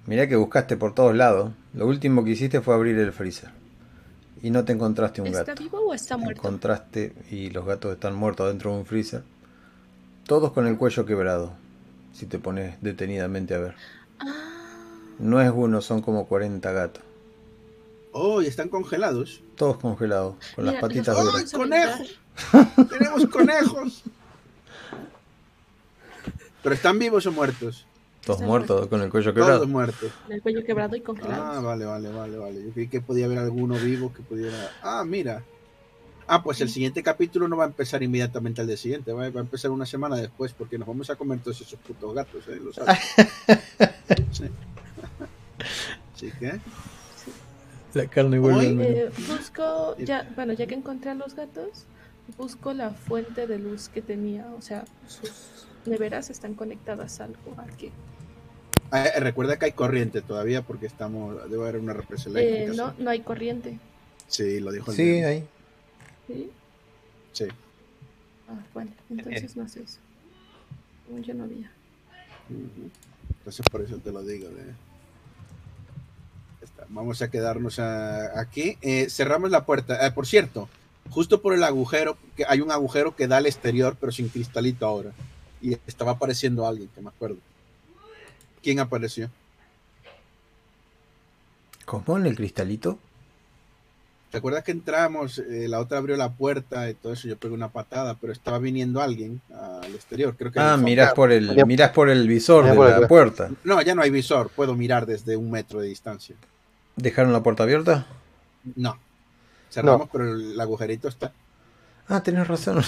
Mirá 0.07 0.27
que 0.27 0.35
buscaste 0.35 0.75
por 0.77 0.93
todos 0.95 1.15
lados. 1.15 1.51
Lo 1.73 1.87
último 1.87 2.23
que 2.23 2.31
hiciste 2.31 2.61
fue 2.61 2.73
abrir 2.73 2.97
el 2.97 3.13
freezer. 3.13 3.49
Y 4.41 4.49
no 4.49 4.65
te 4.65 4.73
encontraste 4.73 5.21
un 5.21 5.27
¿Está 5.27 5.43
gato. 5.43 5.63
vivo 5.63 5.79
o 5.79 5.93
está 5.93 6.17
muerto? 6.17 6.41
Encontraste 6.41 7.13
y 7.31 7.49
los 7.51 7.65
gatos 7.65 7.93
están 7.93 8.15
muertos 8.15 8.49
dentro 8.49 8.71
de 8.73 8.77
un 8.79 8.85
freezer. 8.85 9.23
Todos 10.25 10.51
con 10.51 10.67
el 10.67 10.77
cuello 10.77 11.05
quebrado. 11.05 11.53
Si 12.13 12.25
te 12.25 12.39
pones 12.39 12.75
detenidamente 12.81 13.55
a 13.55 13.59
ver. 13.59 13.75
Ah, 14.19 14.25
No 15.19 15.39
es 15.41 15.51
uno, 15.53 15.81
son 15.81 16.01
como 16.01 16.25
40 16.27 16.71
gatos. 16.71 17.03
Oh, 18.13 18.41
y 18.41 18.45
están 18.47 18.69
congelados. 18.69 19.41
Todos 19.55 19.77
congelados, 19.77 20.35
con 20.55 20.65
las 20.65 20.75
patitas 20.75 21.15
duras. 21.19 21.35
¡Ay, 21.43 21.51
conejos! 21.51 22.19
¡Tenemos 22.89 23.25
conejos! 23.27 24.03
¿Pero 26.61 26.75
están 26.75 26.97
vivos 26.99 27.25
o 27.25 27.31
muertos? 27.31 27.85
Todos 28.23 28.37
Están 28.37 28.47
muertos, 28.47 28.87
con 28.87 29.01
el 29.01 29.09
cuello 29.09 29.33
Todos 29.33 29.45
quebrado. 29.45 29.67
muertos. 29.67 30.11
el 30.29 30.41
cuello 30.41 30.63
quebrado 30.63 30.95
y 30.95 31.01
congelado. 31.01 31.43
Ah, 31.43 31.59
vale, 31.59 31.85
vale, 31.85 32.09
vale, 32.09 32.37
vale. 32.37 32.63
Yo 32.63 32.71
creí 32.71 32.87
que 32.87 33.01
podía 33.01 33.25
haber 33.25 33.39
alguno 33.39 33.75
vivo 33.75 34.13
que 34.13 34.21
pudiera. 34.21 34.71
Ah, 34.81 35.03
mira. 35.05 35.43
Ah, 36.25 36.41
pues 36.41 36.61
el 36.61 36.69
siguiente 36.69 37.03
capítulo 37.03 37.49
no 37.49 37.57
va 37.57 37.65
a 37.65 37.67
empezar 37.67 38.01
inmediatamente 38.01 38.61
al 38.61 38.67
día 38.67 38.77
siguiente, 38.77 39.11
va 39.11 39.29
va 39.29 39.39
a 39.41 39.43
empezar 39.43 39.71
una 39.71 39.85
semana 39.85 40.15
después, 40.15 40.53
porque 40.53 40.77
nos 40.77 40.87
vamos 40.87 41.09
a 41.09 41.17
comer 41.17 41.39
todos 41.39 41.59
esos 41.59 41.77
putos 41.79 42.13
gatos, 42.15 42.47
¿eh? 42.47 42.61
¿Lo 42.63 42.71
sabes? 42.71 42.97
Sí. 44.31 44.45
Así 46.15 46.31
que, 46.39 46.59
La 47.95 48.07
carne 48.07 48.39
vuelve 48.39 48.59
Hoy, 48.59 48.65
al 48.67 48.75
menú. 48.75 48.89
Eh, 48.97 49.09
busco, 49.27 49.95
ya, 49.97 50.29
bueno, 50.35 50.53
ya 50.53 50.65
que 50.67 50.75
encontré 50.75 51.11
a 51.11 51.15
los 51.15 51.35
gatos, 51.35 51.85
busco 52.37 52.73
la 52.73 52.91
fuente 52.91 53.45
de 53.47 53.59
luz 53.59 53.89
que 53.89 54.01
tenía. 54.01 54.47
O 54.57 54.61
sea, 54.61 54.85
sus 55.07 55.67
neveras 55.85 56.29
están 56.29 56.55
conectadas 56.55 57.19
a 57.21 57.25
algo. 57.25 57.55
¿A 57.57 57.65
qué? 57.77 57.91
Ah, 58.91 59.05
eh, 59.07 59.19
recuerda 59.19 59.57
que 59.57 59.65
hay 59.65 59.71
corriente 59.73 60.21
todavía, 60.21 60.61
porque 60.61 60.85
estamos. 60.85 61.49
Debe 61.49 61.63
haber 61.63 61.77
una 61.81 61.93
represa 61.93 62.29
Eh, 62.29 62.31
eléctrica. 62.63 62.83
no, 62.83 62.93
no 63.03 63.09
hay 63.09 63.21
corriente. 63.21 63.79
Sí, 64.27 64.59
lo 64.59 64.71
dijo 64.71 64.91
el 64.91 64.97
Sí, 64.97 65.23
ahí. 65.23 65.43
¿Sí? 66.27 66.49
Sí. 67.33 67.45
Ah, 68.47 68.59
bueno, 68.73 68.91
entonces 69.09 69.55
no 69.55 69.67
sé 69.67 69.83
eso. 69.83 69.99
Yo 71.21 71.33
no 71.33 71.43
había. 71.43 71.71
Entonces 73.39 73.65
por 73.69 73.81
eso 73.81 73.97
te 73.97 74.11
lo 74.11 74.23
digo. 74.23 74.47
¿eh? 74.47 74.73
Vamos 76.93 77.21
a 77.21 77.29
quedarnos 77.31 77.79
a- 77.79 78.39
aquí. 78.39 78.77
Eh, 78.81 79.07
cerramos 79.09 79.49
la 79.51 79.65
puerta. 79.65 80.05
Eh, 80.05 80.11
por 80.11 80.27
cierto, 80.27 80.69
justo 81.09 81.41
por 81.41 81.53
el 81.53 81.63
agujero, 81.63 82.17
que 82.37 82.45
hay 82.47 82.61
un 82.61 82.71
agujero 82.71 83.15
que 83.15 83.27
da 83.27 83.37
al 83.37 83.45
exterior, 83.47 83.97
pero 83.99 84.11
sin 84.11 84.29
cristalito 84.29 84.85
ahora. 84.85 85.11
Y 85.61 85.73
estaba 85.87 86.11
apareciendo 86.11 86.67
alguien, 86.67 86.89
que 86.93 87.01
me 87.01 87.09
acuerdo. 87.09 87.37
¿Quién 88.61 88.79
apareció? 88.79 89.29
¿Cómo 91.85 92.17
en 92.17 92.25
el 92.27 92.35
cristalito? 92.35 92.97
¿Te 94.31 94.37
acuerdas 94.37 94.63
que 94.63 94.71
entramos? 94.71 95.37
eh, 95.39 95.67
la 95.67 95.79
otra 95.79 95.99
abrió 95.99 96.15
la 96.17 96.31
puerta 96.31 96.89
y 96.89 96.95
todo 96.95 97.13
eso. 97.13 97.27
Yo 97.27 97.37
pegué 97.37 97.53
una 97.53 97.69
patada, 97.69 98.15
pero 98.19 98.33
estaba 98.33 98.57
viniendo 98.57 98.99
alguien 99.01 99.41
al 99.53 99.93
exterior. 99.93 100.35
Creo 100.37 100.51
que 100.51 100.59
en 100.59 100.65
Ah, 100.65 100.77
mirás 100.77 101.13
por 101.13 101.31
el, 101.31 101.65
mirás 101.67 101.91
por 101.91 102.09
el 102.09 102.27
visor 102.27 102.65
de 102.65 102.75
la 103.01 103.07
puerta. 103.07 103.51
No, 103.63 103.81
ya 103.81 103.93
no 103.93 104.01
hay 104.01 104.09
visor. 104.09 104.49
Puedo 104.49 104.75
mirar 104.75 105.05
desde 105.05 105.35
un 105.37 105.51
metro 105.51 105.81
de 105.81 105.89
distancia. 105.89 106.35
¿Dejaron 106.95 107.33
la 107.33 107.43
puerta 107.43 107.63
abierta? 107.63 108.05
No. 108.75 108.97
Cerramos, 109.69 110.09
pero 110.11 110.33
el 110.35 110.59
agujerito 110.59 111.07
está. 111.07 111.31
Ah, 112.07 112.21
tenés 112.21 112.47
razón. 112.47 112.83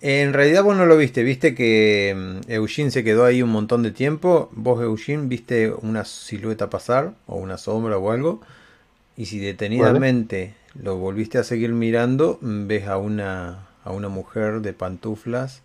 en 0.00 0.32
realidad 0.32 0.64
vos 0.64 0.76
no 0.76 0.86
lo 0.86 0.96
viste, 0.96 1.22
viste 1.22 1.54
que 1.54 2.14
mm, 2.46 2.50
Eugene 2.50 2.90
se 2.90 3.04
quedó 3.04 3.24
ahí 3.24 3.42
un 3.42 3.50
montón 3.50 3.82
de 3.82 3.90
tiempo. 3.90 4.48
Vos, 4.52 4.82
Eugene, 4.82 5.26
viste 5.28 5.70
una 5.72 6.04
silueta 6.04 6.70
pasar, 6.70 7.14
o 7.26 7.36
una 7.36 7.58
sombra 7.58 7.98
o 7.98 8.10
algo. 8.10 8.40
Y 9.16 9.26
si 9.26 9.38
detenidamente 9.38 10.54
lo 10.74 10.96
volviste 10.96 11.38
a 11.38 11.44
seguir 11.44 11.72
mirando, 11.72 12.38
mm, 12.40 12.66
ves 12.66 12.86
a 12.88 12.96
una, 12.96 13.66
a 13.84 13.92
una 13.92 14.08
mujer 14.08 14.60
de 14.62 14.72
pantuflas, 14.72 15.62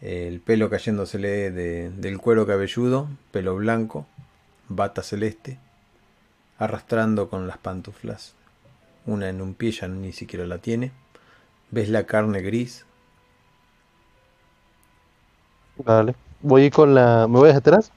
el 0.00 0.40
pelo 0.40 0.68
cayéndosele 0.68 1.50
de- 1.52 1.90
del 1.90 2.18
cuero 2.18 2.46
cabelludo, 2.46 3.08
pelo 3.30 3.54
blanco, 3.56 4.06
bata 4.68 5.02
celeste, 5.02 5.58
arrastrando 6.58 7.28
con 7.28 7.46
las 7.46 7.58
pantuflas 7.58 8.34
una 9.06 9.28
en 9.28 9.40
un 9.40 9.54
pie 9.54 9.72
ya 9.72 9.88
ni 9.88 10.12
siquiera 10.12 10.46
la 10.46 10.58
tiene. 10.58 10.92
Ves 11.70 11.88
la 11.88 12.04
carne 12.04 12.40
gris. 12.40 12.84
Vale. 15.78 16.14
Voy 16.40 16.70
con 16.70 16.94
la. 16.94 17.26
¿Me 17.28 17.38
voy 17.38 17.48
hacia 17.48 17.58
atrás? 17.58 17.92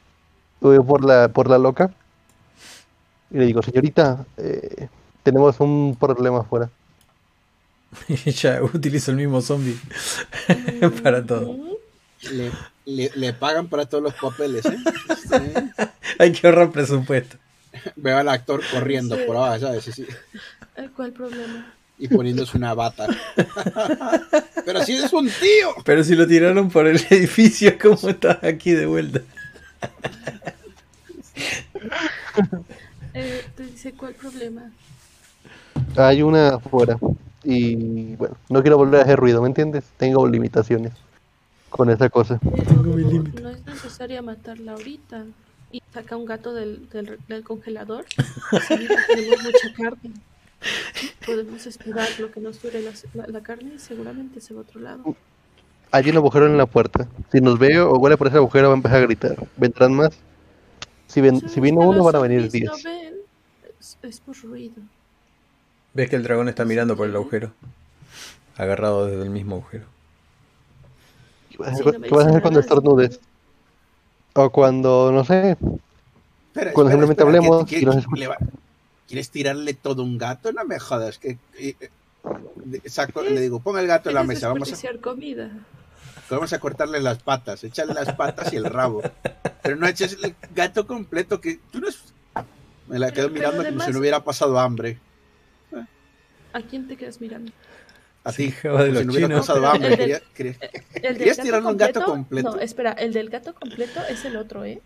Voy 0.62 0.80
por 0.80 1.04
la, 1.04 1.28
por 1.30 1.50
la 1.50 1.58
loca. 1.58 1.92
Y 3.32 3.38
le 3.38 3.46
digo, 3.46 3.62
señorita, 3.62 4.26
eh, 4.38 4.88
tenemos 5.24 5.60
un 5.60 5.98
problema 6.00 6.40
afuera. 6.40 6.70
Y 8.08 8.32
ya 8.32 8.62
utilizo 8.62 9.12
el 9.12 9.18
mismo 9.18 9.42
zombie 9.42 9.78
para 11.04 11.26
todo. 11.26 11.75
Le, 12.32 12.52
le- 12.86 13.12
le 13.16 13.34
pagan 13.34 13.68
para 13.68 13.86
todos 13.86 14.04
los 14.04 14.14
papeles, 14.16 14.66
¿eh? 14.66 14.78
Sí. 15.22 15.84
Hay 16.20 16.32
que 16.32 16.48
ahorrar 16.48 16.72
presupuesto. 16.72 17.38
Veo 17.96 18.18
al 18.18 18.30
actor 18.30 18.62
corriendo 18.72 19.16
Sí. 19.16 19.24
por 19.28 19.36
abajo, 19.38 19.60
¿sabes? 19.60 19.84
Sí, 19.84 19.92
sí. 19.92 20.06
eh, 20.78 20.90
¿Cuál 20.96 21.12
problema? 21.12 21.74
Y 21.98 22.08
poniéndose 22.08 22.58
una 22.58 22.74
bata. 22.74 23.08
Pero 24.66 24.84
si 24.84 24.94
es 24.94 25.12
un 25.14 25.28
tío. 25.28 25.70
Pero 25.86 26.04
si 26.04 26.16
lo 26.16 26.28
tiraron 26.28 26.70
por 26.70 26.88
el 26.88 26.98
edificio, 27.10 27.78
¿cómo 27.82 28.10
estás 28.10 28.44
aquí 28.44 28.72
de 28.72 28.86
vuelta? 28.86 29.22
Eh, 33.14 33.46
te 33.56 33.64
dice, 33.64 33.94
¿cuál 33.94 34.14
problema? 34.14 34.72
Hay 35.96 36.22
una 36.22 36.56
afuera. 36.56 36.98
Y 37.44 38.16
bueno, 38.16 38.36
no 38.50 38.62
quiero 38.62 38.78
volver 38.78 39.02
a 39.02 39.04
hacer 39.04 39.20
ruido, 39.20 39.42
¿me 39.42 39.48
entiendes? 39.48 39.84
Tengo 39.98 40.28
limitaciones 40.28 40.94
con 41.76 41.90
esa 41.90 42.10
cosa. 42.10 42.40
Pero 42.42 42.82
mi 42.84 43.04
límite. 43.04 43.42
no 43.42 43.50
es 43.50 43.66
necesario 43.66 44.22
matarla 44.24 44.74
ahorita. 44.74 45.26
Y 45.72 45.82
saca 45.94 46.16
un 46.16 46.26
gato 46.26 46.54
del, 46.54 46.88
del, 46.90 47.20
del 47.28 47.44
congelador. 47.44 48.06
Sí, 48.68 48.88
tenemos 49.08 49.44
mucha 49.44 49.74
carne. 49.76 50.12
Podemos 51.26 51.66
esperar 51.66 52.08
lo 52.20 52.32
que 52.32 52.40
nos 52.40 52.62
dure 52.62 52.82
la, 52.82 52.92
la- 53.14 53.28
la 53.28 53.42
carne 53.42 53.74
y 53.76 53.80
seguramente 53.80 54.40
se 54.42 54.54
va 54.54 54.62
a 54.62 54.64
otro 54.64 54.80
lado. 54.80 55.16
Hay 55.92 56.10
un 56.10 56.18
agujero 56.18 56.46
en 56.48 56.58
la 56.58 56.66
puerta. 56.66 57.08
Si 57.32 57.42
nos 57.42 57.60
veo 57.60 57.92
o 57.92 57.98
huele 58.00 58.18
por 58.18 58.28
ese 58.28 58.38
agujero, 58.38 58.68
va 58.70 58.74
a 58.74 58.78
empezar 58.78 58.98
a 58.98 59.06
gritar. 59.06 59.36
¿Vendrán 59.58 59.94
más? 59.94 60.18
Si, 61.08 61.22
ven, 61.22 61.48
si 61.50 61.60
vino 61.60 61.82
uno, 61.82 62.04
van 62.04 62.16
a 62.16 62.20
venir 62.20 62.50
diez. 62.50 62.66
¿no 62.66 62.76
ven? 62.84 63.14
Es, 63.80 63.98
es 64.02 64.20
por 64.22 64.36
ruido. 64.38 64.76
Ves 65.94 66.10
que 66.10 66.16
el 66.16 66.24
dragón 66.24 66.50
está 66.50 66.66
mirando 66.66 66.96
por 66.98 67.08
el 67.08 67.16
agujero. 67.16 67.54
Agarrado 68.58 69.06
desde 69.08 69.24
el 69.24 69.30
mismo 69.30 69.56
agujero. 69.58 69.86
¿Qué 71.56 71.64
vas 71.64 71.72
a 71.72 71.76
Sí, 71.76 71.82
hacer, 71.82 71.94
no 71.94 72.00
me 72.00 72.08
qué 72.08 72.14
vas 72.16 72.24
a 72.24 72.26
dice 72.26 72.30
hacer 72.32 72.42
cuando 72.42 72.60
estornudes? 72.60 73.20
O 74.34 74.50
cuando, 74.50 75.12
no 75.12 75.24
sé, 75.24 75.52
Espera, 75.52 76.72
Cuando 76.74 76.92
espera, 76.92 77.08
simplemente 77.08 77.24
espera, 77.24 77.38
hablemos 77.38 77.66
¿qué- 77.70 77.80
y 77.80 77.86
nos 77.86 78.30
va- 78.30 78.38
¿Quieres 79.08 79.30
tirarle 79.30 79.74
todo 79.74 80.04
un 80.04 80.18
gato? 80.18 80.52
No 80.52 80.66
me 80.66 80.80
jodas. 80.80 81.20
Que, 81.20 81.38
eh, 81.60 81.76
saco- 82.86 83.22
le 83.24 83.40
digo, 83.40 83.60
ponga 83.60 83.80
el 83.82 83.88
gato 83.88 84.10
en 84.10 84.16
la 84.16 84.22
¿Quieres 84.22 84.38
mesa. 84.40 84.48
Vamos 84.50 84.72
a, 84.74 85.02
comida? 85.02 85.52
vamos 86.30 86.54
a 86.54 86.60
cortarle 86.60 87.00
las 87.02 87.20
patas. 87.22 87.64
Échale 87.64 87.94
las 87.94 88.14
patas 88.16 88.52
y 88.52 88.56
el 88.56 88.66
rabo. 88.66 89.02
Pero 89.62 89.76
no 89.76 89.86
eches 89.88 90.18
el 90.24 90.36
gato 90.56 90.88
completo. 90.88 91.40
que 91.42 91.60
tú 91.72 91.80
no 91.82 91.88
es- 91.90 92.14
Me 92.88 93.00
la 93.00 93.12
quedo 93.12 93.28
Pero- 93.28 93.34
mirando 93.40 93.64
pero 93.64 93.74
como 93.76 93.86
si 93.86 93.92
no 93.94 94.00
hubiera 94.00 94.24
pasado 94.24 94.60
hambre. 94.60 94.98
¿A 96.54 96.62
quién 96.62 96.88
te 96.88 96.96
quedas 96.96 97.20
mirando? 97.20 97.52
A 98.26 98.32
ti. 98.34 98.54
de 98.64 98.70
los 98.92 99.00
si 99.00 99.06
no 99.06 99.12
hubiera 99.14 99.28
chinos. 99.28 99.48
pasado 99.48 99.68
hambre. 99.68 99.88
El 99.94 99.98
del- 99.98 100.00
Quería- 100.00 100.22
quería- 100.36 100.58
El 100.96 101.02
del 101.04 101.18
¿Querías 101.18 101.38
tirarle 101.40 101.70
un 101.70 101.78
gato 101.78 102.04
completo? 102.04 102.56
No, 102.56 102.60
espera, 102.60 102.92
el 102.94 103.14
del 103.14 103.30
gato 103.30 103.54
completo 103.54 104.02
es 104.10 104.26
el 104.26 104.36
otro, 104.36 104.66
¿eh? 104.66 104.82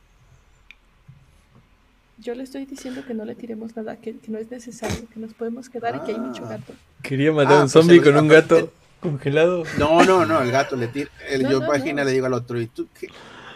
Yo 2.18 2.36
le 2.36 2.44
estoy 2.44 2.66
diciendo 2.66 3.02
que 3.08 3.14
no 3.14 3.24
le 3.24 3.34
tiremos 3.34 3.76
nada, 3.78 3.96
que, 3.96 4.18
que 4.18 4.30
no 4.30 4.38
es 4.40 4.52
necesario, 4.52 5.08
que 5.14 5.20
nos 5.22 5.34
podemos 5.34 5.70
quedar 5.70 5.96
y 5.96 6.00
que 6.02 6.12
hay 6.12 6.20
mucho 6.20 6.44
Ah. 6.46 6.50
gato. 6.58 6.74
Quería 7.02 7.32
matar 7.32 7.54
Ah, 7.54 7.56
a 7.56 7.64
un 7.64 7.70
pues 7.70 7.72
zombie 7.72 8.02
con 8.02 8.18
un 8.18 8.30
ah, 8.30 8.34
gato 8.34 8.74
congelado. 9.00 9.64
No, 9.78 10.04
no, 10.04 10.26
no, 10.26 10.42
el 10.42 10.52
gato 10.52 10.76
le 10.76 10.90
tira. 10.90 11.10
el- 11.30 11.44
No, 11.44 11.50
yo 11.52 11.60
no, 11.62 11.66
imagino 11.68 12.00
no. 12.00 12.04
le 12.04 12.12
digo 12.12 12.26
al 12.26 12.34
otro, 12.34 12.60
¿y 12.60 12.68
tú 12.68 12.88
qué 13.00 13.08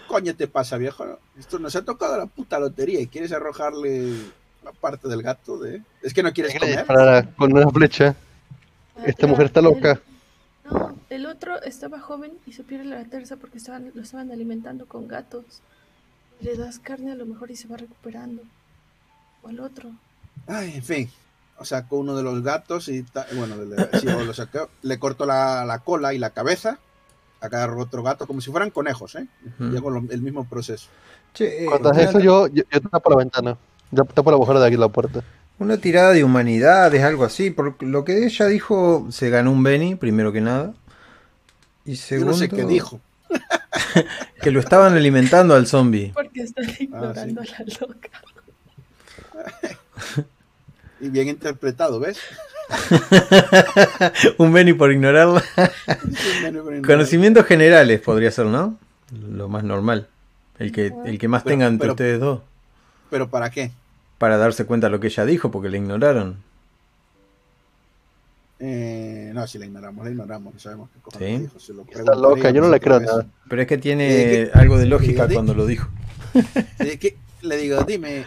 coño 0.07 0.33
te 0.33 0.47
pasa, 0.47 0.77
viejo? 0.77 1.19
Esto 1.37 1.59
nos 1.59 1.75
ha 1.75 1.83
tocado 1.83 2.17
la 2.17 2.25
puta 2.25 2.57
lotería 2.57 3.01
y 3.01 3.07
quieres 3.07 3.33
arrojarle 3.33 4.13
la 4.63 4.71
parte 4.71 5.09
del 5.09 5.21
gato 5.21 5.57
de. 5.57 5.81
Es 6.01 6.13
que 6.13 6.23
no 6.23 6.31
quieres 6.31 6.57
comer. 6.57 6.85
con 7.35 7.51
una 7.51 7.69
flecha. 7.69 8.15
Esta 9.05 9.25
la- 9.25 9.31
mujer 9.31 9.45
está 9.47 9.59
el- 9.59 9.65
loca. 9.65 9.99
no, 10.69 10.95
el 11.09 11.25
otro 11.25 11.61
estaba 11.63 11.99
joven 11.99 12.33
y 12.45 12.53
se 12.53 12.63
pierde 12.63 12.85
la 12.85 13.03
terza 13.05 13.35
porque 13.37 13.57
estaban, 13.57 13.91
lo 13.93 14.01
estaban 14.01 14.31
alimentando 14.31 14.85
con 14.85 15.07
gatos. 15.07 15.43
Le 16.41 16.55
das 16.57 16.79
carne 16.79 17.11
a 17.11 17.15
lo 17.15 17.25
mejor 17.25 17.51
y 17.51 17.55
se 17.55 17.67
va 17.67 17.77
recuperando. 17.77 18.41
O 19.43 19.47
al 19.49 19.59
otro. 19.59 19.91
Ay, 20.47 20.73
en 20.75 20.83
fin. 20.83 21.09
O 21.57 21.65
sacó 21.65 21.97
uno 21.97 22.15
de 22.15 22.23
los 22.23 22.41
gatos 22.43 22.87
y 22.89 23.03
ta- 23.03 23.27
bueno, 23.35 23.55
le, 23.57 23.99
sí, 23.99 24.05
lo 24.07 24.33
sacó, 24.33 24.69
le 24.81 24.97
cortó 24.99 25.25
la, 25.25 25.63
la 25.65 25.79
cola 25.79 26.13
y 26.13 26.17
la 26.19 26.31
cabeza. 26.31 26.79
Agarró 27.41 27.81
otro 27.81 28.03
gato 28.03 28.25
como 28.25 28.39
si 28.41 28.51
fueran 28.51 28.69
conejos, 28.71 29.15
¿eh? 29.15 29.27
Ujú. 29.59 29.73
Y 29.73 29.77
hago 29.77 29.89
lo- 29.91 30.09
el 30.11 30.21
mismo 30.21 30.45
proceso. 30.45 30.87
Che, 31.33 31.63
eh, 31.63 31.65
Cuando 31.67 31.89
una- 31.91 32.01
eso, 32.01 32.19
yo, 32.19 32.47
yo, 32.47 32.63
yo 32.71 32.81
tapo 32.81 33.09
la 33.09 33.17
ventana. 33.17 33.57
Yo 33.91 34.03
tapo 34.05 34.31
la 34.31 34.35
agujero 34.37 34.59
de 34.61 34.67
aquí 34.67 34.77
la 34.77 34.87
puerta. 34.87 35.21
Una 35.59 35.77
tirada 35.77 36.11
de 36.11 36.23
humanidades, 36.23 37.03
algo 37.03 37.23
así. 37.23 37.51
Por 37.51 37.81
lo 37.83 38.03
que 38.03 38.25
ella 38.25 38.47
dijo, 38.47 39.07
se 39.11 39.29
ganó 39.29 39.51
un 39.51 39.63
Benny, 39.63 39.95
primero 39.95 40.31
que 40.31 40.41
nada. 40.41 40.73
Y 41.85 41.93
Yo 41.95 42.01
segundo, 42.01 42.31
no 42.31 42.37
sé 42.37 42.49
qué 42.49 42.65
dijo. 42.65 42.99
que 44.41 44.51
lo 44.51 44.59
estaban 44.59 44.93
alimentando 44.93 45.55
al 45.55 45.67
zombie. 45.67 46.11
Porque 46.13 46.41
están 46.41 46.65
ignorando 46.79 47.41
a 47.41 47.45
la 47.45 47.65
loca. 47.81 48.09
Y 50.99 51.09
bien 51.09 51.27
interpretado, 51.27 51.99
¿ves? 51.99 52.17
un 54.37 54.53
Benny 54.53 54.73
por 54.73 54.91
ignorarla. 54.91 55.43
Conocimientos 56.85 57.45
generales 57.45 57.99
podría 58.01 58.31
ser, 58.31 58.45
¿no? 58.45 58.77
Lo 59.29 59.49
más 59.49 59.63
normal. 59.63 60.07
El 60.59 60.71
que, 60.71 60.93
el 61.05 61.17
que 61.17 61.27
más 61.27 61.43
Pero- 61.43 61.53
tenga 61.53 61.67
entre 61.67 61.79
pero- 61.79 61.93
ustedes 61.93 62.19
dos. 62.19 62.41
¿Pero 63.09 63.29
para 63.29 63.49
qué? 63.49 63.71
Para 64.23 64.37
darse 64.37 64.63
cuenta 64.65 64.87
de 64.87 64.91
lo 64.91 65.01
que 65.01 65.07
ella 65.07 65.25
dijo, 65.25 65.51
porque 65.51 65.67
la 65.69 65.75
ignoraron. 65.75 66.37
Eh, 68.57 69.31
no, 69.33 69.45
si 69.47 69.57
la 69.59 69.65
ignoramos, 69.65 70.05
la 70.05 70.11
ignoramos. 70.11 70.53
No 70.53 70.59
sabemos 70.61 70.89
qué 70.93 71.01
cojones 71.01 71.29
Sí. 71.29 71.41
dijo. 71.41 71.59
Se 71.59 71.73
lo 71.73 71.81
Está 71.81 72.15
loca, 72.15 72.49
yo 72.51 72.61
no 72.61 72.69
le 72.69 72.79
creo 72.79 73.01
nada. 73.01 73.25
Pero 73.49 73.61
es 73.63 73.67
que 73.67 73.77
tiene 73.77 74.07
Eh, 74.07 74.49
¿qué- 74.53 74.57
algo 74.57 74.77
de 74.77 74.85
lógica 74.85 75.27
cuando 75.27 75.53
lo 75.53 75.65
dijo. 75.65 75.89
Eh. 76.79 77.17
Le 77.41 77.57
digo, 77.57 77.83
dime. 77.83 78.23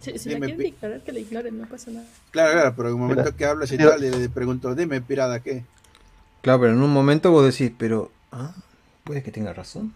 Si, 0.00 0.18
si 0.18 0.28
la 0.28 0.38
quieren 0.40 0.66
ignorar, 0.66 1.00
que 1.00 1.12
la 1.12 1.20
ignoren, 1.20 1.58
no 1.58 1.66
pasa 1.66 1.90
nada. 1.92 2.04
Claro, 2.30 2.52
claro, 2.52 2.74
pero 2.76 2.88
en 2.90 2.94
un 2.96 3.00
momento 3.00 3.22
Mira. 3.22 3.34
que 3.38 3.44
hablas 3.46 3.72
y 3.72 3.78
tal, 3.78 3.98
le, 4.02 4.10
le 4.10 4.28
pregunto, 4.28 4.74
dime, 4.74 5.00
pirada, 5.00 5.40
¿qué? 5.40 5.64
Claro, 6.42 6.60
pero 6.60 6.72
en 6.74 6.82
un 6.82 6.92
momento 6.92 7.30
vos 7.30 7.46
decís, 7.46 7.72
pero... 7.78 8.12
Ah, 8.32 8.52
puede 9.02 9.22
que 9.22 9.30
tenga 9.32 9.54
razón. 9.54 9.94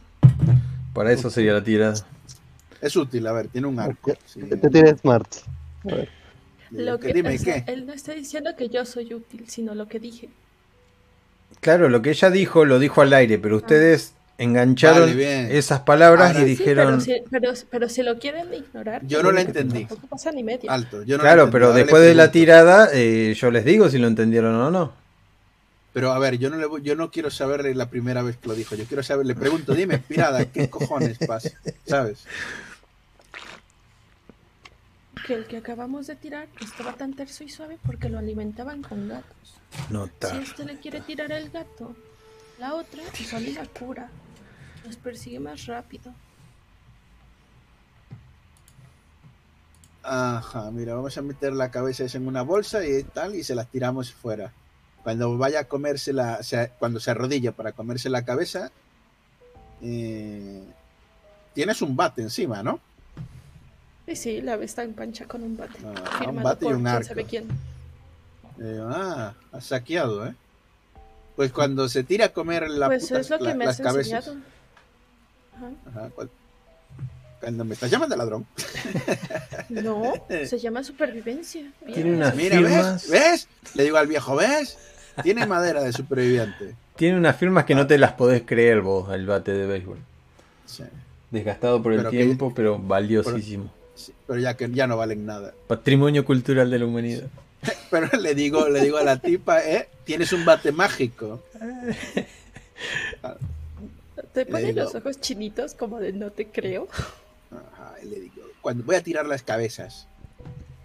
Para 0.95 1.13
eso 1.13 1.29
sería 1.29 1.53
la 1.53 1.63
tirada. 1.63 2.07
Es 2.81 2.97
útil, 2.97 3.27
a 3.27 3.33
ver, 3.33 3.49
tiene 3.49 3.67
un 3.67 3.79
arco. 3.79 4.15
sí. 4.27 4.41
Te 4.41 4.57
tiré 4.71 4.97
smart. 4.97 5.29
A 5.85 5.95
ver. 5.95 6.09
Lo 6.71 6.99
que, 6.99 7.13
dime, 7.13 7.35
o 7.35 7.39
sea, 7.39 7.65
¿qué? 7.65 7.73
él 7.73 7.87
no 7.87 7.93
está 7.93 8.13
diciendo 8.13 8.51
que 8.57 8.69
yo 8.69 8.85
soy 8.85 9.15
útil, 9.15 9.45
sino 9.49 9.75
lo 9.75 9.87
que 9.89 10.01
dije. 10.01 10.29
Claro, 11.61 11.89
lo 11.89 12.03
que 12.03 12.11
ella 12.11 12.31
dijo 12.31 12.65
lo 12.65 12.79
dijo 12.79 13.03
al 13.03 13.13
aire, 13.13 13.39
pero 13.39 13.57
ustedes 13.57 14.15
engancharon 14.39 15.09
Vale, 15.11 15.57
esas 15.57 15.81
palabras 15.81 16.33
Ahora 16.33 16.41
y 16.41 16.43
Sí, 16.43 16.49
dijeron... 16.57 16.87
pero, 16.87 17.01
si, 17.01 17.23
pero, 17.31 17.53
pero 17.71 17.89
si 17.89 18.03
lo 18.03 18.19
quieren 18.19 18.53
ignorar, 18.53 19.07
Yo 19.07 19.23
no 19.23 19.31
la 19.33 19.43
pues, 19.45 19.57
entendí. 19.57 19.87
Pasa 20.11 20.33
ni 20.33 20.43
media. 20.43 20.73
Alto. 20.73 21.03
Yo 21.05 21.17
no 21.17 21.23
la 21.23 21.31
claro, 21.31 21.43
entendí, 21.45 21.53
pero 21.53 21.73
después 21.73 22.03
de 22.03 22.15
la 22.15 22.31
tirada, 22.31 22.89
eh, 22.93 23.35
yo 23.37 23.51
les 23.51 23.65
digo 23.65 23.89
si 23.89 23.99
lo 23.99 24.09
entendieron 24.09 24.55
o 24.57 24.71
no. 24.71 24.93
Pero 25.97 26.13
a 26.13 26.19
ver, 26.19 26.37
yo 26.37 26.51
no, 26.51 26.59
le, 26.59 26.67
voy- 26.67 26.83
yo 26.83 26.95
no 26.95 27.11
quiero 27.11 27.31
saber 27.31 27.75
la 27.75 27.89
primera 27.89 28.21
vez 28.21 28.37
que 28.37 28.49
lo 28.49 28.55
dijo. 28.55 28.75
Yo 28.75 28.85
quiero 28.85 29.03
saber, 29.03 29.25
le 29.25 29.35
pregunto, 29.35 29.73
dime, 29.73 29.97
pirada, 29.99 30.45
¿qué 30.45 30.69
cojones 30.69 31.17
pasa? 31.27 31.49
¿Sabes? 31.87 32.27
Que 35.27 35.33
el 35.33 35.47
que 35.47 35.57
acabamos 35.57 36.07
de 36.07 36.17
tirar 36.17 36.49
estaba 36.61 36.93
tan 36.93 37.15
terso 37.15 37.45
y 37.45 37.49
suave 37.49 37.79
porque 37.87 38.11
lo 38.11 38.19
alimentaban 38.19 38.83
con 38.83 39.09
gatos. 39.09 39.55
Nota. 39.89 40.33
Si 40.33 40.37
este 40.37 40.67
le 40.67 40.79
quiere 40.79 41.01
tirar 41.01 41.33
el 41.33 41.49
gato, 41.49 41.97
la 42.59 42.75
otra 42.75 43.03
solo 43.15 43.47
la 43.55 43.65
cura. 43.65 44.11
Nos 44.85 44.97
persigue 44.97 45.41
más 45.41 45.65
rápido. 45.65 46.13
Ajá, 50.03 50.71
mira, 50.73 50.95
vamos 50.95 51.17
a 51.17 51.23
meter 51.23 51.55
la 51.55 51.71
cabeza 51.71 52.05
esa 52.05 52.19
en 52.19 52.29
una 52.29 52.43
bolsa 52.43 52.87
y 52.87 53.03
tal, 53.03 53.35
y 53.35 53.43
se 53.43 53.55
las 53.55 53.69
tiramos 53.69 54.13
fuera. 54.13 54.53
Cuando 55.07 55.39
vaya 55.39 55.61
a 55.61 55.65
comerse 55.67 56.13
la, 56.13 56.43
se- 56.43 56.73
cuando 56.81 56.99
se 56.99 57.13
arrodilla 57.13 57.53
para 57.53 57.71
comerse 57.71 58.11
la 58.11 58.25
cabeza, 58.25 58.73
eh, 59.81 60.61
tienes 61.55 61.81
un 61.81 61.95
bate 61.95 62.23
encima, 62.23 62.61
¿no? 62.65 62.81
Y 64.09 64.17
sí, 64.17 64.41
la 64.41 64.57
está 64.57 64.83
en 64.83 64.95
pancha 64.95 65.27
con 65.27 65.45
un 65.45 65.57
bate. 65.57 65.79
Ah, 65.85 66.29
un 66.29 66.43
bate 66.43 66.65
y 66.67 66.73
un 66.73 66.89
arco. 66.89 67.07
sabe 67.07 67.25
quién. 67.25 67.47
Eh, 68.61 68.81
ah, 68.83 69.33
has 69.53 69.67
saqueado, 69.67 70.27
¿eh? 70.27 70.35
Pues 71.37 71.53
cuando 71.53 71.89
se 71.89 72.03
tira 72.03 72.25
a 72.27 72.29
comer 72.31 72.69
la 72.69 72.89
pues 72.89 73.05
puta- 73.07 73.21
es 73.21 73.31
lo 73.31 73.39
que 73.39 73.45
la- 73.45 73.55
me 73.55 73.65
las 73.67 73.79
has 73.79 73.87
cabezas. 73.87 74.27
enseñado. 74.27 74.41
Ajá. 75.57 75.71
Ajá. 76.01 76.11
Cuando 77.39 77.65
me 77.65 77.75
estás 77.75 77.93
llamando 77.93 78.17
ladrón. 78.17 78.45
No, 79.69 80.13
se 80.29 80.59
llama 80.61 80.83
supervivencia. 80.85 81.73
Tiene 81.93 82.15
unas 82.15 82.35
Mira, 82.37 82.57
firmas. 82.57 83.09
¿ves? 83.09 83.11
¿Ves? 83.11 83.49
Le 83.75 83.83
digo 83.85 83.97
al 83.99 84.07
viejo, 84.07 84.37
¿ves? 84.37 84.79
Tiene 85.23 85.47
madera 85.47 85.83
de 85.83 85.93
superviviente. 85.93 86.75
Tiene 86.97 87.17
unas 87.19 87.37
firmas 87.37 87.65
que 87.65 87.75
no 87.75 87.87
te 87.87 87.99
las 87.99 88.13
podés 88.13 88.43
creer 88.47 88.81
vos, 88.81 89.13
el 89.13 89.27
bate 89.27 89.53
de 89.53 89.67
béisbol. 89.67 89.99
Sí, 90.67 90.83
Desgastado 91.31 91.83
por 91.83 91.93
el 91.93 91.99
Pero 91.99 92.11
que- 92.11 92.17
tiempo, 92.25 92.53
pero 92.55 92.79
valiosísimo. 92.79 93.71
sí, 93.95 94.13
pero 94.27 94.39
ya 94.41 94.55
que 94.57 94.71
ya 94.71 94.87
no 94.87 94.97
valen 94.97 95.27
nada. 95.27 95.53
Patrimonio 95.67 96.25
cultural 96.25 96.71
de 96.71 96.79
la 96.79 96.87
humanidad. 96.87 97.25
Pero 97.91 98.09
le 98.19 98.35
digo, 98.35 98.69
le 98.69 98.81
digo 98.83 98.97
a 98.99 99.03
la 99.03 99.17
tipa, 99.17 99.61
¿eh? 99.65 99.89
Tienes 100.05 100.33
un 100.33 100.45
bate 100.45 100.71
mágico. 100.73 101.43
Te 104.33 104.47
ponen 104.47 104.67
digo- 104.75 104.83
los 104.85 104.95
ojos 104.95 105.21
chinitos 105.21 105.75
como 105.75 105.99
de 105.99 106.13
no 106.13 106.31
te 106.31 106.47
creo. 106.47 106.89
Ajá, 107.51 107.95
y 108.03 108.07
le 108.07 108.21
digo, 108.21 108.43
cuando 108.61 108.85
voy 108.85 108.97
a 108.97 109.03
tirar 109.03 109.27
las 109.27 109.43
cabezas 109.43 110.07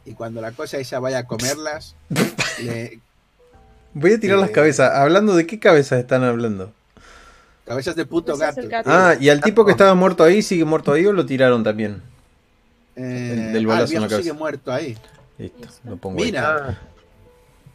y 0.06 0.14
cuando 0.14 0.41
la 0.41 0.52
cosa 0.53 0.78
esa 0.78 0.99
vaya 0.99 1.20
a 1.20 1.28
comerlas, 1.28 1.95
le- 2.64 2.99
Voy 3.93 4.13
a 4.13 4.19
tirar 4.19 4.38
las 4.39 4.49
Eh. 4.49 4.53
cabezas. 4.53 4.91
Hablando 4.93 5.35
de 5.35 5.45
qué 5.47 5.59
cabezas 5.59 5.99
están 5.99 6.23
hablando. 6.23 6.72
cabezas 7.65 7.95
de 7.95 8.05
puto 8.05 8.35
gato. 8.38 8.59
el 8.59 8.68
gato. 8.69 8.89
Ah, 8.91 9.15
y 9.19 9.30
al 9.30 9.39
tipo 9.41 9.63
que 9.65 9.72
estaba 9.72 9.93
muerto 9.95 10.23
ahí, 10.23 10.41
¿sigue 10.41 10.65
muerto 10.65 10.91
ahí 10.91 11.05
o 11.05 11.13
lo 11.13 11.26
tiraron 11.26 11.63
también? 11.63 12.01
Eh, 12.95 13.49
del 13.53 13.65
ah, 13.65 13.68
balazo 13.69 13.91
el 13.93 13.95
en 13.97 14.01
la 14.01 14.07
cabeza. 14.09 14.23
sigue 14.23 14.34
muerto 14.34 14.72
ahí. 14.72 14.97
Listo, 15.38 15.68
lo 15.85 15.95
pongo 15.97 16.19
ahí. 16.19 16.26
Mira, 16.26 16.80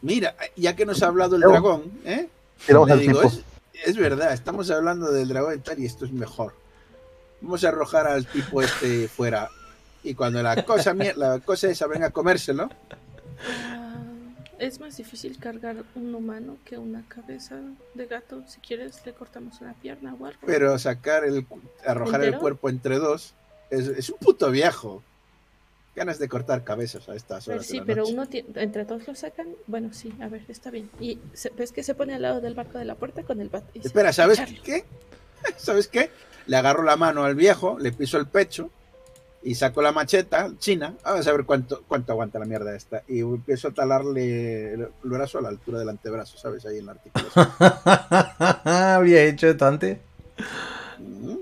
mira, 0.01 0.35
ya 0.55 0.75
que 0.75 0.85
nos 0.85 1.01
ha 1.01 1.07
hablado 1.07 1.35
el 1.35 1.41
dragón, 1.41 1.83
¿eh? 2.05 2.29
Al 2.69 2.99
digo, 2.99 3.21
tipo. 3.21 3.21
es, 3.23 3.41
es 3.85 3.97
verdad, 3.97 4.33
estamos 4.33 4.69
hablando 4.71 5.11
del 5.11 5.27
dragón 5.29 5.55
y 5.55 5.59
tal, 5.59 5.79
y 5.79 5.85
esto 5.85 6.05
es 6.05 6.11
mejor. 6.11 6.53
Vamos 7.41 7.63
a 7.63 7.69
arrojar 7.69 8.07
al 8.07 8.25
tipo 8.27 8.61
este 8.61 9.07
fuera. 9.07 9.49
Y 10.03 10.13
cuando 10.13 10.41
la 10.43 10.63
cosa, 10.63 10.93
la 10.93 11.39
cosa 11.39 11.69
esa 11.69 11.87
venga 11.87 12.07
a 12.07 12.11
comérselo, 12.11 12.69
Ah, 13.39 13.86
es 14.59 14.79
más 14.79 14.97
difícil 14.97 15.37
cargar 15.39 15.77
un 15.95 16.13
humano 16.15 16.57
que 16.65 16.77
una 16.77 17.03
cabeza 17.07 17.57
de 17.93 18.05
gato. 18.05 18.43
Si 18.47 18.59
quieres, 18.59 19.05
le 19.05 19.13
cortamos 19.13 19.61
una 19.61 19.73
pierna 19.73 20.13
o 20.19 20.25
algo. 20.25 20.39
pero 20.45 20.77
sacar 20.79 21.23
el, 21.25 21.45
arrojar 21.85 22.23
el 22.23 22.37
cuerpo 22.37 22.69
entre 22.69 22.97
dos, 22.99 23.33
es, 23.69 23.87
es 23.87 24.09
un 24.09 24.17
puto 24.19 24.49
viejo. 24.51 25.03
Ganas 25.95 26.19
de 26.19 26.29
cortar 26.29 26.63
cabezas 26.63 27.09
a 27.09 27.15
estas 27.15 27.47
horas. 27.47 27.65
sí, 27.65 27.73
de 27.73 27.79
la 27.79 27.85
pero 27.85 28.01
noche. 28.03 28.13
uno 28.13 28.27
ti- 28.27 28.45
entre 28.55 28.85
todos 28.85 29.07
lo 29.07 29.15
sacan. 29.15 29.47
Bueno, 29.65 29.89
sí, 29.93 30.13
a 30.21 30.27
ver, 30.27 30.43
está 30.47 30.69
bien. 30.69 30.89
Y 30.99 31.17
se- 31.33 31.49
ves 31.49 31.71
que 31.71 31.81
se 31.81 31.95
pone 31.95 32.13
al 32.13 32.21
lado 32.21 32.39
del 32.39 32.53
barco 32.53 32.77
de 32.77 32.85
la 32.85 32.93
puerta 32.95 33.23
con 33.23 33.41
el 33.41 33.49
se- 33.49 33.79
Espera, 33.87 34.13
¿sabes 34.13 34.39
qué? 34.63 34.85
¿Sabes 35.57 35.87
qué? 35.87 36.11
Le 36.45 36.55
agarro 36.55 36.83
la 36.83 36.97
mano 36.97 37.23
al 37.23 37.33
viejo, 37.35 37.79
le 37.79 37.91
piso 37.91 38.17
el 38.19 38.27
pecho 38.27 38.69
y 39.47 39.55
saco 39.55 39.81
la 39.81 39.93
macheta 39.93 40.51
china. 40.59 40.93
Vamos 41.05 41.25
a 41.25 41.31
ver 41.31 41.45
cuánto, 41.45 41.81
cuánto 41.87 42.11
aguanta 42.11 42.37
la 42.37 42.43
mierda 42.43 42.75
esta. 42.75 43.03
Y 43.07 43.21
empiezo 43.21 43.69
a 43.69 43.71
talarle 43.71 44.73
el 44.73 44.89
brazo 45.03 45.39
a 45.39 45.41
la 45.41 45.47
altura 45.47 45.79
del 45.79 45.87
antebrazo, 45.87 46.37
¿sabes? 46.37 46.65
Ahí 46.65 46.79
en 46.79 46.87
la 46.87 46.91
articulación. 46.91 47.47
¿Había 48.65 49.23
hecho 49.23 49.47
esto 49.47 49.65
antes? 49.65 49.99
Mm. 50.99 51.37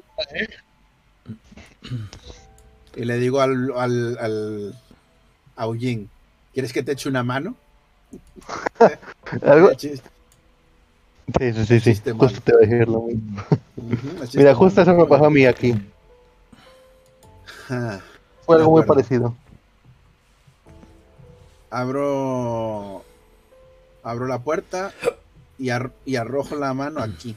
y 2.95 3.05
le 3.05 3.17
digo 3.17 3.41
al, 3.41 3.71
al, 3.75 4.17
al 4.19 4.75
a 5.55 5.65
Eugene, 5.65 6.07
¿quieres 6.53 6.71
que 6.71 6.83
te 6.83 6.91
eche 6.91 7.09
una 7.09 7.23
mano? 7.23 7.55
Algo... 9.41 9.71
Sí, 9.79 9.93
sí, 11.39 11.65
sí, 11.65 11.79
sí. 11.79 12.11
Justo 12.11 12.39
te 12.41 12.53
voy 12.53 12.65
a 12.65 12.67
decir 12.67 12.87
lo 12.87 13.01
mismo. 13.01 13.43
Mira, 14.35 14.53
justo 14.53 14.83
eso 14.83 14.93
me 14.93 15.05
pasó 15.05 15.25
a 15.25 15.31
mí 15.31 15.47
aquí. 15.47 15.73
Ah, 17.69 17.99
Fue 18.45 18.57
algo 18.57 18.71
muy 18.71 18.83
parecido. 18.83 19.35
Abro. 21.69 23.03
Abro 24.03 24.27
la 24.27 24.39
puerta 24.39 24.93
y, 25.57 25.69
ar- 25.71 25.91
y 26.05 26.15
arrojo 26.17 26.55
la 26.55 26.73
mano 26.73 27.01
aquí. 27.01 27.35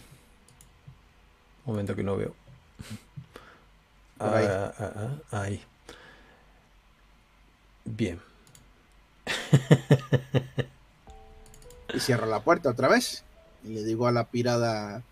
Momento 1.64 1.96
que 1.96 2.02
no 2.02 2.16
veo. 2.16 2.34
Ahí. 4.18 4.44
Ah, 4.48 4.72
ah, 4.78 4.92
ah, 5.32 5.40
ahí. 5.42 5.62
Bien. 7.84 8.20
Y 11.94 12.00
cierro 12.00 12.26
la 12.26 12.40
puerta 12.40 12.68
otra 12.68 12.86
vez. 12.88 13.24
Y 13.64 13.68
le 13.68 13.82
digo 13.82 14.06
a 14.06 14.12
la 14.12 14.24
pirada. 14.24 15.02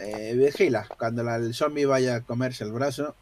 Eh, 0.00 0.34
vigila, 0.36 0.86
cuando 0.96 1.24
la- 1.24 1.36
el 1.36 1.54
zombie 1.54 1.86
vaya 1.86 2.14
a 2.16 2.20
comerse 2.20 2.62
el 2.62 2.70
brazo, 2.70 3.16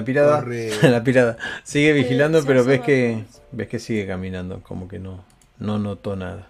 La 0.00 0.04
pirada, 0.04 0.40
Corre. 0.40 0.70
la 0.90 1.02
pirada 1.02 1.36
sigue 1.64 1.92
vigilando, 1.92 2.44
pero 2.44 2.64
ves 2.64 2.80
que 2.80 3.24
ves 3.52 3.68
que 3.68 3.78
sigue 3.78 4.06
caminando, 4.06 4.62
como 4.62 4.88
que 4.88 4.98
no 4.98 5.24
no 5.58 5.78
notó 5.78 6.16
nada. 6.16 6.48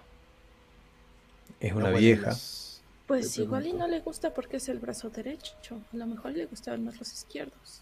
Es 1.59 1.73
una 1.73 1.91
no 1.91 1.97
vieja. 1.97 2.27
las- 2.27 2.81
Pues 3.07 3.37
igual 3.37 3.65
y 3.67 3.73
no 3.73 3.87
le 3.87 4.01
gusta 4.01 4.33
porque 4.33 4.57
es 4.57 4.67
el 4.69 4.79
brazo 4.79 5.09
derecho. 5.09 5.55
A 5.93 5.97
lo 5.97 6.05
mejor 6.07 6.31
le 6.31 6.45
gustaban 6.45 6.83
más 6.83 6.97
los 6.99 7.11
izquierdos. 7.13 7.81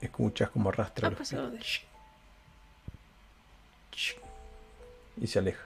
Escuchas 0.00 0.50
como 0.50 0.68
arrastra 0.68 1.08
Ha 1.08 1.10
los 1.10 1.18
pasado 1.18 1.50
de... 1.50 1.60
y 5.20 5.26
se 5.26 5.38
aleja. 5.38 5.64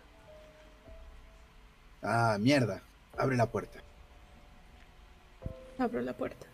Ah, 2.02 2.36
mierda. 2.38 2.80
Abre 3.16 3.36
la 3.36 3.46
puerta. 3.46 3.80
Abro 5.78 6.00
la 6.00 6.12
puerta. 6.12 6.46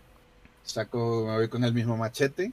Saco, 0.65 1.25
me 1.27 1.35
voy 1.37 1.49
con 1.49 1.65
el 1.65 1.73
mismo 1.75 1.97
machete. 1.97 2.53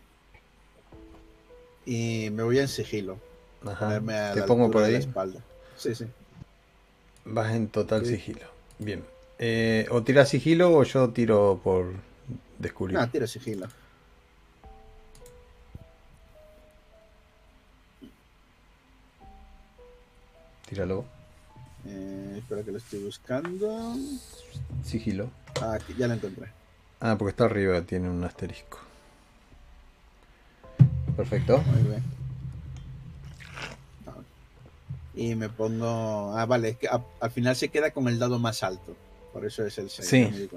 Y 1.85 2.29
me 2.31 2.43
voy 2.43 2.59
en 2.59 2.67
sigilo. 2.67 3.17
Ajá. 3.65 3.95
A 3.97 4.33
Te 4.33 4.39
la 4.41 4.45
pongo 4.45 4.69
por 4.69 4.83
de 4.83 4.91
la 4.91 4.97
ahí. 4.97 5.03
espalda. 5.03 5.39
Sí, 5.77 5.95
sí. 5.95 6.05
Vas 7.25 7.53
en 7.53 7.67
total 7.69 8.05
Sí. 8.05 8.15
sigilo. 8.17 8.47
Bien. 8.79 9.03
Eh, 9.39 9.87
o 9.89 10.03
tiras 10.03 10.29
sigilo 10.29 10.71
o 10.75 10.83
yo 10.83 11.09
tiro 11.09 11.59
por 11.63 11.93
descubrir. 12.59 12.97
No, 12.97 13.09
tiro 13.09 13.25
sigilo. 13.27 13.67
Tíralo. 20.67 21.05
Eh, 21.85 22.35
espera 22.37 22.63
que 22.63 22.71
lo 22.71 22.77
estoy 22.77 22.99
buscando. 23.03 23.95
Sigilo. 24.85 25.29
Ah, 25.61 25.73
aquí, 25.73 25.93
ya 25.97 26.07
lo 26.07 26.13
encontré. 26.13 26.47
Ah, 27.01 27.15
porque 27.17 27.31
está 27.31 27.45
arriba, 27.45 27.81
tiene 27.81 28.09
un 28.09 28.23
asterisco. 28.23 28.79
Perfecto. 31.17 31.57
Muy 31.63 31.81
bien. 31.89 32.03
Y 35.13 35.35
me 35.35 35.49
pongo. 35.49 36.35
Ah, 36.37 36.45
vale, 36.45 36.69
es 36.69 36.77
que 36.77 36.87
a- 36.87 37.03
al 37.19 37.31
final 37.31 37.55
se 37.55 37.69
queda 37.69 37.91
con 37.91 38.07
el 38.07 38.17
dado 38.19 38.39
más 38.39 38.63
alto. 38.63 38.95
Por 39.33 39.45
eso 39.45 39.65
es 39.65 39.77
el 39.77 39.89
6. 39.89 40.07
Sí. 40.07 40.49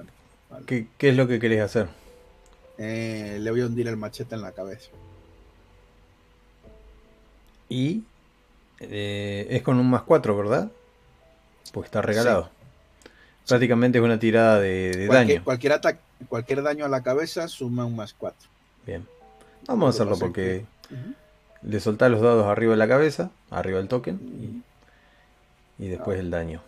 Vale. 0.51 0.65
¿Qué, 0.67 0.87
qué 0.99 1.09
es 1.11 1.17
lo 1.17 1.27
que 1.27 1.41
querés 1.41 1.61
hacer? 1.63 1.89
Eh, 2.79 3.39
le 3.41 3.51
voy 3.51 3.63
a 3.63 3.67
hundir 3.67 3.89
el 3.89 3.97
machete 3.97 4.35
en 4.35 4.43
la 4.43 4.53
cabeza. 4.53 4.91
Y 7.69 8.03
eh, 8.81 9.47
es 9.51 9.63
con 9.63 9.79
un 9.79 9.89
más 9.91 10.03
4, 10.03 10.37
¿verdad? 10.37 10.71
Porque 11.73 11.87
está 11.87 12.03
regalado. 12.03 12.51
Prácticamente 13.49 13.99
es 13.99 14.05
una 14.05 14.19
tirada 14.19 14.61
de, 14.61 14.91
de 14.93 15.07
Cualquier, 15.07 15.37
daño. 15.39 15.45
cualquier, 15.45 15.73
ataque, 15.73 16.01
cualquier 16.29 16.63
daño 16.63 16.85
a 16.85 16.89
la 16.89 17.03
cabeza 17.03 17.49
suma 17.49 17.85
un 17.85 17.97
más 17.97 18.15
4. 18.15 18.49
Bien. 18.87 19.07
Vamos 19.67 19.87
a 19.87 19.91
hacerlo 19.91 20.19
porque 20.19 20.65
Ujú. 20.91 21.15
le 21.71 21.81
soltás 21.81 22.11
los 22.11 22.21
dados 22.21 22.47
arriba 22.47 22.73
de 22.73 22.77
la 22.79 22.89
cabeza, 22.89 23.31
arriba 23.51 23.79
del 23.79 23.89
token, 23.89 24.63
y, 25.79 25.85
y 25.85 25.89
después 25.89 26.19
el 26.19 26.31
daño. 26.31 26.61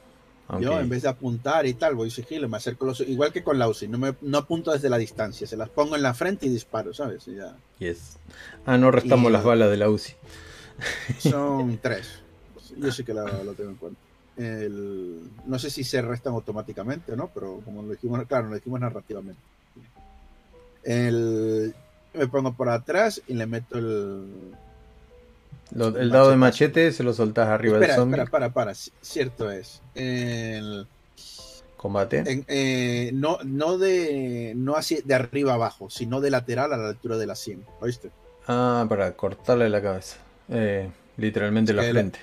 Aunque, 0.48 0.64
Yo, 0.66 0.78
en 0.78 0.88
vez 0.88 1.02
de 1.02 1.08
apuntar 1.08 1.66
y 1.66 1.74
tal, 1.74 1.96
voy 1.96 2.08
sigilo, 2.10 2.48
me 2.48 2.56
acerco 2.56 2.86
los. 2.86 3.00
Igual 3.00 3.32
que 3.32 3.42
con 3.42 3.58
la 3.58 3.68
UCI, 3.68 3.88
no, 3.88 3.98
me, 3.98 4.14
no 4.22 4.38
apunto 4.38 4.70
desde 4.72 4.88
la 4.88 4.96
distancia, 4.96 5.44
se 5.46 5.56
las 5.56 5.68
pongo 5.68 5.96
en 5.96 6.02
la 6.02 6.14
frente 6.14 6.46
y 6.46 6.48
disparo, 6.50 6.94
¿sabes? 6.94 7.26
Y 7.26 7.34
ya. 7.34 7.56
Yes. 7.80 8.16
Ah, 8.64 8.78
no 8.78 8.92
restamos 8.92 9.30
Y- 9.30 9.32
las 9.32 9.42
balas 9.42 9.70
de 9.70 9.76
la 9.76 9.90
UCI. 9.90 10.14
Son 11.18 11.78
tres. 11.82 12.20
Yo 12.76 12.92
sí 12.92 13.02
que 13.04 13.12
lo, 13.14 13.26
lo 13.44 13.54
tengo 13.54 13.70
en 13.70 13.76
cuenta. 13.76 14.00
El- 14.36 15.22
no 15.46 15.58
sé 15.58 15.70
si 15.70 15.82
se 15.84 16.02
restan 16.02 16.34
automáticamente 16.34 17.12
o 17.12 17.16
no, 17.16 17.28
pero 17.32 17.60
como 17.64 17.82
lo 17.82 17.90
dijimos, 17.92 18.24
claro, 18.26 18.48
lo 18.48 18.54
dijimos 18.56 18.80
narrativamente. 18.80 19.40
El, 20.84 21.74
me 22.14 22.28
pongo 22.28 22.52
por 22.52 22.68
atrás 22.68 23.20
y 23.26 23.34
le 23.34 23.46
meto 23.46 23.78
el. 23.78 24.26
Lo- 25.72 25.88
el 25.98 26.10
dado 26.10 26.30
de 26.30 26.36
machete 26.36 26.92
se 26.92 27.02
lo 27.02 27.12
soltás 27.12 27.48
arriba 27.48 27.74
espera, 27.76 27.94
del 27.94 28.00
zombie. 28.02 28.16
espera, 28.18 28.30
para, 28.30 28.52
para. 28.52 28.72
ci- 28.72 28.92
Cierto 29.02 29.50
es. 29.50 29.82
El, 29.94 30.86
Combate. 31.76 32.18
en- 32.26 32.44
eh, 32.46 33.10
no, 33.14 33.38
no 33.44 33.78
de 33.78 34.52
no 34.56 34.76
así 34.76 35.00
de 35.04 35.14
arriba 35.14 35.54
abajo, 35.54 35.90
sino 35.90 36.20
de 36.20 36.30
lateral 36.30 36.72
a 36.72 36.76
la 36.76 36.88
altura 36.90 37.16
de 37.16 37.26
la 37.26 37.34
100. 37.34 37.64
¿Oíste? 37.80 38.10
Ah, 38.46 38.86
para 38.88 39.12
cortarle 39.16 39.68
la 39.68 39.82
cabeza. 39.82 40.18
Eh, 40.48 40.88
literalmente 41.16 41.72
la- 41.72 41.82
frente. 41.82 42.18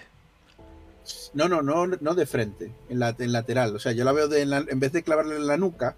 No, 1.34 1.48
no, 1.50 1.62
no, 1.62 1.88
no 1.88 2.14
de 2.16 2.26
frente, 2.26 2.72
en, 2.90 3.00
la, 3.00 3.16
en 3.18 3.32
lateral. 3.32 3.76
O 3.76 3.80
sea, 3.80 3.92
yo 3.92 4.04
la 4.06 4.12
veo 4.12 4.28
de 4.28 4.42
en, 4.42 4.50
la- 4.52 4.66
en 4.68 4.80
vez 4.80 4.92
de 4.92 5.02
clavarle 5.04 5.36
en 5.36 5.48
la 5.48 5.58
nuca, 5.58 5.96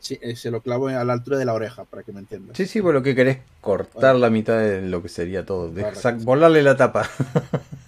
sí, 0.00 0.18
eh, 0.20 0.36
se 0.36 0.50
lo 0.50 0.60
clavo 0.60 0.88
a 0.88 1.04
la 1.04 1.12
altura 1.14 1.38
de 1.38 1.44
la 1.46 1.54
oreja, 1.54 1.84
para 1.84 2.02
que 2.02 2.12
me 2.12 2.20
entiendas. 2.20 2.56
Sí, 2.56 2.66
sí, 2.66 2.82
por 2.82 2.92
lo 2.92 3.02
que 3.02 3.14
querés 3.14 3.38
cortar 3.62 4.16
la 4.16 4.28
mitad 4.30 4.58
de 4.58 4.82
lo 4.82 5.02
que 5.02 5.08
sería 5.08 5.46
todo. 5.46 5.70
De- 5.70 5.82
Correcto. 5.82 6.00
sac- 6.08 6.22
volarle 6.24 6.62
la 6.62 6.76
tapa. 6.76 7.08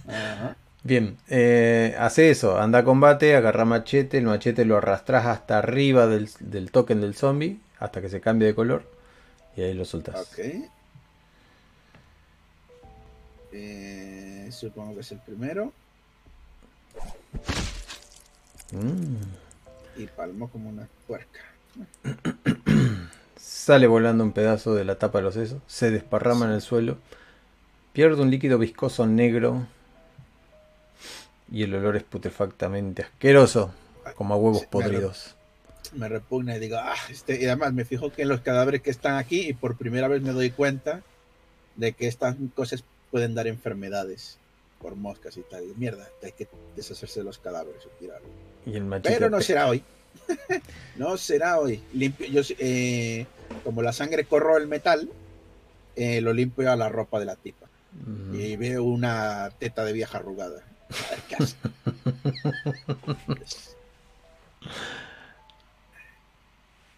Ajá. 0.07 0.55
Bien, 0.83 1.17
eh, 1.29 1.95
hace 1.97 2.29
eso, 2.29 2.59
anda 2.59 2.79
a 2.79 2.83
combate, 2.83 3.35
agarra 3.35 3.65
machete, 3.65 4.19
el 4.19 4.25
machete 4.25 4.65
lo 4.65 4.77
arrastras 4.77 5.25
hasta 5.25 5.57
arriba 5.57 6.05
del, 6.05 6.29
del 6.39 6.69
token 6.69 7.01
del 7.01 7.15
zombie, 7.15 7.59
hasta 7.79 8.01
que 8.01 8.09
se 8.09 8.21
cambie 8.21 8.47
de 8.49 8.53
color, 8.55 8.83
y 9.57 9.61
ahí 9.63 9.73
lo 9.73 9.83
soltás. 9.83 10.15
Ok. 10.31 10.39
Eh, 13.51 14.49
supongo 14.51 14.93
que 14.95 15.01
es 15.01 15.11
el 15.11 15.19
primero. 15.19 15.71
Mm. 18.71 20.01
Y 20.01 20.07
palmo 20.07 20.49
como 20.49 20.69
una 20.69 20.87
puerca. 21.07 21.39
Sale 23.37 23.87
volando 23.87 24.23
un 24.23 24.31
pedazo 24.31 24.75
de 24.75 24.85
la 24.85 24.95
tapa 24.95 25.19
de 25.19 25.23
los 25.23 25.33
sesos, 25.33 25.61
se 25.67 25.91
desparrama 25.91 26.45
en 26.45 26.51
el 26.51 26.61
suelo, 26.61 26.97
pierde 27.93 28.21
un 28.21 28.29
líquido 28.29 28.57
viscoso 28.57 29.05
negro 29.07 29.65
y 31.51 31.63
el 31.63 31.73
olor 31.75 31.95
es 31.95 32.03
putrefactamente 32.03 33.03
asqueroso, 33.03 33.73
como 34.15 34.33
a 34.33 34.37
huevos 34.37 34.61
Sí, 34.61 34.67
podridos. 34.69 35.35
Me 35.93 36.09
repugna 36.09 36.55
y 36.57 36.59
digo, 36.59 36.77
ah, 36.79 36.95
este, 37.09 37.41
y 37.41 37.45
además 37.45 37.73
me 37.73 37.85
fijo 37.85 38.11
que 38.11 38.23
en 38.23 38.29
los 38.29 38.41
cadáveres 38.41 38.81
que 38.81 38.89
están 38.89 39.15
aquí 39.15 39.47
y 39.47 39.53
por 39.53 39.77
primera 39.77 40.07
vez 40.07 40.21
me 40.21 40.31
doy 40.31 40.49
cuenta 40.49 41.01
de 41.75 41.93
que 41.93 42.07
estas 42.07 42.35
cosas 42.55 42.83
pueden 43.11 43.35
dar 43.35 43.47
enfermedades 43.47 44.37
por 44.81 44.95
moscas 44.95 45.35
y 45.37 45.41
tal. 45.41 45.63
Y 45.63 45.73
mierda, 45.75 46.07
hay 46.23 46.31
que 46.33 46.47
deshacerse 46.75 47.19
de 47.21 47.23
los 47.25 47.37
cadáveres 47.39 47.81
y 47.85 47.89
tirarlos. 47.99 48.31
Pero 49.03 49.29
no 49.29 49.41
será 49.41 49.67
hoy. 49.67 49.83
no 50.97 51.17
será 51.17 51.59
hoy. 51.59 51.81
Limpio, 51.93 52.27
yo, 52.27 52.41
eh, 52.59 53.25
como 53.63 53.81
la 53.81 53.93
sangre 53.93 54.25
corro 54.25 54.57
el 54.57 54.67
metal, 54.67 55.09
eh, 55.95 56.21
lo 56.21 56.33
limpio 56.33 56.71
a 56.71 56.75
la 56.75 56.89
ropa 56.89 57.19
de 57.19 57.25
la 57.25 57.35
tipa. 57.35 57.67
Mm. 58.05 58.35
Y 58.35 58.55
veo 58.57 58.83
una 58.83 59.51
teta 59.59 59.83
de 59.85 59.93
vieja 59.93 60.17
arrugada. 60.17 60.61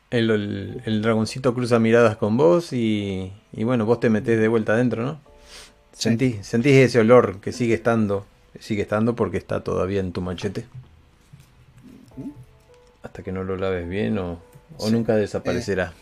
El- 0.10 0.82
el 0.86 1.02
dragoncito 1.02 1.54
cruza 1.54 1.80
miradas 1.80 2.16
con 2.16 2.38
vos 2.38 2.72
y, 2.72 3.34
y 3.52 3.64
bueno, 3.66 3.86
vos 3.86 4.00
te 4.00 4.10
metés 4.10 4.40
de 4.40 4.48
vuelta 4.48 4.74
adentro, 4.74 5.04
¿no? 5.04 5.20
Sí. 5.98 6.10
Sentís, 6.10 6.46
sentís 6.46 6.74
ese 6.76 7.00
olor 7.00 7.40
que 7.42 7.52
sigue 7.52 7.74
estando, 7.74 8.26
sigue 8.60 8.84
estando 8.84 9.16
porque 9.16 9.38
está 9.38 9.64
todavía 9.64 10.00
en 10.00 10.12
tu 10.12 10.22
machete. 10.22 10.66
Hasta 13.04 13.24
que 13.24 13.32
no 13.32 13.44
lo 13.44 13.58
laves 13.58 13.88
bien 13.88 14.18
o, 14.18 14.40
o 14.78 14.86
Sí. 14.88 14.92
nunca 14.92 15.16
desaparecerá. 15.16 15.94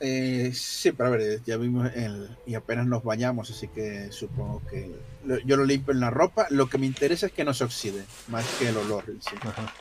Eh, 0.00 0.52
sí, 0.54 0.92
pero 0.92 1.08
a 1.10 1.12
ver, 1.12 1.42
ya 1.44 1.58
vimos 1.58 1.90
el, 1.94 2.30
y 2.46 2.54
apenas 2.54 2.86
nos 2.86 3.04
bañamos, 3.04 3.50
así 3.50 3.68
que 3.68 4.10
supongo 4.12 4.62
que 4.70 4.90
lo- 5.26 5.38
yo 5.40 5.56
lo 5.58 5.64
limpio 5.66 5.92
en 5.92 6.00
la 6.00 6.08
ropa. 6.10 6.46
Lo 6.48 6.68
que 6.70 6.78
me 6.78 6.86
interesa 6.86 7.26
es 7.26 7.32
que 7.32 7.44
no 7.44 7.52
se 7.52 7.64
oxide, 7.64 8.04
más 8.28 8.46
que 8.58 8.68
el 8.70 8.76
olor 8.78 9.04
sí. 9.20 9.36
Ajá. 9.42 9.74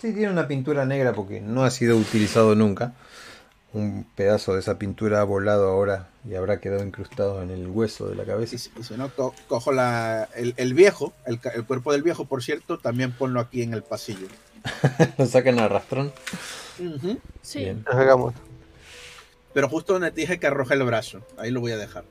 Sí, 0.00 0.12
tiene 0.12 0.30
una 0.30 0.48
pintura 0.48 0.86
negra 0.86 1.12
porque 1.12 1.40
no 1.40 1.62
ha 1.62 1.70
sido 1.70 1.96
utilizado 1.96 2.54
nunca. 2.56 2.94
Un 3.72 4.04
pedazo 4.16 4.54
de 4.54 4.60
esa 4.60 4.78
pintura 4.78 5.20
ha 5.20 5.24
volado 5.24 5.68
ahora 5.68 6.08
y 6.28 6.34
habrá 6.34 6.58
quedado 6.60 6.84
incrustado 6.84 7.42
en 7.42 7.50
el 7.50 7.68
hueso 7.68 8.08
de 8.08 8.16
la 8.16 8.24
cabeza. 8.24 8.56
Y, 8.56 8.58
si- 8.58 8.70
y 8.78 8.82
si 8.82 8.94
no, 8.94 9.08
co- 9.14 9.34
cojo 9.48 9.72
la, 9.72 10.28
el, 10.34 10.54
el 10.56 10.74
viejo, 10.74 11.12
el, 11.26 11.40
cuerpo 11.66 11.92
del 11.92 12.02
viejo, 12.02 12.24
por 12.24 12.42
cierto, 12.42 12.78
también 12.78 13.12
ponlo 13.12 13.38
aquí 13.40 13.62
en 13.62 13.72
el 13.74 13.82
pasillo. 13.82 14.26
Lo 15.18 15.26
sacan 15.26 15.58
a 15.60 15.68
rastrón. 15.68 16.12
Sí. 17.42 17.60
Bien. 17.60 17.84
Hagamos. 17.88 18.34
Pero 19.54 19.68
justo 19.68 19.92
donde 19.94 20.10
te 20.10 20.20
dije 20.22 20.38
que 20.38 20.46
arroje 20.46 20.74
el 20.74 20.82
brazo, 20.84 21.22
ahí 21.38 21.50
lo 21.50 21.60
voy 21.60 21.72
a 21.72 21.76
dejar. 21.76 22.04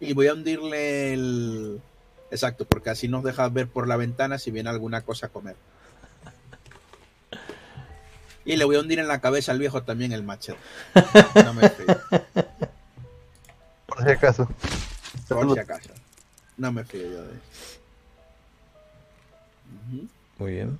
Y 0.00 0.14
voy 0.14 0.26
a 0.26 0.34
hundirle 0.34 1.12
el... 1.14 1.80
Exacto, 2.30 2.64
porque 2.64 2.90
así 2.90 3.08
nos 3.08 3.22
deja 3.22 3.48
ver 3.48 3.68
por 3.68 3.86
la 3.86 3.96
ventana 3.96 4.38
si 4.38 4.50
viene 4.50 4.70
alguna 4.70 5.02
cosa 5.02 5.26
a 5.26 5.28
comer. 5.28 5.54
Y 8.44 8.56
le 8.56 8.64
voy 8.64 8.76
a 8.76 8.80
hundir 8.80 8.98
en 8.98 9.08
la 9.08 9.20
cabeza 9.20 9.52
al 9.52 9.58
viejo 9.58 9.82
también 9.82 10.12
el 10.12 10.22
machete. 10.22 10.58
No 11.44 11.54
me 11.54 11.68
fío, 11.68 11.86
Por 13.86 14.02
si 14.04 14.10
acaso. 14.10 14.48
por 15.28 15.52
si 15.54 15.58
acaso. 15.60 15.90
No 16.56 16.72
me 16.72 16.84
fío 16.84 17.02
yo 17.02 17.22
de 17.22 17.30
eso. 17.30 17.78
Muy 20.38 20.52
bien. 20.52 20.78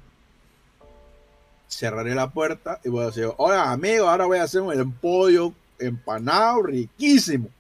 cerraré 1.69 2.15
la 2.15 2.31
puerta 2.31 2.81
y 2.85 2.89
voy 2.89 3.05
a 3.05 3.07
decir, 3.07 3.29
hola 3.37 3.71
amigo, 3.73 4.09
ahora 4.09 4.27
voy 4.27 4.39
a 4.39 4.43
hacer 4.45 4.61
un 4.63 4.93
pollo 4.93 5.53
empanado 5.79 6.63
riquísimo. 6.63 7.49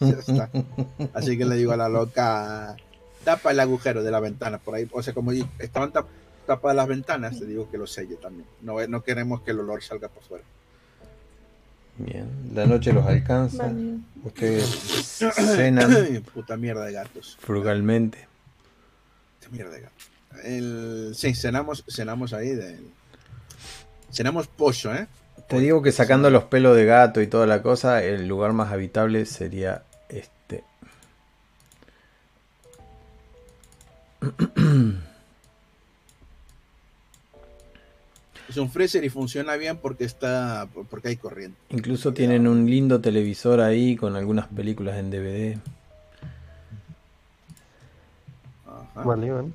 Ya 0.00 0.10
está. 0.18 0.50
Así 1.14 1.36
que 1.36 1.44
le 1.44 1.56
digo 1.56 1.72
a 1.72 1.76
la 1.76 1.88
loca, 1.88 2.76
tapa 3.24 3.50
el 3.50 3.60
agujero 3.60 4.02
de 4.02 4.10
la 4.10 4.20
ventana 4.20 4.58
por 4.58 4.74
ahí. 4.74 4.88
O 4.92 5.02
sea, 5.02 5.12
como 5.14 5.32
estaban 5.32 5.92
tap- 5.92 6.06
tapadas 6.46 6.76
las 6.76 6.88
ventanas, 6.88 7.38
le 7.40 7.46
digo 7.46 7.70
que 7.70 7.76
lo 7.78 7.86
selle 7.86 8.16
también. 8.16 8.46
No, 8.62 8.84
no 8.86 9.02
queremos 9.02 9.42
que 9.42 9.50
el 9.50 9.60
olor 9.60 9.82
salga 9.82 10.08
por 10.08 10.22
fuera. 10.22 10.44
Bien. 11.98 12.28
La 12.54 12.66
noche 12.66 12.92
los 12.92 13.06
alcanza. 13.06 13.64
Vale. 13.64 13.98
Ustedes 14.22 14.64
cenan 15.34 16.22
Puta 16.34 16.56
mierda 16.56 16.84
de 16.84 16.92
gatos. 16.92 17.36
frugalmente. 17.40 18.26
Puta 19.40 19.50
mierda 19.52 19.70
de 19.72 19.80
gatos. 19.82 20.10
El, 20.44 21.12
sí, 21.14 21.34
cenamos, 21.34 21.84
cenamos 21.88 22.32
ahí 22.32 22.50
de... 22.50 22.78
Cenamos 24.12 24.46
pollo, 24.46 24.94
¿eh? 24.94 25.06
Te 25.48 25.58
digo 25.60 25.80
que 25.82 25.92
sacando 25.92 26.28
los 26.30 26.44
pelos 26.44 26.76
de 26.76 26.84
gato 26.84 27.20
y 27.22 27.26
toda 27.26 27.46
la 27.46 27.62
cosa, 27.62 28.02
el 28.02 28.26
lugar 28.26 28.52
más 28.52 28.72
habitable 28.72 29.24
sería 29.26 29.84
este. 30.08 30.64
Es 38.48 38.56
un 38.58 38.70
freezer 38.70 39.04
y 39.04 39.08
funciona 39.08 39.56
bien 39.56 39.76
porque 39.78 40.04
está 40.04 40.68
porque 40.90 41.08
hay 41.08 41.16
corriente. 41.16 41.58
Incluso 41.70 42.12
tienen 42.14 42.46
un 42.46 42.66
lindo 42.70 43.00
televisor 43.00 43.60
ahí 43.60 43.96
con 43.96 44.14
algunas 44.16 44.46
películas 44.48 44.96
en 44.98 45.10
DVD. 45.10 45.58
Ajá. 48.66 49.02
Vale, 49.02 49.30
vale. 49.32 49.50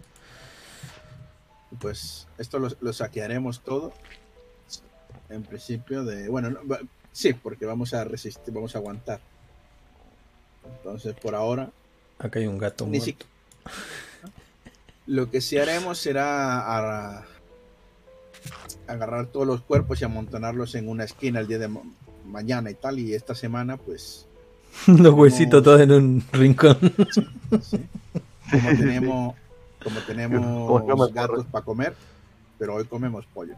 pues 1.80 2.28
esto 2.38 2.60
lo, 2.60 2.70
lo 2.82 2.94
saquearemos 2.94 3.62
todo 3.62 3.94
en 5.30 5.44
principio 5.44 6.04
de 6.04 6.28
bueno 6.30 6.50
no, 6.52 6.68
va- 6.68 6.80
sí 7.12 7.34
porque 7.34 7.66
vamos 7.66 7.94
a 7.94 8.04
resistir 8.04 8.54
vamos 8.54 8.76
a 8.76 8.80
aguantar 8.80 9.20
entonces 10.78 11.16
por 11.16 11.34
ahora 11.36 11.70
Acá 12.20 12.40
hay 12.40 12.46
un 12.48 12.58
gato 12.60 12.86
muerto. 12.86 13.26
lo 15.08 15.32
que 15.32 15.42
sí 15.42 15.58
haremos 15.58 15.98
será 15.98 16.60
a- 17.18 17.26
agarrar 18.88 19.28
todos 19.28 19.46
los 19.48 19.62
cuerpos 19.62 20.02
y 20.02 20.06
amontonarlos 20.06 20.76
en 20.76 20.88
una 20.90 21.04
esquina 21.04 21.40
el 21.40 21.48
día 21.48 21.60
de 21.60 21.68
ma- 21.68 21.82
mañana 22.26 22.70
y 22.72 22.76
tal 22.76 23.00
y 23.00 23.14
esta 23.14 23.36
semana 23.36 23.78
pues 23.78 24.26
Los 24.88 25.14
huesitos 25.14 25.64
todos 25.64 25.82
en 25.82 25.92
un 25.92 26.24
rincón. 26.32 26.78
sí, 27.62 27.78
como 28.54 28.70
tenemos 28.78 29.36
como 29.84 30.00
tenemos 30.82 31.14
gatos 31.14 31.46
para 31.48 31.66
comer 31.66 31.96
pero 32.58 32.76
hoy 32.76 32.86
comemos 32.86 33.26
pollo. 33.34 33.56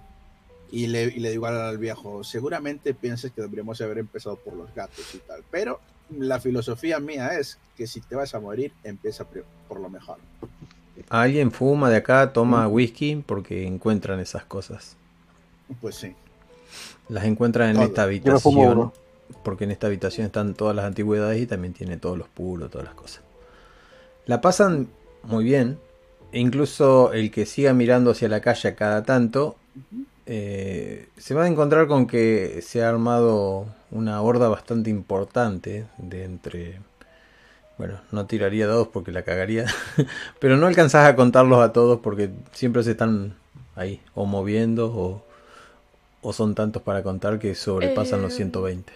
Y 0.72 0.88
le, 0.88 1.04
y 1.04 1.20
le 1.20 1.30
digo 1.32 1.46
al, 1.46 1.78
viejo 1.78 2.24
seguramente 2.24 2.94
pienses 2.94 3.32
que 3.32 3.42
deberíamos 3.42 3.80
haber 3.82 4.00
empezado 4.00 4.38
por 4.38 4.54
los 4.56 4.74
gatos 4.74 5.06
y 5.14 5.20
tal 5.20 5.44
pero 5.52 5.80
la 6.18 6.40
filosofía 6.40 7.00
mía 7.00 7.38
es 7.40 7.58
que 7.78 7.88
si 7.88 8.02
te 8.02 8.16
vas 8.16 8.34
a 8.36 8.40
morir 8.40 8.72
empieza 8.84 9.26
por 9.68 9.80
lo 9.80 9.90
mejor 9.90 10.18
Alguien 11.10 11.52
fuma 11.52 11.90
de 11.90 11.98
acá, 11.98 12.34
toma 12.34 12.68
whisky 12.68 13.24
porque 13.26 13.66
encuentran 13.66 14.20
esas 14.20 14.46
cosas. 14.46 14.96
pues 15.82 15.96
sí 15.96 16.16
Las 17.10 17.26
encuentran 17.26 17.70
en 17.70 17.76
Todo. 17.76 17.86
esta 17.86 18.04
habitación. 18.04 18.92
Porque 19.44 19.64
en 19.64 19.72
esta 19.72 19.88
habitación 19.88 20.28
están 20.28 20.54
todas 20.54 20.76
las 20.76 20.86
antigüedades 20.86 21.42
y 21.42 21.48
también 21.48 21.74
tiene 21.74 21.98
todos 21.98 22.18
los 22.18 22.28
puros, 22.28 22.70
todas 22.70 22.86
las 22.86 22.96
cosas. 22.96 23.22
La 24.26 24.42
pasan 24.42 24.88
muy 25.24 25.44
bien. 25.44 25.80
E 26.32 26.40
incluso 26.40 27.14
el 27.14 27.32
que 27.32 27.46
siga 27.46 27.74
mirando 27.74 28.12
hacia 28.12 28.28
la 28.28 28.42
calle 28.42 28.70
a 28.70 28.76
cada 28.76 29.04
tanto 29.04 29.56
eh, 30.26 31.10
se 31.18 31.34
va 31.34 31.44
a 31.44 31.48
encontrar 31.48 31.88
con 31.88 32.08
que 32.08 32.62
se 32.62 32.84
ha 32.84 32.90
armado 32.90 33.66
una 33.92 34.22
horda 34.22 34.48
bastante 34.48 34.90
importante 34.90 35.86
de 35.98 36.24
entre... 36.24 36.80
Bueno, 37.78 38.00
no 38.12 38.26
tiraría 38.28 38.68
dados 38.68 38.88
porque 38.90 39.12
la 39.12 39.24
cagaría, 39.24 39.66
pero 40.40 40.58
no 40.58 40.68
alcanzás 40.68 41.08
a 41.08 41.16
contarlos 41.16 41.60
a 41.60 41.74
todos 41.74 42.00
porque 42.02 42.30
siempre 42.52 42.84
se 42.84 42.92
están 42.92 43.36
ahí 43.76 44.00
o 44.14 44.26
moviendo 44.26 44.88
o, 44.94 45.24
o 46.22 46.34
son 46.34 46.54
tantos 46.56 46.82
para 46.84 47.02
contar 47.02 47.40
que 47.40 47.56
sobrepasan 47.56 48.22
los 48.22 48.34
Eh, 48.34 48.38
120. 48.38 48.94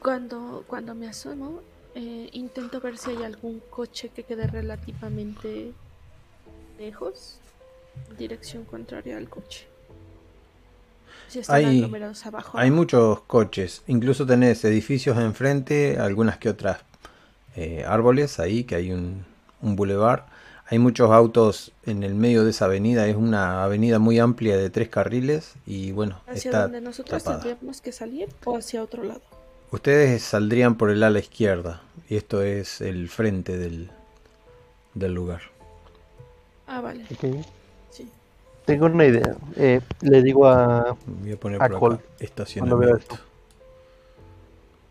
Cuando, 0.00 0.64
cuando 0.66 0.94
me 0.94 1.08
asomo, 1.08 1.60
eh, 1.94 2.28
intento 2.32 2.80
ver 2.80 2.98
si 2.98 3.10
hay 3.10 3.22
algún 3.22 3.60
coche 3.70 4.08
que 4.08 4.24
quede 4.24 4.46
relativamente 4.46 5.72
lejos, 6.78 7.36
dirección 8.18 8.64
contraria 8.64 9.16
al 9.16 9.28
coche. 9.28 9.66
Si 11.28 11.38
están 11.38 11.56
Hay- 11.64 11.84
abajo. 12.24 12.58
Hay 12.58 12.70
muchos 12.72 13.20
coches, 13.22 13.82
incluso 13.86 14.26
tenés 14.26 14.64
edificios 14.64 15.16
enfrente, 15.18 15.98
algunas 15.98 16.38
que 16.38 16.48
otras 16.48 16.78
eh, 17.62 17.84
árboles 17.86 18.38
ahí, 18.40 18.64
que 18.64 18.74
hay 18.76 18.92
un, 18.92 19.24
un 19.62 19.76
bulevar. 19.76 20.26
Hay 20.66 20.78
muchos 20.78 21.10
autos 21.10 21.72
en 21.84 22.04
el 22.04 22.14
medio 22.14 22.44
de 22.44 22.50
esa 22.50 22.66
avenida, 22.66 23.06
es 23.08 23.16
una 23.16 23.64
avenida 23.64 23.98
muy 23.98 24.18
amplia 24.20 24.56
de 24.56 24.70
tres 24.70 24.88
carriles 24.88 25.54
y 25.66 25.90
bueno, 25.92 26.20
¿Hacia 26.28 26.50
está 26.50 26.62
donde 26.62 26.80
nosotros 26.80 27.22
tapada. 27.24 27.40
tendríamos 27.42 27.80
que 27.80 27.90
salir 27.92 28.28
o 28.44 28.56
hacia 28.56 28.82
otro 28.82 29.02
lado? 29.02 29.20
Ustedes 29.72 30.22
saldrían 30.22 30.76
por 30.76 30.90
el 30.90 31.02
ala 31.02 31.18
izquierda 31.18 31.82
y 32.08 32.16
esto 32.16 32.42
es 32.42 32.80
el 32.80 33.08
frente 33.08 33.56
del, 33.58 33.90
del 34.94 35.12
lugar. 35.14 35.42
Ah, 36.66 36.80
vale. 36.80 37.04
Ok. 37.10 37.44
Sí. 37.90 38.08
Tengo 38.64 38.86
una 38.86 39.06
idea. 39.06 39.36
Eh, 39.56 39.80
le 40.02 40.22
digo 40.22 40.46
a... 40.46 40.96
Voy 41.06 41.32
a 41.32 41.36
poner 41.40 41.62
A 41.62 41.68
por 41.68 41.94
acá 41.94 42.04
veo 42.78 42.96
estacionamiento. 42.96 42.96
esto. 42.96 43.18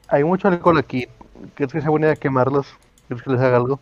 Hay 0.08 0.24
mucho 0.24 0.48
alcohol 0.48 0.78
aquí. 0.78 1.08
¿Crees 1.56 1.72
que 1.72 1.82
sea 1.82 1.90
buena 1.90 2.08
idea 2.08 2.16
quemarlos? 2.16 2.68
¿Crees 3.08 3.24
que 3.24 3.30
les 3.32 3.40
haga 3.42 3.58
algo? 3.58 3.80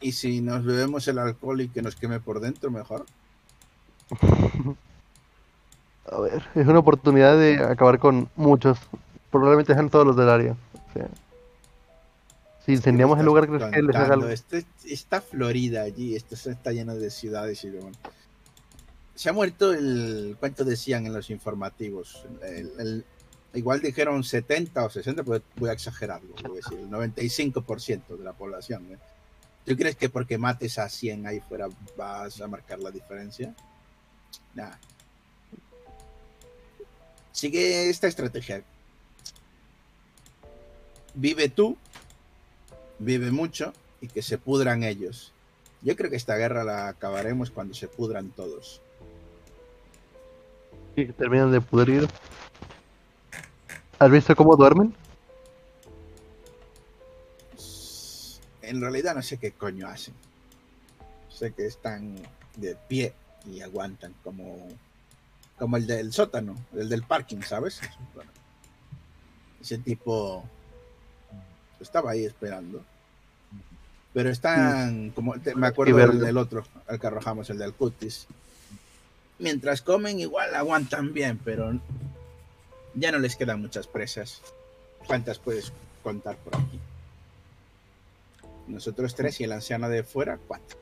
y 0.00 0.12
si 0.12 0.42
nos 0.42 0.62
bebemos 0.66 1.08
el 1.08 1.18
alcohol 1.18 1.62
y 1.62 1.68
que 1.68 1.80
nos 1.80 1.96
queme 1.96 2.20
por 2.20 2.38
dentro 2.40 2.70
mejor 2.70 3.06
A 6.12 6.20
ver, 6.20 6.46
es 6.54 6.66
una 6.66 6.80
oportunidad 6.80 7.38
de 7.38 7.56
acabar 7.64 7.98
con 7.98 8.28
muchos. 8.36 8.78
Probablemente 9.30 9.72
sean 9.72 9.88
todos 9.88 10.06
los 10.06 10.14
del 10.16 10.28
área. 10.28 10.52
O 10.52 10.92
sea, 10.92 11.08
si 12.66 12.72
incendiamos 12.72 13.18
el 13.18 13.24
lugar, 13.24 13.46
¿crees 13.48 13.64
que 13.72 13.80
les 13.82 13.96
haga 13.96 14.12
algo? 14.14 14.28
Esto 14.28 14.58
es- 14.58 14.66
está 14.84 15.22
Florida 15.22 15.80
allí, 15.80 16.14
esto 16.14 16.34
está 16.34 16.72
lleno 16.72 16.94
de 16.94 17.08
ciudades 17.10 17.64
y 17.64 17.70
de... 17.70 17.80
Se 19.14 19.30
ha 19.30 19.32
muerto 19.32 19.72
el... 19.72 20.36
¿Cuánto 20.38 20.64
decían 20.64 21.06
en 21.06 21.14
los 21.14 21.30
informativos? 21.30 22.26
El- 22.42 22.72
el- 22.78 23.04
igual 23.54 23.80
dijeron 23.80 24.22
70 24.22 24.84
o 24.84 24.90
60, 24.90 25.22
pues 25.22 25.42
voy 25.56 25.70
a 25.70 25.72
exagerarlo. 25.72 26.34
voy 26.42 26.58
a 26.58 26.62
decir, 26.62 26.78
el 26.78 26.90
95% 26.90 28.16
de 28.16 28.24
la 28.24 28.32
población. 28.32 28.92
¿eh? 28.92 28.98
¿Tú 29.64 29.76
crees 29.76 29.96
que 29.96 30.08
porque 30.08 30.38
mates 30.38 30.78
a 30.78 30.88
100 30.88 31.26
ahí 31.26 31.40
fuera 31.40 31.68
vas 31.96 32.40
a 32.40 32.46
marcar 32.46 32.78
la 32.80 32.90
diferencia? 32.90 33.54
Nah. 34.54 34.72
Sigue 37.32 37.88
esta 37.88 38.06
estrategia. 38.06 38.62
Vive 41.14 41.48
tú, 41.48 41.76
vive 42.98 43.30
mucho 43.30 43.72
y 44.00 44.08
que 44.08 44.22
se 44.22 44.38
pudran 44.38 44.82
ellos. 44.82 45.32
Yo 45.82 45.96
creo 45.96 46.10
que 46.10 46.16
esta 46.16 46.36
guerra 46.36 46.64
la 46.64 46.88
acabaremos 46.88 47.50
cuando 47.50 47.74
se 47.74 47.88
pudran 47.88 48.30
todos. 48.30 48.80
Y 50.96 51.06
terminan 51.06 51.52
de 51.52 51.60
pudrir. 51.60 52.08
¿Has 54.04 54.10
visto 54.10 54.36
cómo 54.36 54.54
duermen? 54.54 54.94
En 58.60 58.78
realidad 58.78 59.14
no 59.14 59.22
sé 59.22 59.38
qué 59.38 59.52
coño 59.52 59.88
hacen. 59.88 60.12
Sé 61.30 61.52
que 61.52 61.64
están 61.64 62.14
de 62.56 62.76
pie 62.86 63.14
y 63.50 63.62
aguantan 63.62 64.14
como, 64.22 64.68
como 65.58 65.78
el 65.78 65.86
del 65.86 66.12
sótano, 66.12 66.54
el 66.74 66.90
del 66.90 67.02
parking, 67.04 67.40
¿sabes? 67.40 67.80
Ese 69.62 69.78
tipo 69.78 70.44
estaba 71.80 72.10
ahí 72.10 72.26
esperando. 72.26 72.84
Pero 74.12 74.28
están, 74.28 75.12
como 75.12 75.34
me 75.54 75.66
acuerdo 75.66 75.96
del, 75.96 76.20
del, 76.20 76.36
otro, 76.36 76.62
al 76.88 77.00
que 77.00 77.06
arrojamos, 77.06 77.48
el 77.48 77.56
del 77.56 77.72
cutis. 77.72 78.26
Mientras 79.38 79.80
comen, 79.80 80.20
igual 80.20 80.54
aguantan 80.54 81.14
bien, 81.14 81.40
pero 81.42 81.72
ya 82.94 83.12
no 83.12 83.18
les 83.18 83.36
quedan 83.36 83.60
muchas 83.60 83.86
presas. 83.86 84.40
¿Cuántas 85.06 85.38
puedes 85.38 85.72
contar 86.02 86.36
por 86.36 86.56
aquí? 86.56 86.80
Nosotros 88.66 89.14
tres 89.14 89.40
y 89.40 89.44
el 89.44 89.52
anciano 89.52 89.88
de 89.88 90.02
fuera, 90.02 90.38
cuatro. 90.46 90.78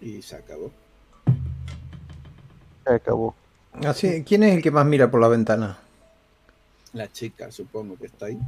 Y 0.00 0.22
se 0.22 0.36
acabó. 0.36 0.70
Se 2.84 2.94
acabó. 2.94 3.34
Así, 3.84 4.24
¿Quién 4.24 4.42
es 4.42 4.54
el 4.54 4.62
que 4.62 4.70
más 4.70 4.86
mira 4.86 5.10
por 5.10 5.20
la 5.20 5.28
ventana? 5.28 5.78
La 6.92 7.12
chica, 7.12 7.50
supongo 7.52 7.96
que 7.96 8.06
está 8.06 8.26
ahí. 8.26 8.38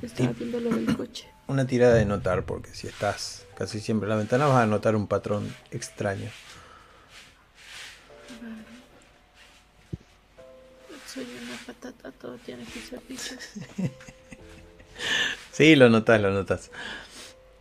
Estaba 0.00 0.32
viendo 0.32 0.58
lo 0.58 0.70
del 0.70 0.96
coche. 0.96 1.28
Una 1.46 1.66
tirada 1.66 1.94
de 1.94 2.06
notar, 2.06 2.44
porque 2.44 2.70
si 2.74 2.88
estás 2.88 3.44
casi 3.54 3.80
siempre 3.80 4.06
en 4.06 4.10
la 4.10 4.16
ventana 4.16 4.46
vas 4.46 4.62
a 4.62 4.66
notar 4.66 4.96
un 4.96 5.06
patrón 5.06 5.54
extraño. 5.70 6.30
Soy 11.12 11.26
una 11.44 11.56
patata, 11.66 12.10
todo 12.12 12.36
tiene 12.38 12.64
que 12.64 12.80
ser 12.80 13.00
sí, 15.52 15.76
lo 15.76 15.90
notas, 15.90 16.20
lo 16.22 16.30
notas. 16.30 16.70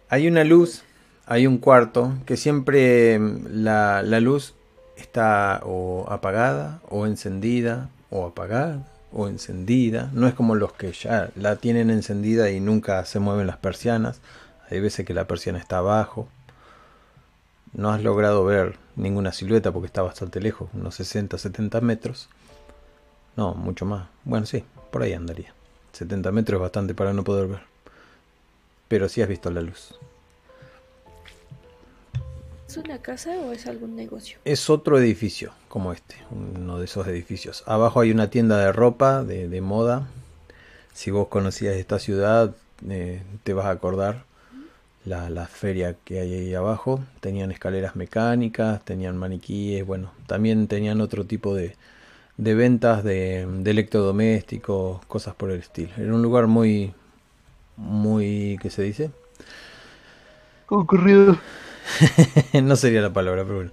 Hay 0.08 0.28
una 0.28 0.46
luz, 0.46 0.84
hay 1.26 1.48
un 1.48 1.58
cuarto 1.58 2.14
que 2.26 2.38
siempre 2.38 3.20
la, 3.20 4.04
la 4.04 4.22
luz 4.22 4.54
está 4.96 5.62
o 5.66 6.06
apagada 6.10 6.80
o 6.88 7.06
encendida 7.06 7.90
o 8.10 8.26
apagada 8.26 8.88
o 9.12 9.28
encendida. 9.28 10.10
No 10.14 10.28
es 10.28 10.34
como 10.34 10.56
los 10.56 10.72
que 10.72 10.94
ya 10.94 11.32
la 11.36 11.58
tienen 11.58 11.90
encendida 11.90 12.52
y 12.52 12.62
nunca 12.62 13.04
se 13.04 13.20
mueven 13.20 13.48
las 13.48 13.58
persianas. 13.58 14.22
Hay 14.70 14.80
veces 14.80 15.06
que 15.06 15.14
la 15.14 15.28
persiana 15.28 15.60
está 15.60 15.80
abajo. 15.80 16.30
No 17.74 17.90
has 17.92 18.02
logrado 18.02 18.46
ver 18.46 18.78
ninguna 18.96 19.34
silueta 19.34 19.74
porque 19.74 19.88
está 19.88 20.02
bastante 20.02 20.40
lejos, 20.40 20.70
unos 20.74 20.96
60, 20.96 21.38
70 21.38 21.82
metros. 21.82 22.30
No, 23.42 23.56
mucho 23.56 23.88
más. 23.88 24.08
Bueno, 24.24 24.46
sí, 24.46 24.64
por 24.92 25.02
ahí 25.02 25.14
andaría. 25.14 25.52
70 25.94 26.32
metros 26.32 26.60
es 26.60 26.62
bastante 26.62 26.94
para 26.94 27.12
no 27.12 27.24
poder 27.24 27.48
ver. 27.48 27.62
Pero 28.88 29.10
sí 29.10 29.24
has 29.24 29.28
visto 29.28 29.50
la 29.50 29.62
luz. 29.62 29.96
¿Es 32.68 32.78
una 32.78 33.00
casa 33.00 33.32
o 33.40 33.52
es 33.52 33.66
algún 33.66 33.96
negocio? 33.96 34.38
Es 34.46 34.70
otro 34.70 35.00
edificio 35.00 35.54
como 35.70 35.92
este, 35.92 36.18
uno 36.30 36.78
de 36.78 36.86
esos 36.86 37.08
edificios. 37.08 37.64
Abajo 37.66 38.02
hay 38.02 38.12
una 38.12 38.30
tienda 38.30 38.60
de 38.60 38.72
ropa, 38.72 39.24
de, 39.24 39.60
moda. 39.62 40.08
Si 40.94 41.10
vos 41.10 41.28
conocías 41.28 41.74
esta 41.78 41.98
ciudad, 41.98 42.56
eh, 42.88 43.24
te 43.44 43.54
vas 43.54 43.66
a 43.66 43.72
acordar 43.72 44.26
la, 45.04 45.32
la, 45.32 45.48
feria 45.48 45.96
que 46.06 46.20
hay 46.20 46.32
ahí 46.32 46.54
abajo. 46.54 47.04
Tenían 47.22 47.52
escaleras 47.52 47.96
mecánicas, 47.96 48.86
tenían 48.86 49.18
maniquíes, 49.18 49.84
bueno, 49.84 50.12
también 50.28 50.68
tenían 50.68 51.02
otro 51.02 51.26
tipo 51.26 51.56
de, 51.56 51.76
de 52.38 52.56
ventas 52.56 53.04
de, 53.04 53.46
de, 53.46 53.72
electrodomésticos, 53.72 55.06
cosas 55.06 55.36
por 55.36 55.52
el 55.52 55.60
estilo. 55.60 55.92
Era 55.98 56.14
un 56.14 56.22
lugar 56.22 56.48
muy, 56.48 56.94
muy, 57.78 58.58
¿qué 58.62 58.70
se 58.70 58.84
dice? 58.84 59.12
Concurrido. 60.66 61.38
no 62.64 62.76
sería 62.76 63.02
la 63.02 63.14
palabra, 63.14 63.44
pero 63.44 63.56
bueno. 63.56 63.72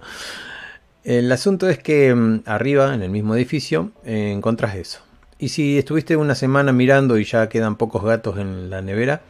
El 1.03 1.31
asunto 1.31 1.69
es 1.69 1.79
que 1.79 2.13
mm, 2.13 2.43
arriba, 2.45 2.93
en 2.93 3.01
el 3.01 3.09
mismo 3.09 3.35
edificio, 3.35 3.91
eh, 4.05 4.31
encontrás 4.31 4.75
eso. 4.75 5.01
Y 5.37 5.49
si 5.49 5.77
estuviste 5.77 6.17
una 6.17 6.35
semana 6.35 6.73
mirando 6.73 7.17
y 7.17 7.23
ya 7.23 7.47
quedan 7.47 7.77
pocos 7.77 8.03
gatos 8.03 8.37
en 8.37 8.69
la 8.69 8.81
nevera, 8.81 9.21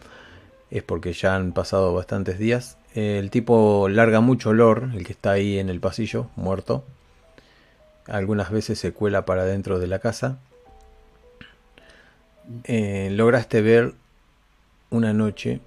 es 0.71 0.83
porque 0.83 1.13
ya 1.13 1.35
han 1.35 1.51
pasado 1.51 1.93
bastantes 1.93 2.39
días. 2.39 2.77
El 2.95 3.29
tipo 3.29 3.87
larga 3.89 4.19
mucho 4.19 4.49
olor, 4.49 4.89
el 4.95 5.05
que 5.05 5.13
está 5.13 5.31
ahí 5.31 5.59
en 5.59 5.69
el 5.69 5.79
pasillo, 5.79 6.27
muerto. 6.35 6.83
Algunas 8.09 8.51
veces 8.51 8.79
se 8.79 8.91
cuela 8.91 9.25
para 9.25 9.45
dentro 9.45 9.79
de 9.79 9.87
la 9.87 9.99
casa. 9.99 10.39
Eh, 12.63 13.09
lograste 13.11 13.61
ver 13.61 13.93
una 14.89 15.13
noche 15.13 15.61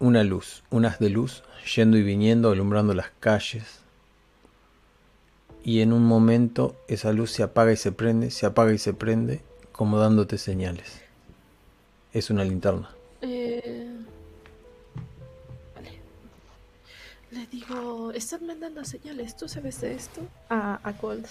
una 0.00 0.24
luz, 0.24 0.64
unas 0.70 0.98
de 0.98 1.10
luz 1.10 1.44
yendo 1.76 1.98
y 1.98 2.02
viniendo, 2.02 2.50
alumbrando 2.50 2.94
las 2.94 3.10
calles. 3.20 3.80
Y 5.62 5.82
en 5.82 5.92
un 5.92 6.04
momento 6.04 6.74
esa 6.88 7.12
luz 7.12 7.30
se 7.30 7.42
apaga 7.42 7.72
y 7.72 7.76
se 7.76 7.92
prende, 7.92 8.30
se 8.30 8.46
apaga 8.46 8.72
y 8.72 8.78
se 8.78 8.94
prende, 8.94 9.42
como 9.72 9.98
dándote 9.98 10.38
señales. 10.38 11.02
Es 12.14 12.30
una 12.30 12.44
linterna. 12.44 12.90
Eh... 13.20 13.89
Le 17.30 17.46
digo, 17.46 18.12
están 18.12 18.46
mandando 18.46 18.84
señales, 18.84 19.36
¿tú 19.36 19.48
sabes 19.48 19.80
de 19.80 19.94
esto? 19.94 20.20
A, 20.48 20.80
a 20.82 20.92
Gold, 20.92 21.26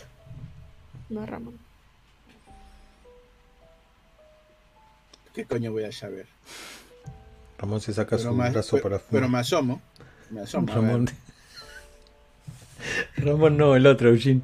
no 1.10 1.22
a 1.22 1.26
Ramón. 1.26 1.60
¿Qué 5.34 5.46
coño 5.46 5.72
voy 5.72 5.84
a 5.84 5.92
saber? 5.92 6.26
Ramón 7.58 7.82
se 7.82 7.94
saca 7.94 8.18
su 8.18 8.34
brazo 8.34 8.78
para 8.78 8.96
afuera. 8.96 9.08
Pero 9.12 9.30
me 9.30 9.40
asomo. 9.40 9.82
Me 10.30 10.42
asomo. 10.42 10.74
Ramón. 10.74 11.10
Ramón 13.18 13.58
no, 13.58 13.76
el 13.76 13.86
otro, 13.86 14.10
Eugene. 14.10 14.42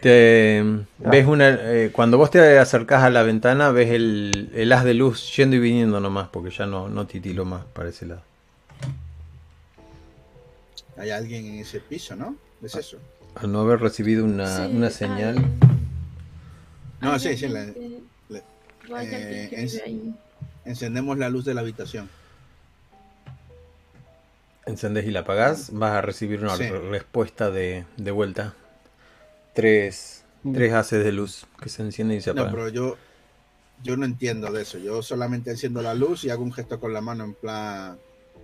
Te, 0.00 0.62
ah. 0.62 1.10
ves 1.10 1.26
una, 1.26 1.48
eh, 1.48 1.90
cuando 1.90 2.18
vos 2.18 2.30
te 2.30 2.58
acercás 2.58 3.02
a 3.02 3.08
la 3.08 3.22
ventana, 3.22 3.70
ves 3.70 3.90
el, 3.90 4.50
el, 4.54 4.70
haz 4.72 4.84
de 4.84 4.92
luz 4.92 5.34
yendo 5.34 5.56
y 5.56 5.60
viniendo 5.60 5.98
nomás, 6.00 6.28
porque 6.28 6.50
ya 6.50 6.66
no, 6.66 6.90
no 6.90 7.06
titilo 7.06 7.46
más 7.46 7.64
para 7.72 7.88
ese 7.88 8.04
lado. 8.04 8.20
Hay 10.96 11.10
alguien 11.10 11.46
en 11.46 11.54
ese 11.58 11.80
piso, 11.80 12.14
¿no? 12.16 12.36
Es 12.62 12.74
eso. 12.76 12.98
Al 13.34 13.50
no 13.50 13.60
haber 13.62 13.80
recibido 13.80 14.24
una, 14.24 14.66
Sí, 14.68 14.72
una 14.76 14.90
señal. 14.90 15.38
hay- 15.38 15.44
No, 17.00 17.12
hay 17.12 17.20
sí, 17.20 17.36
sí. 17.36 17.48
la- 17.48 17.64
la- 18.28 19.04
eh, 19.04 19.48
que 19.50 19.56
ahí. 19.84 20.14
encendemos 20.64 21.18
la 21.18 21.28
luz 21.30 21.44
de 21.44 21.54
la 21.54 21.60
habitación. 21.62 22.08
Encendés 24.66 25.04
y 25.06 25.10
la 25.10 25.20
apagás, 25.20 25.70
vas 25.72 25.92
a 25.92 26.00
recibir 26.00 26.40
una 26.40 26.56
Sí. 26.56 26.68
respuesta 26.68 27.50
de, 27.50 27.84
de 27.98 28.10
vuelta. 28.10 28.54
Tres, 29.52 30.24
tres 30.54 30.72
haces 30.72 31.04
de 31.04 31.12
luz 31.12 31.46
que 31.60 31.68
se 31.68 31.82
encienden 31.82 32.18
y 32.18 32.20
se 32.22 32.32
No, 32.32 32.42
apagan. 32.42 32.54
pero 32.54 32.68
yo, 32.70 32.96
yo 33.82 33.96
no 33.96 34.06
entiendo 34.06 34.50
de 34.52 34.62
eso. 34.62 34.78
Yo 34.78 35.02
solamente 35.02 35.50
enciendo 35.50 35.82
la 35.82 35.92
luz 35.94 36.24
y 36.24 36.30
hago 36.30 36.42
un 36.42 36.52
gesto 36.52 36.80
con 36.80 36.92
la 36.94 37.00
mano 37.02 37.24
en 37.24 37.34
plan, 37.34 37.98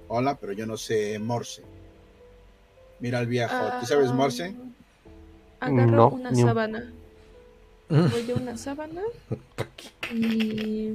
hola, 0.08 0.36
pero 0.36 0.52
yo 0.52 0.66
no 0.66 0.76
sé 0.76 1.18
Morse. 1.18 1.62
Mira 3.00 3.18
al 3.18 3.26
viejo. 3.26 3.54
¿Tú 3.80 3.86
sabes 3.86 4.10
Ah, 4.10 4.14
Morse? 4.14 4.54
Agarro 5.60 5.96
No, 5.96 6.08
una 6.08 6.34
sábana. 6.34 6.84
Voy 7.90 8.22
de 8.22 8.34
una 8.34 8.56
sábana 8.56 9.02
y, 10.14 10.90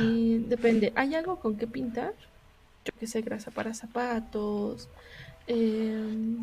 y 0.00 0.38
depende. 0.48 0.92
¿Hay 0.96 1.14
algo 1.14 1.36
con 1.40 1.56
qué 1.56 1.66
pintar? 1.66 2.14
Yo 2.84 2.92
que 2.98 3.06
sé, 3.06 3.20
grasa 3.22 3.50
para 3.50 3.74
zapatos. 3.74 4.88
em, 5.46 6.38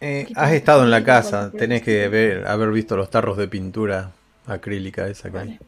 Eh, 0.00 0.26
has 0.36 0.52
estado 0.52 0.84
en 0.84 0.90
la 0.90 1.04
casa, 1.04 1.50
tenés 1.50 1.82
que 1.82 2.08
ver, 2.08 2.46
haber 2.46 2.70
visto 2.70 2.96
los 2.96 3.10
tarros 3.10 3.36
de 3.36 3.48
pintura 3.48 4.12
acrílica 4.46 5.08
esa 5.08 5.30
que 5.30 5.38
hay. 5.38 5.46
vale. 5.48 5.60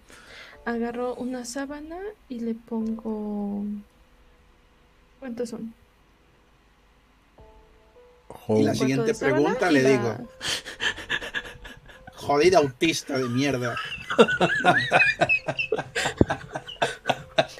Agarro 0.64 1.14
una 1.14 1.44
sábana 1.44 1.98
y 2.28 2.40
le 2.40 2.54
pongo. 2.54 3.64
¿Cuántos 5.18 5.50
son? 5.50 5.74
Y 8.58 8.62
la 8.64 8.74
siguiente 8.74 9.14
pregunta 9.14 9.70
le 9.70 9.84
digo. 9.84 10.16
Jodida 12.14 12.58
autista 12.58 13.18
de 13.18 13.28
mierda. 13.28 13.76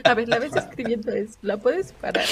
A 0.05 0.15
ver, 0.15 0.29
la 0.29 0.39
ves 0.39 0.55
escribiendo 0.57 1.13
es. 1.13 1.39
¿La 1.43 1.57
puedes 1.57 1.93
parar? 1.93 2.25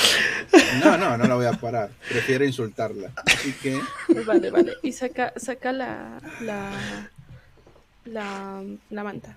No, 0.82 0.96
no, 0.96 1.16
no 1.16 1.24
la 1.26 1.34
voy 1.34 1.46
a 1.46 1.52
parar. 1.52 1.90
Prefiero 2.08 2.44
insultarla. 2.44 3.12
Así 3.26 3.52
que 3.52 3.80
Vale, 4.26 4.50
vale. 4.50 4.74
Y 4.82 4.92
saca, 4.92 5.32
saca 5.36 5.72
la, 5.72 6.20
la, 6.40 6.70
la, 8.04 8.62
la 8.90 9.04
manta. 9.04 9.36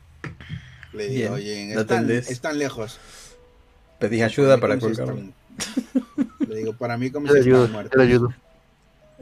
le 0.93 1.07
Bien, 1.07 1.21
digo, 1.21 1.33
oye, 1.35 1.73
están, 1.73 2.09
están 2.11 2.57
lejos. 2.59 2.99
Pedís 3.99 4.23
ayuda 4.23 4.57
para 4.57 4.75
si 4.75 4.81
colgarlo. 4.81 5.21
Le 6.47 6.55
digo, 6.55 6.73
para 6.73 6.97
mí 6.97 7.11
como 7.11 7.27
si 7.31 7.37
ayudo, 7.37 7.67
muertos. 7.67 7.97
le 7.97 8.03
ayudo. 8.03 8.33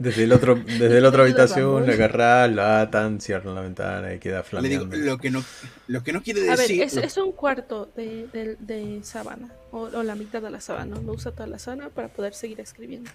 Desde 0.00 0.24
el 0.24 0.32
otro, 0.32 0.56
desde 0.56 1.00
la 1.00 1.08
otra 1.10 1.22
habitación, 1.22 1.86
la 1.86 1.92
agarrás, 1.92 2.50
la 2.50 2.80
atan, 2.80 3.20
cierran 3.20 3.54
la 3.54 3.60
ventana 3.60 4.12
y 4.14 4.18
queda 4.18 4.42
Le 4.52 4.68
digo, 4.68 4.86
flameando. 4.86 4.96
lo 4.96 5.18
que 5.18 5.30
no, 5.30 5.44
lo 5.88 6.02
que 6.02 6.12
no 6.12 6.22
quiere 6.22 6.40
A 6.48 6.56
ver, 6.56 6.58
decir. 6.68 6.82
es, 6.82 6.96
es 6.96 7.16
un 7.18 7.32
cuarto 7.32 7.88
de, 7.96 8.26
de, 8.32 8.56
de 8.58 9.00
sábana. 9.04 9.48
O, 9.72 9.82
o 9.82 10.02
la 10.02 10.14
mitad 10.16 10.40
de 10.42 10.50
la 10.50 10.60
sábana. 10.60 10.96
No 11.00 11.12
usa 11.12 11.30
toda 11.32 11.46
la 11.46 11.58
sábana 11.58 11.90
para 11.90 12.08
poder 12.08 12.34
seguir 12.34 12.60
escribiendo. 12.60 13.10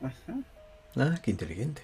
Ajá. 0.00 0.38
Ah, 0.96 1.18
qué 1.22 1.32
inteligente. 1.32 1.82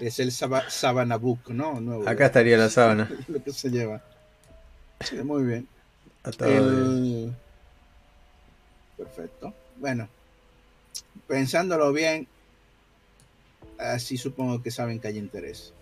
Es 0.00 0.18
el 0.20 0.30
Saba- 0.32 0.68
Sabanabook, 0.70 1.48
¿no? 1.50 1.80
Nuevo, 1.80 2.08
Acá 2.08 2.26
estaría 2.26 2.56
la 2.56 2.68
sábana. 2.70 3.08
lo 3.28 3.42
que 3.42 3.52
se 3.52 3.70
lleva. 3.70 4.00
Sí, 5.00 5.16
muy 5.16 5.44
bien. 5.44 5.68
atado 6.24 6.50
de- 6.50 6.56
El- 6.58 7.32
Perfecto. 8.98 9.54
Bueno, 9.76 10.08
pensándolo 11.26 11.92
bien, 11.92 12.26
así 13.78 14.18
supongo 14.18 14.62
que 14.62 14.70
saben 14.70 15.00
que 15.00 15.08
hay 15.08 15.18
interés. 15.18 15.72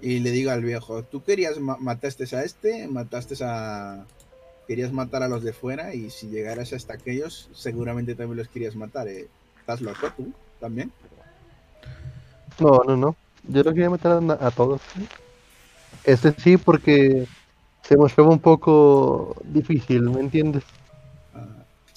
Y 0.00 0.20
le 0.20 0.30
digo 0.30 0.50
al 0.50 0.62
viejo, 0.62 1.02
tú 1.02 1.22
querías, 1.22 1.58
ma- 1.58 1.76
mataste 1.78 2.24
a 2.34 2.42
este, 2.42 2.88
mataste 2.88 3.36
a... 3.44 4.04
Querías 4.66 4.92
matar 4.92 5.22
a 5.22 5.28
los 5.28 5.42
de 5.42 5.54
fuera 5.54 5.94
y 5.94 6.10
si 6.10 6.28
llegaras 6.28 6.74
hasta 6.74 6.94
aquellos, 6.94 7.48
seguramente 7.54 8.14
también 8.14 8.36
los 8.36 8.48
querías 8.48 8.76
matar. 8.76 9.08
¿eh? 9.08 9.26
¿Estás 9.60 9.80
loco 9.80 10.08
tú 10.14 10.30
también? 10.60 10.92
No, 12.60 12.82
no, 12.86 12.96
no. 12.96 13.16
Yo 13.48 13.62
no 13.62 13.72
quería 13.72 13.88
matar 13.88 14.20
a, 14.40 14.50
todos. 14.50 14.82
Este 16.04 16.32
sí, 16.38 16.58
porque 16.58 17.26
se 17.82 17.96
mostraba 17.96 18.28
un 18.30 18.40
poco 18.40 19.34
difícil, 19.44 20.02
¿me 20.02 20.20
entiendes? 20.20 20.64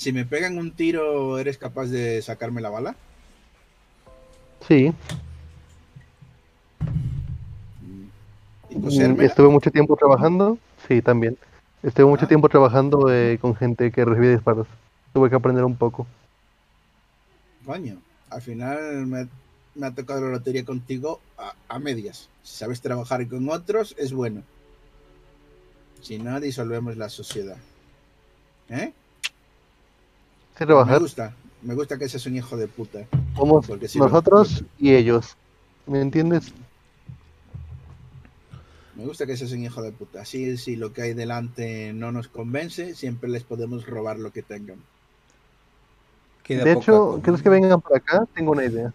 Si 0.02 0.12
me 0.12 0.26
pegan 0.26 0.58
un 0.58 0.72
tiro, 0.72 1.38
¿eres 1.38 1.60
capaz 1.60 1.86
de 1.86 2.24
sacarme 2.24 2.60
la 2.60 2.72
bala? 2.72 2.96
Sí. 4.68 4.92
Estuve 9.20 9.50
mucho 9.50 9.70
tiempo 9.70 9.96
trabajando. 9.96 10.58
Sí, 10.88 11.04
también. 11.04 11.38
Estuve 11.84 12.08
mucho 12.08 12.26
Ah. 12.26 12.28
tiempo 12.28 12.50
trabajando 12.50 13.14
eh, 13.14 13.38
con 13.40 13.56
gente 13.56 13.92
que 13.92 14.04
recibía 14.04 14.32
disparos. 14.32 14.66
Tuve 15.14 15.30
que 15.30 15.36
aprender 15.36 15.64
un 15.64 15.76
poco. 15.76 16.08
Coño, 17.64 18.02
al 18.32 18.42
final 18.42 19.06
me, 19.06 19.28
me 19.76 19.86
ha 19.86 19.92
tocado 19.92 20.22
la 20.22 20.32
lotería 20.32 20.66
contigo 20.66 21.20
a, 21.38 21.54
a 21.70 21.78
medias. 21.78 22.28
Si 22.42 22.58
sabes 22.58 22.82
trabajar 22.82 23.28
con 23.28 23.48
otros, 23.50 23.94
es 24.00 24.14
bueno. 24.14 24.42
Si 26.02 26.18
no, 26.18 26.40
disolvemos 26.40 26.98
la 26.98 27.08
sociedad. 27.08 27.58
¿Eh? 28.70 28.94
Sé 30.62 30.68
Me 30.68 31.00
gusta. 31.00 31.34
Me 31.64 31.74
gusta 31.74 31.98
que 31.98 32.08
seas 32.08 32.24
un 32.28 32.36
hijo 32.36 32.56
de 32.56 32.68
puta. 32.68 33.08
Somos 33.36 33.66
si 33.88 33.98
lo- 33.98 34.06
nosotros 34.06 34.64
y 34.78 34.94
ellos. 34.94 35.36
¿Me 35.88 36.00
entiendes? 36.02 36.54
Me 38.96 39.04
gusta 39.06 39.26
que 39.26 39.36
seas 39.36 39.52
un 39.54 39.64
hijo 39.64 39.82
de 39.82 39.92
puta. 39.92 40.22
Así, 40.22 40.58
si 40.58 40.76
lo 40.76 40.94
que 40.94 41.02
hay 41.02 41.14
delante 41.16 41.94
no 41.94 42.12
nos 42.12 42.28
convence, 42.28 42.94
siempre 42.94 43.28
les 43.28 43.44
podemos 43.44 43.88
robar 43.88 44.20
lo 44.20 44.32
que 44.32 44.44
tengan. 44.44 44.78
Queda 46.44 46.64
de 46.64 46.74
hecho, 46.74 47.08
comida. 47.08 47.24
¿crees 47.24 47.42
que 47.42 47.50
vengan 47.50 47.82
por 47.82 47.98
acá? 47.98 48.28
Tengo 48.36 48.52
una 48.52 48.66
idea. 48.66 48.94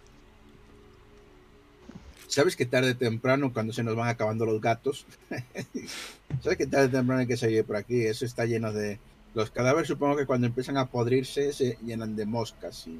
¿Sabes 2.28 2.54
que 2.54 2.66
tarde 2.66 2.92
o 2.92 2.96
temprano, 2.96 3.52
cuando 3.52 3.72
se 3.72 3.82
nos 3.82 3.96
van 3.96 4.08
acabando 4.08 4.46
los 4.46 4.60
gatos? 4.60 5.04
¿Sabes 6.42 6.58
que 6.58 6.66
tarde 6.68 6.86
o 6.86 6.90
temprano 6.90 7.22
hay 7.22 7.26
que 7.26 7.36
salir 7.36 7.64
por 7.64 7.74
aquí? 7.74 8.02
Eso 8.06 8.24
está 8.24 8.44
lleno 8.44 8.72
de... 8.72 9.00
Los 9.36 9.50
cadáveres 9.50 9.86
supongo 9.86 10.16
que 10.16 10.24
cuando 10.24 10.46
empiezan 10.46 10.78
a 10.78 10.86
podrirse 10.86 11.52
se 11.52 11.76
llenan 11.84 12.16
de 12.16 12.24
moscas 12.24 12.86
y, 12.86 12.98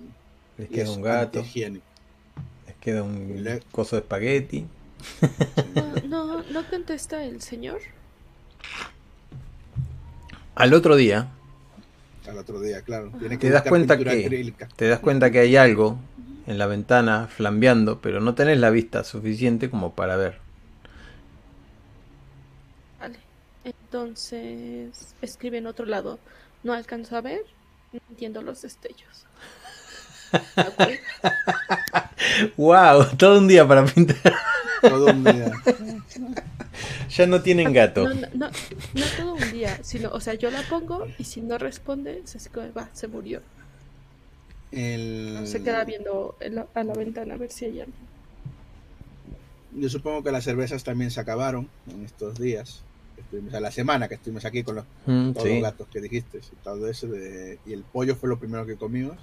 Les 0.58 0.70
y 0.70 0.74
queda 0.74 0.84
es 0.84 0.90
un 0.90 1.00
gato, 1.02 1.42
les 1.42 2.76
queda 2.78 3.02
un 3.02 3.42
Le- 3.42 3.60
coso 3.72 3.96
de 3.96 4.00
espagueti. 4.02 4.66
No, 5.74 6.36
no, 6.36 6.42
no 6.42 6.62
contesta 6.68 7.24
el 7.24 7.40
señor. 7.40 7.80
Al 10.54 10.74
otro 10.74 10.94
día 10.96 11.28
Al 12.28 12.36
otro 12.36 12.60
día, 12.60 12.82
claro. 12.82 13.10
Tiene 13.18 13.38
Te 13.38 13.48
das 13.48 13.62
cuenta 13.62 13.96
que- 13.96 14.26
acrílica. 14.26 14.68
te 14.76 14.88
das 14.88 14.98
cuenta 15.00 15.30
que 15.30 15.38
hay 15.38 15.56
algo 15.56 15.96
en 16.46 16.58
la 16.58 16.66
ventana 16.66 17.28
flambeando, 17.28 18.00
pero 18.02 18.20
no 18.20 18.34
tenés 18.34 18.58
la 18.58 18.68
vista 18.68 19.04
suficiente 19.04 19.70
como 19.70 19.94
para 19.94 20.16
ver. 20.16 20.38
Vale. 23.00 23.18
Entonces, 23.66 25.14
escribe 25.20 25.59
en 25.59 25.66
otro 25.66 25.86
lado. 25.86 26.18
No 26.62 26.72
alcanzo 26.72 27.16
a 27.16 27.20
ver. 27.20 27.43
No 27.93 28.01
entiendo 28.10 28.40
los 28.43 28.62
destellos. 28.62 29.26
¡Wow! 32.56 33.16
Todo 33.16 33.38
un 33.38 33.48
día 33.48 33.66
para 33.66 33.84
pintar. 33.84 34.16
Todo 34.82 35.06
un 35.06 35.24
día. 35.24 35.51
ya 37.09 37.26
no 37.26 37.43
tienen 37.43 37.72
gato. 37.72 38.09
No, 38.09 38.14
no, 38.14 38.26
no, 38.34 38.51
no 38.94 39.05
todo 39.16 39.34
un 39.34 39.51
día, 39.52 39.78
sino, 39.82 40.10
o 40.10 40.20
sea, 40.20 40.34
yo 40.34 40.51
la 40.51 40.62
pongo 40.62 41.06
y 41.18 41.24
si 41.24 41.40
no 41.40 41.59
responde, 41.59 42.22
se, 42.24 42.38
va, 42.72 42.88
se 42.93 43.09
murió. 43.09 43.43
El- 44.72 45.43
Se 45.47 45.62
queda 45.62 45.84
viendo 45.84 46.36
la- 46.40 46.66
a 46.74 46.84
la 46.84 46.93
ventana 46.94 47.34
a 47.34 47.36
ver 47.38 47.51
si 47.51 47.64
hay 47.66 47.80
alguien. 47.80 48.06
Yo 49.72 49.88
supongo 49.88 50.22
que 50.22 50.32
las 50.32 50.44
cervezas 50.44 50.84
también 50.84 51.10
se 51.10 51.20
acabaron 51.20 51.68
en 51.90 52.05
estos 52.05 52.38
días. 52.38 52.82
Estuvimos 53.18 53.55
a 53.55 53.60
la 53.60 53.70
semana 53.70 54.09
que 54.09 54.14
estuvimos 54.16 54.44
aquí 54.44 54.62
con 54.62 54.76
los, 54.76 54.84
Mm, 55.06 55.32
todos 55.32 55.47
sí. 55.48 55.55
los 55.55 55.62
gatos 55.62 55.88
que 55.93 56.01
dijiste 56.01 56.38
y 56.38 56.56
todo 56.64 56.88
eso. 56.88 57.06
de- 57.09 57.59
y 57.66 57.72
el 57.72 57.82
pollo 57.82 58.14
fue 58.16 58.28
lo 58.28 58.38
primero 58.38 58.66
que 58.66 58.76
comimos. 58.76 59.16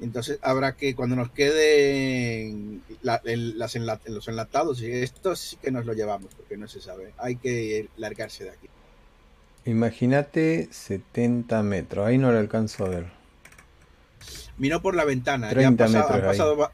Entonces 0.00 0.38
habrá 0.42 0.72
que, 0.76 0.94
cuando 0.96 1.14
nos 1.14 1.30
queden 1.30 2.82
la- 3.02 3.20
las 3.24 3.76
enla- 3.76 4.00
los 4.06 4.26
enlatados, 4.26 4.82
y 4.82 4.90
esto 4.90 5.36
sí 5.36 5.56
que 5.56 5.70
nos 5.70 5.86
lo 5.86 5.92
llevamos, 5.92 6.34
porque 6.34 6.56
no 6.56 6.66
se 6.66 6.80
sabe. 6.80 7.12
Hay 7.18 7.36
que 7.36 7.88
largarse 7.96 8.44
de 8.44 8.50
aquí. 8.50 8.68
Imagínate 9.64 10.68
70 10.72 11.62
metros. 11.62 12.06
Ahí 12.06 12.18
no 12.18 12.32
lo 12.32 12.38
alcanzo 12.38 12.84
a 12.84 12.88
ver. 12.88 13.06
Miró 14.58 14.82
por 14.82 14.94
la 14.96 15.04
ventana. 15.04 15.48
ya 15.48 15.54
30 15.54 15.84
han 15.84 15.92
pasado, 15.92 16.04
metros 16.14 16.22
han, 16.22 16.28
pasado, 16.30 16.70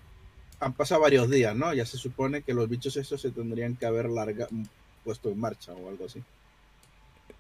han 0.61 0.73
pasado 0.73 1.01
varios 1.03 1.29
días, 1.31 1.55
¿no? 1.55 1.75
Ya 1.75 1.85
se 1.85 1.99
supone 1.99 2.43
que 2.43 2.55
los 2.55 2.69
bichos 2.69 2.97
estos 2.97 3.21
se 3.21 3.31
tendrían 3.31 3.77
que 3.77 3.85
haber 3.87 4.09
larga, 4.09 4.49
puesto 5.09 5.31
en 5.31 5.39
marcha 5.41 5.73
o 5.73 5.89
algo 5.89 6.05
así. 6.05 6.23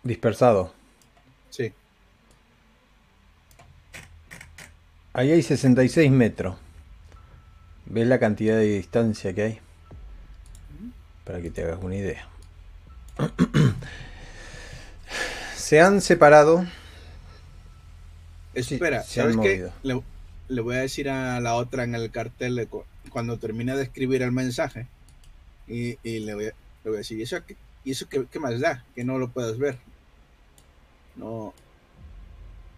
Dispersado. 0.02 0.72
Sí. 1.50 1.70
Ahí 5.12 5.32
hay 5.32 5.42
66 5.42 6.10
metros. 6.10 6.56
¿Ves 7.84 8.06
la 8.06 8.18
cantidad 8.18 8.56
de 8.56 8.64
distancia 8.78 9.34
que 9.34 9.42
hay? 9.42 9.58
Para 11.24 11.42
que 11.42 11.50
te 11.50 11.62
hagas 11.62 11.78
una 11.82 11.96
idea. 11.96 12.26
Se 15.56 15.82
han 15.82 16.00
separado. 16.00 16.64
Sí, 18.54 18.74
Espera, 18.76 19.02
se 19.02 19.20
¿sabes 19.20 19.36
qué? 19.36 19.68
Le, 19.82 20.00
le 20.48 20.60
voy 20.62 20.76
a 20.76 20.78
decir 20.78 21.10
a 21.10 21.38
la 21.40 21.54
otra 21.54 21.84
en 21.84 21.94
el 21.94 22.10
cartel 22.10 22.54
de 22.56 22.66
cu- 22.66 22.84
cuando 23.10 23.36
termine 23.36 23.76
de 23.76 23.82
escribir 23.82 24.22
el 24.22 24.32
mensaje 24.32 24.86
y, 25.68 25.98
y 26.02 26.20
le, 26.20 26.34
voy 26.34 26.46
a, 26.46 26.52
le 26.88 26.90
voy 26.90 26.96
a 26.96 26.98
decir, 27.00 27.18
¿y 27.18 27.22
eso, 27.22 27.44
qué, 27.46 27.56
y 27.84 27.90
eso 27.92 28.08
qué, 28.08 28.26
qué 28.30 28.40
más 28.40 28.58
da? 28.60 28.84
Que 28.94 29.04
no 29.04 29.18
lo 29.18 29.28
puedes 29.28 29.58
ver. 29.58 29.78
No. 31.16 31.52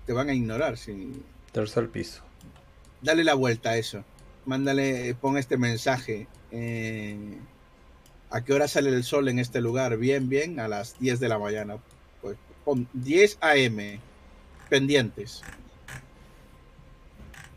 Te 0.06 0.12
van 0.12 0.28
a 0.28 0.34
ignorar. 0.34 0.76
Si... 0.76 1.22
Tercer 1.52 1.88
piso. 1.88 2.22
Dale 3.00 3.22
la 3.24 3.34
vuelta 3.34 3.70
a 3.70 3.76
eso. 3.76 4.04
Mándale, 4.46 5.14
pon 5.14 5.38
este 5.38 5.56
mensaje. 5.56 6.26
eh, 6.50 7.38
¿A 8.30 8.42
qué 8.44 8.52
hora 8.52 8.68
sale 8.68 8.90
el 8.90 9.04
sol 9.04 9.28
en 9.28 9.38
este 9.38 9.60
lugar? 9.60 9.96
Bien, 9.96 10.28
bien, 10.28 10.60
a 10.60 10.68
las 10.68 10.98
10 11.00 11.20
de 11.20 11.28
la 11.28 11.38
mañana. 11.38 11.78
Pues 12.22 12.36
pon 12.64 12.88
10 12.92 13.38
AM. 13.40 14.00
Pendientes. 14.68 15.42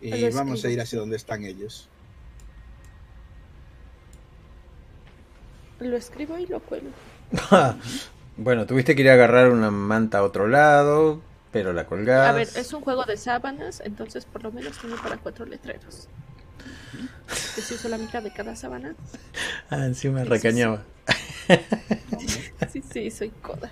Y 0.02 0.30
vamos 0.30 0.66
a 0.66 0.70
ir 0.70 0.82
hacia 0.82 1.00
donde 1.00 1.16
están 1.16 1.44
ellos. 1.46 1.90
Lo 5.84 5.98
escribo 5.98 6.38
y 6.38 6.46
lo 6.48 6.60
cuelgo. 6.62 6.90
bueno, 8.38 8.66
tuviste 8.66 8.96
que 8.96 9.02
ir 9.02 9.10
a 9.10 9.14
agarrar 9.14 9.50
una 9.50 9.70
manta 9.70 10.20
a 10.20 10.24
otro 10.24 10.48
lado, 10.48 11.22
pero 11.52 11.74
la 11.74 11.86
colgás. 11.86 12.30
A 12.30 12.32
ver, 12.32 12.48
es 12.56 12.72
un 12.74 12.82
juego 12.82 13.04
de 13.06 13.18
sábanas, 13.18 13.82
entonces 13.84 14.26
por 14.26 14.44
lo 14.44 14.52
menos 14.52 14.78
tiene 14.80 14.96
para 14.96 15.18
cuatro 15.18 15.46
letreros. 15.46 16.08
Que 17.56 17.62
si 17.62 17.74
uso 17.76 17.90
la 17.90 17.98
mitad 17.98 18.24
de 18.24 18.32
cada 18.32 18.56
sábana. 18.56 18.96
Ah, 19.70 19.86
encima 19.86 20.24
Sí, 20.24 20.30
recañaba. 20.30 20.84
Sí, 22.72 22.82
sí, 22.92 23.10
soy 23.12 23.30
coda. 23.30 23.72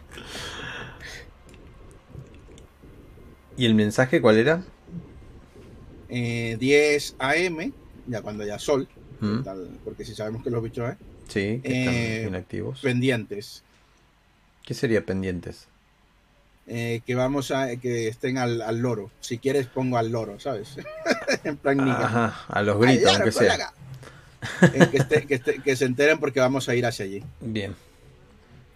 ¿Y 3.55 3.65
el 3.65 3.75
mensaje 3.75 4.19
cuál 4.21 4.38
era? 4.38 4.63
Eh, 6.09 6.57
10 6.59 7.15
AM, 7.19 7.71
ya 8.07 8.21
cuando 8.21 8.43
haya 8.43 8.57
sol, 8.57 8.88
Mm, 9.19 9.43
tal- 9.43 9.69
porque 9.85 10.03
si 10.03 10.15
sabemos 10.15 10.43
que 10.43 10.49
los 10.49 10.63
bichos 10.63 10.89
hay, 10.89 10.95
Sí, 11.32 11.62
que 11.64 11.80
están 11.80 11.94
Eh, 11.95 12.26
inactivos. 12.28 12.82
pendientes. 12.82 13.64
¿Qué 14.66 14.74
sería 14.74 15.06
pendientes? 15.06 15.68
eh, 16.68 17.02
que 17.06 17.16
vamos 17.16 17.52
a 17.52 17.76
que 17.78 18.08
estén 18.08 18.38
al, 18.38 18.62
al 18.62 18.78
loro. 18.80 19.10
Si 19.20 19.40
quieres 19.40 19.66
pongo 19.68 19.98
al 19.98 20.12
loro, 20.12 20.40
¿sabes? 20.40 20.78
en 21.44 21.58
plan. 21.58 21.80
Ajá, 21.90 22.45
a 22.48 22.62
los 22.62 22.76
¡Al 22.76 22.82
gritos, 22.82 23.03
loro, 23.12 23.16
aunque 23.16 23.32
sea. 23.32 23.74
Eh, 24.74 24.88
que, 24.91 24.98
esté- 24.99 25.26
que 25.28 25.36
esté- 25.36 25.62
que 25.64 25.76
se 25.76 25.86
enteren 25.86 26.20
porque 26.20 26.40
vamos 26.40 26.70
a 26.70 26.76
ir 26.76 26.86
hacia 26.86 27.06
allí. 27.06 27.24
Bien. 27.41 27.76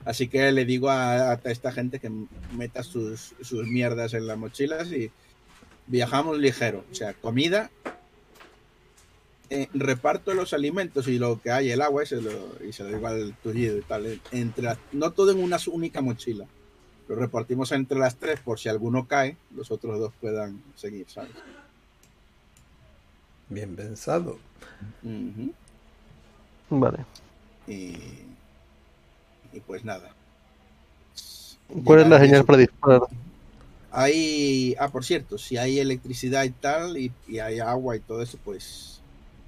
Así 0.04 0.28
que 0.28 0.52
le 0.52 0.66
digo 0.66 0.90
a, 0.90 1.34
a 1.34 1.40
esta 1.46 1.72
gente 1.72 2.00
que 2.00 2.12
meta 2.58 2.84
sus, 2.84 3.34
sus 3.42 3.66
mierdas 3.68 4.14
en 4.14 4.28
las 4.28 4.38
mochilas 4.38 4.92
y, 4.92 5.10
viajamos 5.88 6.38
ligero. 6.40 6.84
O 6.92 6.96
sea, 6.96 7.14
comida, 7.14 7.70
eh, 9.50 9.68
reparto 9.74 10.34
los 10.34 10.54
alimentos 10.54 11.08
y 11.08 11.18
lo 11.20 11.40
que 11.42 11.52
hay, 11.52 11.72
el 11.72 11.82
agua, 11.82 12.04
ese 12.04 12.22
lo- 12.22 12.58
y 12.68 12.74
se 12.74 12.84
lo 12.84 12.90
digo 12.90 13.08
al 13.08 13.34
tullido 13.44 13.78
y 13.78 13.82
tal. 13.82 14.20
Entre, 14.32 14.64
las- 14.64 14.80
no 14.92 15.12
todo 15.12 15.32
en 15.32 15.42
una 15.44 15.58
única 15.72 16.02
mochila. 16.02 16.46
Lo 17.08 17.16
repartimos 17.16 17.72
entre 17.72 18.00
las 18.00 18.16
tres 18.16 18.40
por 18.40 18.60
si 18.60 18.68
alguno 18.70 19.08
cae, 19.08 19.38
los 19.56 19.70
otros 19.72 20.00
dos 20.00 20.12
puedan 20.20 20.62
seguir, 20.76 21.06
¿sabes? 21.08 21.32
Bien 23.50 23.76
pensado. 23.76 24.40
Vale. 26.70 27.06
y, 27.68 27.96
y 29.54 29.60
pues 29.66 29.86
nada. 29.86 30.12
¿Cuál 31.84 32.02
es 32.02 32.08
la 32.08 32.20
señal 32.20 32.36
eso. 32.38 32.46
para 32.46 32.58
disparar? 32.60 33.02
Hay, 33.92 34.76
ah, 34.80 34.90
por 34.90 35.06
cierto, 35.06 35.38
si 35.38 35.58
hay 35.58 35.80
electricidad 35.80 36.44
y 36.44 36.50
tal, 36.50 36.98
y, 36.98 37.12
y 37.28 37.40
hay 37.40 37.60
agua 37.60 37.96
y 37.96 38.00
todo 38.02 38.22
eso, 38.22 38.38
pues 38.44 38.95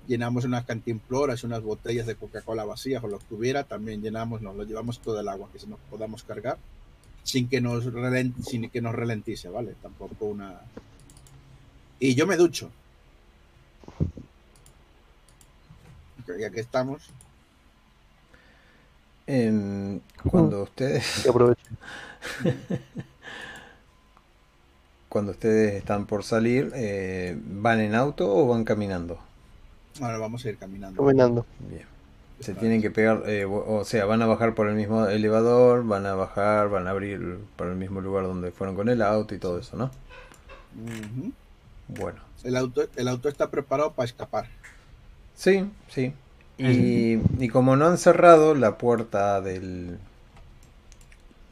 llenamos 0.08 0.46
unas 0.46 0.66
cantimploras, 0.66 1.44
unas 1.44 1.62
botellas 1.62 2.08
de 2.08 2.16
Coca-Cola 2.16 2.66
vacías 2.66 3.04
o 3.04 3.08
lo 3.08 3.20
que 3.20 3.34
hubiera, 3.36 3.64
también 3.66 4.02
llenamos, 4.02 4.42
nos 4.42 4.56
lo 4.56 4.64
llevamos 4.64 5.00
todo 5.00 5.20
el 5.20 5.28
agua 5.28 5.50
que 5.52 5.60
se 5.60 5.68
nos 5.68 5.80
podamos 5.90 6.24
cargar, 6.24 6.58
sin 7.24 7.48
que 7.50 7.60
nos 7.62 7.86
relen- 7.86 8.34
sin 8.44 8.70
que 8.70 8.82
nos 8.82 8.96
ralentice, 8.96 9.50
¿vale? 9.50 9.76
Tampoco 9.82 10.26
una. 10.26 10.62
Y 12.00 12.16
yo 12.16 12.26
me 12.28 12.38
ducho. 12.38 12.72
Ya 16.40 16.50
que 16.50 16.60
estamos, 16.60 17.10
En- 19.28 20.02
cuando 20.30 20.64
ustedes 20.64 21.22
Que 21.24 21.30
aproveche. 21.30 21.62
cuando 25.10 25.32
ustedes 25.32 25.74
están 25.76 26.06
por 26.06 26.24
salir, 26.24 26.72
eh, 26.76 27.38
¿van 27.44 27.80
en 27.82 27.96
auto 27.96 28.34
o 28.34 28.48
van 28.48 28.64
caminando? 28.64 29.20
Ahora 30.02 30.18
vamos 30.18 30.46
a 30.46 30.50
ir 30.50 30.58
caminando. 30.58 31.02
Caminando. 31.02 31.46
Bien. 31.70 31.86
Se 32.40 32.54
tienen 32.54 32.82
que 32.84 32.92
pegar, 32.92 33.24
eh, 33.26 33.46
o 33.46 33.84
sea, 33.84 34.06
van 34.06 34.22
a 34.22 34.28
bajar 34.28 34.54
por 34.54 34.68
el 34.68 34.76
mismo 34.76 35.08
elevador, 35.08 35.84
van 35.86 36.06
a 36.06 36.14
bajar, 36.14 36.70
van 36.70 36.86
a 36.88 36.92
abrir 36.92 37.40
por 37.56 37.66
el 37.68 37.76
mismo 37.76 38.00
lugar 38.00 38.26
donde 38.26 38.52
fueron 38.52 38.76
con 38.76 38.90
el 38.90 39.02
auto 39.02 39.34
y 39.34 39.40
todo 39.40 39.58
eso, 39.58 39.76
¿no? 39.76 39.90
Bueno. 41.88 42.20
el, 42.44 42.56
auto, 42.58 42.84
el 42.96 43.08
auto 43.08 43.30
está 43.30 43.50
preparado 43.50 43.94
para 43.94 44.06
escapar. 44.06 44.48
Sí, 45.36 45.66
sí. 45.90 46.14
Y, 46.60 47.20
y 47.44 47.50
como 47.50 47.76
no 47.76 47.88
han 47.88 47.98
cerrado 47.98 48.56
la 48.56 48.78
puerta 48.78 49.42
del, 49.42 49.98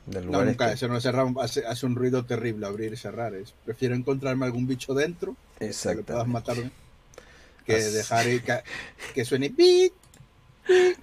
del 0.07 0.26
No, 0.26 0.31
lugar 0.34 0.47
nunca, 0.47 0.65
este- 0.65 0.76
eso 0.85 0.88
no 0.88 0.99
cerra, 0.99 1.26
hace, 1.41 1.65
hace 1.65 1.85
un 1.85 1.95
ruido 1.95 2.26
terrible 2.26 2.65
abrir 2.65 2.93
y 2.93 2.97
cerrar. 2.97 3.34
Es, 3.34 3.53
prefiero 3.65 3.95
encontrarme 3.95 4.45
algún 4.45 4.67
bicho 4.67 4.93
dentro 4.93 5.35
que 5.57 5.67
le 5.95 6.03
puedas 6.03 6.27
matar 6.27 6.57
que 7.65 7.75
dejar 7.81 8.25
que, 8.25 8.63
que 9.13 9.25
suene 9.25 9.49
bip, 9.49 9.93
bip, 10.67 10.97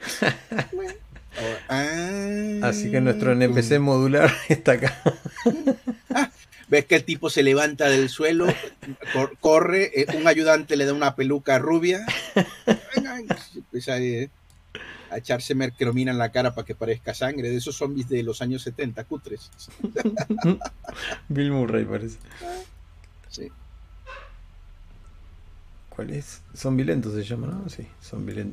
o, 1.35 1.45
ah, 1.69 2.69
Así 2.69 2.91
que 2.91 3.01
nuestro 3.01 3.33
NPC 3.33 3.79
modular 3.79 4.31
está 4.49 4.73
acá. 4.73 5.01
Ves 6.69 6.87
que 6.87 6.95
el 6.97 7.05
tipo 7.05 7.29
se 7.31 7.43
levanta 7.43 7.89
del 7.89 8.09
suelo, 8.09 8.47
cor- 9.13 9.37
corre, 9.41 9.91
eh, 9.95 10.07
un 10.17 10.27
ayudante 10.27 10.77
le 10.77 10.87
da 10.87 10.95
una 10.95 11.15
peluca 11.17 11.59
rubia, 11.59 12.07
empieza 13.55 13.95
ahí, 13.95 14.15
eh, 14.15 14.31
a 15.11 15.19
echarse 15.19 15.55
mercromina 15.55 16.13
en 16.13 16.19
la 16.19 16.33
cara 16.33 16.55
para 16.55 16.65
que 16.65 16.75
parezca 16.75 17.13
sangre, 17.13 17.51
de 17.51 17.57
esos 17.57 17.77
zombies 17.77 18.09
de 18.09 18.23
los 18.23 18.41
años 18.41 18.63
70, 18.63 19.05
cutres. 19.05 19.51
Bill 21.29 21.51
Murray 21.51 21.85
parece. 21.85 22.17
Sí. 23.29 23.51
¿Cuál 26.03 26.15
es? 26.15 26.41
Se 26.53 27.23
llama, 27.23 27.47
¿no? 27.47 27.69
Sí, 27.69 27.87
Zombie 28.03 28.45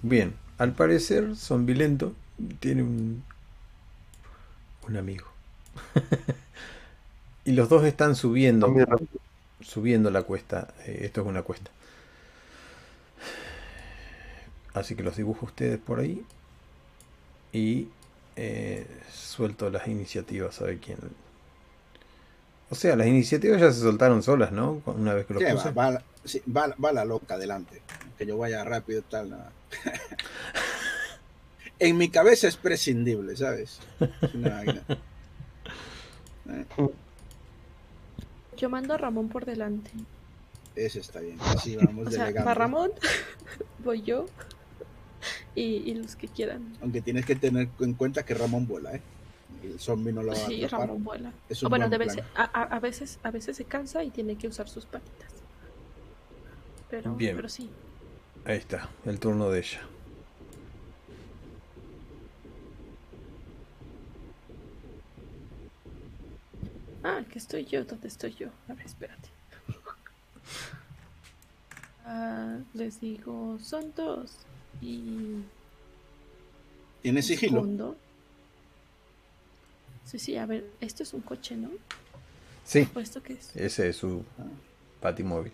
Bien, 0.00 0.32
al 0.56 0.72
parecer 0.72 1.36
Zombie 1.36 1.74
tiene 2.60 2.82
un, 2.82 3.22
un 4.88 4.96
amigo. 4.96 5.26
y 7.44 7.52
los 7.52 7.68
dos 7.68 7.84
están 7.84 8.16
subiendo, 8.16 8.74
subiendo 9.60 10.10
la 10.10 10.22
cuesta. 10.22 10.68
Eh, 10.86 11.00
esto 11.02 11.20
es 11.20 11.26
una 11.26 11.42
cuesta. 11.42 11.70
Así 14.72 14.94
que 14.96 15.02
los 15.02 15.14
dibujo 15.18 15.44
ustedes 15.44 15.78
por 15.78 16.00
ahí. 16.00 16.24
Y 17.52 17.88
eh, 18.36 18.86
suelto 19.12 19.68
las 19.68 19.88
iniciativas 19.88 20.58
a 20.62 20.64
ver 20.64 20.78
quién. 20.78 20.96
O 22.70 22.74
sea, 22.74 22.96
las 22.96 23.06
iniciativas 23.06 23.60
ya 23.60 23.72
se 23.72 23.80
soltaron 23.80 24.22
solas, 24.22 24.52
¿no? 24.52 24.82
Una 24.86 25.14
vez 25.14 25.26
que 25.26 25.34
los 25.34 25.42
Sí, 25.42 25.48
puse. 25.52 25.70
va, 25.70 25.84
va 25.84 25.90
la- 25.92 26.02
sí, 26.24 26.42
va- 26.54 26.74
va 26.82 26.92
la 26.92 27.04
loca 27.04 27.34
adelante. 27.34 27.80
Que 28.18 28.26
yo 28.26 28.36
vaya 28.36 28.62
rápido 28.64 29.00
y 29.00 29.02
tal. 29.02 29.30
nada. 29.30 29.52
en 31.78 31.96
mi 31.96 32.08
cabeza 32.10 32.48
es 32.48 32.56
prescindible, 32.56 33.36
¿sabes? 33.36 33.78
Es 34.22 34.34
una 34.34 34.50
vaina. 34.50 34.82
Eh, 36.50 36.64
Yo 38.56 38.70
mando 38.70 38.94
a 38.94 38.96
Ramón 38.96 39.28
por 39.28 39.44
delante. 39.44 39.90
Ese 40.74 41.00
está 41.00 41.20
bien. 41.20 41.36
Así 41.40 41.76
vamos 41.84 42.06
O 42.06 42.10
sea, 42.10 42.24
delegando. 42.24 42.46
para 42.48 42.54
Ramón 42.58 42.90
voy 43.84 44.00
yo 44.00 44.24
y, 45.54 45.62
y 45.90 45.94
los 45.94 46.16
que 46.16 46.26
quieran. 46.26 46.74
Aunque 46.80 47.02
tienes 47.02 47.26
que 47.26 47.36
tener 47.36 47.68
en 47.80 47.92
cuenta 47.92 48.24
que 48.24 48.32
Ramón 48.32 48.66
vuela, 48.66 48.94
¿eh? 48.94 49.02
El 49.62 49.78
zombie 49.80 50.12
no 50.12 50.22
lo 50.22 50.28
va 50.32 50.38
a 50.38 50.46
Sí, 50.46 50.64
atrapar. 50.64 50.86
Ramón 50.88 51.04
vuela. 51.04 51.32
Es 51.48 51.62
O 51.62 51.66
un 51.66 51.70
bueno, 51.70 51.86
plan. 51.88 52.10
ser- 52.10 52.24
a, 52.34 52.44
a- 52.44 52.76
a 52.76 52.80
veces, 52.80 53.18
a 53.22 53.30
veces 53.30 53.56
se 53.56 53.64
cansa 53.64 54.04
y 54.04 54.10
tiene 54.10 54.36
que 54.36 54.48
usar 54.48 54.68
sus 54.68 54.86
patitas. 54.86 55.32
Pero, 56.90 57.14
Bien. 57.14 57.36
pero 57.36 57.48
sí. 57.48 57.68
Ahí 58.44 58.56
está, 58.58 58.88
el 59.04 59.18
turno 59.18 59.50
de 59.50 59.58
ella. 59.60 59.80
Ah, 67.04 67.22
que 67.30 67.38
estoy 67.38 67.64
yo. 67.64 67.84
¿Dónde 67.84 68.08
estoy 68.08 68.34
yo? 68.34 68.48
A 68.68 68.74
ver, 68.74 68.86
espérate. 68.86 69.28
Ah, 72.10 72.56
les 72.72 73.02
digo, 73.02 73.58
son 73.62 73.92
dos. 73.94 74.38
Y 74.80 75.42
¿Tienes 77.02 77.26
sigilo? 77.26 77.60
segundo. 77.60 77.96
Sí, 80.08 80.18
sí, 80.18 80.36
a 80.36 80.46
ver, 80.46 80.64
esto 80.80 81.02
es 81.02 81.12
un 81.12 81.20
coche, 81.20 81.54
¿no? 81.56 81.70
Sí, 82.64 82.88
¿O 82.94 83.00
esto 83.00 83.22
qué 83.22 83.34
es? 83.34 83.54
ese 83.56 83.88
es 83.90 83.96
su 83.96 84.24
patimóvil. 85.00 85.52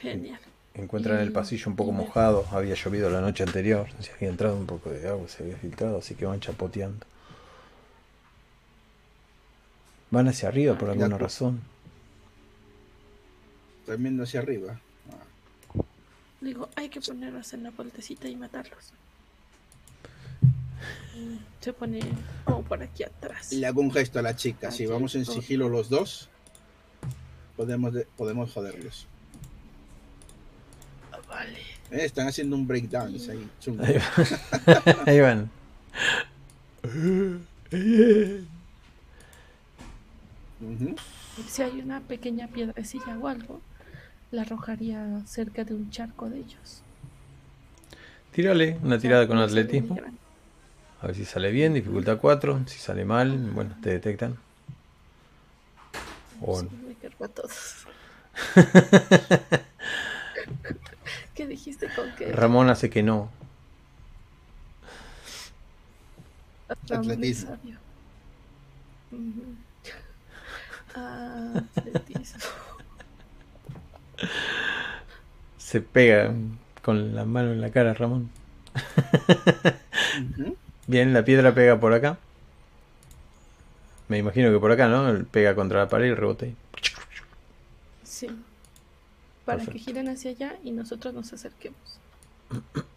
Genial. 0.00 0.38
Encuentran 0.74 1.18
el 1.20 1.32
pasillo 1.32 1.70
un 1.70 1.76
poco 1.76 1.90
mojado, 1.92 2.46
había 2.52 2.74
llovido 2.74 3.10
la 3.10 3.20
noche 3.20 3.42
anterior, 3.42 3.88
se 4.00 4.12
había 4.12 4.28
entrado 4.28 4.56
un 4.56 4.66
poco 4.66 4.90
de 4.90 5.08
agua, 5.08 5.26
se 5.28 5.42
había 5.42 5.56
filtrado, 5.56 5.98
así 5.98 6.14
que 6.14 6.24
van 6.26 6.38
chapoteando. 6.40 7.04
Van 10.10 10.28
hacia 10.28 10.48
arriba 10.48 10.78
por 10.78 10.88
Ah, 10.88 10.92
alguna 10.92 11.16
ya. 11.16 11.18
razón. 11.18 11.60
Viendo 13.98 14.22
hacia 14.22 14.40
arriba. 14.40 14.78
Ah, 15.10 15.78
Digo, 16.40 16.68
hay 16.76 16.88
que 16.90 17.00
ponerlos 17.00 17.52
en 17.54 17.62
la 17.64 17.70
vueltecita 17.70 18.28
y 18.28 18.36
matarlos. 18.36 18.92
Se 21.60 21.72
pone 21.72 22.00
como 22.44 22.62
por 22.62 22.82
aquí 22.82 23.02
atrás. 23.02 23.52
Le 23.52 23.66
hago 23.66 23.80
un 23.80 23.90
gesto 23.92 24.18
a 24.18 24.22
la 24.22 24.36
chica. 24.36 24.70
Si 24.70 24.86
vamos 24.86 25.14
en 25.16 25.24
sigilo 25.26 25.68
los 25.68 25.88
dos, 25.88 26.28
podemos, 27.56 27.92
de- 27.92 28.06
podemos 28.16 28.52
joderlos. 28.52 29.06
Ah, 31.12 31.18
Vale. 31.28 31.58
Eh, 31.90 32.04
están 32.04 32.28
haciendo 32.28 32.54
un 32.56 32.66
breakdance 32.66 33.30
ahí. 33.32 33.48
chungo. 33.60 33.82
Ahí, 33.84 33.94
va- 33.96 35.02
ahí 35.06 35.20
van. 35.20 35.50
Si 41.48 41.62
hay 41.62 41.80
una 41.80 42.00
pequeña 42.00 42.48
piedrecilla 42.48 43.16
o 43.18 43.28
algo, 43.28 43.60
la 44.30 44.42
arrojaría 44.42 45.20
cerca 45.26 45.64
de 45.64 45.74
un 45.74 45.90
charco 45.90 46.28
de 46.28 46.38
ellos. 46.38 46.82
Tírale 48.32 48.78
una 48.82 48.98
tirada 48.98 49.26
con 49.26 49.38
atletismo. 49.38 49.96
A 51.00 51.06
ver 51.06 51.16
si 51.16 51.24
sale 51.24 51.52
bien, 51.52 51.74
dificultad 51.74 52.18
4. 52.18 52.60
Si 52.66 52.78
sale 52.78 53.04
mal, 53.04 53.36
bueno, 53.52 53.76
te 53.82 53.90
detectan. 53.90 54.36
O 56.40 56.60
Sí, 56.60 56.68
me 56.86 56.94
cargo 56.94 57.24
a 57.24 57.28
todos. 57.28 57.86
¿Qué 61.34 61.46
dijiste 61.46 61.88
con 61.94 62.10
que 62.16 62.32
Ramón 62.32 62.68
hace 62.68 62.90
que 62.90 63.02
no. 63.02 63.30
Atletismo. 66.90 67.56
Ah, 70.94 71.62
atletismo. 71.76 72.40
Se 75.58 75.80
pega 75.80 76.34
con 76.82 77.14
la 77.14 77.24
mano 77.24 77.52
en 77.52 77.60
la 77.60 77.70
cara, 77.70 77.94
Ramón. 77.94 78.30
Ujú. 80.36 80.56
Bien, 80.88 81.12
la 81.12 81.24
piedra 81.24 81.54
pega 81.54 81.78
por 81.78 81.92
acá. 81.92 82.18
Me 84.08 84.18
imagino 84.18 84.50
que 84.50 84.58
por 84.58 84.72
acá, 84.72 84.88
¿no? 84.88 85.24
Pega 85.30 85.54
contra 85.54 85.80
la 85.80 85.88
pared 85.88 86.08
y 86.08 86.14
rebota 86.14 86.46
ahí. 86.46 86.56
Sí. 88.02 88.44
Para 89.44 89.68
que 89.68 89.78
giren 89.78 90.08
hacia 90.08 90.30
allá 90.30 90.58
y 90.62 90.72
nosotros 90.72 91.14
nos 91.14 91.32
acerquemos. 91.32 92.00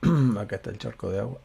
Acá 0.40 0.56
está 0.58 0.70
el 0.70 0.78
charco 0.78 1.10
de 1.10 1.20
agua. 1.20 1.42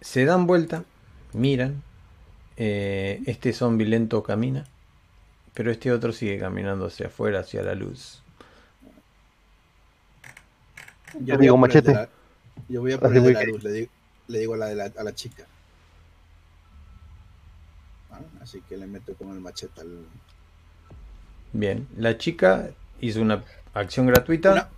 Se 0.00 0.24
dan 0.24 0.46
vuelta, 0.46 0.84
miran. 1.32 1.82
eh, 2.56 3.22
este 3.26 3.52
zombie 3.52 3.86
lento 3.86 4.22
camina, 4.24 4.68
pero 5.54 5.70
este 5.72 5.92
otro 5.92 6.12
sigue 6.12 6.38
caminando 6.38 6.86
hacia 6.86 7.08
afuera, 7.08 7.40
hacia 7.40 7.62
la 7.62 7.74
luz. 7.74 8.24
Yo 11.18 11.36
digo 11.38 11.56
machete. 11.56 12.02
Yo 12.68 12.80
voy 12.80 12.92
a 12.92 13.00
poner 13.00 13.22
de 13.22 13.32
la 13.32 13.42
luz, 13.44 13.62
le 13.62 13.72
digo, 13.72 13.90
le 14.28 14.38
digo 14.38 14.54
a, 14.54 14.56
la, 14.56 14.66
de 14.66 14.74
la- 14.76 14.92
a 14.96 15.02
la 15.04 15.14
chica. 15.14 15.44
Ah, 18.10 18.20
Así 18.42 18.60
que 18.68 18.76
le 18.76 18.86
meto 18.86 19.14
con 19.14 19.30
el 19.32 19.40
machete 19.40 19.80
al... 19.80 19.98
Bien, 21.52 21.86
la 21.96 22.18
chica 22.18 22.70
hizo 23.00 23.20
una 23.20 23.42
acción 23.74 24.06
gratuita. 24.06 24.52
Una, 24.52 24.68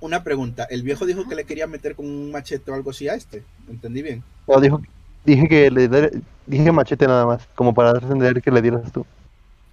una 0.00 0.24
pregunta, 0.24 0.64
el 0.64 0.82
viejo 0.82 1.06
dijo 1.06 1.28
que 1.28 1.34
le 1.34 1.44
quería 1.44 1.66
meter 1.66 1.94
con 1.94 2.06
un 2.06 2.30
machete 2.30 2.70
o 2.70 2.74
algo 2.74 2.90
así 2.90 3.08
a 3.08 3.14
este, 3.14 3.44
¿entendí 3.68 4.02
bien? 4.02 4.22
No, 4.46 4.60
dijo, 4.60 4.80
dije 5.24 5.48
que 5.48 5.70
le 5.70 6.22
dije 6.46 6.72
machete 6.72 7.06
nada 7.06 7.26
más, 7.26 7.46
como 7.54 7.74
para 7.74 7.90
entender 7.98 8.40
que 8.40 8.50
le 8.50 8.62
dieras 8.62 8.90
tú. 8.92 9.04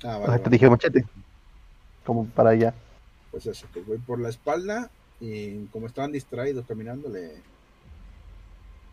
Ah, 0.03 0.17
O 0.17 0.27
vale, 0.27 0.39
te 0.39 0.49
dije 0.49 0.69
machete. 0.69 1.05
Como 2.05 2.25
para 2.25 2.49
allá. 2.51 2.73
Pues 3.31 3.45
eso, 3.45 3.65
que 3.73 3.79
voy 3.81 3.97
por 3.99 4.19
la 4.19 4.29
espalda 4.29 4.89
y 5.23 5.67
como 5.71 5.87
estaban 5.87 6.11
distraídos 6.11 6.65
caminando, 6.67 7.07
le... 7.07 7.41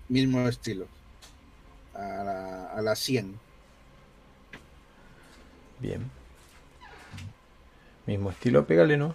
Mismo 0.09 0.47
estilo. 0.48 0.86
A 1.93 2.23
la, 2.24 2.66
a 2.66 2.82
la 2.82 2.94
100. 2.94 3.35
Bien. 5.81 6.09
Mismo 8.07 8.31
estilo, 8.31 8.65
pégale, 8.65 8.97
¿no? 8.97 9.15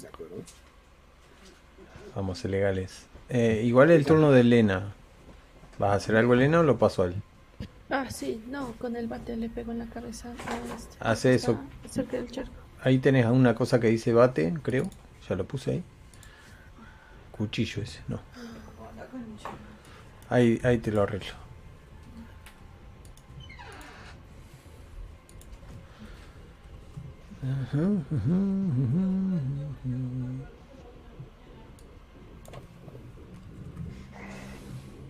¿De 0.00 0.06
acuerdo? 0.06 0.36
Vamos, 2.14 2.44
legales. 2.44 3.06
Eh, 3.28 3.62
igual 3.64 3.90
el 3.90 4.06
turno 4.06 4.30
de 4.30 4.42
Elena. 4.42 4.94
¿Vas 5.78 5.90
a 5.90 5.94
hacer 5.94 6.16
algo, 6.16 6.34
Elena, 6.34 6.60
o 6.60 6.62
lo 6.62 6.78
paso 6.78 7.02
a 7.02 7.06
él? 7.06 7.16
Ah, 7.90 8.08
sí, 8.10 8.40
no, 8.48 8.72
con 8.78 8.94
el 8.94 9.08
bate 9.08 9.36
le 9.36 9.48
pego 9.48 9.72
en 9.72 9.80
la 9.80 9.86
cabeza. 9.86 10.32
este. 10.76 10.96
Hace 11.00 11.34
Está 11.34 11.52
eso. 11.52 11.60
Cerca 11.90 12.18
del 12.18 12.30
charco. 12.30 12.52
Ahí 12.82 12.98
tenés 12.98 13.26
una 13.26 13.56
cosa 13.56 13.80
que 13.80 13.88
dice 13.88 14.12
bate, 14.12 14.54
creo. 14.62 14.88
Ya 15.28 15.36
lo 15.36 15.44
puse 15.44 15.70
ahí. 15.72 15.84
Cuchillo 17.32 17.82
ese, 17.82 18.00
no. 18.08 18.20
Ahí, 20.30 20.60
ahí 20.64 20.78
te 20.78 20.90
lo 20.92 21.02
arreglo. 21.02 21.32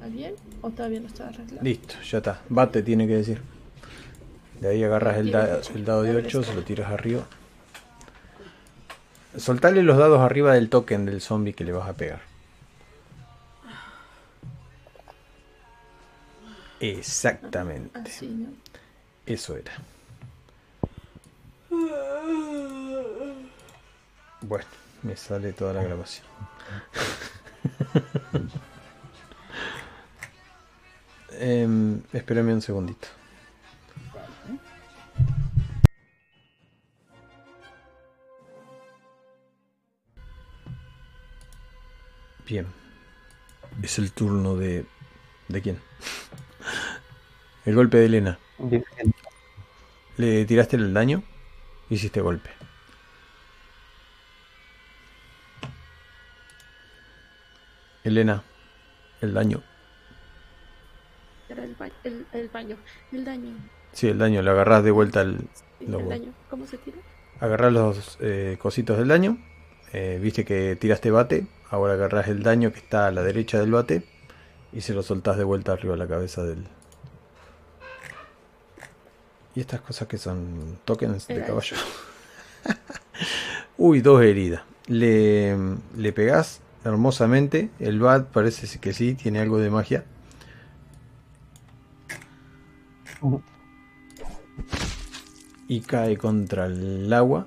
¿Va 0.02 0.06
bien? 0.08 0.34
¿O 0.62 0.70
todavía 0.70 1.00
no 1.00 1.06
está 1.06 1.28
arreglado? 1.28 1.62
Listo, 1.62 1.94
ya 2.02 2.18
está. 2.18 2.40
Bate 2.48 2.82
tiene 2.82 3.06
que 3.06 3.16
decir. 3.16 3.40
De 4.60 4.68
ahí 4.68 4.82
agarras 4.84 5.18
el, 5.18 5.30
da- 5.30 5.60
el 5.74 5.84
dado 5.84 6.02
de 6.02 6.16
8, 6.16 6.42
se 6.42 6.54
lo 6.54 6.62
tiras 6.62 6.90
arriba. 6.90 7.26
Soltale 9.38 9.82
los 9.82 9.98
dados 9.98 10.20
arriba 10.20 10.54
del 10.54 10.68
token 10.68 11.06
del 11.06 11.20
zombie 11.20 11.54
que 11.54 11.64
le 11.64 11.72
vas 11.72 11.88
a 11.88 11.94
pegar. 11.94 12.20
Exactamente. 16.80 17.98
Así, 17.98 18.28
¿no? 18.28 18.50
Eso 19.26 19.56
era. 19.56 19.72
Bueno, 24.40 24.66
me 25.02 25.16
sale 25.16 25.52
toda 25.52 25.72
la 25.72 25.82
grabación. 25.82 26.26
Em, 31.40 32.00
espérame 32.12 32.52
un 32.52 32.62
segundito. 32.62 33.06
Bien. 42.48 42.66
Es 43.82 43.98
el 43.98 44.12
turno 44.12 44.56
de... 44.56 44.86
¿De 45.48 45.62
quién? 45.62 45.78
El 47.64 47.74
golpe 47.74 47.98
de 47.98 48.06
Elena. 48.06 48.38
¿Le 50.16 50.44
tiraste 50.46 50.76
el 50.76 50.92
daño? 50.92 51.22
Hiciste 51.90 52.20
golpe. 52.20 52.50
Elena, 58.04 58.42
el 59.20 59.34
daño. 59.34 59.62
Era 61.48 61.64
el, 61.64 61.74
ba- 61.74 61.90
el, 62.04 62.26
el 62.32 62.48
baño. 62.48 62.76
El 63.12 63.24
daño. 63.24 63.56
Sí, 63.92 64.08
el 64.08 64.18
daño. 64.18 64.42
Le 64.42 64.50
agarrás 64.50 64.84
de 64.84 64.90
vuelta 64.90 65.22
el... 65.22 65.38
Sí, 65.78 65.86
Lo 65.86 65.98
el 65.98 66.04
bueno. 66.04 66.08
daño. 66.10 66.32
¿Cómo 66.50 66.66
se 66.66 66.78
tira? 66.78 66.98
Agarrás 67.40 67.72
los 67.72 68.18
eh, 68.20 68.56
cositos 68.60 68.98
del 68.98 69.08
daño. 69.08 69.38
eh, 69.92 70.18
Viste 70.22 70.44
que 70.44 70.76
tiraste 70.76 71.10
bate. 71.10 71.46
Ahora 71.70 71.94
agarrás 71.94 72.28
el 72.28 72.42
daño 72.42 72.72
que 72.72 72.78
está 72.78 73.06
a 73.06 73.10
la 73.10 73.22
derecha 73.22 73.58
del 73.58 73.72
bate. 73.72 74.04
Y 74.72 74.80
se 74.82 74.94
lo 74.94 75.02
soltás 75.02 75.36
de 75.36 75.44
vuelta 75.44 75.72
arriba 75.72 75.94
a 75.94 75.96
la 75.96 76.06
cabeza 76.06 76.42
del... 76.42 76.66
Y 79.54 79.60
estas 79.60 79.80
cosas 79.80 80.06
que 80.08 80.18
son 80.18 80.78
tokens 80.84 81.26
de 81.26 81.44
caballo. 81.44 81.76
Uy, 83.78 84.00
dos 84.00 84.22
heridas. 84.22 84.62
Le, 84.86 85.56
le 85.96 86.12
pegás 86.12 86.60
hermosamente. 86.84 87.70
El 87.78 87.98
bat 87.98 88.28
parece 88.28 88.78
que 88.78 88.92
sí, 88.92 89.14
tiene 89.14 89.40
algo 89.40 89.58
de 89.58 89.70
magia. 89.70 90.04
Y 95.66 95.80
cae 95.80 96.16
contra 96.16 96.66
el 96.66 97.12
agua. 97.12 97.46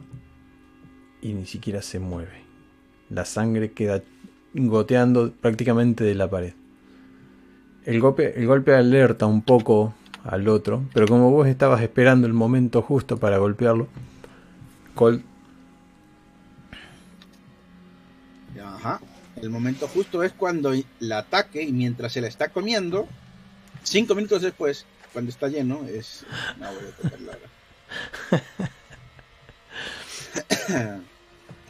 Y 1.21 1.33
ni 1.33 1.45
siquiera 1.45 1.81
se 1.81 1.99
mueve. 1.99 2.40
La 3.11 3.25
sangre 3.25 3.71
queda 3.71 4.01
goteando 4.53 5.33
prácticamente 5.33 6.03
de 6.03 6.15
la 6.15 6.29
pared. 6.29 6.53
El 7.85 7.99
golpe, 7.99 8.39
el 8.39 8.47
golpe 8.47 8.73
alerta 8.73 9.25
un 9.25 9.41
poco 9.41 9.93
al 10.23 10.47
otro. 10.47 10.83
Pero 10.93 11.07
como 11.07 11.29
vos 11.29 11.47
estabas 11.47 11.81
esperando 11.81 12.25
el 12.25 12.33
momento 12.33 12.81
justo 12.81 13.17
para 13.17 13.37
golpearlo. 13.37 13.87
Colt 14.95 15.23
Ajá. 18.63 19.01
El 19.35 19.49
momento 19.49 19.87
justo 19.87 20.23
es 20.23 20.31
cuando 20.33 20.73
la 20.99 21.19
ataque 21.19 21.63
y 21.63 21.71
mientras 21.71 22.11
se 22.13 22.21
la 22.21 22.27
está 22.27 22.49
comiendo, 22.49 23.07
cinco 23.83 24.15
minutos 24.15 24.41
después, 24.41 24.85
cuando 25.13 25.29
está 25.29 25.47
lleno, 25.47 25.85
es. 25.85 26.25
No 26.59 26.67
voy 26.67 26.85
a 26.85 26.95
tocarla 26.95 27.33
ahora. 27.33 27.49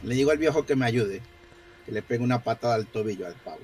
Le 0.02 0.14
digo 0.14 0.30
al 0.30 0.38
viejo 0.38 0.66
que 0.66 0.76
me 0.76 0.86
ayude, 0.86 1.22
que 1.92 1.94
le 1.94 2.02
pegue 2.02 2.24
una 2.24 2.42
patada 2.42 2.74
al 2.74 2.86
tobillo 2.86 3.26
al 3.26 3.34
pavo. 3.34 3.58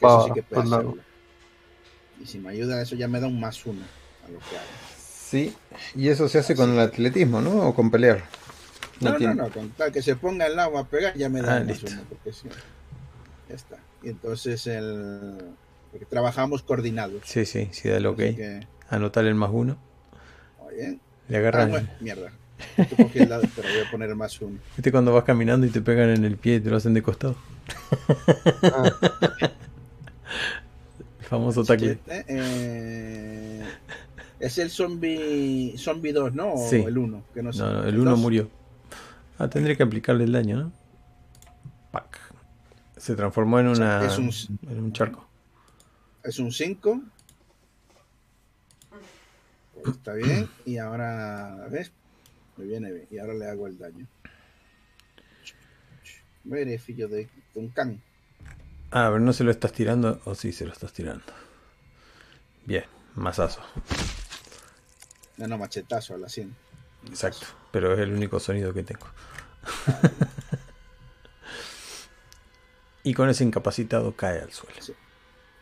Eso 0.00 0.24
sí 0.26 0.32
que 0.34 0.42
puede 0.42 0.62
Ah, 0.62 0.64
pues 0.64 0.68
no. 0.68 0.76
hacerlo. 0.76 1.02
Y 2.22 2.26
si 2.26 2.38
me 2.38 2.50
ayuda, 2.50 2.80
eso 2.80 2.94
ya 2.96 3.08
me 3.08 3.20
da 3.20 3.26
un 3.26 3.38
más 3.38 3.64
uno 3.66 3.82
a 4.26 4.30
lo 4.30 4.38
que 4.38 4.56
haga. 4.56 4.66
Sí, 4.96 5.54
y 5.94 6.08
eso 6.08 6.28
se 6.28 6.38
hace 6.38 6.54
con 6.54 6.70
el 6.70 6.78
atletismo, 6.80 7.40
¿no? 7.40 7.68
O 7.68 7.74
con 7.74 7.90
pelear. 7.90 8.22
No, 9.00 9.10
no, 9.12 9.18
tiene- 9.18 9.34
no, 9.34 9.50
con 9.50 9.68
tal 9.70 9.92
que 9.92 10.00
se 10.02 10.16
ponga 10.16 10.46
el 10.46 10.58
agua 10.58 10.80
a 10.82 10.84
pegar 10.84 11.14
ya 11.14 11.28
me 11.28 11.42
da 11.42 11.56
Ah, 11.56 11.60
un 11.60 11.66
más 11.66 11.82
uno, 11.82 12.02
porque 12.08 12.32
sí. 12.32 12.48
Ya 13.48 13.54
está. 13.54 13.76
Y 14.02 14.08
entonces 14.08 14.66
el. 14.66 15.54
Porque 15.90 16.06
trabajamos 16.06 16.62
coordinados. 16.62 17.22
Sí, 17.24 17.44
sí, 17.44 17.68
sí, 17.72 17.88
da 17.88 17.98
el 17.98 18.06
ok. 18.06 18.20
Así 18.20 18.36
que, 18.36 18.66
Anotar 18.88 19.24
el 19.26 19.34
más 19.34 19.50
uno. 19.52 19.76
oye, 20.66 20.98
Le 21.28 21.36
ah, 21.36 21.40
agarran. 21.40 21.70
bueno, 21.70 21.88
mierda. 22.00 22.32
Cogí 22.96 23.18
el 23.20 23.28
lado, 23.28 23.42
pero 23.54 23.68
voy 23.68 23.86
a 23.86 23.90
poner 23.90 24.14
más 24.14 24.40
uno. 24.40 24.58
¿Viste 24.76 24.90
cuando 24.90 25.12
vas 25.12 25.24
caminando 25.24 25.66
y 25.66 25.70
te 25.70 25.80
pegan 25.80 26.10
en 26.10 26.24
el 26.24 26.36
pie 26.36 26.56
y 26.56 26.60
te 26.60 26.70
lo 26.70 26.76
hacen 26.76 26.94
de 26.94 27.02
costado? 27.02 27.36
Ah, 28.62 28.90
El 31.20 31.26
famoso 31.26 31.64
tacle. 31.64 31.98
Siete, 32.04 32.24
eh, 32.28 33.64
es 34.40 34.58
el 34.58 34.70
zombie, 34.70 35.74
zombie 35.76 36.12
2, 36.12 36.34
¿no? 36.34 36.54
O 36.54 36.68
Sí. 36.68 36.76
el 36.76 36.96
1. 36.98 37.24
Que 37.34 37.42
no, 37.42 37.52
sé. 37.52 37.60
No, 37.62 37.72
no, 37.72 37.84
el 37.84 37.98
uno 37.98 38.10
dos. 38.12 38.20
murió. 38.20 38.48
Ah, 39.38 39.48
tendré 39.48 39.76
que 39.76 39.82
aplicarle 39.82 40.24
el 40.24 40.32
daño, 40.32 40.56
¿no? 40.56 40.72
Pac. 41.90 42.18
Se 42.96 43.14
transformó 43.16 43.60
en 43.60 43.68
una. 43.68 44.04
Es 44.06 44.18
un, 44.18 44.30
en 44.70 44.78
un 44.82 44.92
charco. 44.92 45.26
es 46.24 46.38
un 46.38 46.52
5. 46.52 47.00
Pues 49.82 49.96
está 49.96 50.14
bien. 50.14 50.48
Y 50.64 50.78
ahora, 50.78 51.66
¿ves? 51.70 51.92
Me 52.56 52.64
viene 52.64 52.92
bien. 52.92 53.06
Y 53.10 53.18
ahora 53.18 53.34
le 53.34 53.48
hago 53.48 53.66
el 53.66 53.78
daño. 53.78 54.06
Fillo 56.78 57.08
de, 57.08 57.28
de 57.54 57.60
un 57.60 57.68
can. 57.70 58.00
Ah, 58.90 59.08
pero 59.10 59.20
no 59.20 59.32
se 59.32 59.44
lo 59.44 59.50
estás 59.50 59.72
tirando. 59.72 60.20
O 60.24 60.34
sí, 60.34 60.52
se 60.52 60.64
lo 60.64 60.72
estás 60.72 60.92
tirando. 60.92 61.24
Bien, 62.64 62.84
mazazo. 63.14 63.60
No, 65.36 65.46
no, 65.46 65.58
machetazo 65.58 66.14
a 66.14 66.18
la 66.18 66.28
100. 66.28 66.54
Exacto, 67.08 67.46
pero 67.70 67.92
es 67.92 68.00
el 68.00 68.12
único 68.12 68.40
sonido 68.40 68.72
que 68.72 68.82
tengo. 68.82 69.06
y 73.02 73.14
con 73.14 73.28
ese 73.28 73.44
incapacitado 73.44 74.16
cae 74.16 74.40
al 74.40 74.52
suelo. 74.52 74.80
Sí. 74.80 74.94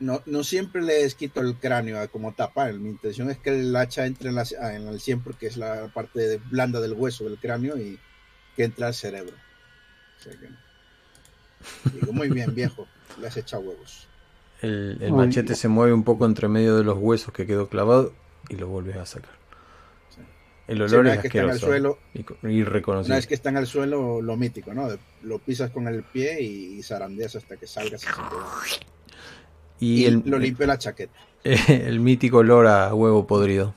No, 0.00 0.22
no 0.26 0.42
siempre 0.44 0.82
les 0.82 1.14
quito 1.14 1.40
el 1.40 1.54
cráneo 1.56 2.00
a 2.00 2.08
como 2.08 2.32
tapar. 2.32 2.72
Mi 2.74 2.90
intención 2.90 3.30
es 3.30 3.38
que 3.38 3.50
el 3.50 3.74
hacha 3.76 4.06
entre 4.06 4.28
en, 4.30 4.34
la, 4.34 4.44
en 4.74 4.88
el 4.88 5.00
100 5.00 5.20
porque 5.22 5.46
es 5.46 5.56
la 5.56 5.88
parte 5.94 6.20
de- 6.20 6.38
blanda 6.38 6.80
del 6.80 6.92
hueso 6.94 7.24
del 7.24 7.38
cráneo 7.38 7.76
y 7.78 7.98
que 8.56 8.64
entra 8.64 8.88
al 8.88 8.94
cerebro. 8.94 9.34
O 10.18 10.22
sea 10.22 10.32
que- 10.32 10.48
Digo, 11.92 12.12
muy 12.12 12.28
bien, 12.28 12.54
viejo. 12.54 12.86
Le 13.20 13.28
has 13.28 13.36
echado 13.36 13.62
huevos. 13.62 14.06
El, 14.60 14.98
el 15.00 15.12
machete 15.12 15.54
se 15.54 15.68
mueve 15.68 15.92
un 15.92 16.04
poco 16.04 16.26
entre 16.26 16.48
medio 16.48 16.76
de 16.76 16.84
los 16.84 16.98
huesos 16.98 17.32
que 17.32 17.46
quedó 17.46 17.68
clavado 17.68 18.12
y 18.48 18.56
lo 18.56 18.66
vuelves 18.68 18.96
a 18.96 19.06
sacar. 19.06 19.30
Sí. 20.14 20.20
El 20.68 20.82
olor 20.82 21.06
es 21.06 21.18
que 21.20 21.26
está 21.28 21.38
en 21.38 21.44
el 21.44 21.50
asqueroso 21.50 21.66
suelo, 21.66 21.98
y 22.14 22.24
una 22.62 23.16
vez 23.16 23.26
que 23.26 23.34
está 23.34 23.48
en 23.50 23.56
el 23.58 23.66
suelo, 23.66 24.20
lo 24.22 24.36
mítico, 24.36 24.72
¿no? 24.74 24.88
Lo 25.22 25.38
pisas 25.38 25.70
con 25.70 25.86
el 25.88 26.02
pie 26.02 26.40
y, 26.42 26.82
zarandeas 26.82 27.36
hasta 27.36 27.56
que 27.56 27.66
salgas. 27.66 28.02
y 28.02 28.06
se 28.06 28.10
Y, 29.80 30.02
Y 30.02 30.04
el, 30.06 30.22
lo 30.24 30.38
limpio 30.38 30.66
la 30.66 30.78
chaqueta. 30.78 31.18
el 31.44 32.00
mítico 32.00 32.38
olor 32.38 32.66
a 32.66 32.94
huevo 32.94 33.26
podrido. 33.26 33.74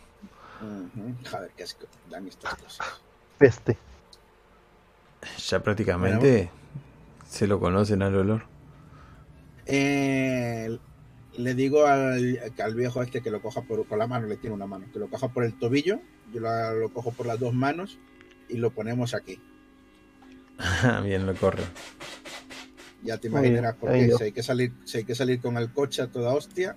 Joder, 1.30 1.52
qué 1.56 1.64
asco 1.64 1.86
dan 2.10 2.28
estas 2.28 2.56
cosas. 2.56 2.88
Peste. 3.38 3.78
Ya 5.48 5.62
prácticamente 5.62 6.50
se 7.28 7.48
lo 7.48 7.60
conocen 7.60 8.02
al 8.02 8.16
olor. 8.16 8.46
Eh, 9.66 10.78
le 11.38 11.54
digo 11.54 11.86
al, 11.86 12.40
al 12.64 12.76
viejo 12.76 13.02
este 13.04 13.22
que 13.22 13.30
lo 13.30 13.42
coja 13.42 13.62
por, 13.64 13.86
con 13.88 14.00
la 14.00 14.08
mano, 14.08 14.28
le 14.28 14.38
tiene 14.38 14.56
una 14.56 14.66
mano, 14.66 14.86
que 14.92 15.00
lo 15.00 15.10
coja 15.10 15.28
por 15.28 15.44
el 15.44 15.54
tobillo, 15.60 16.00
yo 16.34 16.40
la- 16.42 16.72
lo 16.74 16.90
cojo 16.90 17.12
por 17.12 17.26
las 17.26 17.40
dos 17.40 17.54
manos 17.54 18.00
y 18.50 18.58
lo 18.58 18.72
ponemos 18.72 19.14
aquí. 19.14 19.40
Bien, 21.04 21.26
lo 21.28 21.36
corre. 21.36 21.64
Ya 23.04 23.18
te 23.18 23.28
imaginarás 23.28 23.76
por 23.76 23.92
qué. 23.92 24.12
Si 24.18 24.24
hay, 24.24 24.32
que 24.32 24.44
salir, 24.44 24.74
si 24.86 24.98
hay 25.00 25.04
que 25.06 25.16
salir 25.16 25.40
con 25.40 25.58
el 25.58 25.72
coche 25.72 26.02
a 26.02 26.08
toda 26.08 26.34
hostia, 26.34 26.76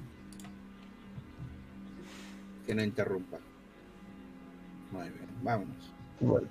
que 2.66 2.74
no 2.74 2.82
interrumpa. 2.82 3.38
Muy 4.92 5.04
bien, 5.08 5.26
vámonos. 5.42 5.90
Bueno, 6.20 6.48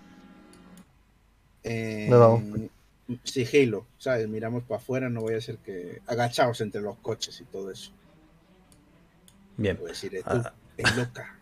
Eh, 1.63 2.07
Nos 2.09 2.19
vamos. 2.19 2.69
sigilo, 3.23 3.85
¿sabes? 3.97 4.27
Miramos 4.27 4.63
para 4.63 4.79
afuera, 4.79 5.09
no 5.09 5.21
voy 5.21 5.35
a 5.35 5.41
ser 5.41 5.57
que 5.57 6.01
agachados 6.07 6.61
entre 6.61 6.81
los 6.81 6.97
coches 6.97 7.39
y 7.41 7.43
todo 7.45 7.69
eso. 7.69 7.91
Bien, 9.57 9.77
Voy 9.77 9.87
a 9.89 9.89
decir, 9.93 10.15
eh, 10.15 10.23
tú, 10.23 10.29
Ah. 10.43 10.53
es 10.77 10.95
loca. 10.97 11.35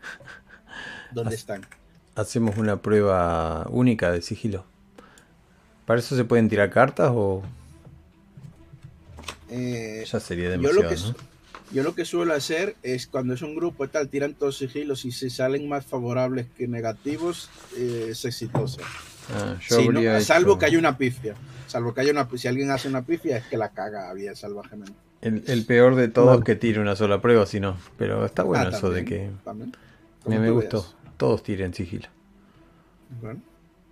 ¿Dónde 1.11 1.35
Ah. 1.35 1.37
están? 1.37 1.65
hacemos 2.15 2.57
una 2.57 2.81
prueba 2.81 3.67
única 3.69 4.11
de 4.11 4.23
sigilo. 4.23 4.65
¿Para 5.85 5.99
eso 5.99 6.15
se 6.15 6.25
pueden 6.25 6.49
tirar 6.49 6.71
cartas 6.71 7.11
o 7.13 7.43
Eh, 9.49 10.05
ya 10.09 10.19
sería 10.19 10.55
yo, 10.55 10.57
lo 10.57 10.81
demasiado? 10.81 11.13
que, 11.13 11.19
¿no? 11.21 11.73
yo 11.73 11.83
lo 11.83 11.95
que 11.95 12.05
suelo 12.05 12.33
hacer 12.33 12.75
es 12.83 13.07
cuando 13.07 13.33
es 13.33 13.41
un 13.41 13.55
grupo 13.55 13.85
y 13.85 13.87
tal, 13.87 14.09
tiran 14.09 14.33
todos 14.33 14.57
sigilos 14.57 15.05
y 15.05 15.11
si 15.11 15.29
salen 15.29 15.67
más 15.69 15.85
favorables 15.85 16.47
que 16.57 16.67
negativos, 16.67 17.49
eh, 17.77 18.07
es 18.11 18.25
exitoso. 18.25 18.79
Ah, 19.33 19.57
yo 19.67 19.77
Si 19.77 19.87
no, 19.89 19.97
habría 19.99 20.21
salvo 20.21 20.51
hecho- 20.51 20.59
que 20.59 20.65
haya 20.67 20.79
una 20.79 20.97
pifia. 20.97 21.35
Salvo 21.67 21.93
que 21.93 22.01
haya 22.01 22.11
una 22.11 22.27
Si 22.37 22.47
alguien 22.47 22.71
hace 22.71 22.87
una 22.87 23.01
pifia, 23.01 23.37
es 23.37 23.45
que 23.47 23.57
la 23.57 23.69
caga 23.69 24.13
bien 24.13 24.35
salvajemente. 24.35 24.93
El, 25.19 25.43
el 25.47 25.65
peor 25.65 25.95
de 25.95 26.07
todos 26.07 26.27
Bueno. 26.29 26.43
que 26.45 26.55
tire 26.55 26.79
una 26.79 26.95
sola 26.95 27.21
prueba, 27.21 27.45
si 27.45 27.59
no. 27.59 27.75
Pero 27.97 28.25
está 28.25 28.43
bueno 28.43 28.69
Ah, 28.71 28.77
eso 28.77 28.89
de 28.89 29.03
que. 29.03 29.29
también, 29.43 29.73
Me, 30.25 30.39
me 30.39 30.51
gustó. 30.51 30.81
veas. 30.83 30.95
Todos 31.17 31.43
tiren 31.43 31.73
sigilo. 31.73 32.07
Bueno, 33.21 33.41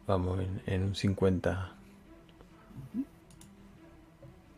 Vamos 0.08 0.40
en, 0.40 0.62
en 0.68 0.84
un 0.84 0.96
50. 0.96 1.72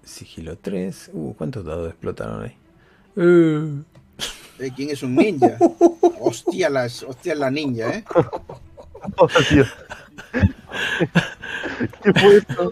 Sigilo 0.07 0.57
3. 0.57 1.11
Uh, 1.13 1.33
¿cuántos 1.33 1.65
dados 1.65 1.89
explotaron 1.89 2.43
ahí? 2.43 2.57
Uh, 3.15 3.83
eh, 4.59 4.71
¿Quién 4.75 4.89
es 4.89 5.03
un 5.03 5.15
ninja? 5.15 5.57
hostia, 6.19 6.69
las, 6.69 7.03
hostia, 7.03 7.35
la 7.35 7.51
ninja, 7.51 7.89
¿eh? 7.89 8.03
Oh, 9.15 9.27
Dios. 9.51 9.69
¿Qué 12.03 12.13
fue 12.13 12.37
esto? 12.37 12.71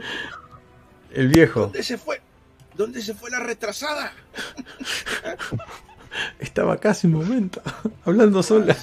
el 1.13 1.29
viejo. 1.29 1.61
¿Dónde 1.61 1.83
se 1.83 1.97
fue? 1.97 2.21
¿Dónde 2.75 3.01
se 3.01 3.13
fue 3.13 3.29
la 3.29 3.39
retrasada? 3.39 4.11
Estaba 6.39 6.77
casi 6.77 7.07
un 7.07 7.13
momento. 7.13 7.61
Hablando 8.03 8.43
sola. 8.43 8.75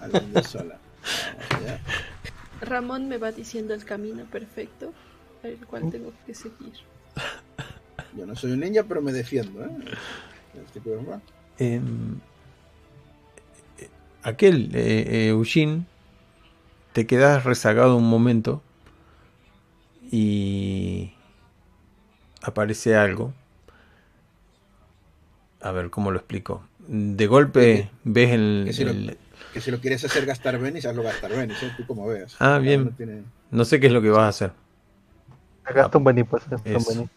Hablando 0.00 0.42
sola. 0.42 0.78
Ramón 2.62 3.06
me 3.06 3.18
va 3.18 3.30
diciendo 3.30 3.74
el 3.74 3.84
camino 3.84 4.24
perfecto, 4.24 4.92
el 5.42 5.58
cual 5.66 5.90
tengo 5.90 6.12
que 6.26 6.34
seguir. 6.34 6.72
Yo 8.16 8.26
no 8.26 8.34
soy 8.34 8.52
un 8.52 8.60
ninja, 8.60 8.84
pero 8.84 9.02
me 9.02 9.12
defiendo, 9.12 9.64
¿eh? 9.64 9.70
Em, 11.58 12.18
eh, 13.78 13.88
aquel, 14.22 14.74
eh, 14.74 15.04
eh, 15.08 15.28
Eugene, 15.28 15.84
te 16.92 17.06
quedas 17.06 17.44
rezagado 17.44 17.96
un 17.96 18.08
momento 18.08 18.62
y 20.10 21.12
aparece 22.42 22.96
algo. 22.96 23.32
A 25.60 25.72
ver, 25.72 25.90
¿cómo 25.90 26.10
lo 26.10 26.18
explico? 26.18 26.62
De 26.88 27.26
golpe 27.26 27.90
ves 28.04 28.30
el... 28.30 28.62
Que 28.66 28.72
si 28.72 28.84
lo- 28.84 28.90
el- 28.92 29.18
Que 29.52 29.60
si 29.60 29.70
lo 29.70 29.80
quieres 29.80 30.04
hacer 30.04 30.26
gastar 30.26 30.58
Benis, 30.58 30.84
hazlo 30.86 31.02
gastar 31.02 31.30
Benis, 31.34 31.62
¿eh? 31.62 31.70
Tú 31.76 31.86
como 31.86 32.06
veas. 32.06 32.36
Ah, 32.38 32.58
bien. 32.58 32.94
tiene- 32.96 33.24
No 33.50 33.64
sé 33.64 33.80
qué 33.80 33.86
es 33.86 33.92
lo 33.92 34.02
que 34.02 34.10
vas 34.10 34.24
a 34.24 34.28
hacer. 34.28 34.52
Gasta 35.74 35.98
un 35.98 36.04
pues. 36.04 36.44
Gasta 36.48 36.78
un. 36.78 37.10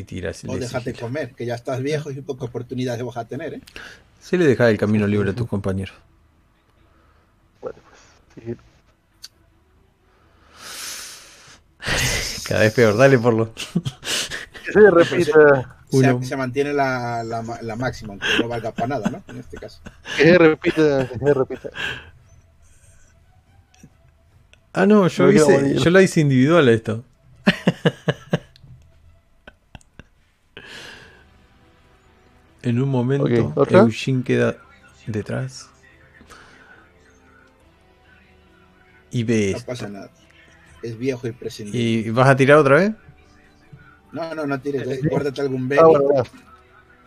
Y 0.00 0.04
tiras. 0.04 0.42
O 0.46 0.56
déjate 0.56 0.94
comer, 0.94 1.34
que 1.34 1.44
ya 1.44 1.54
estás 1.54 1.82
viejo 1.82 2.10
y 2.10 2.20
poca 2.22 2.46
oportunidades 2.46 3.02
vas 3.04 3.16
a 3.18 3.26
tener, 3.26 3.54
¿eh? 3.54 3.60
Se 4.20 4.38
le 4.38 4.46
deja 4.46 4.68
el 4.70 4.78
camino 4.78 5.06
libre 5.06 5.30
a 5.30 5.34
tus 5.34 5.46
compañeros. 5.46 5.94
Bueno, 7.60 7.78
pues. 8.34 8.46
Sí. 8.46 8.56
Cada 12.48 12.60
vez 12.62 12.72
peor, 12.74 12.96
dale 12.96 13.18
por 13.18 13.34
lo. 13.34 13.52
Que 13.54 14.72
se 14.72 14.90
repita. 14.90 15.76
Se, 16.22 16.36
mantiene 16.36 16.72
la, 16.72 17.22
la, 17.24 17.42
ma- 17.42 17.60
la 17.62 17.74
máxima, 17.76 18.12
aunque 18.12 18.26
no 18.40 18.48
valga 18.48 18.72
para 18.72 18.86
nada, 18.86 19.10
¿no? 19.10 19.22
En 19.26 19.38
este 19.40 19.56
caso. 19.56 19.80
Que 20.16 20.22
se 20.24 20.38
repita. 20.38 21.08
Que 21.08 21.18
se 21.18 21.34
repita. 21.34 21.70
Ah, 24.72 24.86
no, 24.86 25.08
yo, 25.08 25.30
hice, 25.32 25.78
yo 25.78 25.90
la 25.90 26.00
hice 26.00 26.20
individual 26.20 26.68
a 26.68 26.72
esto. 26.72 27.04
en 32.62 32.80
un 32.80 32.88
momento, 32.88 33.24
Ok, 33.24 33.56
¿otra? 33.56 33.80
Eugene 33.80 34.22
queda 34.22 34.56
detrás. 35.06 35.68
Y 39.10 39.24
ve 39.24 39.50
No 39.52 39.56
esto. 39.58 39.66
pasa 39.70 39.88
nada. 39.88 40.10
Es 40.82 40.96
viejo 40.96 41.26
y 41.26 41.32
prescindible. 41.32 41.80
¿Y 41.80 42.10
vas 42.10 42.28
a 42.28 42.36
tirar 42.36 42.58
otra 42.58 42.76
vez? 42.76 42.92
No, 44.12 44.34
no, 44.34 44.46
no 44.46 44.60
tires. 44.60 44.86
eh, 44.86 45.00
Guárdate 45.08 45.40
algún 45.42 45.68
Benny. 45.68 45.82
Ah, 45.82 45.86
bueno, 45.86 46.04
ya. 46.14 46.22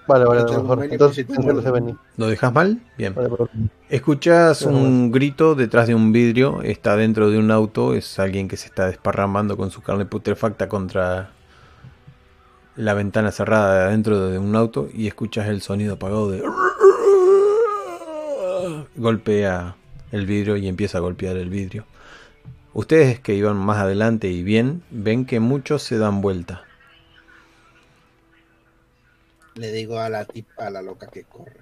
Vale, 0.06 0.26
vale, 0.26 0.44
mejor. 0.44 0.80
Benny, 0.80 0.94
Entonces. 0.94 1.26
Benny. 1.28 1.96
¿Lo 2.18 2.28
dejas 2.28 2.54
mal? 2.54 2.82
Bien. 2.98 3.16
Vale, 3.16 3.30
Escuchas 3.90 4.64
un 4.64 5.12
grito 5.12 5.56
detrás 5.56 5.88
de 5.88 5.96
un 5.96 6.12
vidrio, 6.12 6.62
está 6.62 6.96
dentro 6.98 7.30
de 7.30 7.38
un 7.38 7.52
auto, 7.52 7.94
es 7.94 8.20
alguien 8.20 8.48
que 8.48 8.58
se 8.58 8.68
está 8.68 8.88
desparramando 8.88 9.56
con 9.56 9.72
su 9.72 9.82
carne 9.82 10.06
putrefacta 10.06 10.68
contra 10.68 11.32
la 12.76 12.94
ventana 12.94 13.32
cerrada 13.32 13.76
de 13.76 13.84
adentro 13.86 14.30
de 14.30 14.38
un 14.40 14.56
auto 14.56 14.90
y 14.94 15.08
escuchas 15.08 15.48
el 15.48 15.62
sonido 15.62 15.94
apagado 15.94 16.32
de... 16.32 16.44
Golpea 18.96 19.76
el 20.12 20.26
vidrio 20.26 20.58
y 20.58 20.68
empieza 20.68 21.00
a 21.00 21.02
golpear 21.02 21.38
el 21.38 21.50
vidrio. 21.50 21.86
Ustedes 22.74 23.20
que 23.20 23.36
iban 23.36 23.58
más 23.58 23.78
adelante 23.78 24.30
y 24.30 24.44
bien, 24.44 24.84
ven 24.90 25.26
que 25.26 25.40
muchos 25.40 25.84
se 25.84 25.98
dan 25.98 26.22
vuelta. 26.22 26.64
Le 29.56 29.72
digo 29.72 30.00
a 30.00 30.10
la 30.10 30.26
tipa, 30.26 30.68
a 30.68 30.70
la 30.70 30.82
loca 30.82 31.08
que 31.08 31.24
corre. 31.24 31.62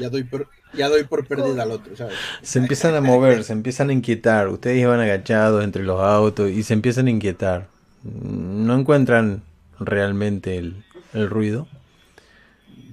Ya 0.00 0.08
doy 0.08 0.24
por, 0.24 0.48
ya 0.72 0.88
doy 0.88 1.04
por 1.04 1.26
perdida 1.26 1.64
al 1.64 1.72
otro, 1.72 1.96
¿sabes? 1.96 2.14
Se 2.42 2.58
empiezan 2.58 2.94
a 2.94 3.00
mover, 3.02 3.42
se 3.44 3.52
empiezan 3.52 3.90
a 3.90 3.92
inquietar. 3.92 4.48
Ustedes 4.48 4.78
iban 4.78 5.00
agachados 5.00 5.64
entre 5.64 5.82
los 5.82 6.00
autos 6.00 6.50
y 6.50 6.62
se 6.62 6.74
empiezan 6.74 7.08
a 7.08 7.10
inquietar. 7.10 7.68
No 8.04 8.78
encuentran 8.78 9.42
realmente 9.78 10.58
el, 10.58 10.84
el 11.12 11.28
ruido. 11.28 11.68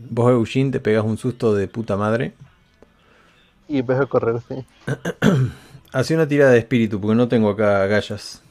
Vos, 0.10 0.32
Eugene, 0.32 0.72
te 0.72 0.80
pegas 0.80 1.04
un 1.04 1.18
susto 1.18 1.54
de 1.54 1.68
puta 1.68 1.98
madre. 1.98 2.34
Y 3.68 3.80
empiezo 3.80 4.04
a 4.04 4.10
correr, 4.10 4.42
sí. 4.48 4.66
Hace 5.92 6.16
una 6.16 6.28
tirada 6.28 6.52
de 6.52 6.60
espíritu 6.60 7.00
porque 7.00 7.16
no 7.16 7.28
tengo 7.28 7.50
acá 7.50 7.86
gallas. 7.88 8.42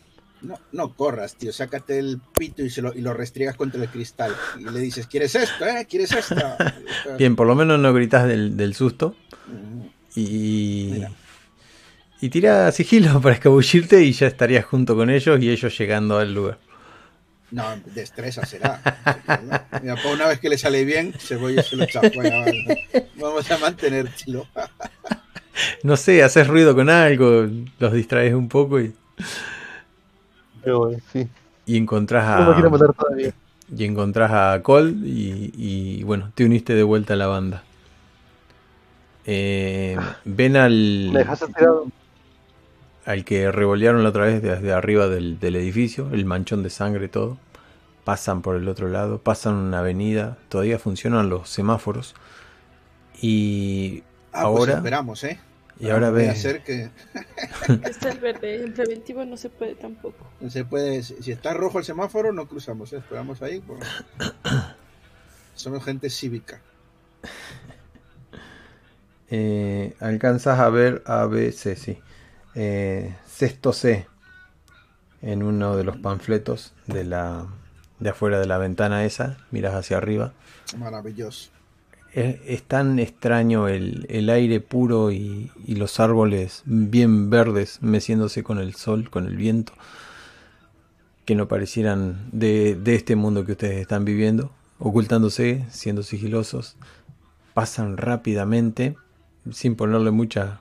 No, 0.40 0.58
no 0.70 0.94
corras, 0.94 1.34
tío. 1.34 1.52
Sácate 1.52 1.98
el 1.98 2.20
pito 2.36 2.62
y, 2.62 2.70
se 2.70 2.82
lo, 2.82 2.94
y 2.94 3.00
lo 3.00 3.12
restriegas 3.12 3.56
contra 3.56 3.82
el 3.82 3.88
cristal. 3.88 4.32
Y 4.58 4.64
le 4.64 4.78
dices, 4.78 5.06
¿quieres 5.08 5.34
esto, 5.34 5.66
eh? 5.66 5.86
¿Quieres 5.88 6.12
esto? 6.12 6.36
Bien, 7.18 7.34
por 7.34 7.46
lo 7.46 7.56
menos 7.56 7.80
no 7.80 7.92
gritas 7.92 8.26
del, 8.28 8.56
del 8.56 8.74
susto. 8.74 9.16
Mm, 9.48 9.86
Y. 10.14 10.90
Mira. 10.92 11.10
Y 12.20 12.30
tira 12.30 12.70
sigilo 12.72 13.20
para 13.22 13.34
escabullirte 13.34 14.02
y 14.02 14.12
ya 14.12 14.26
estarías 14.26 14.64
junto 14.64 14.96
con 14.96 15.10
ellos 15.10 15.40
y 15.40 15.50
ellos 15.50 15.76
llegando 15.78 16.18
al 16.18 16.34
lugar. 16.34 16.58
No, 17.50 17.64
destreza 17.94 18.44
será. 18.44 18.80
Mira, 19.82 19.96
por 19.96 20.12
una 20.14 20.26
vez 20.26 20.38
que 20.38 20.48
le 20.50 20.58
sale 20.58 20.84
bien, 20.84 21.12
cebolla 21.18 21.62
se 21.62 21.76
lo 21.76 21.86
chapea. 21.86 22.44
Vamos 23.16 23.50
a 23.50 23.58
mantenértelo. 23.58 24.46
No 25.82 25.96
sé, 25.96 26.22
haces 26.22 26.46
ruido 26.46 26.74
con 26.74 26.88
algo, 26.90 27.46
los 27.78 27.92
distraes 27.92 28.34
un 28.34 28.48
poco 28.48 28.80
y, 28.80 28.94
Pero 30.62 30.92
sí. 31.12 31.26
y 31.66 31.76
encontrás 31.76 32.40
No 32.40 32.52
a. 32.52 32.70
matar 32.70 32.92
todavía. 32.94 33.32
Y 33.76 33.84
encontrás 33.84 34.30
a 34.32 34.62
Cole 34.62 34.92
y, 35.04 35.52
y, 35.56 36.02
bueno, 36.04 36.30
te 36.34 36.44
uniste 36.44 36.74
de 36.74 36.82
vuelta 36.82 37.14
a 37.14 37.16
la 37.16 37.26
banda. 37.26 37.64
Eh, 39.26 39.96
ven 40.24 40.56
al, 40.56 41.10
Me 41.12 41.18
dejaste 41.18 41.46
tirado. 41.48 41.86
Al 43.08 43.24
que 43.24 43.50
revolearon 43.50 44.02
la 44.02 44.10
otra 44.10 44.24
vez 44.26 44.42
desde 44.42 44.72
arriba 44.72 45.08
del, 45.08 45.40
del 45.40 45.56
edificio, 45.56 46.10
el 46.12 46.24
manchón 46.24 46.62
de 46.62 46.70
sangre, 46.70 47.08
todo. 47.08 47.38
Pasan 48.04 48.42
por 48.42 48.56
el 48.56 48.68
otro 48.68 48.88
lado, 48.88 49.18
pasan 49.18 49.54
una 49.54 49.80
avenida, 49.80 50.38
todavía 50.48 50.78
funcionan 50.78 51.28
los 51.28 51.48
semáforos. 51.50 52.14
Y 53.20 54.02
Ah, 54.32 54.42
pues 54.42 54.44
ahora, 54.44 54.74
esperamos, 54.74 55.24
¿eh? 55.24 55.40
y 55.80 55.90
ahora 55.90 56.10
ve, 56.10 56.34
ser 56.34 56.62
que 56.64 56.90
Está 57.84 58.10
el 58.10 58.18
verde, 58.18 58.56
el 58.56 58.72
preventivo 58.72 59.24
no 59.24 59.36
se 59.36 59.48
puede 59.48 59.74
tampoco. 59.74 60.26
no 60.40 60.50
se 60.50 60.64
puede. 60.64 61.02
Si 61.02 61.30
está 61.32 61.54
rojo 61.54 61.78
el 61.78 61.84
semáforo, 61.84 62.32
no 62.32 62.46
cruzamos, 62.46 62.92
¿eh? 62.92 62.98
Esperamos 62.98 63.42
ahí. 63.42 63.60
por- 63.60 63.78
Somos 65.54 65.84
gente 65.84 66.08
cívica. 66.10 66.60
eh, 69.30 69.94
alcanzas 70.00 70.58
a 70.58 70.68
ver 70.70 71.02
A, 71.06 71.26
B, 71.26 71.52
C, 71.52 71.76
sí. 71.76 71.98
Eh, 72.54 73.14
sexto 73.26 73.72
C 73.72 74.06
en 75.22 75.42
uno 75.42 75.76
de 75.76 75.84
los 75.84 75.96
panfletos 75.96 76.74
de 76.86 77.04
la 77.04 77.46
de 78.00 78.10
afuera 78.10 78.38
de 78.38 78.46
la 78.46 78.58
ventana 78.58 79.04
esa, 79.04 79.38
miras 79.50 79.74
hacia 79.74 79.96
arriba. 79.96 80.32
Maravilloso. 80.78 81.50
Es, 82.12 82.36
es 82.46 82.62
tan 82.62 82.98
extraño 82.98 83.68
el, 83.68 84.06
el 84.08 84.30
aire 84.30 84.60
puro 84.60 85.10
y, 85.10 85.50
y 85.66 85.74
los 85.74 86.00
árboles 86.00 86.62
bien 86.64 87.28
verdes 87.28 87.82
meciéndose 87.82 88.42
con 88.42 88.58
el 88.58 88.74
sol, 88.74 89.10
con 89.10 89.26
el 89.26 89.36
viento, 89.36 89.72
que 91.24 91.34
no 91.34 91.48
parecieran 91.48 92.28
de, 92.32 92.76
de 92.76 92.94
este 92.94 93.16
mundo 93.16 93.44
que 93.44 93.52
ustedes 93.52 93.80
están 93.80 94.04
viviendo, 94.04 94.52
ocultándose, 94.78 95.66
siendo 95.70 96.02
sigilosos, 96.02 96.76
pasan 97.52 97.96
rápidamente, 97.96 98.96
sin 99.50 99.74
ponerle 99.74 100.12
mucha 100.12 100.60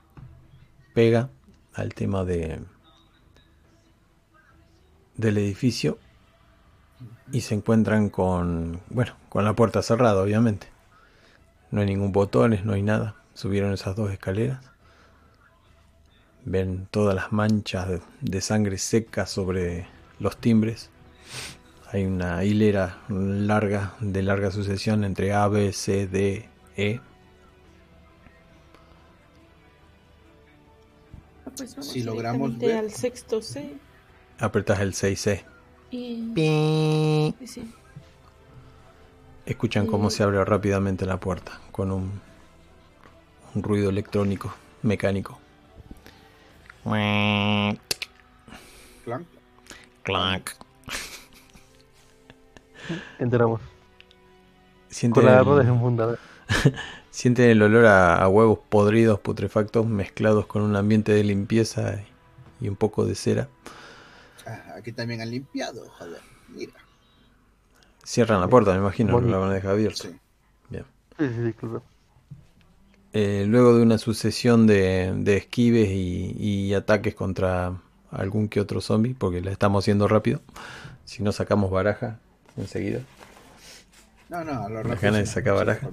pega 0.94 1.30
al 1.78 1.94
tema 1.94 2.26
de 2.26 2.60
del 5.16 5.38
edificio 5.38 5.98
y 7.32 7.42
se 7.42 7.56
encuentran 7.56 8.10
con, 8.10 8.82
bueno, 8.90 9.14
con 9.30 9.44
la 9.44 9.54
puerta 9.54 9.82
cerrada, 9.82 10.22
obviamente. 10.22 10.68
No 11.72 11.82
hay 11.82 11.88
ningún 11.88 12.12
botones, 12.12 12.66
no 12.66 12.74
hay 12.74 12.84
nada. 12.84 13.16
Subieron 13.34 13.74
esas 13.74 13.96
dos 13.96 14.12
escaleras. 14.12 14.64
Ven 16.46 16.88
todas 16.90 17.14
las 17.14 17.32
manchas 17.34 17.90
de, 17.90 18.02
de 18.22 18.42
sangre 18.42 18.78
seca 18.78 19.26
sobre 19.26 19.88
los 20.20 20.38
timbres. 20.38 20.90
Hay 21.92 22.06
una 22.06 22.44
hilera 22.44 23.00
larga, 23.10 23.94
de 24.00 24.22
larga 24.22 24.52
sucesión 24.52 25.04
entre 25.04 25.34
A, 25.34 25.48
B, 25.48 25.74
C, 25.74 26.08
D, 26.08 26.50
E. 26.78 27.02
Pues 31.58 31.76
vamos 31.76 31.92
Si 31.92 32.04
logramos 32.04 32.58
ver. 32.58 32.78
al 32.78 32.92
sexto 32.92 33.42
C 33.42 33.74
Apretas 34.40 34.80
el 34.80 34.94
6C. 34.94 35.44
y... 35.92 37.34
Sí. 37.46 37.74
Escuchan 39.46 39.88
cómo 39.88 40.10
se 40.10 40.24
abre 40.24 40.44
rápidamente 40.44 41.06
la 41.06 41.20
puerta 41.20 41.60
con 41.72 41.92
un, 41.92 42.20
un 43.56 43.64
ruido 43.64 43.90
electrónico, 43.90 44.54
mecánico. 44.84 45.40
Clank. 46.84 47.80
Clank. 50.04 50.50
Entramos. 53.20 53.62
Con 55.12 55.26
la 55.26 55.32
el, 55.32 55.38
garra 55.38 55.56
desenfundada. 55.58 56.18
sienten 57.18 57.50
el 57.50 57.64
olor 57.64 57.86
a, 57.88 58.16
a 58.18 58.28
huevos 58.30 58.60
podridos, 58.70 59.20
putrefactos, 59.20 59.88
mezclados 59.88 60.46
con 60.46 60.62
un 60.62 60.76
ambiente 60.76 61.14
de 61.14 61.24
limpieza 61.24 62.00
y, 62.62 62.66
y 62.66 62.70
un 62.70 62.76
poco 62.76 63.08
de 63.08 63.16
cera. 63.16 63.48
Ah, 64.46 64.76
aquí 64.78 64.92
también 64.92 65.22
han 65.22 65.32
limpiado, 65.32 65.90
joder. 65.98 66.22
Mira. 66.50 66.74
Cierran 68.06 68.40
la 68.40 68.48
puerta, 68.48 68.72
me 68.74 68.78
imagino, 68.78 69.10
no 69.10 69.16
Bonito. 69.16 69.32
la 69.32 69.38
van 69.40 69.50
a 69.50 69.54
dejar 69.56 69.72
abierta. 69.72 70.04
Sí. 70.04 70.16
Bien. 70.70 70.86
Sí, 71.18 71.28
sí, 71.28 71.46
sí, 71.48 71.54
claro. 71.54 71.82
Eh, 73.14 73.46
luego 73.48 73.76
de 73.76 73.82
una 73.82 73.98
sucesión 73.98 74.68
de, 74.68 75.12
de 75.18 75.38
esquives 75.38 75.90
y, 75.90 76.36
y 76.38 76.74
ataques 76.76 77.16
contra 77.16 77.82
algún 78.12 78.48
que 78.48 78.62
otro 78.62 78.80
zombie, 78.80 79.16
porque 79.18 79.42
la 79.42 79.52
estamos 79.52 79.84
haciendo 79.84 80.08
rápido, 80.08 80.40
si 81.04 81.24
no 81.24 81.32
sacamos 81.32 81.72
baraja 81.72 82.20
enseguida. 82.58 83.00
No, 84.30 84.44
no, 84.44 84.66
a 84.66 84.70
los 84.70 84.86
Las 84.86 85.02
ganas 85.02 85.20
de 85.22 85.26
sacar 85.26 85.54
baraja. 85.56 85.90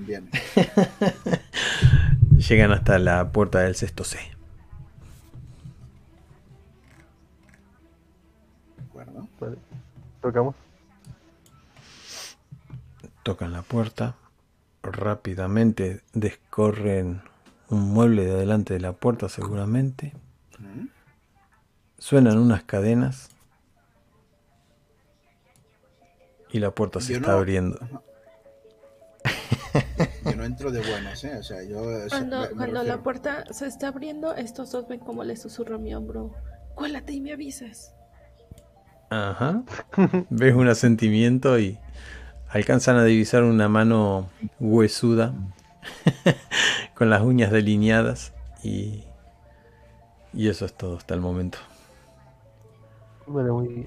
Llegan 2.36 2.72
hasta 2.72 2.98
la 2.98 3.30
puerta 3.30 3.60
del 3.60 3.76
sexto 3.76 4.02
C. 4.04 4.18
¿De 8.76 8.82
acuerdo? 8.88 9.28
Vale. 9.40 9.56
Tocamos. 10.20 10.54
Tocan 13.22 13.52
la 13.52 13.62
puerta. 13.62 14.16
Rápidamente 14.82 16.02
descorren 16.12 17.22
un 17.70 17.92
mueble 17.92 18.24
de 18.26 18.32
adelante 18.32 18.74
de 18.74 18.80
la 18.80 18.92
puerta 18.92 19.28
seguramente. 19.28 20.12
Mm. 20.58 20.86
Suenan 21.98 22.38
unas 22.38 22.64
cadenas. 22.64 23.30
Y 26.50 26.58
la 26.58 26.70
puerta 26.72 27.00
se 27.00 27.12
Yo 27.14 27.18
está 27.18 27.32
no- 27.32 27.38
abriendo. 27.38 27.78
Yo 30.24 30.36
no 30.36 30.44
entro 30.44 30.70
de 30.70 30.80
buenas, 30.80 31.22
¿eh? 31.24 31.36
O 31.38 31.42
sea, 31.42 31.62
yo. 31.62 31.82
Cuando, 32.08 32.40
me- 32.40 32.48
me 32.48 32.54
cuando 32.56 32.82
la 32.82 33.02
puerta 33.02 33.44
se 33.52 33.66
está 33.66 33.88
abriendo, 33.88 34.34
estos 34.34 34.70
dos 34.72 34.86
ven 34.88 35.00
como 35.00 35.24
le 35.24 35.36
susurro 35.36 35.76
a 35.76 35.78
mi 35.78 35.94
hombro. 35.94 36.32
Cuélate 36.74 37.12
y 37.12 37.20
me 37.20 37.32
avisas. 37.32 37.94
Ajá. 39.10 39.62
Ves 40.30 40.54
un 40.54 40.68
asentimiento 40.68 41.58
y 41.58 41.78
alcanzan 42.48 42.96
a 42.96 43.04
divisar 43.04 43.42
una 43.44 43.68
mano 43.68 44.28
huesuda 44.60 45.34
con 46.94 47.10
las 47.10 47.22
uñas 47.22 47.50
delineadas 47.52 48.32
y, 48.62 49.04
y 50.32 50.48
eso 50.48 50.64
es 50.66 50.74
todo 50.74 50.96
hasta 50.96 51.14
el 51.14 51.20
momento. 51.20 51.58
Vale, 53.26 53.50
muy 53.52 53.86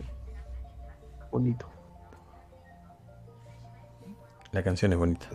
bonito. 1.32 1.68
La 4.58 4.64
canción 4.64 4.92
es 4.92 4.98
bonita. 4.98 5.28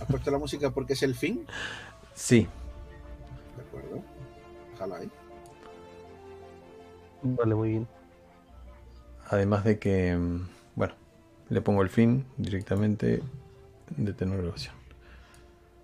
¿Has 0.00 0.08
puesto 0.08 0.30
la 0.30 0.38
música 0.38 0.70
porque 0.70 0.94
es 0.94 1.02
el 1.02 1.14
fin? 1.14 1.46
Sí, 2.14 2.48
De 3.58 3.62
acuerdo. 3.62 4.02
Déjala 4.70 4.96
ahí. 4.96 5.10
Vale, 7.20 7.54
muy 7.54 7.68
bien. 7.68 7.88
además 9.26 9.64
de 9.64 9.78
que, 9.78 10.16
mm, 10.16 10.48
bueno, 10.76 10.94
le 11.50 11.60
pongo 11.60 11.82
el 11.82 11.90
fin 11.90 12.24
directamente 12.38 13.22
de 13.98 14.12
grabación. 14.38 14.75